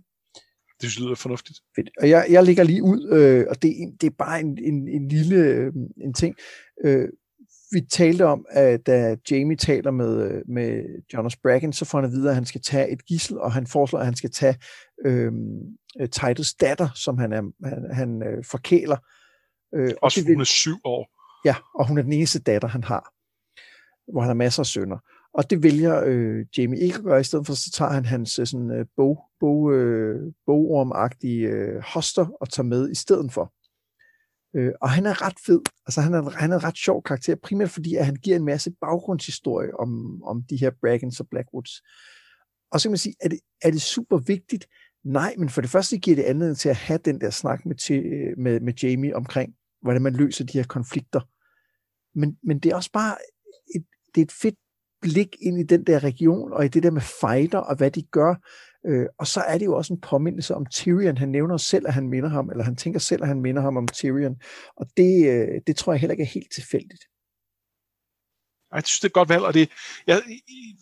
Det 0.80 1.00
lyder 1.00 1.14
fornuftigt. 1.14 1.58
Fedt. 1.76 1.90
Og 2.00 2.08
jeg, 2.08 2.26
jeg 2.30 2.42
ligger 2.44 2.64
lige 2.64 2.82
ud, 2.82 3.08
øh, 3.12 3.46
og 3.50 3.62
det, 3.62 3.74
det 4.00 4.06
er 4.06 4.14
bare 4.18 4.40
en, 4.40 4.58
en, 4.58 4.88
en 4.88 5.08
lille 5.08 5.36
øh, 5.36 5.72
en 6.04 6.14
ting. 6.14 6.34
Øh, 6.84 7.08
vi 7.72 7.80
talte 7.80 8.26
om, 8.26 8.46
at 8.50 8.86
da 8.86 9.16
Jamie 9.30 9.56
taler 9.56 9.90
med, 9.90 10.30
øh, 10.30 10.42
med 10.48 10.84
Jonas 11.14 11.36
Bracken, 11.36 11.72
så 11.72 11.84
får 11.84 11.98
han 11.98 12.04
at 12.04 12.12
vide, 12.12 12.28
at 12.28 12.34
han 12.34 12.44
skal 12.44 12.60
tage 12.60 12.90
et 12.90 13.06
gissel, 13.06 13.38
og 13.38 13.52
han 13.52 13.66
foreslår, 13.66 13.98
at 13.98 14.04
han 14.04 14.16
skal 14.16 14.30
tage 14.30 14.56
øh, 15.06 15.32
Titus 16.12 16.54
datter, 16.54 16.88
som 16.94 17.18
han, 17.18 17.32
er, 17.32 17.42
han, 17.64 17.90
han 17.92 18.22
øh, 18.22 18.44
forkæler. 18.44 18.96
Øh, 19.74 19.92
Også 20.02 20.24
hun 20.26 20.40
er 20.40 20.44
syv 20.44 20.76
år. 20.84 21.08
Ja, 21.44 21.54
og 21.74 21.88
hun 21.88 21.98
er 21.98 22.02
den 22.02 22.12
eneste 22.12 22.38
datter, 22.38 22.68
han 22.68 22.84
har, 22.84 23.12
hvor 24.12 24.20
han 24.20 24.28
har 24.28 24.34
masser 24.34 24.62
af 24.62 24.66
sønner. 24.66 24.98
Og 25.34 25.50
det 25.50 25.62
vælger 25.62 26.02
øh, 26.06 26.46
Jamie 26.58 26.80
ikke 26.80 26.96
at 26.96 27.04
gøre, 27.04 27.20
i 27.20 27.24
stedet 27.24 27.46
for 27.46 27.54
så 27.54 27.70
tager 27.70 27.92
han 27.92 28.04
hans 28.04 28.38
øh, 28.38 28.46
sådan, 28.46 28.70
øh, 28.70 28.86
bog, 28.96 29.18
bog, 29.40 29.72
øh, 29.72 30.32
bogormagtige 30.46 31.48
øh, 31.48 31.82
hoster 31.82 32.26
og 32.40 32.50
tager 32.50 32.66
med 32.66 32.90
i 32.90 32.94
stedet 32.94 33.32
for. 33.32 33.52
Øh, 34.56 34.72
og 34.80 34.90
han 34.90 35.06
er 35.06 35.22
ret 35.22 35.38
fed. 35.46 35.60
Altså 35.86 36.00
han 36.00 36.14
er, 36.14 36.30
han 36.30 36.52
er 36.52 36.56
en 36.56 36.64
ret 36.64 36.76
sjov 36.76 37.02
karakter, 37.02 37.34
primært 37.42 37.70
fordi 37.70 37.94
at 37.94 38.06
han 38.06 38.16
giver 38.16 38.36
en 38.36 38.44
masse 38.44 38.70
baggrundshistorie 38.80 39.80
om, 39.80 40.22
om 40.22 40.42
de 40.50 40.56
her 40.56 40.70
Braggins 40.80 41.20
og 41.20 41.28
Blackwoods. 41.28 41.82
Og 42.72 42.80
så 42.80 42.88
kan 42.88 42.90
man 42.90 42.98
sige, 42.98 43.14
er 43.20 43.28
det, 43.28 43.40
er 43.62 43.70
det 43.70 43.82
super 43.82 44.18
vigtigt? 44.18 44.66
Nej, 45.04 45.34
men 45.38 45.48
for 45.48 45.60
det 45.60 45.70
første 45.70 45.98
giver 45.98 46.16
det 46.16 46.22
anledning 46.22 46.58
til 46.58 46.68
at 46.68 46.76
have 46.76 46.98
den 47.04 47.20
der 47.20 47.30
snak 47.30 47.66
med, 47.66 47.74
til, 47.74 48.02
med, 48.38 48.60
med 48.60 48.74
Jamie 48.82 49.16
omkring, 49.16 49.54
hvordan 49.82 50.02
man 50.02 50.12
løser 50.12 50.44
de 50.44 50.58
her 50.58 50.64
konflikter. 50.64 51.20
Men, 52.18 52.38
men 52.42 52.58
det 52.58 52.72
er 52.72 52.76
også 52.76 52.92
bare 52.92 53.16
et, 53.74 53.84
det 54.14 54.20
er 54.20 54.24
et 54.24 54.32
fedt 54.32 54.54
blik 55.02 55.36
ind 55.40 55.58
i 55.60 55.62
den 55.62 55.84
der 55.84 56.04
region, 56.04 56.52
og 56.52 56.64
i 56.64 56.68
det 56.68 56.82
der 56.82 56.90
med 56.90 57.02
fighter, 57.20 57.58
og 57.58 57.76
hvad 57.76 57.90
de 57.90 58.02
gør. 58.02 58.34
Øh, 58.86 59.06
og 59.18 59.26
så 59.26 59.40
er 59.40 59.58
det 59.58 59.64
jo 59.64 59.76
også 59.76 59.92
en 59.92 60.00
påmindelse 60.00 60.54
om 60.54 60.66
Tyrion. 60.66 61.18
Han 61.18 61.28
nævner 61.28 61.56
selv, 61.56 61.86
at 61.86 61.94
han 61.94 62.08
minder 62.08 62.28
ham, 62.28 62.50
eller 62.50 62.64
han 62.64 62.76
tænker 62.76 63.00
selv, 63.00 63.22
at 63.22 63.28
han 63.28 63.40
minder 63.40 63.62
ham 63.62 63.76
om 63.76 63.88
Tyrion. 63.88 64.36
Og 64.76 64.86
det, 64.96 65.28
øh, 65.28 65.60
det 65.66 65.76
tror 65.76 65.92
jeg 65.92 66.00
heller 66.00 66.12
ikke 66.12 66.22
er 66.22 66.34
helt 66.34 66.52
tilfældigt. 66.54 67.04
Jeg 68.74 68.82
synes, 68.86 69.00
det 69.00 69.04
er 69.04 69.08
et 69.08 69.12
godt 69.12 69.28
valg, 69.28 69.42
og 69.42 69.54
det, 69.54 69.70
ja, 70.06 70.18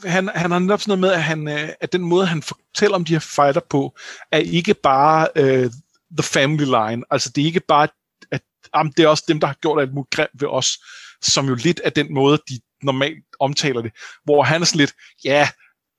han, 0.04 0.28
han 0.28 0.50
har 0.50 0.58
netop 0.58 0.80
sådan 0.80 0.98
noget 0.98 1.00
med, 1.00 1.12
at, 1.12 1.22
han, 1.22 1.48
øh, 1.48 1.68
at 1.80 1.92
den 1.92 2.02
måde, 2.02 2.26
han 2.26 2.42
fortæller 2.42 2.94
om 2.94 3.04
de 3.04 3.12
her 3.12 3.20
fighter 3.20 3.60
på, 3.70 3.96
er 4.32 4.38
ikke 4.38 4.74
bare 4.74 5.28
uh, 5.38 5.70
the 6.18 6.22
family 6.22 6.64
line. 6.64 7.04
Altså, 7.10 7.30
det 7.30 7.42
er 7.42 7.46
ikke 7.46 7.60
bare, 7.68 7.88
at 8.30 8.42
jamen, 8.76 8.92
det 8.96 9.04
er 9.04 9.08
også 9.08 9.24
dem, 9.28 9.40
der 9.40 9.46
har 9.46 9.54
gjort 9.54 9.80
alt 9.80 9.94
muligt 9.94 10.10
grimt 10.10 10.40
ved 10.40 10.48
os, 10.48 10.68
som 11.22 11.46
jo 11.48 11.54
lidt 11.54 11.80
af 11.80 11.92
den 11.92 12.14
måde, 12.14 12.38
de 12.48 12.60
normalt 12.82 13.24
omtaler 13.40 13.82
det, 13.82 13.92
hvor 14.24 14.42
han 14.42 14.60
er 14.62 14.66
sådan 14.66 14.78
lidt, 14.78 14.94
ja, 15.24 15.48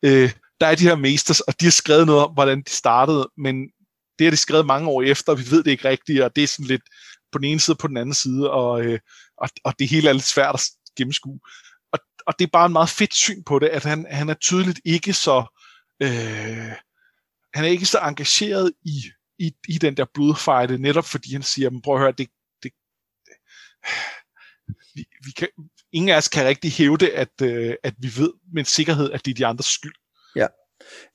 øh, 0.06 0.32
der 0.62 0.68
er 0.68 0.76
de 0.76 0.84
her 0.84 0.96
masters, 0.96 1.40
og 1.40 1.60
de 1.60 1.66
har 1.66 1.72
skrevet 1.72 2.06
noget 2.06 2.24
om, 2.26 2.34
hvordan 2.34 2.62
de 2.62 2.70
startede, 2.70 3.30
men 3.38 3.56
det 4.20 4.26
har 4.26 4.32
de 4.32 4.38
skrevet 4.38 4.66
mange 4.66 4.90
år 4.90 5.02
efter, 5.02 5.32
og 5.32 5.40
vi 5.40 5.52
ved 5.52 5.64
det 5.64 5.72
ikke 5.72 5.90
rigtigt, 5.90 6.22
og 6.22 6.36
det 6.36 6.44
er 6.44 6.48
sådan 6.48 6.66
lidt 6.66 6.82
på 7.32 7.38
den 7.38 7.46
ene 7.46 7.60
side 7.60 7.74
og 7.74 7.80
på 7.80 7.88
den 7.88 7.98
anden 7.98 8.16
side, 8.16 8.52
og, 8.52 8.86
øh, 8.86 9.00
og, 9.38 9.50
og 9.64 9.74
det 9.80 9.90
hele 9.90 10.10
er 10.10 10.14
lidt 10.14 10.26
svært 10.26 10.56
at 10.56 10.62
gennemskue. 10.98 11.40
Og, 11.94 12.00
og 12.28 12.34
det 12.40 12.46
er 12.46 12.50
bare 12.54 12.66
en 12.66 12.74
meget 12.74 12.90
fedt 12.90 13.14
syn 13.14 13.44
på 13.44 13.60
det, 13.60 13.68
at 13.68 13.84
han, 13.84 14.08
han 14.10 14.30
er 14.30 14.34
tydeligt 14.34 14.80
ikke 14.86 15.14
så 15.14 15.46
øh, 16.02 16.72
han 17.56 17.66
er 17.66 17.70
ikke 17.70 17.86
så 17.86 18.00
engageret 18.00 18.74
i, 18.84 19.12
i, 19.40 19.52
i 19.68 19.78
den 19.78 19.98
der 19.98 20.06
blodfight, 20.14 20.82
netop 20.82 21.06
fordi 21.06 21.34
han 21.34 21.44
siger, 21.44 21.70
men 21.70 21.82
prøv 21.82 21.96
at 21.96 22.02
høre, 22.02 22.12
det, 22.12 22.30
det, 22.64 22.72
det 23.26 23.34
vi, 24.96 25.06
vi 25.26 25.32
kan, 25.32 25.48
ingen 25.92 26.10
af 26.10 26.18
os 26.18 26.28
kan 26.28 26.46
rigtig 26.46 26.72
hævde, 26.72 27.14
at, 27.14 27.42
øh, 27.42 27.76
at 27.84 27.96
vi 27.98 28.08
ved 28.18 28.34
med 28.54 28.66
sikkerhed, 28.66 29.12
at 29.12 29.26
det 29.26 29.32
er 29.32 29.36
de 29.36 29.46
andres 29.46 29.66
skyld. 29.66 29.96
Ja. 30.36 30.48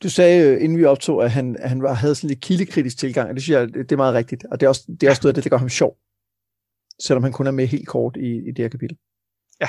Du 0.02 0.10
sagde, 0.10 0.48
øh, 0.48 0.64
inden 0.64 0.78
vi 0.78 0.84
optog, 0.84 1.24
at 1.24 1.30
han, 1.30 1.56
han 1.64 1.82
var, 1.82 1.92
havde 1.92 2.14
sådan 2.14 2.28
lidt 2.28 2.40
kildekritisk 2.40 2.98
tilgang, 2.98 3.28
og 3.28 3.34
det 3.34 3.42
synes 3.42 3.55
jeg, 3.55 3.74
det 3.74 3.92
er 3.92 3.97
meget 3.97 4.14
rigtigt. 4.14 4.44
Og 4.44 4.60
det 4.60 4.66
er 4.66 4.68
også, 4.68 4.84
det 5.01 5.02
er 5.02 5.10
også 5.10 5.20
noget 5.24 5.36
det, 5.36 5.44
der 5.44 5.51
gør 5.51 5.56
ham 5.56 5.68
sjov. 5.68 5.97
Selvom 7.02 7.22
han 7.22 7.32
kun 7.32 7.47
er 7.47 7.51
med 7.51 7.66
helt 7.66 7.88
kort 7.88 8.16
i, 8.16 8.48
i 8.48 8.52
det 8.52 8.59
her 8.59 8.68
kapitel. 8.68 8.97
Ja. 9.60 9.68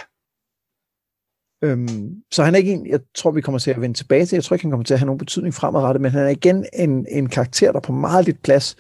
Øhm, 1.64 2.24
så 2.32 2.44
han 2.44 2.54
er 2.54 2.58
ikke 2.58 2.72
en, 2.72 2.88
jeg 2.88 3.00
tror, 3.16 3.32
vi 3.32 3.42
kommer 3.42 3.60
til 3.60 3.72
at 3.72 3.82
vende 3.82 3.98
tilbage 3.98 4.26
til. 4.26 4.36
Jeg 4.36 4.44
tror 4.44 4.54
ikke, 4.54 4.64
han 4.64 4.72
kommer 4.72 4.84
til 4.84 4.94
at 4.94 5.00
have 5.00 5.06
nogen 5.06 5.20
betydning 5.20 5.54
fremadrettet, 5.54 6.02
men 6.02 6.12
han 6.12 6.26
er 6.26 6.30
igen 6.30 6.66
en, 6.74 7.06
en 7.10 7.30
karakter, 7.30 7.72
der 7.72 7.80
på 7.80 7.92
meget 7.92 8.26
lidt 8.26 8.42
plads 8.44 8.76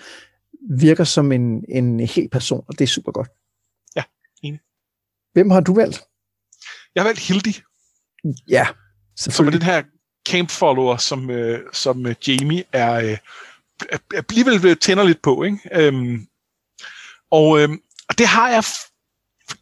virker 0.69 1.03
som 1.03 1.31
en, 1.31 1.65
en 1.69 1.99
hel 1.99 2.29
person, 2.29 2.63
og 2.67 2.79
det 2.79 2.81
er 2.81 2.87
super 2.87 3.11
godt. 3.11 3.29
Hvem 5.33 5.49
har 5.49 5.61
du 5.61 5.73
valgt? 5.73 6.03
Jeg 6.95 7.03
har 7.03 7.09
valgt 7.09 7.19
Hildy. 7.19 7.53
Ja, 8.47 8.67
Som 9.15 9.47
er 9.47 9.51
den 9.51 9.61
her 9.61 9.83
camp-follower, 10.29 10.97
som, 10.97 11.29
øh, 11.29 11.59
som 11.73 12.05
øh, 12.05 12.15
Jamie 12.27 12.63
er, 12.73 12.93
øh, 12.93 13.17
alligevel 14.29 14.77
tænder 14.77 15.03
lidt 15.03 15.21
på. 15.21 15.43
Ikke? 15.43 15.57
Øhm, 15.73 16.27
og, 17.31 17.61
øh, 17.61 17.69
og 18.09 18.17
det 18.17 18.27
har 18.27 18.49
jeg 18.49 18.63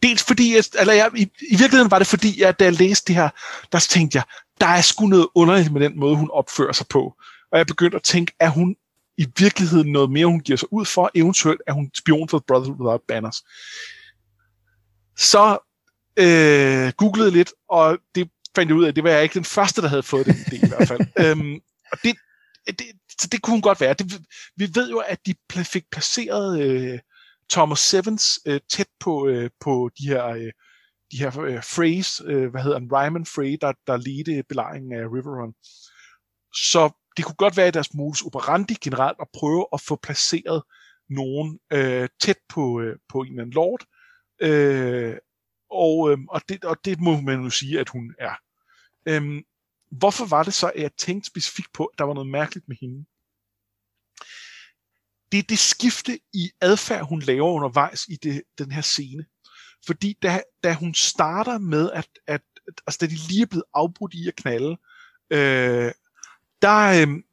dels 0.04 0.24
fordi, 0.24 0.56
jeg, 0.56 0.64
eller 0.80 0.94
jeg, 0.94 1.12
i, 1.16 1.22
i 1.22 1.58
virkeligheden 1.58 1.92
var 1.92 1.98
det 1.98 2.08
fordi, 2.08 2.42
at 2.42 2.60
da 2.60 2.64
jeg 2.64 2.74
læste 2.74 3.08
det 3.08 3.16
her, 3.16 3.30
der 3.72 3.80
tænkte 3.80 4.16
jeg, 4.16 4.24
der 4.62 4.68
er 4.68 4.82
sgu 4.82 5.08
noget 5.08 5.28
underligt 5.36 5.74
med 5.74 5.82
den 5.82 6.00
måde, 6.00 6.16
hun 6.16 6.30
opfører 6.34 6.74
sig 6.74 6.88
på. 6.88 7.16
Og 7.52 7.58
jeg 7.58 7.68
begyndte 7.68 7.96
at 7.96 8.04
tænke, 8.04 8.34
er 8.40 8.50
hun 8.50 8.76
i 9.18 9.28
virkeligheden 9.38 9.92
noget 9.92 10.12
mere, 10.12 10.26
hun 10.26 10.40
giver 10.40 10.58
sig 10.58 10.74
ud 10.74 10.86
for? 10.86 11.12
Eventuelt 11.16 11.62
er 11.68 11.74
hun 11.74 11.92
spion 11.98 12.30
for 12.30 12.44
Brothers 12.48 12.70
Without 12.70 13.02
Banners. 13.08 13.44
Så 15.18 15.58
øh, 16.18 16.92
googlede 16.98 17.32
lidt, 17.32 17.54
og 17.70 17.98
det 18.16 18.30
fandt 18.56 18.70
jeg 18.70 18.78
ud 18.78 18.84
af, 18.84 18.88
at 18.88 18.96
det 18.96 19.04
var 19.04 19.10
jeg 19.10 19.24
ikke 19.24 19.34
den 19.34 19.46
første, 19.46 19.82
der 19.82 19.88
havde 19.88 20.04
fået 20.04 20.26
den 20.26 20.36
idé 20.36 20.66
i 20.66 20.70
hvert 20.70 20.88
fald. 20.88 21.02
øhm, 21.26 21.60
og 21.92 21.98
det, 22.04 22.16
det, 22.68 22.86
så 23.20 23.28
det 23.28 23.42
kunne 23.42 23.54
hun 23.54 23.62
godt 23.62 23.82
være. 23.82 23.94
Det, 23.94 24.22
vi 24.56 24.70
ved 24.76 24.90
jo, 24.90 24.98
at 24.98 25.20
de 25.26 25.36
fik 25.64 25.84
placeret 25.92 26.62
øh, 26.62 27.00
Thomas 27.52 27.80
Sevens 27.80 28.40
øh, 28.46 28.60
tæt 28.70 28.88
på, 29.00 29.28
øh, 29.28 29.50
på 29.60 29.90
de 30.00 30.08
her, 30.08 30.26
øh, 30.26 30.52
de 31.12 31.18
her 31.18 31.40
øh, 31.40 31.64
Freys, 31.64 32.22
øh, 32.26 32.52
hvad 32.52 32.62
hedder 32.62 32.80
han, 32.80 32.90
Ryman 32.92 33.26
Frey, 33.26 33.58
der, 33.62 33.74
der 33.88 33.98
ledte 33.98 34.44
belejringen 34.50 34.94
af 34.94 35.06
Riverrun. 35.06 35.54
Så 36.54 36.90
det 37.18 37.26
kunne 37.26 37.36
godt 37.36 37.58
være 37.58 37.68
i 37.68 37.72
deres 37.72 37.94
modus 37.94 38.22
operandi 38.22 38.74
generelt 38.82 39.18
at 39.22 39.28
prøve 39.34 39.66
at 39.74 39.82
få 39.82 39.96
placeret 39.96 40.64
nogen 41.10 41.60
øh, 41.74 42.10
tæt 42.22 42.38
på, 42.50 42.82
øh, 42.82 42.96
på 43.10 43.22
en 43.22 43.28
eller 43.28 43.42
anden 43.42 43.54
lord. 43.54 43.86
Øh, 44.42 45.18
og, 45.72 46.12
øh, 46.12 46.18
og, 46.30 46.42
det, 46.50 46.66
og 46.66 46.78
det 46.86 47.00
må 47.00 47.22
man 47.22 47.44
jo 47.44 47.50
sige, 47.50 47.80
at 47.80 47.90
hun 47.90 48.16
er. 48.20 48.34
Øh, 49.06 49.44
hvorfor 49.92 50.26
var 50.26 50.44
det 50.44 50.54
så, 50.54 50.72
at 50.76 50.82
jeg 50.82 50.92
tænkte 50.94 51.28
specifikt 51.28 51.74
på, 51.74 51.86
at 51.86 52.00
der 52.00 52.06
var 52.06 52.14
noget 52.14 52.30
mærkeligt 52.30 52.68
med 52.68 52.78
hende? 52.82 53.06
Det 55.32 55.38
er 55.38 55.44
det 55.44 55.60
skifte 55.60 56.20
i 56.34 56.52
adfærd, 56.62 57.08
hun 57.08 57.20
laver 57.20 57.52
undervejs 57.52 58.06
i 58.08 58.16
det, 58.16 58.42
den 58.58 58.72
her 58.72 58.82
scene. 58.82 59.26
Fordi 59.86 60.18
da, 60.22 60.42
da 60.64 60.74
hun 60.74 60.94
starter 60.94 61.58
med, 61.58 61.92
at, 61.92 62.08
at 62.28 62.42
altså 62.88 62.98
da 63.02 63.06
de 63.06 63.16
lige 63.28 63.42
er 63.42 63.46
blevet 63.46 63.66
afbrudt 63.74 64.14
i 64.14 64.28
at 64.28 64.36
knalde, 64.36 64.78
øh, 65.30 65.92
der, 66.62 67.02
øh, 67.02 67.24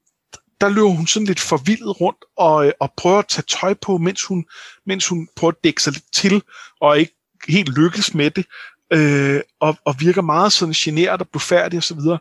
der 0.60 0.68
løber 0.68 0.88
hun 0.88 1.06
sådan 1.06 1.26
lidt 1.26 1.40
forvildet 1.40 2.00
rundt 2.00 2.24
og, 2.36 2.66
øh, 2.66 2.72
og 2.80 2.92
prøver 2.96 3.18
at 3.18 3.28
tage 3.28 3.44
tøj 3.60 3.74
på, 3.74 3.98
mens 3.98 4.24
hun, 4.24 4.46
mens 4.84 5.08
hun 5.08 5.28
prøver 5.36 5.52
at 5.52 5.64
dække 5.64 5.82
sig 5.82 5.92
lidt 5.92 6.12
til, 6.12 6.42
og 6.80 7.00
ikke 7.00 7.15
helt 7.48 7.78
lykkes 7.78 8.14
med 8.14 8.30
det, 8.30 8.46
øh, 8.92 9.40
og, 9.60 9.76
og 9.84 9.94
virker 10.00 10.22
meget 10.22 10.52
sådan 10.52 10.72
generet 10.72 11.20
og 11.20 11.28
blufærdig 11.28 11.78
osv. 11.78 11.98
Og, 11.98 12.18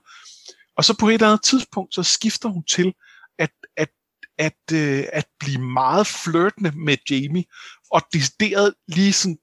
og 0.77 0.85
så 0.85 0.97
på 0.99 1.07
et 1.09 1.13
eller 1.13 1.27
andet 1.27 1.43
tidspunkt, 1.43 1.95
så 1.95 2.03
skifter 2.03 2.49
hun 2.49 2.63
til 2.63 2.93
at, 3.39 3.51
at, 3.77 3.89
at, 4.37 4.73
øh, 4.73 5.03
at 5.13 5.25
blive 5.39 5.61
meget 5.61 6.07
flirtende 6.07 6.71
med 6.71 6.97
Jamie, 7.09 7.45
og 7.91 8.01
decideret 8.13 8.73
lige 8.87 9.13
sådan 9.13 9.37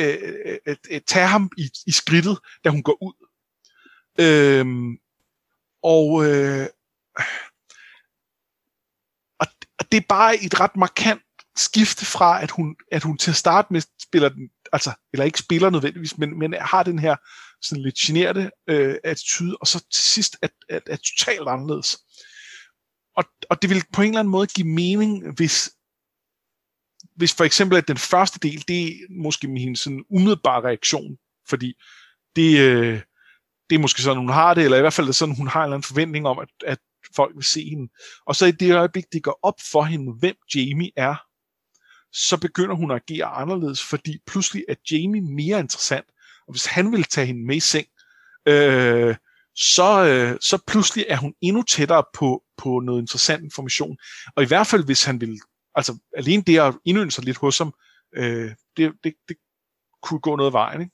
øh, 0.00 0.18
at, 0.46 0.58
øh, 0.66 0.76
at 0.90 1.04
tage 1.06 1.26
ham 1.26 1.50
i, 1.58 1.70
i 1.86 1.92
skridtet, 1.92 2.38
da 2.64 2.70
hun 2.70 2.82
går 2.82 3.02
ud. 3.02 3.14
Øh, 4.20 4.66
og, 5.82 6.26
øh, 6.26 6.66
og, 9.40 9.46
og 9.78 9.92
det 9.92 9.96
er 9.98 10.06
bare 10.08 10.36
et 10.36 10.60
ret 10.60 10.76
markant 10.76 11.22
skifte 11.56 12.06
fra, 12.06 12.42
at 12.42 12.50
hun, 12.50 12.76
at 12.92 13.02
hun 13.02 13.18
til 13.18 13.30
at 13.30 13.36
starte 13.36 13.72
med 13.72 13.82
spiller 14.02 14.28
den, 14.28 14.50
altså, 14.72 14.92
eller 15.12 15.24
ikke 15.24 15.38
spiller 15.38 15.70
nødvendigvis, 15.70 16.18
men, 16.18 16.38
men 16.38 16.54
har 16.60 16.82
den 16.82 16.98
her 16.98 17.16
sådan 17.62 17.82
lidt 17.82 17.94
generte 17.94 18.50
øh, 18.66 18.96
attitude, 19.04 19.56
og 19.60 19.66
så 19.66 19.86
til 19.92 20.02
sidst 20.02 20.36
er, 20.42 20.48
er, 20.68 20.80
er 20.86 20.96
totalt 20.96 21.48
anderledes. 21.48 21.98
Og, 23.16 23.24
og 23.50 23.62
det 23.62 23.70
vil 23.70 23.82
på 23.92 24.02
en 24.02 24.08
eller 24.08 24.20
anden 24.20 24.30
måde 24.30 24.46
give 24.46 24.68
mening, 24.68 25.34
hvis, 25.36 25.70
hvis 27.16 27.34
for 27.34 27.44
eksempel 27.44 27.78
at 27.78 27.88
den 27.88 27.96
første 27.96 28.38
del, 28.38 28.64
det 28.68 28.86
er 28.86 28.92
måske 29.22 29.48
min 29.48 29.76
sådan 29.76 30.04
umiddelbare 30.10 30.64
reaktion, 30.64 31.16
fordi 31.48 31.74
det, 32.36 32.58
øh, 32.58 33.00
det 33.70 33.76
er 33.76 33.80
måske 33.80 34.02
sådan, 34.02 34.18
hun 34.18 34.28
har 34.28 34.54
det, 34.54 34.64
eller 34.64 34.78
i 34.78 34.80
hvert 34.80 34.92
fald 34.92 35.08
er 35.08 35.12
sådan, 35.12 35.36
hun 35.36 35.48
har 35.48 35.60
en 35.60 35.64
eller 35.64 35.76
anden 35.76 35.88
forventning 35.88 36.26
om, 36.26 36.38
at, 36.38 36.48
at 36.66 36.78
folk 37.16 37.36
vil 37.36 37.44
se 37.44 37.64
hende. 37.64 37.92
Og 38.26 38.36
så 38.36 38.46
i 38.46 38.50
det 38.50 38.74
øjeblik, 38.74 39.04
det 39.12 39.22
går 39.22 39.38
op 39.42 39.60
for 39.72 39.82
hende, 39.82 40.12
hvem 40.18 40.36
Jamie 40.54 40.90
er, 40.96 41.25
så 42.12 42.40
begynder 42.40 42.74
hun 42.74 42.90
at 42.90 43.02
agere 43.08 43.26
anderledes, 43.26 43.84
fordi 43.84 44.18
pludselig 44.26 44.64
er 44.68 44.74
Jamie 44.90 45.20
mere 45.20 45.60
interessant. 45.60 46.06
Og 46.46 46.52
hvis 46.52 46.66
han 46.66 46.92
vil 46.92 47.04
tage 47.04 47.26
hende 47.26 47.46
med 47.46 47.56
i 47.56 47.60
seng, 47.60 47.86
øh, 48.48 49.16
så, 49.54 50.06
øh, 50.08 50.38
så 50.40 50.58
pludselig 50.66 51.06
er 51.08 51.16
hun 51.16 51.34
endnu 51.40 51.62
tættere 51.62 52.04
på, 52.14 52.42
på 52.56 52.80
noget 52.80 53.00
interessant 53.00 53.44
information. 53.44 53.96
Og 54.36 54.42
i 54.42 54.46
hvert 54.46 54.66
fald, 54.66 54.84
hvis 54.84 55.04
han 55.04 55.20
vil, 55.20 55.40
altså 55.74 55.98
alene 56.16 56.42
det 56.42 56.58
at 56.60 56.74
indønde 56.84 57.10
sig 57.10 57.24
lidt 57.24 57.36
hos 57.36 57.58
ham, 57.58 57.74
øh, 58.16 58.50
det, 58.76 58.92
det, 59.04 59.14
det 59.28 59.36
kunne 60.02 60.20
gå 60.20 60.36
noget 60.36 60.52
vejen, 60.52 60.80
ikke? 60.80 60.92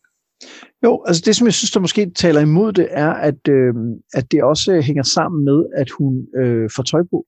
Jo, 0.85 1.05
altså 1.07 1.23
det, 1.27 1.37
som 1.37 1.47
jeg 1.47 1.55
synes, 1.55 1.71
der 1.71 1.81
måske 1.81 2.11
taler 2.11 2.41
imod 2.41 2.73
det, 2.73 2.89
er, 2.91 3.11
at, 3.11 3.49
øh, 3.49 3.75
at 4.13 4.33
det 4.33 4.43
også 4.43 4.81
hænger 4.81 5.03
sammen 5.03 5.45
med, 5.45 5.65
at 5.77 5.91
hun 5.91 6.27
øh, 6.37 6.71
får 6.77 6.83
tøj 6.83 7.03
på. 7.11 7.27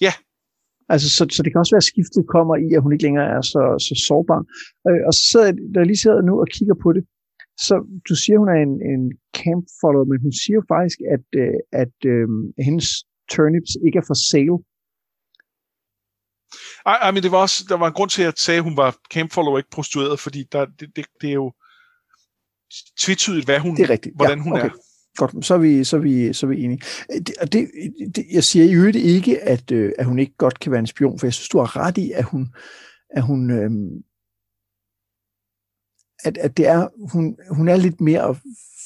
Ja. 0.00 0.12
Altså, 0.92 1.08
så, 1.16 1.22
så 1.34 1.40
det 1.42 1.50
kan 1.52 1.62
også 1.62 1.74
være, 1.74 1.84
at 1.86 1.92
skiftet 1.92 2.22
kommer 2.36 2.54
i, 2.66 2.68
at 2.76 2.82
hun 2.82 2.92
ikke 2.92 3.06
længere 3.08 3.28
er 3.36 3.42
så, 3.52 3.62
så 3.86 3.94
sårbar. 4.06 4.40
Øh, 4.88 5.02
og 5.08 5.12
så 5.16 5.22
sidder 5.30 5.46
jeg, 5.48 5.56
der 5.74 5.84
lige 5.90 6.02
sidder 6.04 6.22
nu 6.28 6.34
og 6.42 6.48
kigger 6.56 6.76
på 6.84 6.88
det, 6.96 7.04
så 7.66 7.74
du 8.08 8.14
siger, 8.22 8.36
hun 8.42 8.50
er 8.54 8.60
en, 8.68 8.74
en 8.92 9.02
camp 9.40 9.64
follower, 9.80 10.06
men 10.10 10.18
hun 10.24 10.32
siger 10.42 10.60
faktisk, 10.74 10.98
at, 11.16 11.26
øh, 11.42 11.58
at 11.82 11.96
øh, 12.12 12.28
hendes 12.66 12.88
turnips 13.32 13.72
ikke 13.86 13.98
er 14.02 14.06
for 14.10 14.18
sale. 14.30 14.58
Ej, 16.90 16.96
ej, 17.04 17.10
men 17.14 17.22
det 17.24 17.32
var 17.34 17.40
også, 17.46 17.58
der 17.68 17.76
var 17.82 17.88
en 17.88 17.96
grund 17.98 18.10
til, 18.10 18.22
at 18.22 18.26
jeg 18.26 18.34
sagde, 18.36 18.58
at 18.58 18.68
hun 18.68 18.76
var 18.82 18.90
camp 19.14 19.30
follower, 19.36 19.58
ikke 19.58 19.76
prostitueret, 19.76 20.20
fordi 20.26 20.40
der, 20.52 20.62
det, 20.78 20.88
det, 20.96 21.04
det 21.20 21.28
er 21.30 21.38
jo 21.44 21.48
tvetydigt, 23.04 23.44
hvad 23.48 23.58
hun, 23.58 23.76
det 23.76 23.82
er 23.82 23.90
rigtigt. 23.90 24.16
hvordan 24.16 24.38
ja, 24.38 24.44
hun 24.44 24.52
okay. 24.52 24.68
er. 24.68 24.89
Godt, 25.16 25.46
så 25.46 25.54
er 25.54 25.58
vi, 25.58 25.84
så 25.84 25.96
er 25.96 26.00
vi, 26.00 26.32
så 26.32 26.46
er 26.46 26.48
vi 26.50 26.64
enige. 26.64 26.82
Øh, 27.12 27.20
det, 27.20 27.34
og 27.40 27.52
det, 27.52 27.70
det, 28.16 28.26
jeg 28.32 28.44
siger 28.44 28.64
i 28.64 28.74
øvrigt 28.74 28.96
ikke, 28.96 29.42
at, 29.42 29.70
øh, 29.70 29.92
at 29.98 30.06
hun 30.06 30.18
ikke 30.18 30.36
godt 30.38 30.60
kan 30.60 30.72
være 30.72 30.78
en 30.78 30.86
spion, 30.86 31.18
for 31.18 31.26
jeg 31.26 31.34
synes, 31.34 31.48
du 31.48 31.58
har 31.58 31.76
ret 31.76 31.98
i, 31.98 32.12
at 32.12 32.24
hun, 32.24 32.54
at 33.10 33.22
hun, 33.22 33.50
øh, 33.50 33.70
at, 36.24 36.38
at 36.38 36.56
det 36.56 36.66
er, 36.66 36.88
hun, 37.12 37.36
hun 37.50 37.68
er 37.68 37.76
lidt 37.76 38.00
mere 38.00 38.36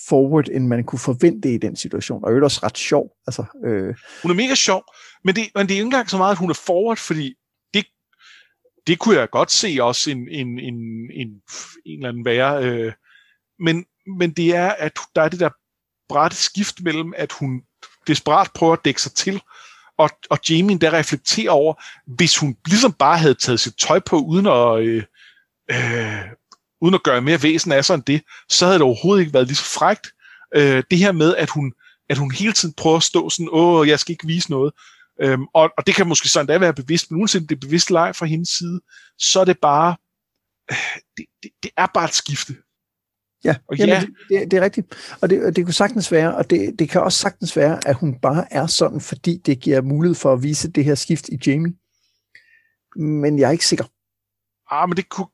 forward, 0.09 0.49
end 0.53 0.67
man 0.67 0.85
kunne 0.85 0.99
forvente 0.99 1.55
i 1.55 1.59
den 1.59 1.77
situation, 1.77 2.25
og 2.25 2.33
er 2.33 2.43
også 2.43 2.61
ret 2.63 2.79
sjov. 2.79 3.11
Altså, 3.27 3.45
øh. 3.65 3.95
Hun 4.23 4.31
er 4.31 4.35
mega 4.35 4.55
sjov, 4.55 4.85
men 5.25 5.35
det, 5.37 5.43
men 5.55 5.67
det 5.67 5.75
er 5.75 5.77
ikke 5.77 5.85
engang 5.85 6.11
så 6.11 6.17
meget, 6.17 6.33
at 6.33 6.39
hun 6.39 6.51
er 6.51 6.61
forward, 6.67 6.97
fordi 6.97 7.35
det, 7.75 7.87
det 8.87 8.99
kunne 8.99 9.17
jeg 9.17 9.31
godt 9.31 9.51
se 9.51 9.79
også 9.81 10.11
en, 10.11 10.29
en, 10.29 10.59
en, 10.59 10.75
en, 11.13 11.29
en 11.87 11.99
eller 11.99 12.09
anden 12.09 12.25
være. 12.25 12.65
Øh, 12.65 12.93
men, 13.59 13.85
men 14.19 14.31
det 14.31 14.57
er, 14.57 14.69
at 14.69 14.99
der 15.15 15.23
er 15.23 15.29
det 15.29 15.41
der 15.41 15.51
brætte 16.09 16.37
skift 16.37 16.81
mellem, 16.81 17.13
at 17.17 17.33
hun 17.33 17.63
desperat 18.07 18.51
prøver 18.55 18.73
at 18.73 18.85
dække 18.85 19.03
sig 19.03 19.13
til, 19.13 19.43
og, 19.99 20.11
og 20.31 20.39
Jamie 20.51 20.79
der 20.79 20.93
reflekterer 20.93 21.51
over, 21.51 21.75
hvis 22.07 22.39
hun 22.39 22.57
ligesom 22.67 22.93
bare 22.93 23.19
havde 23.19 23.35
taget 23.35 23.61
sit 23.61 23.75
tøj 23.79 23.99
på, 23.99 24.17
uden 24.17 24.47
at, 24.47 24.81
øh, 24.81 25.03
øh, 25.71 26.23
uden 26.81 26.95
at 26.95 27.03
gøre 27.03 27.21
mere 27.21 27.43
væsen 27.43 27.73
af 27.73 27.85
sig 27.85 27.95
end 27.95 28.03
det, 28.03 28.23
så 28.49 28.65
havde 28.65 28.79
det 28.79 28.85
overhovedet 28.85 29.21
ikke 29.21 29.35
været 29.35 29.47
lige 29.47 29.57
så 29.57 29.65
frægt. 29.65 30.07
Øh, 30.55 30.83
det 30.91 30.99
her 30.99 31.13
med, 31.13 31.37
at 31.37 31.51
hun, 31.51 31.73
at 32.09 32.19
hun 32.19 32.31
hele 32.31 32.53
tiden 32.53 32.75
prøver 32.75 32.97
at 32.97 33.03
stå 33.03 33.31
sådan, 33.31 33.49
åh, 33.53 33.89
jeg 33.89 34.01
skal 34.01 34.13
ikke 34.13 34.27
vise 34.27 34.51
noget. 34.51 34.73
Øhm, 35.23 35.47
og, 35.55 35.71
og 35.79 35.87
det 35.87 35.95
kan 35.95 36.07
måske 36.07 36.29
sådan 36.29 36.47
da 36.47 36.59
være 36.59 36.75
bevidst, 36.75 37.11
men 37.11 37.21
uanset 37.21 37.49
det 37.49 37.55
er 37.55 37.61
bevidst 37.61 37.91
leg 37.91 38.17
fra 38.17 38.27
hendes 38.27 38.49
side, 38.49 38.81
så 39.19 39.41
er 39.41 39.45
det 39.45 39.59
bare, 39.63 39.97
øh, 40.71 40.77
det, 41.17 41.27
det, 41.43 41.51
det 41.63 41.71
er 41.77 41.87
bare 41.95 42.05
et 42.05 42.15
skifte. 42.15 42.57
Ja, 43.45 43.57
og 43.69 43.77
jamen, 43.77 43.95
ja. 43.95 44.01
det, 44.01 44.11
det, 44.29 44.51
det 44.51 44.57
er 44.57 44.61
rigtigt. 44.61 45.17
Og 45.21 45.31
det, 45.31 45.57
det 45.57 45.65
kunne 45.65 45.75
sagtens 45.75 46.13
være, 46.13 46.37
og 46.37 46.51
det, 46.51 46.79
det 46.79 46.91
kan 46.91 47.03
også 47.03 47.19
sagtens 47.19 47.57
være, 47.57 47.89
at 47.89 47.97
hun 47.97 48.21
bare 48.21 48.53
er 48.53 48.67
sådan, 48.67 49.01
fordi 49.01 49.37
det 49.37 49.61
giver 49.61 49.81
mulighed 49.81 50.15
for 50.15 50.33
at 50.33 50.43
vise 50.43 50.71
det 50.71 50.85
her 50.85 50.95
skift 50.95 51.29
i 51.29 51.39
Jamie. 51.47 51.75
Men 52.97 53.39
jeg 53.39 53.47
er 53.47 53.53
ikke 53.53 53.67
sikker. 53.67 53.85
Ah, 54.71 54.89
men 54.89 54.97
det 54.97 55.09
kunne, 55.09 55.27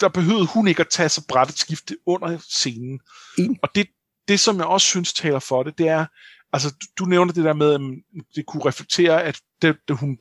der 0.00 0.08
behøvede 0.08 0.46
hun 0.46 0.68
ikke 0.68 0.80
at 0.80 0.88
tage 0.90 1.08
så 1.08 1.26
bræt 1.28 1.48
et 1.48 1.58
skifte 1.58 1.96
under 2.06 2.38
scenen. 2.38 3.00
En. 3.38 3.58
Og 3.62 3.68
det, 3.74 3.86
det, 4.28 4.40
som 4.40 4.56
jeg 4.56 4.66
også 4.66 4.86
synes 4.86 5.12
taler 5.12 5.38
for 5.38 5.62
det, 5.62 5.78
det 5.78 5.88
er, 5.88 6.06
altså 6.52 6.70
du, 6.70 7.04
du 7.04 7.08
nævner 7.08 7.32
det 7.32 7.44
der 7.44 7.52
med, 7.52 7.74
at 7.74 7.80
det 8.34 8.46
kunne 8.46 8.64
reflektere, 8.64 9.22
at 9.22 9.40
det, 9.62 9.76
det, 9.88 9.96
hun 9.96 10.18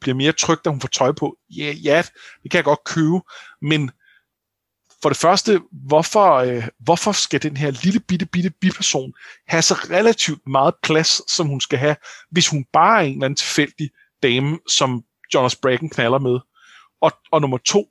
bliver 0.00 0.14
mere 0.14 0.32
tryg, 0.32 0.58
da 0.64 0.70
hun 0.70 0.80
får 0.80 0.88
tøj 0.88 1.12
på. 1.12 1.36
Ja, 1.56 1.74
ja, 1.82 2.02
det 2.42 2.50
kan 2.50 2.58
jeg 2.58 2.64
godt 2.64 2.84
købe, 2.84 3.20
men 3.62 3.90
for 5.02 5.08
det 5.08 5.18
første, 5.18 5.60
hvorfor, 5.72 6.34
øh, 6.34 6.68
hvorfor 6.78 7.12
skal 7.12 7.42
den 7.42 7.56
her 7.56 7.70
lille 7.70 8.00
bitte, 8.00 8.26
bitte 8.26 8.50
biperson 8.50 9.12
have 9.48 9.62
så 9.62 9.74
relativt 9.74 10.46
meget 10.46 10.74
plads, 10.82 11.32
som 11.32 11.46
hun 11.46 11.60
skal 11.60 11.78
have, 11.78 11.96
hvis 12.30 12.48
hun 12.48 12.64
bare 12.72 13.00
er 13.00 13.06
en 13.06 13.12
eller 13.12 13.24
anden 13.24 13.36
tilfældig 13.36 13.90
dame, 14.22 14.58
som 14.68 15.02
Jonas 15.34 15.56
Bracken 15.56 15.90
knaller 15.90 16.18
med? 16.18 16.38
Og, 17.00 17.12
og 17.32 17.40
nummer 17.40 17.58
to, 17.58 17.86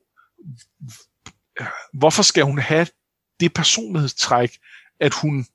hvorfor 1.94 2.23
skal 2.23 2.44
hun 2.44 2.60
have 2.60 2.88
det 3.40 3.53
personlighedstræk, 3.53 4.57
at 4.99 5.14
hun 5.14 5.45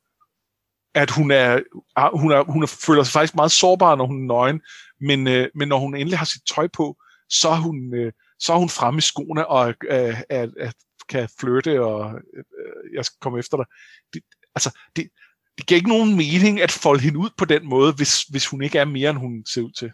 at 0.95 1.11
hun 1.11 1.31
er, 1.31 1.61
ah, 1.97 2.11
hun 2.21 2.33
er, 2.33 2.43
hun 2.53 2.63
er, 2.63 2.67
føler 2.67 3.03
sig 3.03 3.13
faktisk 3.13 3.35
meget 3.35 3.53
sårbar, 3.53 3.95
når 3.95 4.07
hun 4.07 4.23
er 4.23 4.27
nøgen, 4.27 4.61
men, 5.01 5.29
øh, 5.29 5.49
men 5.55 5.69
når 5.69 5.79
hun 5.79 5.97
endelig 5.97 6.19
har 6.19 6.25
sit 6.25 6.43
tøj 6.55 6.69
på, 6.69 6.97
så 7.29 7.49
er 7.49 7.57
hun, 7.57 7.95
øh, 7.95 8.13
så 8.39 8.53
er 8.53 8.59
hun 8.59 8.69
fremme 8.69 8.99
i 8.99 9.01
skoene 9.01 9.47
og 9.47 9.75
øh, 9.91 10.21
at, 10.29 10.51
at 10.61 10.75
kan 11.09 11.29
flytte, 11.41 11.83
og 11.83 12.15
øh, 12.37 12.95
jeg 12.95 13.05
skal 13.05 13.17
komme 13.21 13.39
efter 13.39 13.57
dig. 13.57 13.67
Det, 14.15 14.23
altså, 14.55 14.79
det, 14.97 15.09
det 15.59 15.67
giver 15.67 15.77
ikke 15.77 15.89
nogen 15.89 16.17
mening 16.17 16.61
at 16.61 16.73
folde 16.73 17.03
hende 17.03 17.19
ud 17.19 17.31
på 17.39 17.45
den 17.45 17.69
måde, 17.69 17.93
hvis, 17.93 18.23
hvis 18.23 18.47
hun 18.47 18.63
ikke 18.63 18.79
er 18.79 18.85
mere, 18.85 19.11
end 19.11 19.19
hun 19.19 19.45
ser 19.47 19.63
ud 19.63 19.73
til. 19.73 19.91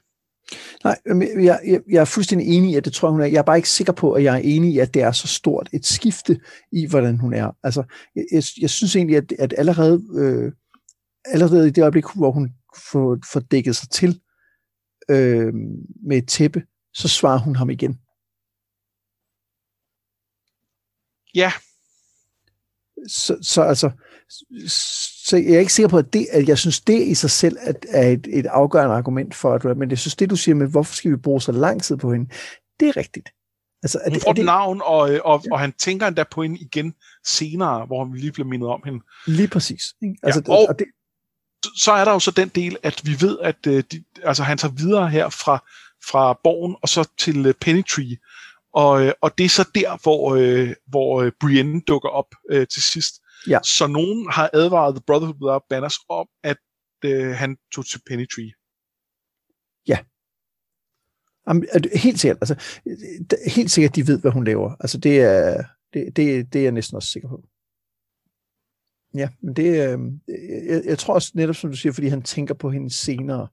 Nej, 0.85 0.97
jeg, 1.45 1.61
jeg, 1.67 1.81
jeg 1.91 2.01
er 2.01 2.05
fuldstændig 2.05 2.49
enig 2.49 2.73
i, 2.73 2.75
at 2.75 2.85
det 2.85 2.93
tror 2.93 3.09
jeg, 3.09 3.13
hun 3.13 3.21
er. 3.21 3.27
Jeg 3.27 3.39
er 3.39 3.43
bare 3.43 3.57
ikke 3.57 3.69
sikker 3.69 3.93
på, 3.93 4.13
at 4.13 4.23
jeg 4.23 4.35
er 4.35 4.41
enig 4.45 4.75
i, 4.75 4.79
at 4.79 4.95
det 4.95 5.03
er 5.03 5.13
så 5.13 5.29
stort 5.29 5.69
et 5.73 5.87
skifte 5.87 6.41
i, 6.73 6.87
hvordan 6.87 7.19
hun 7.19 7.35
er. 7.35 7.57
Altså, 7.63 7.83
jeg, 8.17 8.25
jeg, 8.33 8.43
jeg 8.61 8.71
synes 8.71 8.97
egentlig, 8.97 9.17
at, 9.17 9.33
at 9.39 9.55
allerede, 9.59 10.03
øh, 10.15 10.53
allerede 11.25 11.69
i 11.69 11.71
det 11.71 11.83
øjeblik, 11.83 12.05
hvor 12.17 12.31
hun 12.31 12.51
får, 12.93 13.19
får 13.33 13.41
dækket 13.41 13.77
sig 13.77 13.91
til 13.91 14.21
øh, 15.11 15.55
med 16.07 16.17
et 16.17 16.29
tæppe, 16.29 16.63
så 16.95 17.09
svarer 17.09 17.39
hun 17.39 17.57
ham 17.57 17.71
igen. 17.71 17.99
Ja. 21.35 21.53
Så, 23.09 23.39
så 23.43 23.63
altså, 23.63 23.91
så 25.27 25.37
jeg 25.37 25.55
er 25.55 25.59
ikke 25.59 25.73
sikker 25.73 25.89
på, 25.89 25.99
at, 25.99 26.13
det, 26.13 26.27
at 26.33 26.49
jeg 26.49 26.59
synes, 26.59 26.81
det 26.81 27.03
i 27.03 27.15
sig 27.15 27.31
selv 27.31 27.57
er, 27.61 27.73
er 27.89 28.09
et, 28.09 28.27
et 28.31 28.47
afgørende 28.47 28.95
argument 28.95 29.35
for, 29.35 29.55
at 29.55 29.77
men 29.77 29.91
jeg 29.91 29.99
synes, 29.99 30.17
det 30.17 30.31
du 30.31 30.37
siger 30.37 30.55
med, 30.55 30.67
hvorfor 30.67 30.95
skal 30.95 31.11
vi 31.11 31.17
bruge 31.17 31.43
så 31.43 31.53
lang 31.53 31.83
tid 31.83 31.97
på 31.97 32.13
hende, 32.13 32.31
det 32.81 32.89
er 32.89 32.97
rigtigt. 32.97 33.29
Altså, 33.83 33.99
er 33.99 34.11
hun 34.11 34.15
det, 34.15 34.23
får 34.23 34.33
det, 34.33 34.45
navn, 34.45 34.81
og, 34.85 35.15
øh, 35.15 35.21
og, 35.25 35.43
ja. 35.45 35.53
og 35.53 35.61
han 35.61 35.73
tænker 35.73 36.07
endda 36.07 36.25
på 36.31 36.43
hende 36.43 36.59
igen 36.59 36.95
senere, 37.27 37.87
hvor 37.87 38.05
han 38.05 38.15
lige 38.15 38.33
bliver 38.33 38.49
mindet 38.49 38.69
om 38.69 38.83
hende. 38.85 39.01
Lige 39.27 39.49
præcis. 39.49 39.95
Ikke? 40.03 40.17
Altså, 40.23 40.43
ja, 40.47 40.53
og, 40.53 40.67
og 40.69 40.79
det, 40.79 40.87
så 41.77 41.93
er 41.93 42.05
der 42.05 42.13
jo 42.13 42.19
så 42.19 42.31
den 42.31 42.49
del, 42.49 42.77
at 42.83 43.01
vi 43.05 43.17
ved, 43.21 43.39
at 43.43 43.67
øh, 43.67 43.85
de, 43.93 44.05
altså, 44.23 44.43
han 44.43 44.59
tager 44.59 44.73
videre 44.73 45.09
her 45.09 45.29
fra, 45.29 45.65
fra 46.11 46.39
borgen 46.45 46.77
og 46.83 46.89
så 46.89 47.09
til 47.19 47.47
uh, 47.47 47.53
Pennytree. 47.61 48.17
Og, 48.73 49.07
øh, 49.07 49.13
og 49.21 49.39
det 49.39 49.45
er 49.45 49.49
så 49.49 49.69
der, 49.75 50.03
hvor, 50.03 50.35
øh, 50.35 50.75
hvor 50.87 51.23
øh, 51.23 51.33
Brienne 51.41 51.81
dukker 51.81 52.09
op 52.09 52.35
øh, 52.51 52.67
til 52.67 52.83
sidst. 52.83 53.15
Ja. 53.49 53.59
Så 53.63 53.87
nogen 53.87 54.31
har 54.31 54.51
advaret 54.53 54.95
The 54.95 55.03
Brotherhood 55.07 55.43
Without 55.43 55.63
Banners 55.69 55.99
om, 56.09 56.27
at 56.43 56.57
øh, 57.05 57.31
han 57.31 57.57
tog 57.75 57.87
til 57.87 58.01
Pennytree. 58.07 58.53
Ja. 59.89 59.99
Jamen, 61.49 61.67
helt 61.95 62.21
sikkert. 62.21 62.39
Altså, 62.41 62.55
helt 63.47 63.71
sikkert, 63.71 63.97
de 63.97 64.07
ved, 64.07 64.21
hvad 64.21 64.31
hun 64.31 64.45
laver. 64.45 64.77
Altså, 64.81 64.99
det 64.99 65.21
er, 65.21 65.65
det, 65.93 66.17
det, 66.17 66.53
det 66.53 66.59
er 66.59 66.63
jeg 66.63 66.73
næsten 66.73 66.97
også 66.97 67.09
sikker 67.09 67.29
på. 67.29 67.43
Ja, 69.15 69.29
men 69.43 69.57
det, 69.57 69.65
øh, 69.65 69.99
jeg, 70.69 70.83
jeg 70.85 70.99
tror 70.99 71.15
også 71.15 71.33
netop, 71.35 71.57
som 71.57 71.71
du 71.71 71.77
siger, 71.77 71.93
fordi 71.93 72.07
han 72.07 72.23
tænker 72.23 72.55
på 72.55 72.71
hende 72.71 72.91
senere, 72.91 73.49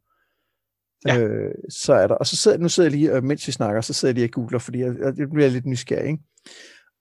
ja. 1.06 1.20
øh, 1.20 1.56
så 1.70 1.94
er 1.94 2.08
der, 2.08 2.16
og 2.16 2.28
så 2.28 2.36
sidder, 2.36 2.58
nu 2.58 2.70
sidder 2.70 2.90
jeg 2.90 3.00
lige, 3.00 3.22
mens 3.22 3.48
vi 3.48 3.52
snakker, 3.52 3.82
så 3.82 3.94
sidder 3.94 4.10
jeg 4.10 4.16
lige 4.16 4.26
og 4.26 4.32
googler, 4.32 4.60
fordi 4.60 4.80
jeg, 4.80 4.96
jeg 5.18 5.30
bliver 5.30 5.50
lidt 5.50 5.66
nysgerrig, 5.66 6.08
ikke? 6.08 6.24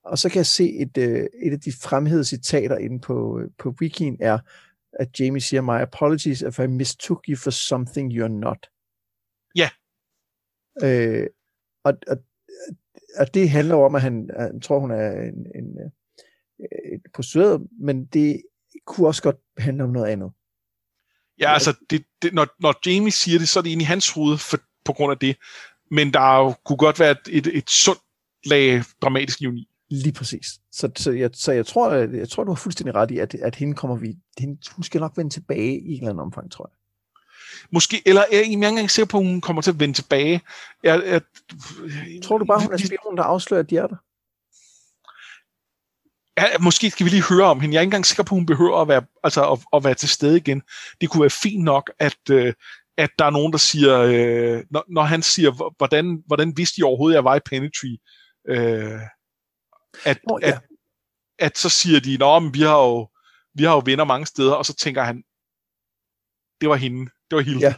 Og 0.05 0.19
så 0.19 0.29
kan 0.29 0.37
jeg 0.37 0.47
se 0.47 0.73
et, 0.73 0.99
øh, 0.99 1.27
et 1.43 1.53
af 1.53 1.61
de 1.61 1.73
fremhævede 1.73 2.25
citater 2.25 2.77
inde 2.77 3.01
på, 3.01 3.41
på 3.59 3.75
wikien 3.81 4.17
er, 4.21 4.39
at 4.93 5.21
Jamie 5.21 5.41
siger, 5.41 5.61
my 5.61 5.83
apologies 5.83 6.43
if 6.43 6.59
I 6.59 6.67
mistook 6.67 7.25
you 7.29 7.37
for 7.37 7.51
something 7.51 8.13
you're 8.13 8.29
not. 8.29 8.71
Ja. 9.57 9.71
Øh, 10.83 11.27
og, 11.85 11.93
og, 12.09 12.17
og 13.19 13.35
det 13.35 13.51
handler 13.51 13.75
om, 13.75 13.95
at 13.95 14.03
han, 14.03 14.31
han 14.39 14.61
tror, 14.61 14.79
hun 14.79 14.91
er 14.91 15.23
en, 15.23 15.47
en, 15.55 15.79
en 16.85 17.03
prostitueret, 17.15 17.67
men 17.81 18.05
det 18.05 18.43
kunne 18.87 19.07
også 19.07 19.23
godt 19.23 19.37
handle 19.59 19.85
om 19.85 19.91
noget 19.91 20.07
andet. 20.07 20.33
Ja, 21.41 21.53
altså, 21.53 21.75
det, 21.91 22.05
det, 22.23 22.35
når, 22.35 22.47
når 22.61 22.75
Jamie 22.87 23.13
siger 23.13 23.39
det, 23.39 23.49
så 23.49 23.59
er 23.59 23.63
det 23.63 23.71
egentlig 23.71 23.87
hans 23.87 24.11
hoved 24.11 24.39
for, 24.39 24.59
på 24.85 24.93
grund 24.93 25.11
af 25.13 25.19
det. 25.19 25.37
Men 25.91 26.13
der 26.13 26.37
jo, 26.37 26.55
kunne 26.65 26.77
godt 26.77 27.01
være 27.01 27.11
et, 27.11 27.29
et, 27.29 27.47
et 27.47 27.71
sundt 27.71 28.01
lag 28.47 28.83
dramatisk 29.03 29.43
ironi. 29.43 29.69
Lige 29.91 30.13
præcis. 30.13 30.47
Så, 30.73 30.91
så, 30.97 31.11
jeg, 31.11 31.31
så 31.35 31.53
jeg, 31.53 31.67
tror, 31.67 31.93
jeg, 31.93 32.15
jeg 32.15 32.29
tror, 32.29 32.45
du 32.45 32.51
har 32.51 32.57
fuldstændig 32.57 32.95
ret 32.95 33.11
i, 33.11 33.19
at, 33.19 33.35
at 33.35 33.55
hende 33.55 33.75
kommer 33.75 33.97
vi, 33.97 34.17
hende, 34.39 34.59
hun 34.77 34.83
skal 34.83 35.01
nok 35.01 35.17
vende 35.17 35.31
tilbage 35.31 35.81
i 35.81 35.89
en 35.89 35.99
eller 35.99 36.09
anden 36.09 36.21
omfang, 36.21 36.53
tror 36.53 36.71
jeg. 36.73 36.77
Måske, 37.71 38.03
eller 38.07 38.21
er 38.21 38.27
I 38.39 38.41
ikke 38.41 38.53
engang 38.53 38.91
sikker 38.91 39.07
på, 39.07 39.19
at 39.19 39.25
hun 39.25 39.41
kommer 39.41 39.63
til 39.63 39.71
at 39.71 39.81
vende 39.81 39.95
tilbage? 39.95 40.41
Jeg, 40.83 41.03
jeg, 41.07 41.21
tror 42.23 42.39
du 42.39 42.45
bare, 42.45 42.61
hun 42.61 42.73
er 42.73 42.77
spion, 42.77 43.17
der 43.17 43.23
afslører, 43.23 43.63
at 43.63 43.71
de 43.71 43.77
er 43.77 43.87
der? 43.87 43.97
Ja, 46.39 46.59
måske 46.61 46.91
skal 46.91 47.05
vi 47.05 47.11
lige 47.11 47.23
høre 47.23 47.45
om 47.45 47.61
hende. 47.61 47.75
Jeg 47.75 47.79
er 47.79 47.83
ikke 47.83 47.89
engang 47.89 48.07
sikker 48.07 48.23
på, 48.23 48.35
at 48.35 48.39
hun 48.39 48.47
behøver 48.47 48.81
at 48.81 48.89
være, 48.89 49.03
altså, 49.25 49.53
at, 49.53 49.59
at 49.73 49.85
være 49.85 49.95
til 49.95 50.09
stede 50.09 50.37
igen. 50.37 50.63
Det 51.01 51.11
kunne 51.11 51.21
være 51.21 51.31
fint 51.31 51.65
nok, 51.65 51.91
at, 51.99 52.31
øh, 52.31 52.55
at 52.97 53.11
der 53.19 53.25
er 53.25 53.31
nogen, 53.31 53.53
der 53.53 53.59
siger, 53.59 53.99
øh, 54.01 54.65
når, 54.71 54.85
når 54.89 55.03
han 55.03 55.23
siger, 55.23 55.73
hvordan, 55.77 56.23
hvordan 56.27 56.57
vidste 56.57 56.81
I 56.81 56.83
overhovedet, 56.83 57.15
at 57.15 57.17
jeg 57.17 57.25
var 57.25 57.37
i 57.37 57.41
Penetry? 57.41 57.97
Øh, 58.49 59.01
at, 60.05 60.19
oh, 60.31 60.41
ja. 60.43 60.49
at, 60.49 60.63
at 61.39 61.59
så 61.59 61.69
siger 61.69 62.01
de, 62.01 62.17
Nå, 62.17 62.39
men 62.39 62.55
vi 62.55 62.61
har 62.61 62.79
jo, 62.79 63.09
vi 63.55 63.65
har 63.65 63.73
jo 63.73 63.83
venner 63.85 64.05
mange 64.05 64.27
steder, 64.27 64.53
og 64.53 64.67
så 64.67 64.75
tænker 64.75 65.03
han, 65.03 65.23
det 66.61 66.69
var 66.69 66.77
hende, 66.77 67.11
det 67.31 67.37
var 67.37 67.43
Hilde. 67.43 67.61
Ja. 67.61 67.75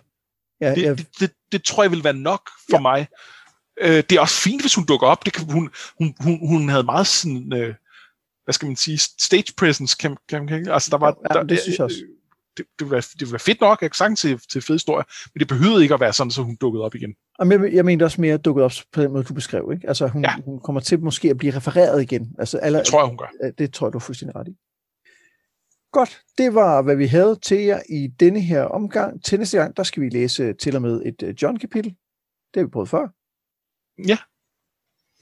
Ja, 0.60 0.74
det, 0.74 0.82
ja. 0.82 0.90
Det, 0.90 1.20
det, 1.20 1.32
det 1.52 1.64
tror 1.64 1.82
jeg 1.82 1.90
vil 1.90 2.04
være 2.04 2.14
nok 2.14 2.50
for 2.70 2.76
ja. 2.76 2.80
mig. 2.80 3.08
Øh, 3.80 4.04
det 4.10 4.12
er 4.12 4.20
også 4.20 4.40
fint, 4.40 4.62
hvis 4.62 4.74
hun 4.74 4.84
dukker 4.84 5.06
op. 5.06 5.24
Det 5.24 5.32
kan, 5.32 5.52
hun, 5.52 5.70
hun, 5.98 6.14
hun, 6.20 6.48
hun 6.48 6.68
havde 6.68 6.82
meget 6.82 7.06
sådan, 7.06 7.52
øh, 7.52 7.74
hvad 8.48 8.52
skal 8.52 8.66
man 8.66 8.76
sige, 8.76 8.98
stage 8.98 9.52
presence. 9.56 9.96
Kan, 10.00 10.16
kan, 10.28 10.46
kan, 10.46 10.68
altså, 10.68 10.90
der 10.90 10.98
var, 10.98 11.16
ja, 11.30 11.38
der, 11.38 11.42
det 11.42 11.60
synes 11.60 11.78
jeg 11.78 11.84
også 11.84 12.04
det, 12.56 12.66
det, 12.78 12.84
ville 12.84 12.92
være, 12.92 13.00
det 13.00 13.20
ville 13.20 13.32
være 13.32 13.38
fedt 13.38 13.60
nok, 13.60 13.82
jeg 13.82 13.90
kan 13.92 14.16
til, 14.16 14.38
til 14.38 14.62
fed 14.62 14.74
historie, 14.74 15.04
men 15.34 15.40
det 15.40 15.48
behøvede 15.48 15.82
ikke 15.82 15.94
at 15.94 16.00
være 16.00 16.12
sådan, 16.12 16.30
så 16.30 16.42
hun 16.42 16.56
dukkede 16.56 16.84
op 16.84 16.94
igen. 16.94 17.14
Jeg, 17.38 17.72
jeg 17.72 17.84
mener 17.84 18.04
også 18.04 18.20
mere 18.20 18.36
dukket 18.36 18.64
op 18.64 18.72
på 18.92 19.02
den 19.02 19.12
måde, 19.12 19.24
du 19.24 19.34
beskrev. 19.34 19.70
Ikke? 19.74 19.88
Altså, 19.88 20.08
hun, 20.08 20.24
ja. 20.24 20.34
hun 20.44 20.60
kommer 20.60 20.80
til 20.80 21.00
måske 21.00 21.30
at 21.30 21.38
blive 21.38 21.56
refereret 21.56 22.02
igen. 22.02 22.34
Altså, 22.38 22.58
alle, 22.58 22.78
det 22.78 22.86
tror 22.86 23.00
jeg, 23.00 23.08
hun 23.08 23.18
gør. 23.18 23.50
Det 23.58 23.74
tror 23.74 23.86
jeg, 23.86 23.92
du 23.92 23.98
er 23.98 24.00
fuldstændig 24.00 24.36
ret 24.36 24.48
i. 24.48 24.56
Godt, 25.92 26.20
det 26.38 26.54
var, 26.54 26.82
hvad 26.82 26.96
vi 26.96 27.06
havde 27.06 27.38
til 27.42 27.58
jer 27.58 27.80
i 27.88 28.06
denne 28.06 28.40
her 28.40 28.62
omgang. 28.62 29.24
Til 29.24 29.38
næste 29.38 29.58
gang, 29.58 29.76
der 29.76 29.82
skal 29.82 30.02
vi 30.02 30.08
læse 30.08 30.52
til 30.52 30.76
og 30.76 30.82
med 30.82 31.02
et 31.06 31.22
uh, 31.22 31.42
John-kapitel. 31.42 31.90
Det 32.54 32.60
har 32.60 32.62
vi 32.62 32.70
prøvet 32.70 32.88
før. 32.88 33.08
Ja. 34.08 34.18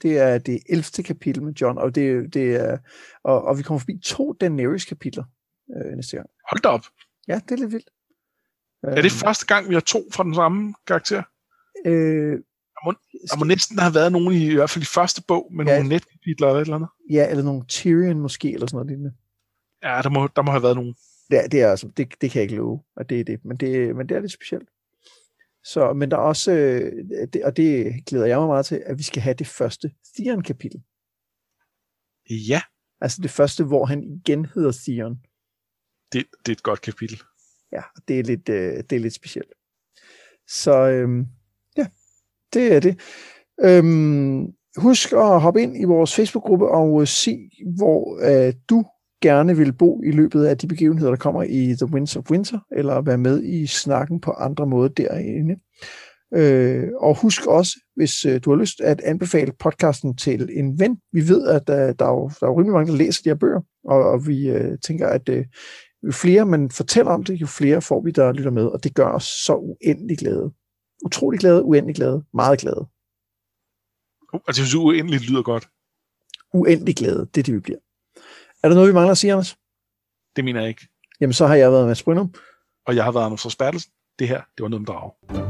Det 0.01 0.17
er 0.17 0.37
det 0.37 0.59
11. 0.69 1.03
kapitel 1.03 1.43
med 1.43 1.53
John, 1.53 1.77
og, 1.77 1.95
det, 1.95 2.33
det 2.33 2.55
er, 2.55 2.77
og, 3.23 3.41
og 3.41 3.57
vi 3.57 3.63
kommer 3.63 3.79
forbi 3.79 3.99
to 4.03 4.33
Daenerys-kapitler 4.33 5.23
øh, 5.75 5.95
næste 5.95 6.17
gang. 6.17 6.29
Hold 6.49 6.61
da 6.61 6.69
op. 6.69 6.85
Ja, 7.27 7.39
det 7.49 7.51
er 7.51 7.55
lidt 7.55 7.71
vildt. 7.71 7.89
Er 8.83 8.95
det 8.95 9.11
øhm. 9.11 9.19
første 9.25 9.45
gang, 9.45 9.69
vi 9.69 9.73
har 9.73 9.81
to 9.81 9.99
fra 10.13 10.23
den 10.23 10.35
samme 10.35 10.73
karakter? 10.87 11.23
Øh, 11.85 12.39
der, 12.75 12.85
må, 12.85 12.91
der 13.29 13.37
må 13.37 13.45
næsten 13.45 13.79
have 13.79 13.93
været 13.93 14.11
nogen 14.11 14.33
i, 14.33 14.51
i 14.51 14.55
hvert 14.55 14.69
fald 14.69 14.83
i 14.83 14.85
første 14.85 15.23
bog, 15.27 15.51
med 15.51 15.65
ja, 15.65 15.75
nogle 15.75 15.89
netkapitler 15.89 16.47
eller 16.47 16.59
et 16.59 16.65
eller 16.65 16.75
andet. 16.75 16.89
Ja, 17.11 17.29
eller 17.29 17.43
nogle 17.43 17.65
Tyrion 17.65 18.19
måske, 18.19 18.53
eller 18.53 18.67
sådan 18.67 18.75
noget 18.75 18.87
lignende. 18.87 19.13
Ja, 19.83 20.01
der 20.03 20.09
må, 20.09 20.27
der 20.35 20.41
må 20.41 20.51
have 20.51 20.63
været 20.63 20.75
nogen. 20.75 20.95
Ja, 21.31 21.41
det 21.51 21.61
er 21.61 21.69
altså, 21.69 21.87
det, 21.97 22.21
det 22.21 22.31
kan 22.31 22.39
jeg 22.39 22.43
ikke 22.43 22.55
love, 22.55 22.81
at 22.97 23.09
det 23.09 23.19
er 23.19 23.23
det, 23.23 23.45
men 23.45 23.57
det, 23.57 23.95
men 23.95 24.09
det 24.09 24.17
er 24.17 24.21
lidt 24.21 24.31
specielt. 24.31 24.69
Så, 25.67 25.93
men 25.93 26.11
der 26.11 26.17
er 26.17 26.21
også, 26.21 26.51
øh, 26.51 26.91
det, 27.33 27.43
og 27.43 27.57
det 27.57 27.93
glæder 28.05 28.25
jeg 28.25 28.39
mig 28.39 28.47
meget 28.47 28.65
til, 28.65 28.83
at 28.85 28.97
vi 28.97 29.03
skal 29.03 29.21
have 29.21 29.33
det 29.33 29.47
første 29.47 29.91
Theon-kapitel. 30.15 30.81
Ja. 32.29 32.61
Altså 33.01 33.21
det 33.21 33.31
første, 33.31 33.63
hvor 33.63 33.85
han 33.85 34.03
igen 34.03 34.45
hedder 34.45 34.71
Theon 34.85 35.19
det, 36.11 36.25
det 36.45 36.51
er 36.51 36.55
et 36.55 36.63
godt 36.63 36.81
kapitel. 36.81 37.21
Ja, 37.71 37.81
det 38.07 38.19
er 38.19 38.23
lidt, 38.23 38.49
øh, 38.49 38.83
det 38.89 38.95
er 38.95 38.99
lidt 38.99 39.13
specielt. 39.13 39.53
Så 40.47 40.73
øhm, 40.73 41.25
ja, 41.77 41.87
det 42.53 42.73
er 42.73 42.79
det. 42.79 42.99
Øhm, 43.59 44.53
husk 44.77 45.11
at 45.11 45.41
hoppe 45.41 45.61
ind 45.61 45.81
i 45.81 45.83
vores 45.83 46.15
Facebook-gruppe 46.15 46.67
og 46.67 47.01
øh, 47.01 47.07
se, 47.07 47.49
hvor 47.77 48.19
øh, 48.21 48.53
du 48.69 48.85
gerne 49.21 49.57
vil 49.57 49.73
bo 49.73 50.03
i 50.03 50.11
løbet 50.11 50.45
af 50.45 50.57
de 50.57 50.67
begivenheder, 50.67 51.09
der 51.09 51.17
kommer 51.17 51.43
i 51.43 51.75
The 51.75 51.93
Winds 51.93 52.15
of 52.15 52.31
Winter, 52.31 52.59
eller 52.71 53.01
være 53.01 53.17
med 53.17 53.43
i 53.43 53.67
snakken 53.67 54.21
på 54.21 54.31
andre 54.31 54.65
måder 54.65 54.89
derinde. 54.89 55.55
Øh, 56.33 56.89
og 56.97 57.21
husk 57.21 57.45
også, 57.45 57.79
hvis 57.95 58.25
øh, 58.25 58.41
du 58.45 58.49
har 58.49 58.57
lyst, 58.57 58.81
at 58.81 59.01
anbefale 59.01 59.51
podcasten 59.59 60.17
til 60.17 60.49
en 60.51 60.79
ven. 60.79 60.97
Vi 61.11 61.27
ved, 61.27 61.47
at 61.47 61.69
øh, 61.69 61.95
der, 61.99 62.05
er 62.05 62.09
jo, 62.09 62.31
der 62.39 62.45
er 62.45 62.51
jo 62.51 62.59
rimelig 62.59 62.73
mange, 62.73 62.91
der 62.91 62.97
læser 62.97 63.23
de 63.23 63.29
her 63.29 63.35
bøger, 63.35 63.61
og, 63.83 64.03
og 64.03 64.27
vi 64.27 64.49
øh, 64.49 64.77
tænker, 64.79 65.07
at 65.07 65.29
øh, 65.29 65.45
jo 66.03 66.11
flere 66.11 66.45
man 66.45 66.71
fortæller 66.71 67.11
om 67.11 67.23
det, 67.23 67.33
jo 67.41 67.47
flere 67.47 67.81
får 67.81 68.01
vi, 68.03 68.11
der 68.11 68.33
lytter 68.33 68.51
med, 68.51 68.65
og 68.65 68.83
det 68.83 68.95
gør 68.95 69.07
os 69.07 69.23
så 69.23 69.55
uendelig 69.55 70.17
glade. 70.17 70.51
Utrolig 71.05 71.39
glade, 71.39 71.63
uendelig 71.63 71.95
glade, 71.95 72.23
meget 72.33 72.59
glade. 72.59 72.87
Altså, 74.47 74.77
uendeligt 74.77 75.29
lyder 75.29 75.41
godt. 75.41 75.69
Uendelig 76.53 76.95
glade, 76.95 77.19
det 77.19 77.37
er 77.37 77.43
det, 77.43 77.53
vi 77.53 77.59
bliver. 77.59 77.79
Er 78.63 78.67
der 78.67 78.75
noget, 78.75 78.89
vi 78.89 78.93
mangler 78.93 79.11
at 79.11 79.17
sige, 79.17 79.31
Anders? 79.31 79.57
Det 80.35 80.45
mener 80.45 80.59
jeg 80.59 80.69
ikke. 80.69 80.87
Jamen, 81.21 81.33
så 81.33 81.47
har 81.47 81.55
jeg 81.55 81.71
været 81.71 81.87
med 81.87 82.03
Brynum. 82.03 82.33
Og 82.85 82.95
jeg 82.95 83.03
har 83.03 83.11
været 83.11 83.25
Anders 83.25 83.41
Forsbertelsen. 83.41 83.91
Det 84.19 84.27
her, 84.27 84.41
det 84.57 84.63
var 84.63 84.67
noget 84.67 84.81
med 84.81 84.87
drage. 84.87 85.46